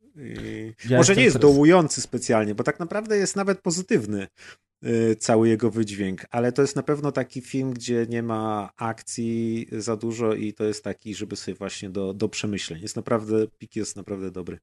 [0.89, 4.27] Ja może nie jest teraz- dołujący specjalnie, bo tak naprawdę jest nawet pozytywny.
[4.85, 6.25] y, cały jego wydźwięk.
[6.29, 10.63] Ale to jest na pewno taki film, gdzie nie ma akcji za dużo i to
[10.63, 12.81] jest taki, żeby sobie właśnie do, do przemyśleń.
[12.81, 14.57] Jest naprawdę, pik jest naprawdę dobry.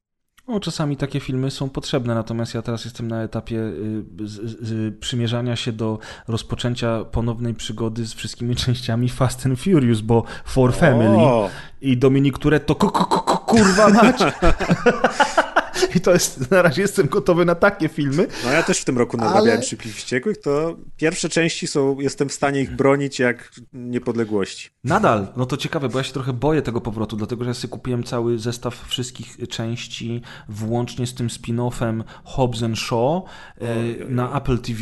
[0.50, 4.98] No, czasami takie filmy są potrzebne, natomiast ja teraz jestem na etapie y, z, z,
[4.98, 5.98] przymierzania się do
[6.28, 11.50] rozpoczęcia ponownej przygody z wszystkimi częściami Fast and Furious, bo For Family o!
[11.80, 14.16] i Dominik Turetto, kurwa mać!
[15.94, 18.26] I to jest, na razie jestem gotowy na takie filmy.
[18.44, 19.62] No ja też w tym roku nadrabiałem ale...
[19.62, 24.70] Szybkich Wściekłych, to pierwsze części są, jestem w stanie ich bronić jak niepodległości.
[24.84, 27.70] Nadal, no to ciekawe, bo ja się trochę boję tego powrotu, dlatego że ja sobie
[27.70, 33.22] kupiłem cały zestaw wszystkich części, włącznie z tym spin-offem Hobbs and Shaw
[33.58, 33.74] e,
[34.08, 34.80] na Apple TV.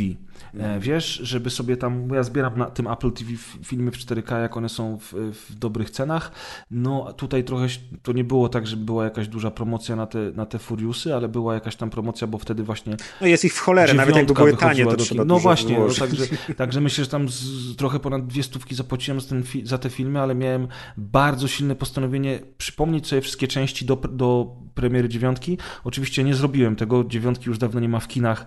[0.55, 3.31] E, wiesz, żeby sobie tam, bo ja zbieram na tym Apple TV
[3.65, 6.33] filmy w 4K, jak one są w, w, dobrych cenach.
[6.71, 7.67] No tutaj trochę
[8.03, 11.29] to nie było tak, że była jakaś duża promocja na te, na te Furiusy, ale
[11.29, 12.97] była jakaś tam promocja, bo wtedy właśnie.
[13.21, 16.25] No jest ich w cholerę, nawet jakby były tanie, to trzeba No właśnie, no, także,
[16.57, 20.21] także myślę, że tam z, trochę ponad dwie stówki zapłaciłem za, ten, za te filmy,
[20.21, 25.59] ale miałem bardzo silne postanowienie przypomnieć sobie wszystkie części do, do premiery dziewiątki.
[25.85, 28.47] Oczywiście nie zrobiłem tego, dziewiątki już dawno nie ma w kinach,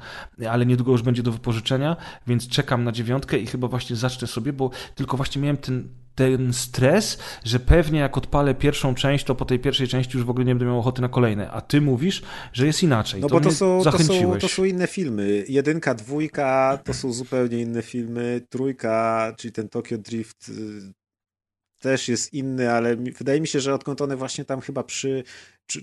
[0.49, 1.90] ale niedługo już będzie do wypożyczenia,
[2.27, 6.53] więc czekam na dziewiątkę i chyba właśnie zacznę sobie, bo tylko właśnie miałem ten, ten
[6.53, 10.45] stres, że pewnie jak odpalę pierwszą część, to po tej pierwszej części już w ogóle
[10.45, 11.51] nie będę miał ochoty na kolejne.
[11.51, 12.21] A ty mówisz,
[12.53, 13.21] że jest inaczej.
[13.21, 15.45] No to bo to są, to, są, to są inne filmy.
[15.47, 18.41] Jedynka, dwójka to są zupełnie inne filmy.
[18.49, 20.53] Trójka, czyli ten Tokyo Drift y,
[21.79, 25.23] też jest inny, ale wydaje mi się, że odkąd one właśnie tam chyba przy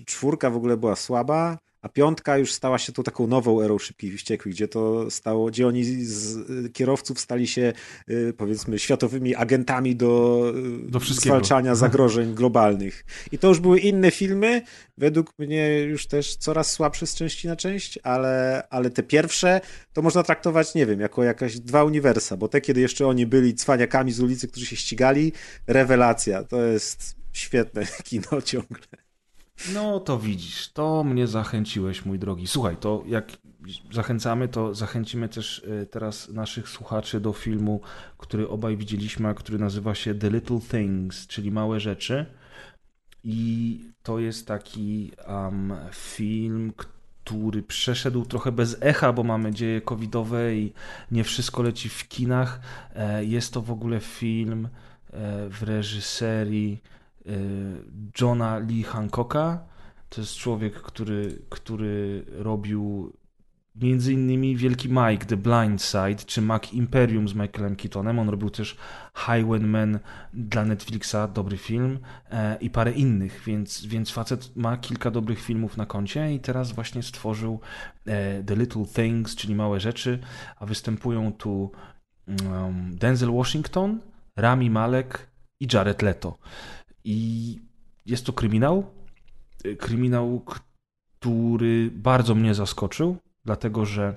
[0.05, 4.17] czwórka w ogóle była słaba, a piątka już stała się tą taką nową erą szybkich
[4.17, 7.73] wściekłych, gdzie to stało, gdzie oni z kierowców stali się
[8.09, 10.43] y, powiedzmy światowymi agentami do,
[10.87, 13.05] y, do zwalczania zagrożeń globalnych.
[13.31, 14.61] I to już były inne filmy,
[14.97, 19.61] według mnie już też coraz słabsze z części na część, ale, ale te pierwsze
[19.93, 23.55] to można traktować, nie wiem, jako jakaś dwa uniwersa, bo te, kiedy jeszcze oni byli
[23.55, 25.31] cwaniakami z ulicy, którzy się ścigali,
[25.67, 26.43] rewelacja.
[26.43, 29.08] To jest świetne kino ciągle.
[29.73, 32.47] No to widzisz, to mnie zachęciłeś, mój drogi.
[32.47, 33.31] Słuchaj, to jak
[33.91, 37.81] zachęcamy, to zachęcimy też e, teraz naszych słuchaczy do filmu,
[38.17, 42.25] który obaj widzieliśmy, a który nazywa się The Little Things, czyli Małe Rzeczy.
[43.23, 50.55] I to jest taki um, film, który przeszedł trochę bez echa, bo mamy dzieje covidowe
[50.55, 50.73] i
[51.11, 52.59] nie wszystko leci w kinach.
[52.95, 56.81] E, jest to w ogóle film e, w reżyserii
[58.21, 59.63] Johna Lee Hancocka.
[60.09, 63.13] To jest człowiek, który, który robił
[63.81, 68.19] między innymi Wielki Mike, The Blind Side, czy Mac Imperium z Michaelem Keatonem.
[68.19, 68.77] On robił też
[69.15, 69.99] Highwayman
[70.33, 71.99] dla Netflixa, dobry film
[72.31, 76.71] e, i parę innych, więc, więc facet ma kilka dobrych filmów na koncie i teraz
[76.71, 77.59] właśnie stworzył
[78.05, 80.19] e, The Little Things, czyli Małe Rzeczy,
[80.59, 81.71] a występują tu
[82.27, 83.99] um, Denzel Washington,
[84.37, 85.29] Rami Malek
[85.59, 86.37] i Jared Leto.
[87.03, 87.59] I
[88.05, 88.93] jest to kryminał.
[89.79, 90.45] Kryminał,
[91.19, 94.15] który bardzo mnie zaskoczył, dlatego że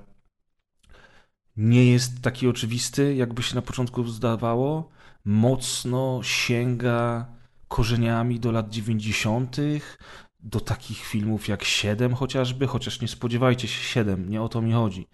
[1.56, 4.88] nie jest taki oczywisty, jakby się na początku zdawało.
[5.24, 7.26] Mocno sięga
[7.68, 9.56] korzeniami do lat 90.,
[10.40, 14.72] do takich filmów jak Siedem chociażby, chociaż nie spodziewajcie się Siedem, nie o to mi
[14.72, 15.06] chodzi.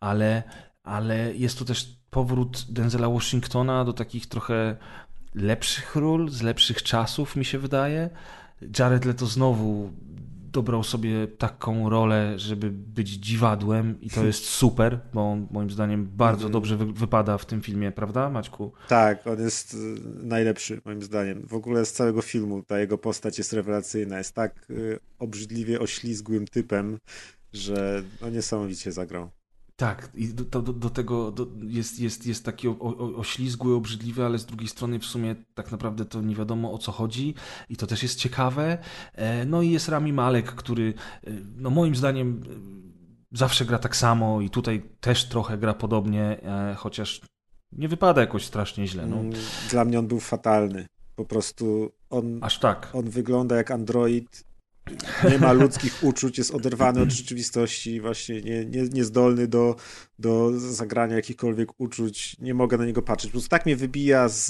[0.00, 0.42] Ale,
[0.82, 4.76] ale jest to też powrót Denzela Washingtona do takich trochę
[5.34, 8.10] lepszych ról, z lepszych czasów, mi się wydaje.
[8.78, 9.90] Jared Leto znowu
[10.52, 16.08] dobrał sobie taką rolę, żeby być dziwadłem i to jest super, bo on moim zdaniem
[16.16, 16.52] bardzo mhm.
[16.52, 18.72] dobrze wy wypada w tym filmie, prawda Maćku?
[18.88, 19.76] Tak, on jest y,
[20.22, 21.46] najlepszy moim zdaniem.
[21.46, 26.46] W ogóle z całego filmu ta jego postać jest rewelacyjna, jest tak y, obrzydliwie oślizgłym
[26.46, 26.98] typem,
[27.52, 29.30] że no niesamowicie zagrał.
[29.80, 34.24] Tak, i do, do, do tego do, jest, jest, jest taki o, o, oślizgły, obrzydliwy,
[34.24, 37.34] ale z drugiej strony w sumie tak naprawdę to nie wiadomo o co chodzi
[37.68, 38.78] i to też jest ciekawe.
[39.14, 40.94] E, no i jest Rami Malek, który
[41.26, 46.40] e, no moim zdaniem e, zawsze gra tak samo i tutaj też trochę gra podobnie,
[46.76, 47.20] chociaż
[47.72, 49.06] nie wypada jakoś strasznie źle.
[49.06, 49.16] No.
[49.16, 49.32] Mm,
[49.70, 50.86] dla mnie on był fatalny.
[51.16, 52.90] Po prostu on, Aż tak.
[52.92, 54.44] on wygląda jak android
[55.30, 59.76] nie ma ludzkich uczuć, jest oderwany od rzeczywistości, właśnie nie, nie, niezdolny do,
[60.18, 63.30] do zagrania jakichkolwiek uczuć, nie mogę na niego patrzeć.
[63.30, 64.46] Po prostu tak mnie wybija z,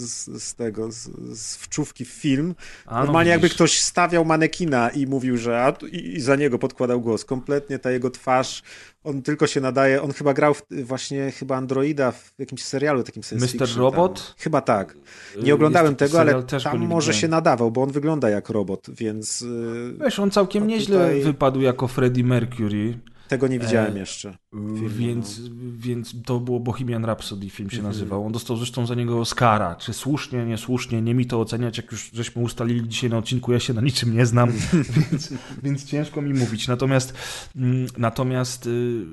[0.00, 1.08] z, z tego, z,
[1.38, 2.54] z wczówki w film.
[2.86, 6.58] A, no Normalnie jakby ktoś stawiał manekina i mówił, że a, i, i za niego
[6.58, 7.24] podkładał głos.
[7.24, 8.62] Kompletnie ta jego twarz
[9.04, 13.22] on tylko się nadaje, on chyba grał w, właśnie chyba Androida w jakimś serialu takim
[13.22, 13.76] science Mr.
[13.76, 14.14] Robot?
[14.14, 14.34] Tam.
[14.38, 14.96] Chyba tak.
[15.42, 19.42] Nie oglądałem tego, ale tam może się nadawał, bo on wygląda jak robot, więc...
[19.42, 21.22] Y, Wiesz, on całkiem nieźle tutaj...
[21.22, 22.98] wypadł jako Freddie Mercury.
[23.30, 24.38] Tego nie widziałem e, jeszcze.
[24.50, 25.50] Filmu, więc, no.
[25.76, 27.94] więc to było Bohemian Rhapsody, film się mm -hmm.
[27.94, 28.26] nazywał.
[28.26, 29.74] On dostał zresztą za niego Oscara.
[29.74, 33.60] Czy słusznie, niesłusznie, nie mi to oceniać, jak już żeśmy ustalili dzisiaj na odcinku, ja
[33.60, 34.52] się na niczym nie znam,
[35.10, 36.68] więc, więc ciężko mi mówić.
[36.68, 37.14] Natomiast,
[37.56, 39.06] mm, natomiast y,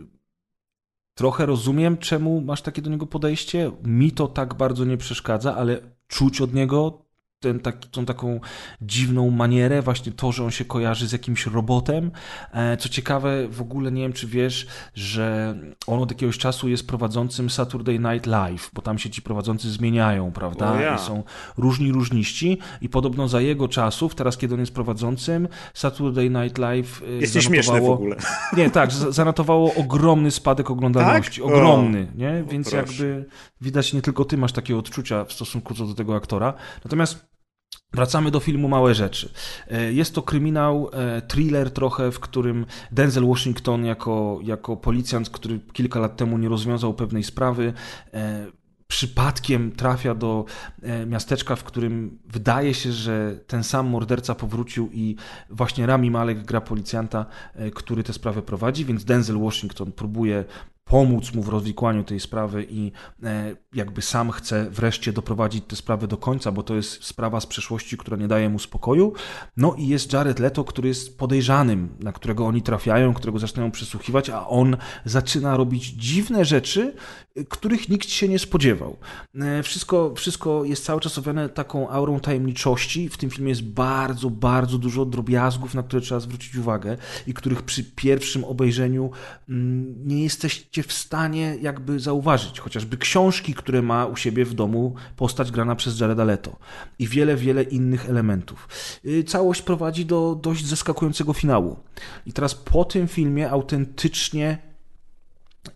[1.14, 3.72] trochę rozumiem, czemu masz takie do niego podejście.
[3.84, 7.07] Mi to tak bardzo nie przeszkadza, ale czuć od niego
[7.40, 8.40] ten, taki, tą taką
[8.82, 12.12] dziwną manierę, właśnie to, że on się kojarzy z jakimś robotem.
[12.54, 15.56] E, co ciekawe, w ogóle nie wiem, czy wiesz, że
[15.88, 20.32] on od jakiegoś czasu jest prowadzącym Saturday Night Live, bo tam się ci prowadzący zmieniają,
[20.32, 20.82] prawda?
[20.82, 20.96] Ja.
[20.96, 21.24] I są
[21.58, 27.02] różni różniści i podobno za jego czasów, teraz kiedy on jest prowadzącym, Saturday Night Live
[27.08, 28.16] e, jest śmieszne w ogóle.
[28.58, 31.42] Nie, tak, zanotowało ogromny spadek oglądalności.
[31.42, 31.50] Tak?
[31.50, 32.18] Ogromny, o.
[32.18, 32.44] nie?
[32.50, 33.26] Więc jakby
[33.62, 36.54] widać, nie tylko ty masz takie odczucia w stosunku do tego aktora.
[36.86, 37.28] Natomiast
[37.94, 39.34] Wracamy do filmu Małe Rzeczy.
[39.68, 45.60] E, jest to kryminał, e, thriller trochę, w którym Denzel Washington jako, jako policjant, który
[45.74, 47.74] kilka lat temu nie rozwiązał pewnej sprawy,
[48.14, 48.48] e,
[48.88, 50.46] przypadkiem trafia do
[51.08, 55.16] miasteczka, w którym wydaje się, że ten sam morderca powrócił i
[55.50, 57.26] właśnie Rami Malek gra policjanta,
[57.76, 60.46] który tę sprawę prowadzi, więc Denzel Washington próbuje
[60.88, 62.92] pomóc mu w rozwikłaniu tej sprawy i
[63.24, 67.46] e, jakby sam chce wreszcie doprowadzić tę sprawę do końca, bo to jest sprawa z
[67.46, 69.14] przeszłości, która nie daje mu spokoju.
[69.58, 74.30] No i jest Jared Leto, który jest podejrzanym, na którego oni trafiają, którego zaczynają przesłuchiwać,
[74.30, 76.94] a on zaczyna robić dziwne rzeczy,
[77.50, 78.98] których nikt się nie spodziewał.
[79.36, 83.10] E, wszystko, wszystko jest cały czas owiane taką aurą tajemniczości.
[83.10, 87.62] W tym filmie jest bardzo, bardzo dużo drobiazgów, na które trzeba zwrócić uwagę i których
[87.62, 89.12] przy pierwszym obejrzeniu
[89.50, 92.60] mm, nie jesteście w stanie jakby zauważyć.
[92.60, 96.60] Chociażby książki, które ma u siebie w domu postać grana przez Jareda Leto
[97.00, 98.70] i wiele, wiele innych elementów.
[99.06, 101.80] E, całość prowadzi do dość zaskakującego finału.
[102.26, 104.67] I teraz po tym filmie autentycznie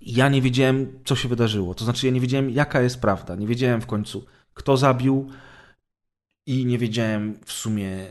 [0.01, 1.75] ja nie wiedziałem, co się wydarzyło.
[1.75, 3.35] To znaczy, ja nie wiedziałem, jaka jest prawda.
[3.35, 5.29] Nie wiedziałem w końcu, kto zabił
[6.45, 8.07] i nie wiedziałem w sumie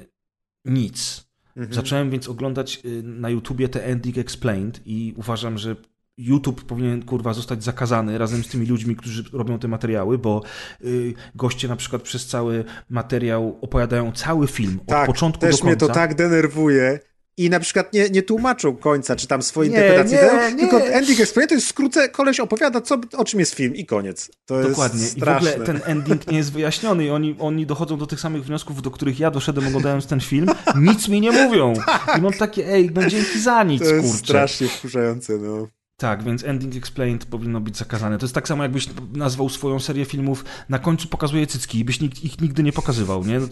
[0.65, 1.31] nic.
[1.57, 1.75] Mhm.
[1.75, 5.77] Zacząłem więc oglądać y, na YouTubie te Ending Explained i uważam, że
[6.19, 10.43] YouTube powinien kurwa zostać zakazany razem z tymi ludźmi, którzy robią te materiały, bo
[10.85, 15.57] y, goście na przykład przez cały materiał opowiadają cały film tak, od początku do końca.
[15.57, 17.01] Też mnie to tak denerwuje
[17.45, 20.57] i na przykład nie, nie tłumaczą końca, czy tam swojej interpretacji, nie, tego, nie.
[20.57, 24.31] tylko ending explain to jest skrócę, koleś opowiada, co, o czym jest film i koniec.
[24.47, 25.01] To Dokładnie.
[25.01, 25.51] jest straszne.
[25.51, 28.45] I w ogóle ten ending nie jest wyjaśniony i oni, oni dochodzą do tych samych
[28.45, 31.75] wniosków, do których ja doszedłem oglądając ten film, nic mi nie mówią.
[32.19, 34.19] I mam takie, ej, no dzięki za nic, To jest kurczę.
[34.27, 35.69] strasznie wkurzające, no.
[36.01, 38.19] Tak, więc Ending Explained powinno być zakazane.
[38.19, 42.01] To jest tak samo, jakbyś nazwał swoją serię filmów na końcu pokazuje cycki i byś
[42.01, 43.41] nikt, ich nigdy nie pokazywał, nie?
[43.41, 43.47] No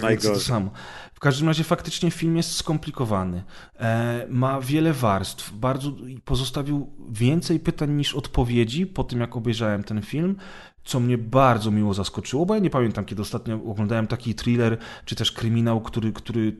[0.00, 0.70] to jest to samo.
[1.14, 3.44] W każdym razie faktycznie film jest skomplikowany.
[3.80, 5.52] E, ma wiele warstw.
[5.52, 5.92] Bardzo
[6.24, 10.36] pozostawił więcej pytań niż odpowiedzi po tym, jak obejrzałem ten film
[10.84, 15.14] co mnie bardzo miło zaskoczyło, bo ja nie pamiętam, kiedy ostatnio oglądałem taki thriller, czy
[15.14, 16.56] też kryminał, który, który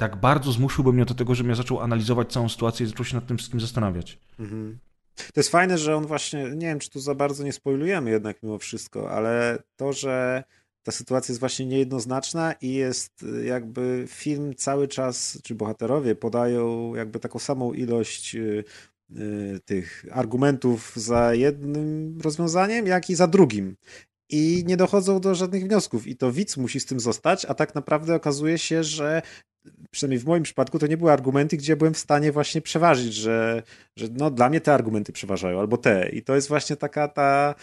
[0.00, 3.14] tak bardzo zmusiłby mnie do tego, żebym ja zaczął analizować całą sytuację i zaczął się
[3.14, 4.18] nad tym wszystkim zastanawiać.
[4.38, 4.78] Mhm.
[5.16, 8.42] To jest fajne, że on właśnie, nie wiem, czy tu za bardzo nie spoilujemy jednak
[8.42, 10.44] mimo wszystko, ale to, że
[10.82, 16.94] ta sytuacja jest właśnie niejednoznaczna i jest y, jakby film cały czas, czy bohaterowie podają
[16.94, 18.64] jakby taką samą ilość y,
[19.16, 23.76] y, tych argumentów za jednym rozwiązaniem, jak i za drugim
[24.30, 26.06] i nie dochodzą do żadnych wniosków.
[26.06, 29.22] I to widz musi z tym zostać, a tak naprawdę okazuje się, że
[29.90, 33.62] przynajmniej w moim przypadku to nie były argumenty, gdzie byłem w stanie właśnie przeważyć, że,
[33.96, 36.08] że no, dla mnie te argumenty przeważają, albo te.
[36.08, 37.54] I to jest właśnie taka ta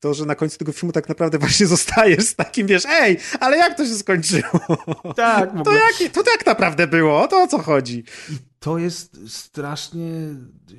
[0.00, 3.56] to, że na końcu tego filmu tak naprawdę właśnie zostajesz z takim, wiesz, ej, ale
[3.56, 4.60] jak to się skończyło?
[5.16, 5.50] Tak.
[5.64, 7.28] To jak, to jak naprawdę było?
[7.28, 8.04] To o co chodzi?
[8.64, 10.10] To jest strasznie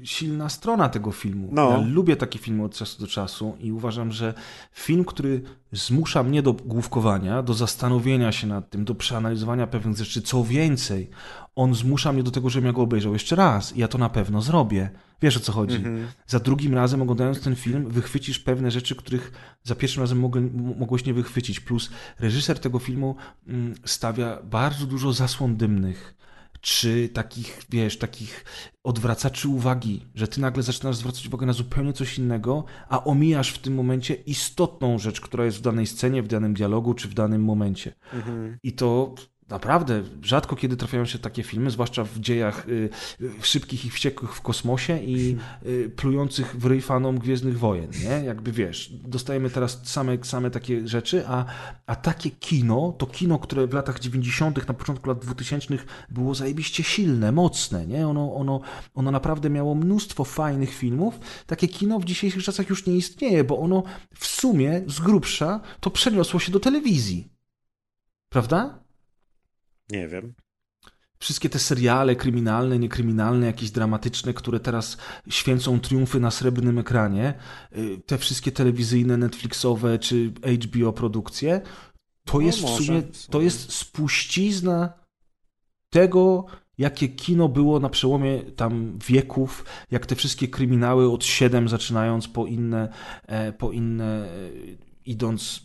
[0.03, 1.49] silna strona tego filmu.
[1.51, 1.69] No.
[1.69, 4.33] Ja lubię takie filmy od czasu do czasu i uważam, że
[4.71, 5.41] film, który
[5.71, 11.09] zmusza mnie do główkowania, do zastanowienia się nad tym, do przeanalizowania pewnych rzeczy, co więcej,
[11.55, 14.09] on zmusza mnie do tego, żebym ja go obejrzał jeszcze raz i ja to na
[14.09, 14.89] pewno zrobię.
[15.21, 15.79] Wiesz o co chodzi.
[15.79, 16.05] Mm-hmm.
[16.27, 19.31] Za drugim razem oglądając ten film wychwycisz pewne rzeczy, których
[19.63, 20.19] za pierwszym razem
[20.79, 21.59] mogłeś nie wychwycić.
[21.59, 21.89] Plus
[22.19, 23.15] reżyser tego filmu
[23.47, 26.15] mm, stawia bardzo dużo zasłon dymnych
[26.65, 28.45] czy takich, wiesz, takich
[28.83, 33.59] odwracaczy uwagi, że ty nagle zaczynasz zwracać uwagę na zupełnie coś innego, a omijasz w
[33.59, 37.43] tym momencie istotną rzecz, która jest w danej scenie, w danym dialogu, czy w danym
[37.43, 37.93] momencie.
[38.13, 38.57] Mhm.
[38.63, 39.15] I to
[39.49, 42.89] Naprawdę, rzadko kiedy trafiają się takie filmy, zwłaszcza w dziejach y,
[43.21, 48.25] y, szybkich i wściekłych w kosmosie i y, plujących w ryj fanom Gwiezdnych Wojen, nie?
[48.25, 51.45] Jakby wiesz, dostajemy teraz same, same takie rzeczy, a,
[51.85, 55.67] a takie kino, to kino, które w latach 90., na początku lat 2000
[56.09, 58.07] było zajebiście silne, mocne, nie?
[58.07, 58.61] Ono, ono,
[58.93, 61.19] ono naprawdę miało mnóstwo fajnych filmów.
[61.47, 63.83] Takie kino w dzisiejszych czasach już nie istnieje, bo ono
[64.15, 67.29] w sumie z grubsza to przeniosło się do telewizji.
[68.29, 68.84] Prawda?
[69.89, 70.33] Nie wiem.
[71.19, 74.97] Wszystkie te seriale kryminalne, niekryminalne, jakieś dramatyczne, które teraz
[75.29, 77.33] święcą triumfy na srebrnym ekranie,
[77.77, 80.33] y, te wszystkie telewizyjne, Netflixowe czy
[80.63, 81.61] HBO produkcje,
[82.25, 83.31] to No jest w może, sumie, w sumie.
[83.31, 84.93] to jest spuścizna
[85.89, 86.45] tego,
[86.77, 92.45] jakie kino było na przełomie tam wieków, jak te wszystkie kryminały od 7 zaczynając po
[92.45, 92.89] inne,
[93.27, 94.29] e, po inne e,
[95.05, 95.64] idąc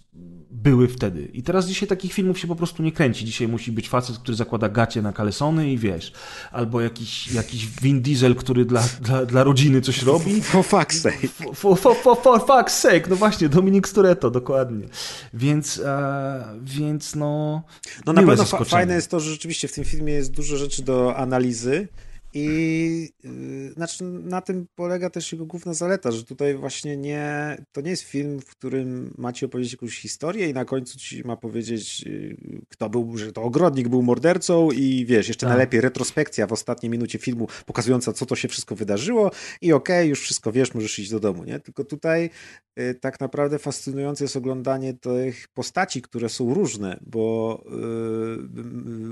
[0.50, 1.30] były wtedy.
[1.32, 3.24] I teraz dzisiaj takich filmów się po prostu nie kręci.
[3.24, 6.12] Dzisiaj musi być facet, który zakłada gacie na kalesony i wiesz,
[6.52, 10.42] albo jakiś, jakiś Vin Diesel, który dla, dla, dla rodziny coś robi.
[10.42, 11.28] For fuck's sake.
[11.54, 14.86] For, for, for, for fuck's sake, no właśnie, Dominik Storetto, dokładnie.
[15.34, 17.62] Więc, e, więc no...
[18.06, 20.82] No na pewno fa- fajne jest to, że rzeczywiście w tym filmie jest dużo rzeczy
[20.82, 21.88] do analizy
[22.34, 27.80] i yy, znaczy na tym polega też jego główna zaleta, że tutaj właśnie nie, to
[27.80, 32.02] nie jest film, w którym macie opowiedzieć jakąś historię i na końcu ci ma powiedzieć,
[32.02, 32.36] yy,
[32.68, 35.48] kto był, że to ogrodnik był mordercą i wiesz, jeszcze Tak.
[35.48, 40.20] najlepiej retrospekcja w ostatniej minucie filmu pokazująca, co to się wszystko wydarzyło i okej, już
[40.20, 41.60] wszystko wiesz, możesz iść do domu, nie?
[41.60, 42.30] Tylko tutaj
[42.78, 47.64] y, tak naprawdę fascynujące jest oglądanie tych postaci, które są różne, bo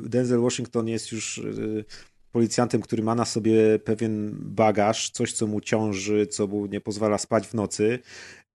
[0.05, 1.85] y, Denzel Washington jest już y,
[2.33, 7.19] policjantem, który ma na sobie pewien bagaż, coś co mu ciąży, co mu nie pozwala
[7.19, 7.99] spać w nocy.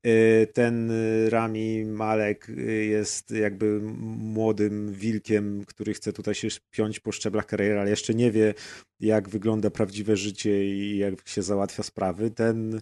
[0.08, 7.00] Y, Ten y, Rami Malek y, jest jakby młodym wilkiem, który chce tutaj się piąć
[7.00, 8.54] po szczeblach kariery, ale jeszcze nie wie,
[9.00, 12.32] jak wygląda prawdziwe życie i jak się załatwia sprawy.
[12.32, 12.82] Ten,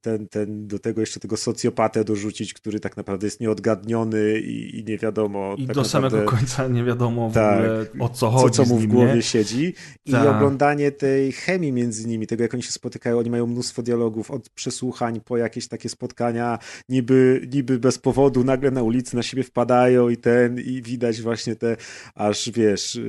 [0.00, 4.84] ten, ten do tego jeszcze tego socjopatę dorzucić, który tak naprawdę jest nieodgadniony i, i
[4.84, 5.54] nie wiadomo.
[5.58, 7.58] I tak do samego naprawdę- końca nie wiadomo w Tak.
[7.58, 9.22] ogóle o co co, chodzi co z mu w głowie nie?
[9.22, 9.74] siedzi
[10.04, 10.36] i Tak.
[10.36, 14.48] oglądanie tej chemii między nimi, tego jak oni się spotykają, oni mają mnóstwo dialogów, od
[14.50, 16.58] przesłuchań po jakieś takie spotkania,
[16.88, 21.56] niby, niby bez powodu, nagle na ulicy na siebie wpadają i ten, i widać właśnie
[21.56, 21.76] te
[22.14, 23.00] aż, wiesz, y,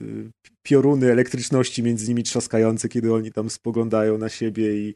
[0.00, 0.30] y, y,
[0.62, 4.94] pioruny elektryczności między nimi trzaskające, kiedy oni tam spoglądają na siebie i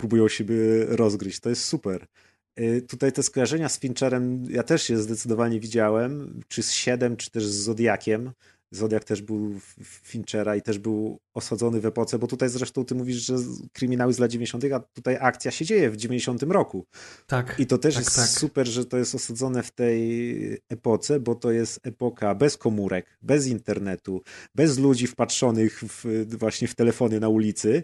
[0.00, 0.56] próbują siebie
[0.86, 1.40] rozgryźć.
[1.40, 2.06] To jest super.
[2.60, 7.30] Y, Tutaj te skojarzenia z Fincherem ja też je zdecydowanie widziałem, czy z Siedem, czy
[7.30, 8.32] też z Zodiakiem.
[8.72, 13.16] Zodiak też był Finchera i też był osadzony w epoce, bo tutaj zresztą ty mówisz,
[13.16, 13.36] że
[13.72, 16.86] kryminały z lat 90., a tutaj akcja się dzieje w 90 roku.
[17.26, 18.28] Tak, I to też tak, jest tak.
[18.28, 23.46] super, że to jest osadzone w tej epoce, bo to jest epoka bez komórek, bez
[23.46, 24.22] internetu,
[24.54, 27.82] bez ludzi wpatrzonych w, właśnie w telefony na ulicy.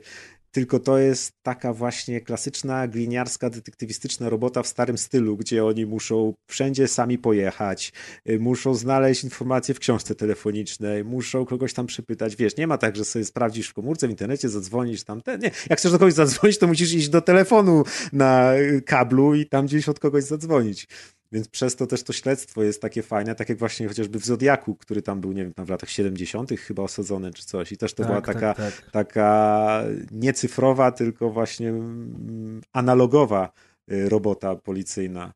[0.53, 6.35] Tylko to jest taka właśnie klasyczna, gliniarska, detektywistyczna robota w starym stylu, gdzie oni muszą
[6.47, 7.93] wszędzie sami pojechać,
[8.31, 12.37] y, muszą znaleźć informacje w książce telefonicznej, muszą kogoś tam przypytać.
[12.37, 15.23] Wiesz, nie ma tak, że sobie sprawdzisz w komórce, w internecie, zadzwonisz tam.
[15.43, 15.51] Nie.
[15.71, 19.67] Jak chcesz do kogoś zadzwonić, to musisz iść do telefonu na y, kablu i tam
[19.67, 20.89] gdzieś od kogoś zadzwonić.
[21.37, 24.75] Więc przez to też to śledztwo jest takie fajne, tak jak właśnie chociażby w Zodiaku,
[24.75, 26.51] który tam był, nie wiem, tam w latach 70.
[26.51, 27.73] chyba osadzony czy coś.
[27.73, 28.91] I też to Tak, była tak, taka, tak.
[28.91, 33.53] taka nie cyfrowa, tylko właśnie mm, analogowa
[33.93, 35.33] y, robota policyjna.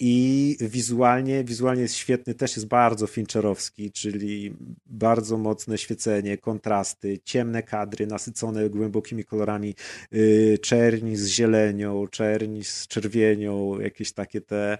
[0.00, 4.54] I wizualnie, wizualnie jest świetny, też jest bardzo fincherowski, czyli
[4.86, 9.74] bardzo mocne świecenie, kontrasty, ciemne kadry nasycone głębokimi kolorami,
[10.12, 14.78] yy, czerni z zielenią, czerni z czerwienią, jakieś takie te,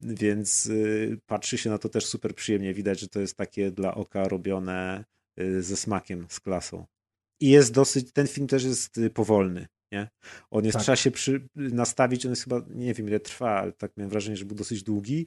[0.00, 2.74] więc yy, patrzy się na to też super przyjemnie.
[2.74, 5.04] Widać, że to jest takie dla oka robione
[5.36, 6.86] yy, ze smakiem, z klasą.
[7.40, 9.66] I jest dosyć, ten film też jest y, powolny.
[9.92, 10.08] Nie?
[10.50, 10.82] On jest, Tak.
[10.82, 14.36] trzeba się przy, nastawić, on jest chyba, nie wiem ile trwa, ale tak miałem wrażenie,
[14.36, 15.26] że był dosyć długi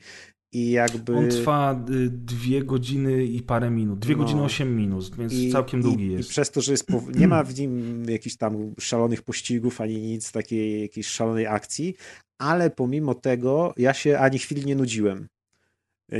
[0.53, 1.15] i jakby...
[1.15, 3.99] On trwa y, dwie godziny i parę minut.
[3.99, 4.23] Dwie No.
[4.23, 6.29] godziny osiem minut, więc I- całkiem długi i, jest.
[6.29, 7.03] I przez to, że jest pow...
[7.15, 11.95] nie ma w nim jakichś tam szalonych pościgów, ani nic takiej jakiejś szalonej akcji,
[12.37, 15.27] ale pomimo tego ja się ani chwili nie nudziłem.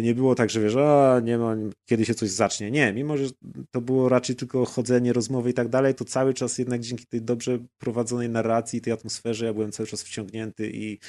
[0.03, 2.72] Nie było tak, że wiesz, a nie ma, kiedy się coś zacznie.
[2.72, 3.26] Nie, mimo że
[3.72, 7.22] to było raczej tylko chodzenie, rozmowy i tak dalej, to cały czas jednak dzięki tej
[7.22, 11.00] dobrze prowadzonej narracji tej atmosferze ja byłem cały czas wciągnięty i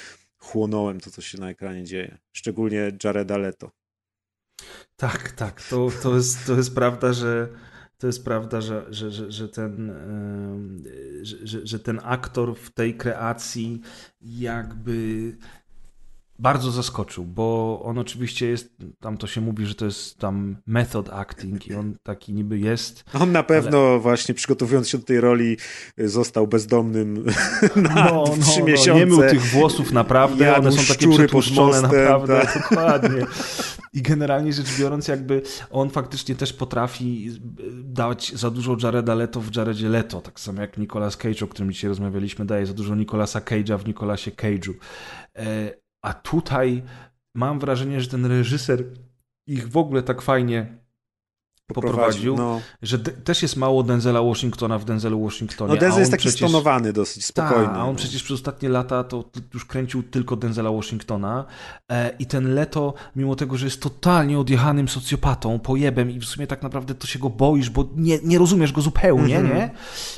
[0.43, 2.19] chłonąłem to, co się na ekranie dzieje.
[2.33, 3.71] Szczególnie Jareda Leto.
[4.97, 5.63] Tak, tak.
[5.63, 7.49] To, to, jest, to jest prawda, że
[7.99, 9.93] to jest prawda, że, że, że, że, ten,
[11.23, 13.81] że, że ten aktor w tej kreacji
[14.21, 15.37] jakby
[16.39, 21.11] bardzo zaskoczył, bo on oczywiście jest, tam to się mówi, że to jest tam method
[21.13, 23.05] acting i on taki niby jest.
[23.15, 23.99] On na pewno ale...
[23.99, 25.57] właśnie przygotowując się do tej roli
[25.99, 27.25] został bezdomnym
[27.77, 28.93] na no, trzy no, miesiące.
[28.93, 32.71] No, nie mył tych włosów naprawdę, one są takie przetłuszczone naprawdę, tak.
[32.71, 33.27] dokładnie.
[33.93, 37.31] I generalnie rzecz biorąc, jakby on faktycznie też potrafi
[37.85, 41.73] dać za dużo Jareda Leto w Jaredzie Leto, tak samo jak Nicolas Cage, o którym
[41.73, 44.73] dzisiaj rozmawialiśmy, daje za dużo Nicolasa Cage'a w Nicolasie Cage'u.
[46.03, 46.83] A tutaj
[47.35, 48.85] mam wrażenie, że ten reżyser
[49.47, 50.82] ich w ogóle tak fajnie
[51.67, 52.61] poprowadził, no.
[52.83, 55.75] że też jest mało Denzela Washingtona w Denzelu Washingtonie.
[55.75, 57.67] No Denzel jest taki przecież, stonowany dosyć, spokojny.
[57.67, 57.95] Ta, a on no.
[57.95, 59.25] przecież przez ostatnie lata to
[59.55, 61.45] już kręcił tylko Denzela Washingtona
[61.91, 66.47] e, i ten Leto, mimo tego, że jest totalnie odjechanym socjopatą, pojebem i w sumie
[66.47, 69.55] tak naprawdę to się go boisz, bo nie, nie rozumiesz go zupełnie, mm -hmm.
[69.55, 69.71] nie?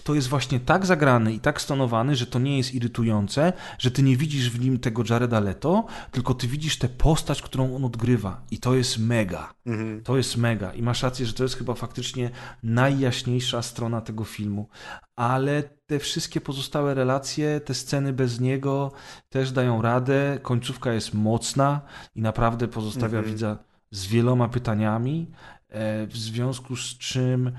[0.05, 4.03] To jest właśnie tak zagrany i tak stonowany, że to nie jest irytujące, że ty
[4.03, 8.41] nie widzisz w nim tego Jareda Leto, tylko ty widzisz tę postać, którą on odgrywa
[8.51, 9.55] i to jest mega.
[9.67, 10.03] Mm -hmm.
[10.03, 12.31] To jest mega i masz rację, że to jest chyba faktycznie
[12.63, 14.69] najjaśniejsza strona tego filmu.
[15.17, 18.93] Ale te wszystkie pozostałe relacje, te sceny bez niego
[19.29, 20.39] też dają radę.
[20.43, 21.81] Końcówka jest mocna
[22.15, 23.35] i naprawdę pozostawia mhm.
[23.35, 23.59] widza
[23.91, 25.31] z wieloma pytaniami,
[25.69, 27.53] e, w związku z czym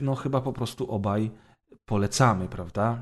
[0.00, 1.30] no chyba po prostu obaj
[1.84, 2.98] polecamy, prawda?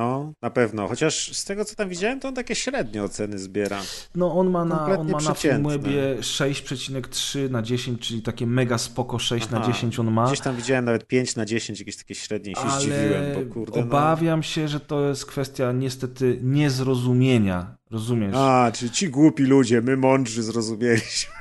[0.00, 0.88] No, na pewno.
[0.88, 3.80] Chociaż z tego, co tam widziałem, to on takie średnie oceny zbiera.
[4.14, 9.18] No, on ma na, on ma na Filmwebie 6,3 na 10, czyli takie mega spoko
[9.18, 9.58] 6 Aha.
[9.58, 10.26] na 10 on ma.
[10.26, 13.80] Gdzieś tam widziałem nawet 5 na 10, jakieś takie średnie się Ale zdziwiłem, bo kurde.
[13.80, 13.86] No.
[13.86, 14.42] Obawiam no...
[14.42, 18.34] się, że to jest kwestia niestety niezrozumienia Rozumiesz?
[18.36, 21.32] A, czyli ci głupi ludzie, my mądrzy zrozumieliśmy.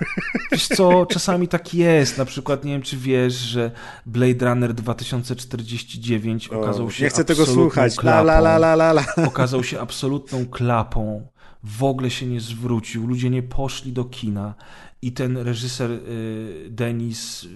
[0.51, 2.17] Wiesz co, czasami tak jest.
[2.17, 3.71] Na przykład, nie wiem, czy wiesz, że
[4.05, 7.95] Blade Runner 2049 o, okazał się Nie chcę tego słuchać.
[7.95, 9.05] Klapą, la, la, la, la, la.
[9.27, 11.27] Okazał się absolutną klapą.
[11.63, 13.07] W ogóle się nie zwrócił.
[13.07, 14.55] Ludzie nie poszli do kina.
[15.01, 17.47] I ten reżyser y, Denis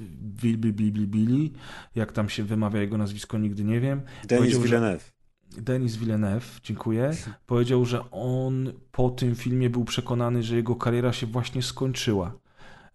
[0.44, 1.50] Villeneuve,
[1.96, 4.02] jak tam się wymawia jego nazwisko, nigdy nie wiem.
[4.28, 5.13] Denis Villeneuve.
[5.62, 7.12] Denis Villeneuve, dziękuję,
[7.46, 12.40] powiedział, że on po tym filmie był przekonany, że jego kariera się właśnie skończyła.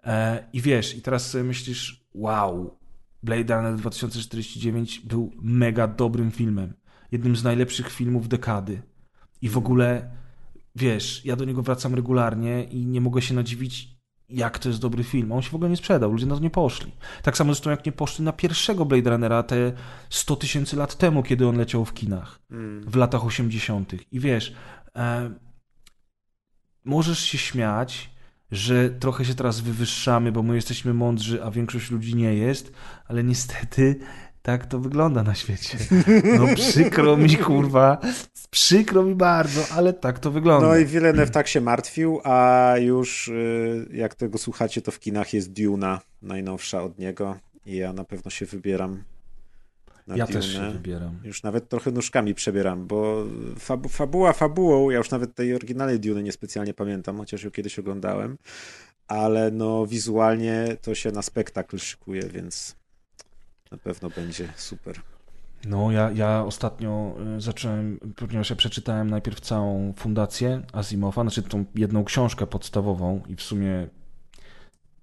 [0.05, 2.79] E, I wiesz, i teraz sobie myślisz, wow,
[3.23, 6.75] Blade Runner 2049 był mega dobrym filmem.
[7.13, 8.83] Jednym z najlepszych filmów dekady.
[9.43, 10.11] I w ogóle,
[10.77, 13.98] wiesz, ja do niego wracam regularnie i nie mogę się nadziwić,
[14.29, 15.33] jak to jest dobry film.
[15.33, 16.93] On się w ogóle nie sprzedał, ludzie na to nie poszli.
[17.23, 19.73] Tak samo zresztą jak nie poszli na pierwszego Blade Runnera te
[20.11, 22.91] 100 tysięcy lat temu, kiedy on leciał w kinach, mm.
[22.91, 23.93] w latach 80.
[24.13, 24.55] I wiesz,
[24.97, 25.31] e,
[26.85, 28.11] możesz się śmiać,
[28.51, 32.73] że trochę się teraz wywyższamy, bo my jesteśmy mądrzy, a większość ludzi nie jest,
[33.07, 34.01] ale niestety
[34.49, 35.79] tak to wygląda na świecie.
[36.39, 37.99] No przykro mi, kurwa,
[38.51, 40.69] przykro mi bardzo, ale tak to wygląda.
[40.69, 45.33] No i Villeneuve tak się martwił, a już y, jak tego słuchacie, to w kinach
[45.35, 47.37] jest Duna, najnowsza od niego
[47.67, 49.03] i ja na pewno się wybieram
[50.07, 50.27] Ja Dune.
[50.27, 51.21] też się wybieram.
[51.25, 53.25] Już nawet trochę nóżkami przebieram, bo
[53.59, 58.39] fabu fabuła fabułą, ja już nawet tej oryginalnej Dune niespecjalnie pamiętam, chociaż ją kiedyś oglądałem,
[59.09, 62.78] ale no wizualnie to się na spektakl szykuje, więc
[63.71, 65.01] na pewno będzie super.
[65.65, 71.65] No, ja, ja ostatnio y, zacząłem, ponieważ ja przeczytałem najpierw całą fundację Asimowa, znaczy tą
[71.75, 73.89] jedną książkę podstawową i w sumie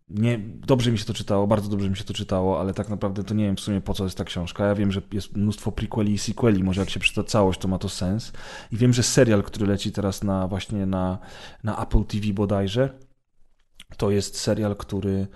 [0.09, 3.23] nie, dobrze mi się to czytało, bardzo dobrze mi się to czytało, ale tak naprawdę
[3.23, 4.65] to nie wiem w sumie po co jest ta książka.
[4.65, 7.77] Ja wiem, że jest mnóstwo prequeli i sequeli, może jak się przeczyta całość, to ma
[7.77, 8.31] to sens.
[8.71, 11.19] I wiem, że serial, który leci teraz na właśnie na,
[11.63, 12.99] na Apple TV bodajże,
[13.97, 15.27] to jest serial, który,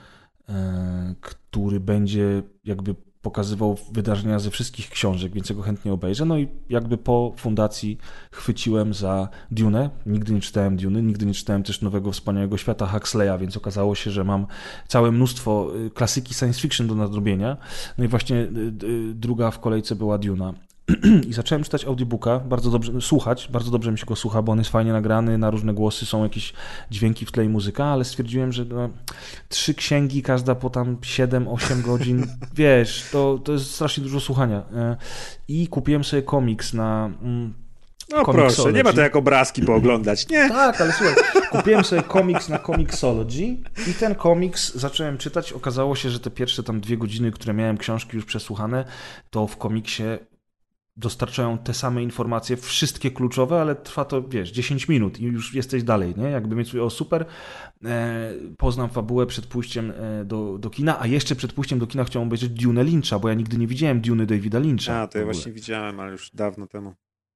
[0.50, 6.26] e, który będzie jakby pokazywał wydarzenia ze wszystkich książek, więc ja go chętnie obejrzę.
[6.26, 7.98] No i jakby po fundacji
[8.32, 9.90] chwyciłem za Dune.
[10.06, 14.12] Nigdy nie czytałem Dune, nigdy nie czytałem też Nowego Wspaniałego Świata Huxleya, więc okazało się,
[14.12, 14.48] że mam
[14.88, 17.58] całe mnóstwo y, klasyki science fiction do nadrobienia.
[17.98, 18.48] No i właśnie y,
[18.84, 20.54] y, druga w kolejce była Duna.
[21.30, 24.58] I zacząłem czytać audiobooka, bardzo dobrze, słuchać, bardzo dobrze mi się go słucha, bo on
[24.58, 26.54] jest fajnie nagrany, na różne głosy są jakieś
[26.92, 28.90] dźwięki w tle i muzyka, ale stwierdziłem, że no,
[29.50, 34.64] trzy księgi, każda po tam 7-8 godzin, wiesz, to, to jest strasznie dużo słuchania.
[34.76, 34.98] E,
[35.48, 37.12] I kupiłem sobie komiks na...
[37.22, 37.54] Mm,
[38.12, 40.50] no proszę, nie ma to jak obrazki pooglądać, nie?
[40.60, 41.16] Tak, ale słuchaj,
[41.52, 45.54] kupiłem sobie komiks na Comixology i ten komiks zacząłem czytać.
[45.54, 48.86] Okazało się, że te pierwsze tam dwie godziny, które miałem książki już przesłuchane,
[49.30, 50.04] to w komiksie
[51.00, 55.84] dostarczają te same informacje, wszystkie kluczowe, ale trwa to, wiesz, 10 minut i już jesteś
[55.84, 56.24] dalej, nie?
[56.24, 57.26] Jakby mieć o super,
[57.86, 62.04] e, poznam fabułę przed pójściem e, do, do kina, a jeszcze przed pójściem do kina
[62.04, 65.02] chciałem obejrzeć Dune Lyncha, bo ja nigdy nie widziałem Dune Davida Lyncha.
[65.02, 66.94] A, to ja właśnie widziałem, ale już dawno temu.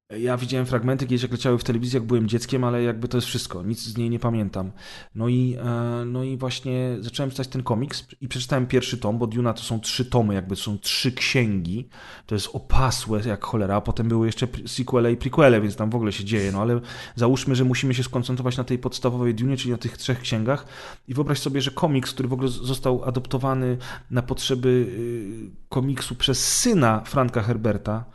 [0.10, 3.28] Ja widziałem fragmenty kiedyś, jak leciały w telewizji, jak byłem dzieckiem, ale jakby to jest
[3.28, 3.64] wszystko.
[3.64, 4.72] Nic z niej nie pamiętam.
[5.16, 9.28] No i, e, no i właśnie zacząłem czytać ten komiks i przeczytałem pierwszy tom, bo
[9.28, 11.90] Duna to są trzy tomy, jakby to są trzy księgi.
[12.26, 15.96] To jest opasłe jak cholera, a potem były jeszcze sequele i prequele, więc tam w
[15.96, 16.52] ogóle się dzieje.
[16.52, 16.82] No ale
[17.16, 20.66] załóżmy, że musimy się skoncentrować na tej podstawowej Dunie, czyli na tych trzech księgach.
[21.08, 23.78] I wyobraź sobie, że komiks, który w ogóle został adoptowany
[24.12, 28.06] na potrzeby y, komiksu przez syna Franka Herberta,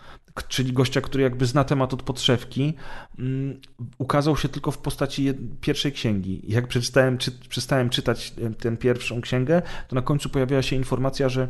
[0.47, 2.75] czyli gościa, który jakby zna temat od podszewki,
[3.19, 3.61] um,
[3.99, 6.43] ukazał się tylko w postaci pierwszej księgi.
[6.49, 11.49] Jak przeczytałem, czy, przestałem czytać tę pierwszą księgę, to na końcu pojawiła się informacja, że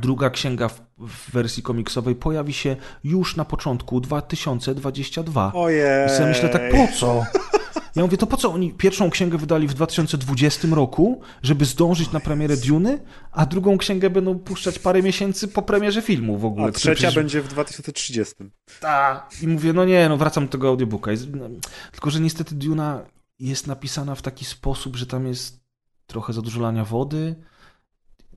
[0.00, 5.52] druga księga w, w, wersji komiksowej pojawi się już na początku 2022.
[5.54, 6.06] Ojej.
[6.06, 7.24] I sobie myślę tak, po co?
[7.96, 12.20] Ja mówię, to po co oni pierwszą księgę wydali w 2020 roku, żeby zdążyć na
[12.20, 12.98] premierę Duny,
[13.32, 16.66] a drugą księgę będą puszczać parę miesięcy po premierze filmu w ogóle.
[16.66, 17.14] A trzecia przecież...
[17.14, 18.34] będzie w 2030.
[18.80, 19.30] Tak.
[19.42, 21.10] I mówię, no nie, no wracam do tego audiobooka.
[21.34, 21.48] No,
[21.92, 23.04] tylko, że niestety Duna
[23.38, 25.60] jest napisana w taki sposób, że tam jest
[26.06, 27.34] trochę za dużo lania wody,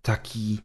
[0.02, 0.60] taki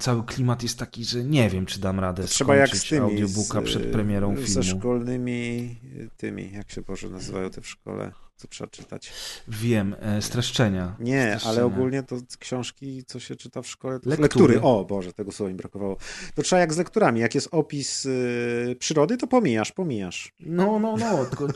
[0.00, 3.62] cały klimat jest taki, że nie wiem, czy dam radę Trzeba jak z tymi, audiobooka
[3.62, 4.48] przed premierą filmu.
[4.48, 5.76] Ze szkolnymi
[6.16, 9.12] tymi, jak się Boże nazywają te w szkole co trzeba czytać.
[9.48, 10.96] Wiem, e, streszczenia.
[11.00, 11.52] Nie, streszczenia.
[11.54, 14.22] ale ogólnie to książki, co się czyta w szkole, lektury.
[14.22, 14.60] lektury.
[14.62, 15.96] O Boże, tego słowa mi brakowało.
[16.34, 20.32] To trzeba jak z lekturami, jak jest opis y, przyrody, to pomijasz, pomijasz.
[20.40, 21.46] No, no, no, tylko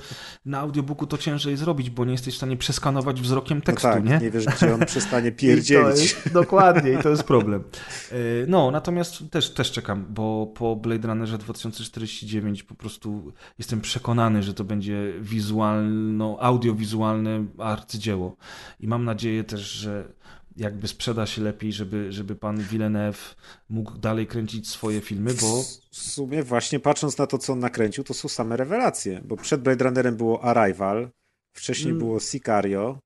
[0.45, 4.05] na audiobooku to ciężej zrobić, bo nie jesteś w stanie przeskanować wzrokiem tekstu, no tak,
[4.05, 4.19] nie?
[4.19, 6.01] nie wiesz, gdzie on przestanie pierdzielić.
[6.01, 7.65] Jest, dokładnie, i to jest problem.
[8.13, 14.43] E, no, natomiast też, też czekam, bo po Blade Runnerze 2049 po prostu jestem przekonany,
[14.43, 18.37] że to będzie wizualno, audio audiowizualne arcydzieło.
[18.81, 20.13] I mam nadzieję też, że
[20.57, 23.37] jakby sprzeda się lepiej, żeby, żeby pan Villeneuve
[23.69, 25.63] mógł dalej kręcić swoje filmy, bo...
[25.91, 29.63] W sumie właśnie patrząc na to, co on nakręcił, to są same rewelacje, bo przed
[29.63, 31.11] Blade Runnerem było Arrival,
[31.57, 31.99] wcześniej mm.
[31.99, 32.99] było Sicario,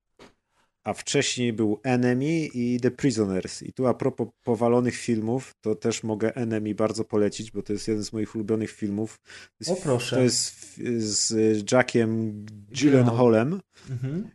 [0.89, 3.63] a wcześniej był Enemy i The Prisoners.
[3.63, 7.87] I tu a propos powalonych filmów, to też mogę Enemy bardzo polecić, bo to jest
[7.87, 9.19] jeden z moich ulubionych filmów.
[9.67, 10.15] o proszę.
[10.15, 12.45] To jest z Jackiem
[12.81, 13.61] Gyllenhaalem.
[13.89, 14.29] Mhm.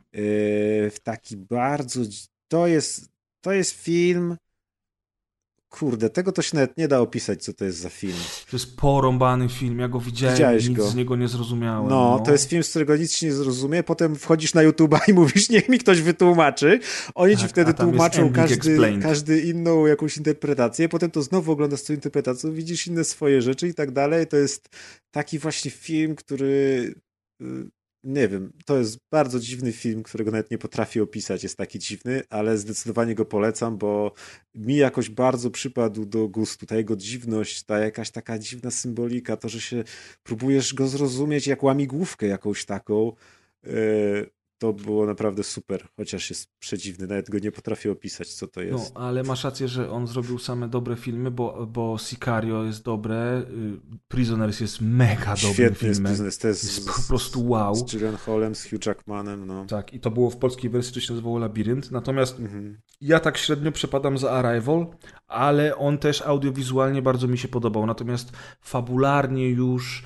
[0.90, 2.00] W taki bardzo...
[2.48, 3.08] To jest,
[3.40, 4.36] to jest film
[5.78, 8.16] Kurde, tego to się nawet nie da opisać, co to jest za film.
[8.50, 10.88] To jest porąbany film, ja go widziałem Widziałeś nic go.
[10.88, 11.88] z niego nie zrozumiałem.
[11.88, 14.98] No, no, to jest film, z którego nic się nie zrozumie, potem wchodzisz na YouTube'a
[15.08, 16.80] i mówisz, niech mi ktoś wytłumaczy.
[17.14, 21.92] Oni tak, ci wtedy tłumaczą każdy, każdy inną jakąś interpretację, potem to znowu oglądasz tą
[21.92, 24.26] interpretację, widzisz inne swoje rzeczy i tak dalej.
[24.26, 24.68] To jest
[25.10, 26.94] taki właśnie film, który
[27.42, 27.44] y,
[28.04, 32.22] nie wiem, to jest bardzo dziwny film, którego nawet nie potrafię opisać, jest taki dziwny,
[32.30, 34.12] ale zdecydowanie go polecam, bo
[34.54, 36.66] mi jakoś bardzo przypadł do gustu.
[36.66, 39.84] Ta jego dziwność, ta jakaś taka dziwna symbolika, to, że się
[40.22, 43.12] próbujesz go zrozumieć jak łamigłówkę jakąś taką,
[43.64, 43.70] e,
[44.64, 48.94] to było naprawdę super, chociaż jest przedziwny, nawet go nie potrafię opisać, co to jest.
[48.94, 53.38] No, ale masz rację, że on zrobił same dobre filmy, bo, bo Sicario jest dobre,
[53.40, 55.88] y, Prisoners jest mega dobrym Świetny filmem.
[55.88, 57.74] Jest Prisoners, to jest, jest po prostu wow.
[57.74, 59.66] Z Hallem, z Hugh Jackmanem, no.
[59.66, 62.80] Tak, i to było w polskiej wersji, to się nazywało Labirynt, natomiast mhm.
[63.00, 64.86] ja tak średnio przepadam za Arrival,
[65.26, 70.04] ale on też audiowizualnie bardzo mi się podobał, natomiast fabularnie już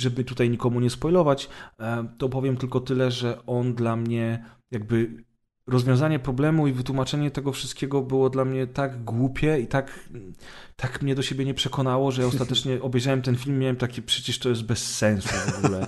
[0.00, 1.48] żeby tutaj nikomu nie spoilować,
[1.80, 5.24] e, to powiem tylko tyle, że on dla mnie jakby
[5.66, 10.08] rozwiązanie problemu i wytłumaczenie tego wszystkiego było dla mnie tak głupie i tak,
[10.76, 14.02] tak mnie do siebie nie przekonało, że ja ostatecznie obejrzałem ten film i miałem takie,
[14.02, 15.86] przecież to jest bez sensu w ogóle.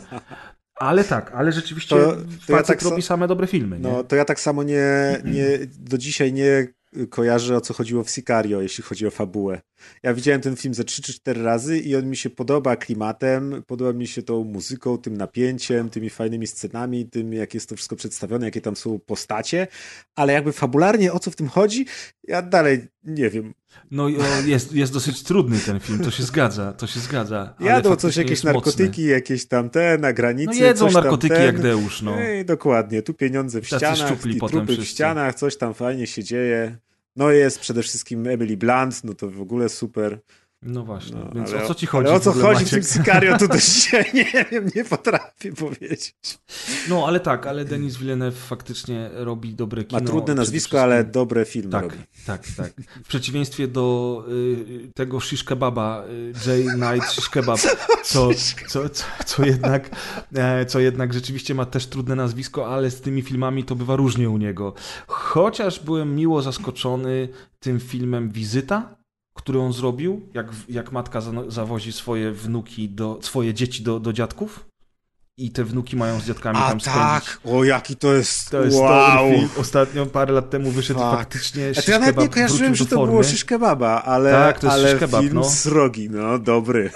[0.74, 2.16] Ale tak, ale rzeczywiście to,
[2.46, 3.80] to ja tak robi same dobre filmy.
[3.80, 3.88] Nie?
[3.88, 6.68] No, to ja tak samo nie, nie do dzisiaj nie
[7.10, 9.60] kojarzę o co chodziło w Sicario, jeśli chodzi o fabułę.
[10.02, 13.62] Ja widziałem ten film ze 3 czy 4 razy i on mi się podoba klimatem,
[13.66, 17.96] podoba mi się tą muzyką, tym napięciem, tymi fajnymi scenami, tym jak jest to wszystko
[17.96, 19.66] przedstawione, jakie tam są postacie,
[20.14, 21.86] ale jakby fabularnie o co w tym chodzi,
[22.24, 23.54] ja dalej nie wiem.
[23.90, 24.08] No
[24.46, 27.54] jest, jest dosyć trudny ten film, to się zgadza, to się zgadza.
[27.60, 29.02] Jadą coś, jakieś narkotyki, mocny.
[29.02, 30.60] jakieś tam te na granicy.
[30.60, 31.44] No jedzą narkotyki ten.
[31.44, 32.16] jak Deusz, no.
[32.44, 36.76] Dokładnie, tu pieniądze w ścianach, i trupy w ścianach, coś tam fajnie się dzieje.
[37.16, 40.20] No jest przede wszystkim Emily Blunt, no to w ogóle super.
[40.62, 42.08] No właśnie, no, więc ale, o co ci chodzi?
[42.08, 42.68] Ale o co chodzi Maciek?
[42.68, 46.14] w tym Sicario, to też nie wiem, nie potrafię powiedzieć.
[46.88, 50.00] No ale tak, ale Denis Villeneuve faktycznie robi dobre kino.
[50.00, 51.96] Ma trudne nazwisko, ale dobre filmy tak, robi.
[52.26, 52.72] Tak, tak.
[53.04, 57.58] W przeciwieństwie do y, tego shish kebaba, y, Jay Knight shish kebab,
[58.04, 58.30] co,
[58.68, 59.90] co, co, co, jednak,
[60.34, 64.30] e, co jednak rzeczywiście ma też trudne nazwisko, ale z tymi filmami to bywa różnie
[64.30, 64.74] u niego.
[65.06, 67.28] Chociaż byłem miło zaskoczony
[67.60, 69.01] tym filmem Wizyta,
[69.34, 74.12] który on zrobił, jak, jak matka za- zawozi swoje wnuki, do, swoje dzieci do, do
[74.12, 74.71] dziadków
[75.36, 77.02] i te wnuki mają z dziadkami A tam spędzić.
[77.02, 79.30] tak, o jaki to jest, To jest wow.
[79.30, 79.48] film.
[79.56, 83.24] Ostatnio, parę lat temu wyszedł faktycznie Znaczy, ja nawet nie kojarzyłem, że to było formy.
[83.24, 85.44] shish kebaba, ale, Tak, to jest ale kebab, film no.
[85.44, 86.90] srogi, no dobry.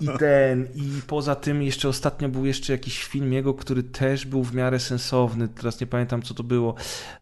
[0.00, 4.26] I, I ten, i poza tym jeszcze ostatnio był jeszcze jakiś film jego, który też
[4.26, 6.74] był w miarę sensowny, teraz nie pamiętam co to było.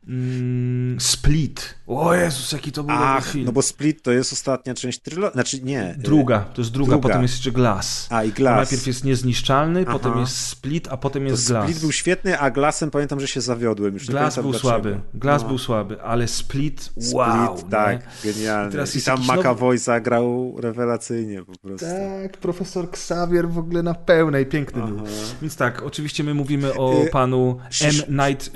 [0.09, 1.75] Mm, Split.
[1.87, 3.45] O Jezus, jaki to był Ach, film.
[3.47, 5.95] no bo Split to jest ostatnia część trylogii, znaczy nie.
[5.99, 7.09] Druga, to jest druga, druga.
[7.09, 8.07] potem jest jeszcze Glass.
[8.11, 8.57] A, i To Glass.
[8.57, 9.93] najpierw jest Niezniszczalny, Aha.
[9.93, 11.65] potem jest Split, a potem jest Glass.
[11.65, 13.95] Split był świetny, a Glassem pamiętam, że się zawiodłem.
[13.95, 14.59] Już Glass był dlaczego.
[14.71, 15.49] słaby, Glass No.
[15.49, 17.63] był słaby, ale Split, Split, wow.
[17.71, 18.33] tak, nie?
[18.33, 18.69] genialny.
[18.69, 21.87] I teraz I tam jakiś nowy- McAvoy zagrał rewelacyjnie po prostu.
[21.87, 24.97] Tak, profesor Xavier w ogóle na pełnej, piękny był.
[24.99, 25.07] Aha.
[25.43, 28.29] Więc tak, oczywiście my mówimy o Y, panu M.
[28.29, 28.51] Night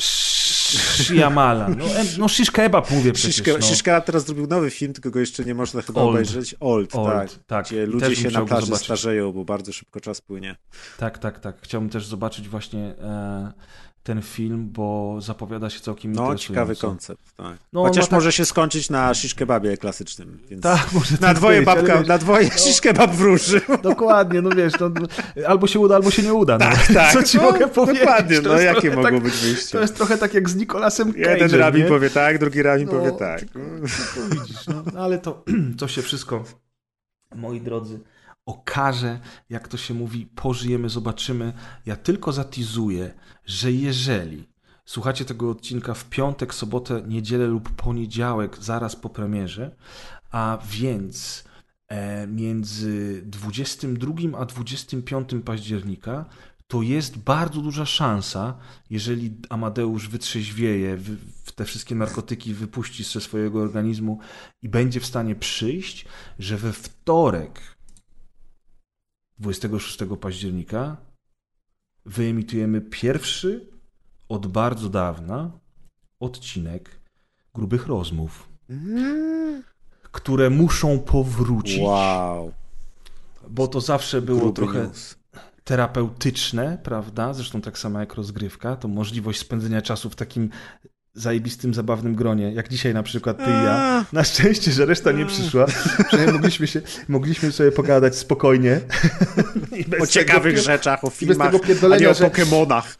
[0.78, 1.76] Shyamalan.
[1.78, 1.84] No,
[2.18, 3.36] no shish kebab mówię przecież.
[3.36, 3.66] Szyszka, no.
[3.66, 6.10] Szyszka teraz zrobił nowy film, tylko go jeszcze nie można chyba Old.
[6.10, 6.54] obejrzeć.
[6.60, 7.44] Old, Old, tak.
[7.46, 7.66] tak.
[7.66, 10.56] Gdzie ludzie się na plaży starzeją, bo bardzo szybko czas płynie.
[10.98, 11.56] Tak, tak, tak.
[11.62, 13.52] Chciałbym też zobaczyć właśnie e,
[14.02, 16.48] ten film, bo zapowiada się całkiem No, interesująco.
[16.48, 17.36] ciekawy koncept.
[17.36, 17.58] Tak.
[17.72, 20.38] No, Chociaż no tak- może się skończyć na shish kebabie klasycznym.
[20.50, 23.60] Więc Tak, może Na tak dwoje być, babka, wiesz, na dwoje shish kebab wróży.
[23.82, 24.90] Dokładnie, no wiesz, no,
[25.46, 26.58] albo się uda, albo się nie uda.
[26.58, 26.94] No.
[26.94, 28.02] Tak, Co ci no, mogę powiedzieć?
[28.02, 29.72] Dokładnie, no jakie tak, być wyjście?
[29.72, 32.92] To jest trochę tak jak z Nicolasem Cage'em, Jeden rabin powie tak, drugi rabin No,
[32.92, 33.42] powie tak.
[33.54, 33.60] No
[34.30, 35.44] widzisz, no, no ale to,
[35.78, 36.44] to się wszystko,
[37.34, 38.00] moi drodzy,
[38.46, 41.52] okaże, jak to się mówi, pożyjemy, zobaczymy.
[41.86, 43.14] Ja tylko zatizuję,
[43.46, 44.48] że jeżeli
[44.84, 49.76] słuchacie tego odcinka w piątek, sobotę, niedzielę lub poniedziałek, zaraz po premierze,
[50.30, 51.44] a więc
[51.88, 56.24] e, między 22 a 25 października
[56.72, 58.58] to jest bardzo duża szansa,
[58.90, 60.98] jeżeli Amadeusz wytrzeźwieje,
[61.54, 64.18] te wszystkie narkotyki wypuści ze swojego organizmu
[64.62, 66.04] i będzie w stanie przyjść,
[66.38, 67.60] że we wtorek
[69.38, 70.96] 26 października
[72.06, 73.68] wyemitujemy pierwszy
[74.28, 75.50] od bardzo dawna
[76.20, 77.00] odcinek
[77.54, 78.48] grubych rozmów,
[80.02, 82.52] które muszą powrócić, Wow.
[83.48, 85.16] bo to zawsze było Gruby trochę news.
[85.64, 87.32] terapeutyczne, prawda?
[87.34, 90.50] Zresztą tak samo jak rozgrywka, to możliwość spędzenia czasu w takim
[91.14, 94.04] zajebistym, zabawnym gronie, jak dzisiaj na przykład ty i ja.
[94.12, 95.66] Na szczęście, że reszta nie przyszła.
[96.06, 98.80] Przynajmniej mogliśmy, się, mogliśmy sobie pogadać spokojnie.
[99.80, 102.96] I bez O ciekawych tego, rzeczach, o bez filmach, tego a nie o że- Pokemonach.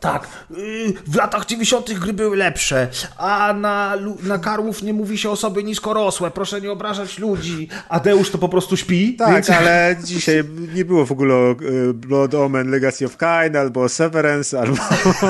[0.00, 1.92] Tak, yy, w latach 90.
[1.92, 7.18] gry były lepsze, a na, na karłów nie mówi się osoby niskorosłe, proszę nie obrażać
[7.18, 7.68] ludzi.
[7.88, 9.50] A Deusz to po prostu śpi, Tak, więc...
[9.50, 11.54] ale dzisiaj nie było w ogóle o e,
[11.94, 14.76] Blood Omen Legacy of Kain, albo Severance, albo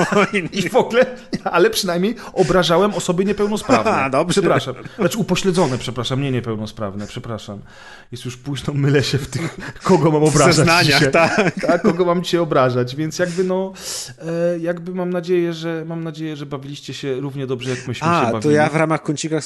[0.51, 1.05] I w ogóle,
[1.43, 3.91] ale przynajmniej obrażałem osoby niepełnosprawne.
[3.95, 4.41] Aha, dobrze.
[4.41, 4.75] Przepraszam.
[4.99, 7.59] Znaczy upośledzone, przepraszam, nie niepełnosprawne, przepraszam.
[8.11, 11.51] Jest już późno, mylę się w tych, kogo mam obrażać zeznaniach, tak.
[11.61, 11.81] tak.
[11.81, 13.73] kogo mam dzisiaj obrażać, więc jakby no,
[14.19, 18.11] e, jakby mam nadzieję, że mam nadzieję, że bawiliście się równie dobrze, jak myśmy się
[18.11, 18.43] A, bawili.
[18.43, 19.39] to ja w ramach kącika,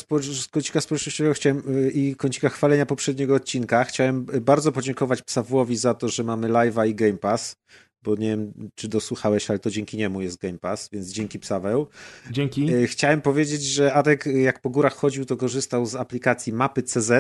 [0.52, 5.94] kącika społecznościowego chciałem y, i kącika chwalenia poprzedniego odcinka chciałem y, bardzo podziękować Psawłowi za
[5.94, 7.56] to, że mamy live'a i Game Pass,
[8.04, 11.88] bo nie wiem, czy dosłuchałeś, ale to dzięki niemu jest Game Pass, więc dzięki Psaweł.
[12.32, 12.74] Dzięki.
[12.74, 17.12] Y, Chciałem powiedzieć, że Adek jak po górach chodził, to korzystał z aplikacji mapy CZ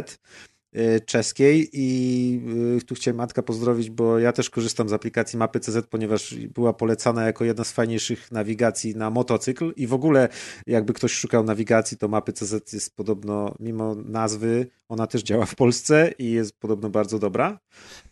[1.06, 2.42] czeskiej i
[2.78, 6.74] y, tu chciałem Matka pozdrowić, bo ja też korzystam z aplikacji mapy CZ, ponieważ była
[6.74, 10.30] polecana jako jedna z fajniejszych nawigacji na motocykl i w ogóle
[10.68, 15.56] jakby ktoś szukał nawigacji, to mapy CZ jest podobno, mimo nazwy, ona też działa w
[15.56, 17.60] Polsce i jest podobno bardzo dobra.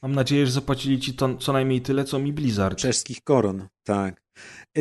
[0.01, 2.77] Mam nadzieję, że zapłacili ci to, co najmniej tyle, co mi Blizzard.
[2.77, 4.23] Czeskich koron, tak.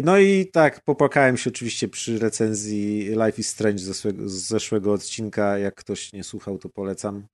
[0.05, 4.93] No i tak, popłakałem się oczywiście przy recenzji Life is Strange z zeszłego, z zeszłego
[4.93, 5.59] odcinka.
[5.59, 7.27] Jak ktoś nie słuchał, to polecam.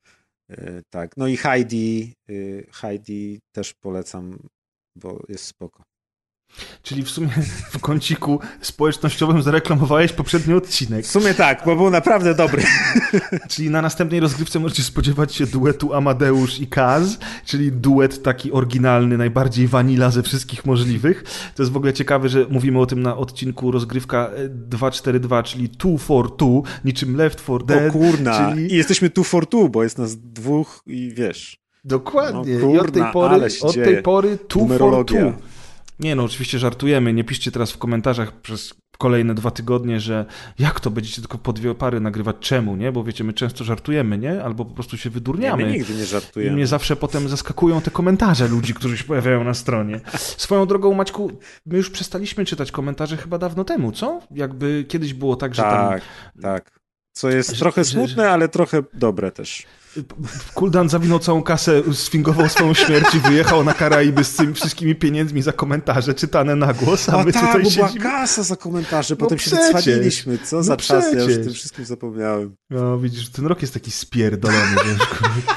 [0.91, 1.17] Tak.
[1.17, 4.49] No i Heidi, y, Heidi też polecam,
[4.97, 5.88] bo jest spoko.
[6.83, 7.29] Czyli w sumie
[7.71, 11.05] w kąciku społecznościowym zareklamowałeś poprzedni odcinek.
[11.05, 12.63] W sumie tak, bo był naprawdę dobry.
[13.51, 19.19] czyli na następnej rozgrywce możecie spodziewać się duetu Amadeusz i Kaz, czyli duet taki oryginalny,
[19.19, 21.25] najbardziej vanila ze wszystkich możliwych.
[21.55, 25.69] To jest w ogóle ciekawe, że mówimy o tym na odcinku rozgrywka e, 242, czyli
[25.69, 26.47] 2 for 2,
[26.85, 27.89] niczym Left 4 Dead.
[27.89, 28.73] O kurna, czyli...
[28.73, 31.59] i jesteśmy 2 for 2, bo jest nas dwóch i wiesz.
[31.85, 32.55] Dokładnie.
[32.55, 35.33] No, kurna, I od tej pory, od 2 for 2.
[36.01, 37.13] Nie no, oczywiście żartujemy.
[37.13, 40.27] Nie piszcie teraz w komentarzach przez kolejne dwa tygodnie, że
[40.59, 42.93] jak to będziecie tylko po dwie pary nagrywać, czemu, nie?
[42.93, 44.45] Bo wiecie, my często żartujemy, nie?
[44.45, 45.65] Albo po prostu się Nie, wydurniamy.
[45.67, 46.57] my nigdy nie I żartujemy.
[46.57, 50.01] mnie zawsze potem zaskakują te komentarze ludzi, którzy się pojawiają na stronie.
[50.17, 51.31] Swoją drogą, Maćku,
[51.67, 54.21] my już przestaliśmy czytać komentarze chyba dawno temu, co?
[54.31, 56.03] Jakby kiedyś było tak, że tam Tak,
[56.43, 56.81] tak.
[57.13, 59.67] Co jest trochę smutne, ale trochę dobre też.
[60.55, 65.43] Kuldan zawinął całą kasę, sfingował swoją śmierć i wyjechał na Karaiby z tymi wszystkimi pieniędzmi
[65.43, 69.15] za komentarze czytane na głos, a A my tak, tutaj bo była kasa za komentarze,
[69.15, 69.73] No potem się przecież.
[69.75, 70.39] wycwaliliśmy.
[70.39, 71.45] Co za No czas, ja już o przecież.
[71.45, 72.57] tym wszystkim zapomniałem.
[72.71, 75.09] No widzisz, ten rok jest taki spierdolony, wiesz,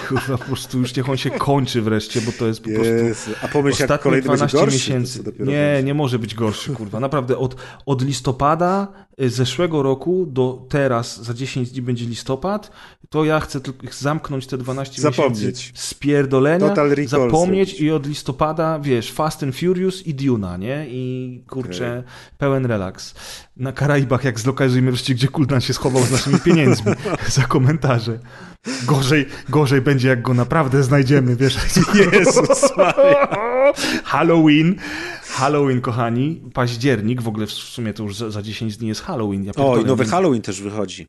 [0.09, 2.83] kurwa, po prostu już niech on się kończy wreszcie, bo to jest po prostu...
[2.93, 3.31] Jezu.
[3.43, 4.73] A pomyśl, jak Ostatnie kolejny będzie 12 gorszy.
[4.75, 5.19] miesięcy.
[5.19, 5.83] Nie, będzie.
[5.83, 6.99] nie może być gorszy, kurwa.
[6.99, 8.87] Naprawdę od, od listopada
[9.21, 12.71] y, zeszłego roku do teraz, za 10 dni będzie listopad,
[13.09, 15.39] to ja chcę tylko zamknąć te 12 Zapomnieć.
[15.39, 17.81] miesięcy spierdolenia, Total recall zapomnieć zrobić.
[17.81, 20.85] i od listopada, wiesz, Fast and Furious i Duna, nie?
[20.89, 22.03] I kurczę,
[22.37, 23.13] pełen relaks.
[23.57, 26.91] Na Karaibach, jak zlokalizujemy wreszcie, gdzie Kuldan się schował z naszymi pieniędzmi
[27.29, 28.19] za komentarze.
[28.87, 31.57] Gorzej, gorzej będzie, jak go naprawdę znajdziemy, wiesz.
[32.13, 32.71] Jezus.
[34.03, 34.75] Halloween.
[35.23, 36.41] Halloween, kochani.
[36.53, 39.43] Październik, w ogóle w sumie to już za, za 10 dni jest Halloween.
[39.43, 41.05] Ja O, i nowy Halloween też wychodzi.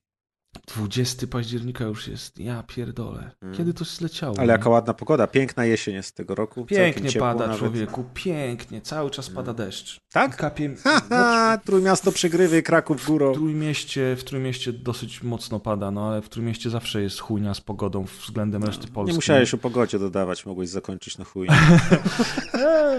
[0.67, 2.39] 20 października już jest.
[2.39, 3.31] Ja pierdolę.
[3.57, 4.39] Kiedy to zleciało?
[4.39, 5.27] Ale jaka ładna pogoda.
[5.27, 6.65] Piękna jesień jest tego roku.
[6.65, 7.59] Pięknie pada, nawet.
[7.59, 8.05] człowieku.
[8.15, 8.81] Pięknie.
[8.81, 10.01] Cały czas pada deszcz.
[10.13, 10.37] Tak?
[10.37, 10.75] Kapie...
[10.85, 13.33] Haha, Trójmiasto przegrywy, Kraków W górą.
[13.35, 18.05] Trójmieście, w Trójmieście dosyć mocno pada, no ale w Trójmieście zawsze jest chujnia z pogodą
[18.05, 19.13] względem reszty Polski.
[19.13, 21.49] Nie musiałeś o pogodzie dodawać, mogłeś zakończyć na chuj.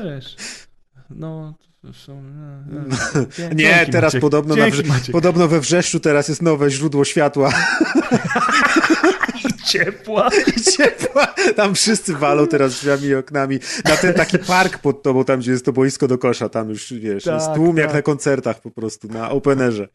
[0.04, 0.36] Wiesz,
[1.10, 1.54] no...
[1.92, 2.96] Są, no, no.
[3.38, 4.22] Dzięki, Nie, teraz Maciek.
[4.22, 5.12] podobno, na Dzięki, Maciek.
[5.12, 7.54] podobno we Wrzeszczu teraz jest nowe źródło światła
[9.66, 10.30] ciepła.
[10.58, 11.28] i ciepła.
[11.56, 13.60] Tam wszyscy walą teraz drzwiami i oknami.
[13.86, 16.94] Na ten taki park pod tobą, tam gdzie jest to boisko do kosza, tam już
[16.94, 17.96] wiesz, jest Tak, tłum jak tak.
[17.96, 19.88] na koncertach po prostu, na openerze.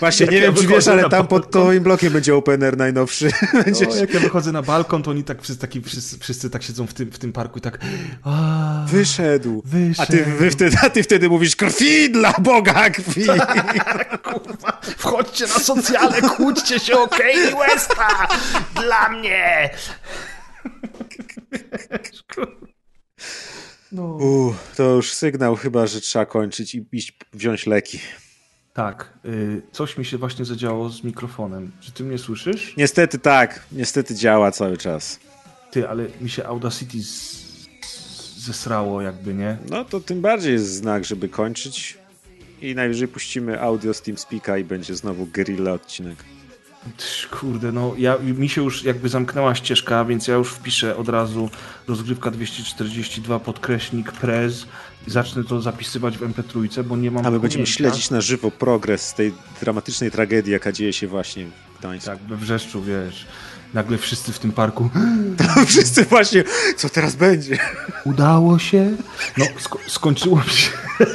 [0.00, 3.30] Właśnie, Jak nie ja wiem czy wiesz, ale tam pod twoim blokiem będzie opener najnowszy.
[3.64, 3.88] Będziesz...
[3.88, 6.86] O, jak ja wychodzę na balkon, to oni tak wszyscy, taki, wszyscy, wszyscy tak siedzą
[6.86, 7.78] w tym, w tym parku i tak.
[8.24, 9.62] A, Wyszedł.
[9.64, 10.02] Wyszedł.
[10.02, 13.26] A ty, wy wtedy, a ty wtedy mówisz krwi dla Boga, krwi.
[14.32, 17.08] kurwa, wchodźcie na socjale, kłóćcie się o
[17.50, 18.28] Kanye Westa!
[18.74, 19.70] Dla mnie!
[23.92, 24.02] No.
[24.02, 28.00] U, to już sygnał chyba, że trzeba kończyć i iść wziąć leki.
[28.74, 31.70] Tak, y, coś mi się właśnie zadziało z mikrofonem.
[31.80, 32.74] Czy ty mnie słyszysz?
[32.76, 35.20] Niestety tak, niestety działa cały czas.
[35.70, 37.08] Ty, ale mi się Audacity z,
[37.86, 39.56] z, zesrało jakby, nie?
[39.70, 41.98] No to tym bardziej jest znak, żeby kończyć.
[42.60, 46.24] I najwyżej puścimy audio z TeamSpeaka i będzie znowu guerrilla odcinek.
[47.30, 51.50] Kurde, no ja, mi się już jakby zamknęła ścieżka, więc ja już wpiszę od razu
[51.88, 54.66] rozgrywka 242 podkreśnik prez
[55.06, 58.50] i zacznę to zapisywać w MP3, bo nie mam A my będziemy śledzić na żywo
[58.50, 62.10] progres tej dramatycznej tragedii, jaka dzieje się właśnie w Gdańsku.
[62.10, 63.26] Tak, we Wrzeszczu, wiesz,
[63.74, 64.90] nagle wszyscy w tym parku
[65.66, 66.44] Wszyscy właśnie,
[66.76, 67.58] co teraz będzie?
[68.04, 68.96] udało się?
[69.38, 70.70] No, sko- skończyło się.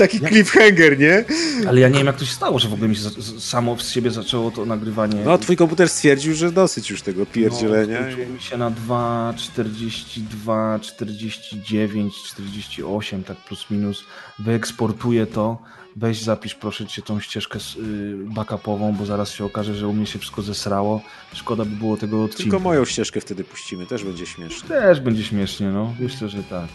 [0.00, 1.24] Taki cliffhanger, nie?
[1.68, 3.78] Ale ja nie wiem, jak to się stało, że w ogóle mi się za- samo
[3.78, 5.22] z siebie zaczęło to nagrywanie.
[5.24, 8.00] No, twój komputer stwierdził, że dosyć już tego pierdzielenia.
[8.00, 14.04] No, skończyło mi się na 2, 42, 49, 48, tak plus minus.
[14.38, 15.58] Wyeksportuję to.
[15.96, 20.06] Weź zapisz proszę cię tą ścieżkę y, backupową, bo zaraz się okaże, że u mnie
[20.06, 21.02] się wszystko zesrało.
[21.34, 22.42] Szkoda by było tego odcinka.
[22.42, 24.68] Tylko moją ścieżkę wtedy puścimy, też będzie śmieszne.
[24.68, 25.94] Też będzie śmiesznie, no.
[26.00, 26.66] Myślę, że tak.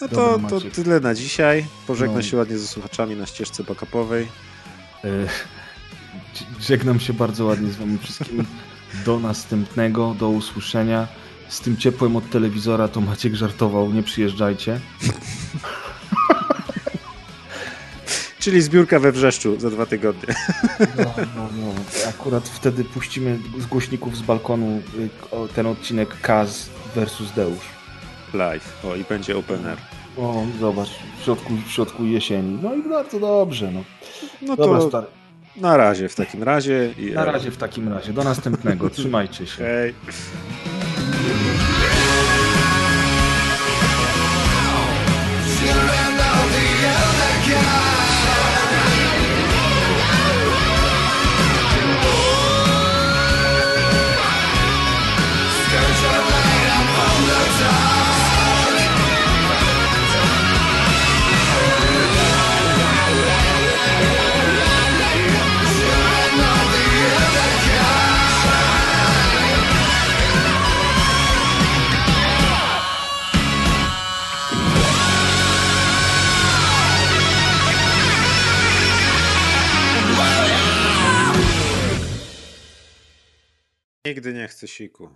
[0.00, 1.66] No to, to tyle na dzisiaj.
[1.86, 2.22] Pożegna No.
[2.22, 4.28] się ładnie ze słuchaczami na ścieżce backupowej.
[5.04, 5.08] E,
[6.60, 8.44] Żegnam się bardzo ładnie z wami wszystkimi.
[9.04, 11.08] Do następnego, do usłyszenia.
[11.48, 14.80] Z tym ciepłem od telewizora to Maciek żartował, nie przyjeżdżajcie.
[18.38, 20.34] Czyli zbiórka we Wrzeszczu za dwa tygodnie.
[20.96, 21.74] No, no, no.
[22.08, 25.08] Akurat wtedy puścimy z głośników z balkonu y,
[25.54, 27.77] ten odcinek Kaz versus Deusz.
[28.34, 28.84] Live.
[28.84, 29.78] O, i będzie open air.
[30.18, 30.88] O, zobacz,
[31.20, 32.58] w środku, w środku jesieni.
[32.62, 33.84] No i bardzo dobrze, no.
[34.42, 35.06] No Dobra, to stary.
[35.56, 36.94] na razie w takim razie.
[36.98, 38.12] I Na razie w takim razie.
[38.12, 38.90] Do następnego.
[38.90, 39.64] Trzymajcie się.
[39.64, 39.94] Hej.
[84.08, 85.08] Nigdy nie chcę siku.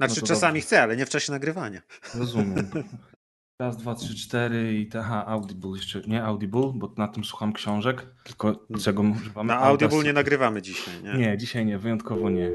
[0.00, 0.66] Znaczy No czasami dobrze.
[0.66, 1.82] chcę, ale nie w czasie nagrywania.
[2.14, 2.70] Rozumiem.
[3.60, 8.06] Raz, dwa, trzy, cztery i aha, Audible jeszcze, nie Audible, bo na tym słucham książek,
[8.24, 9.48] tylko czego używamy?
[9.48, 10.04] Na Audible Audacity.
[10.06, 11.12] nie nagrywamy dzisiaj, nie?
[11.14, 12.50] Nie, dzisiaj nie, wyjątkowo nie.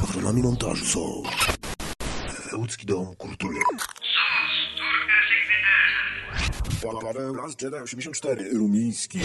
[0.00, 1.22] Patronami montażu są
[2.58, 3.56] Łódzki Dom Kultury
[7.02, 9.20] Paweł Las Jedi 84 Rumiński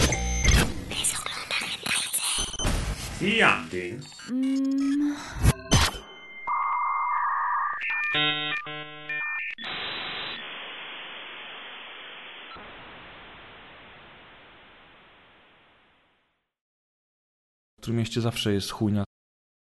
[3.20, 3.98] I Andy.
[17.78, 19.04] W którym mieście zawsze jest chujnia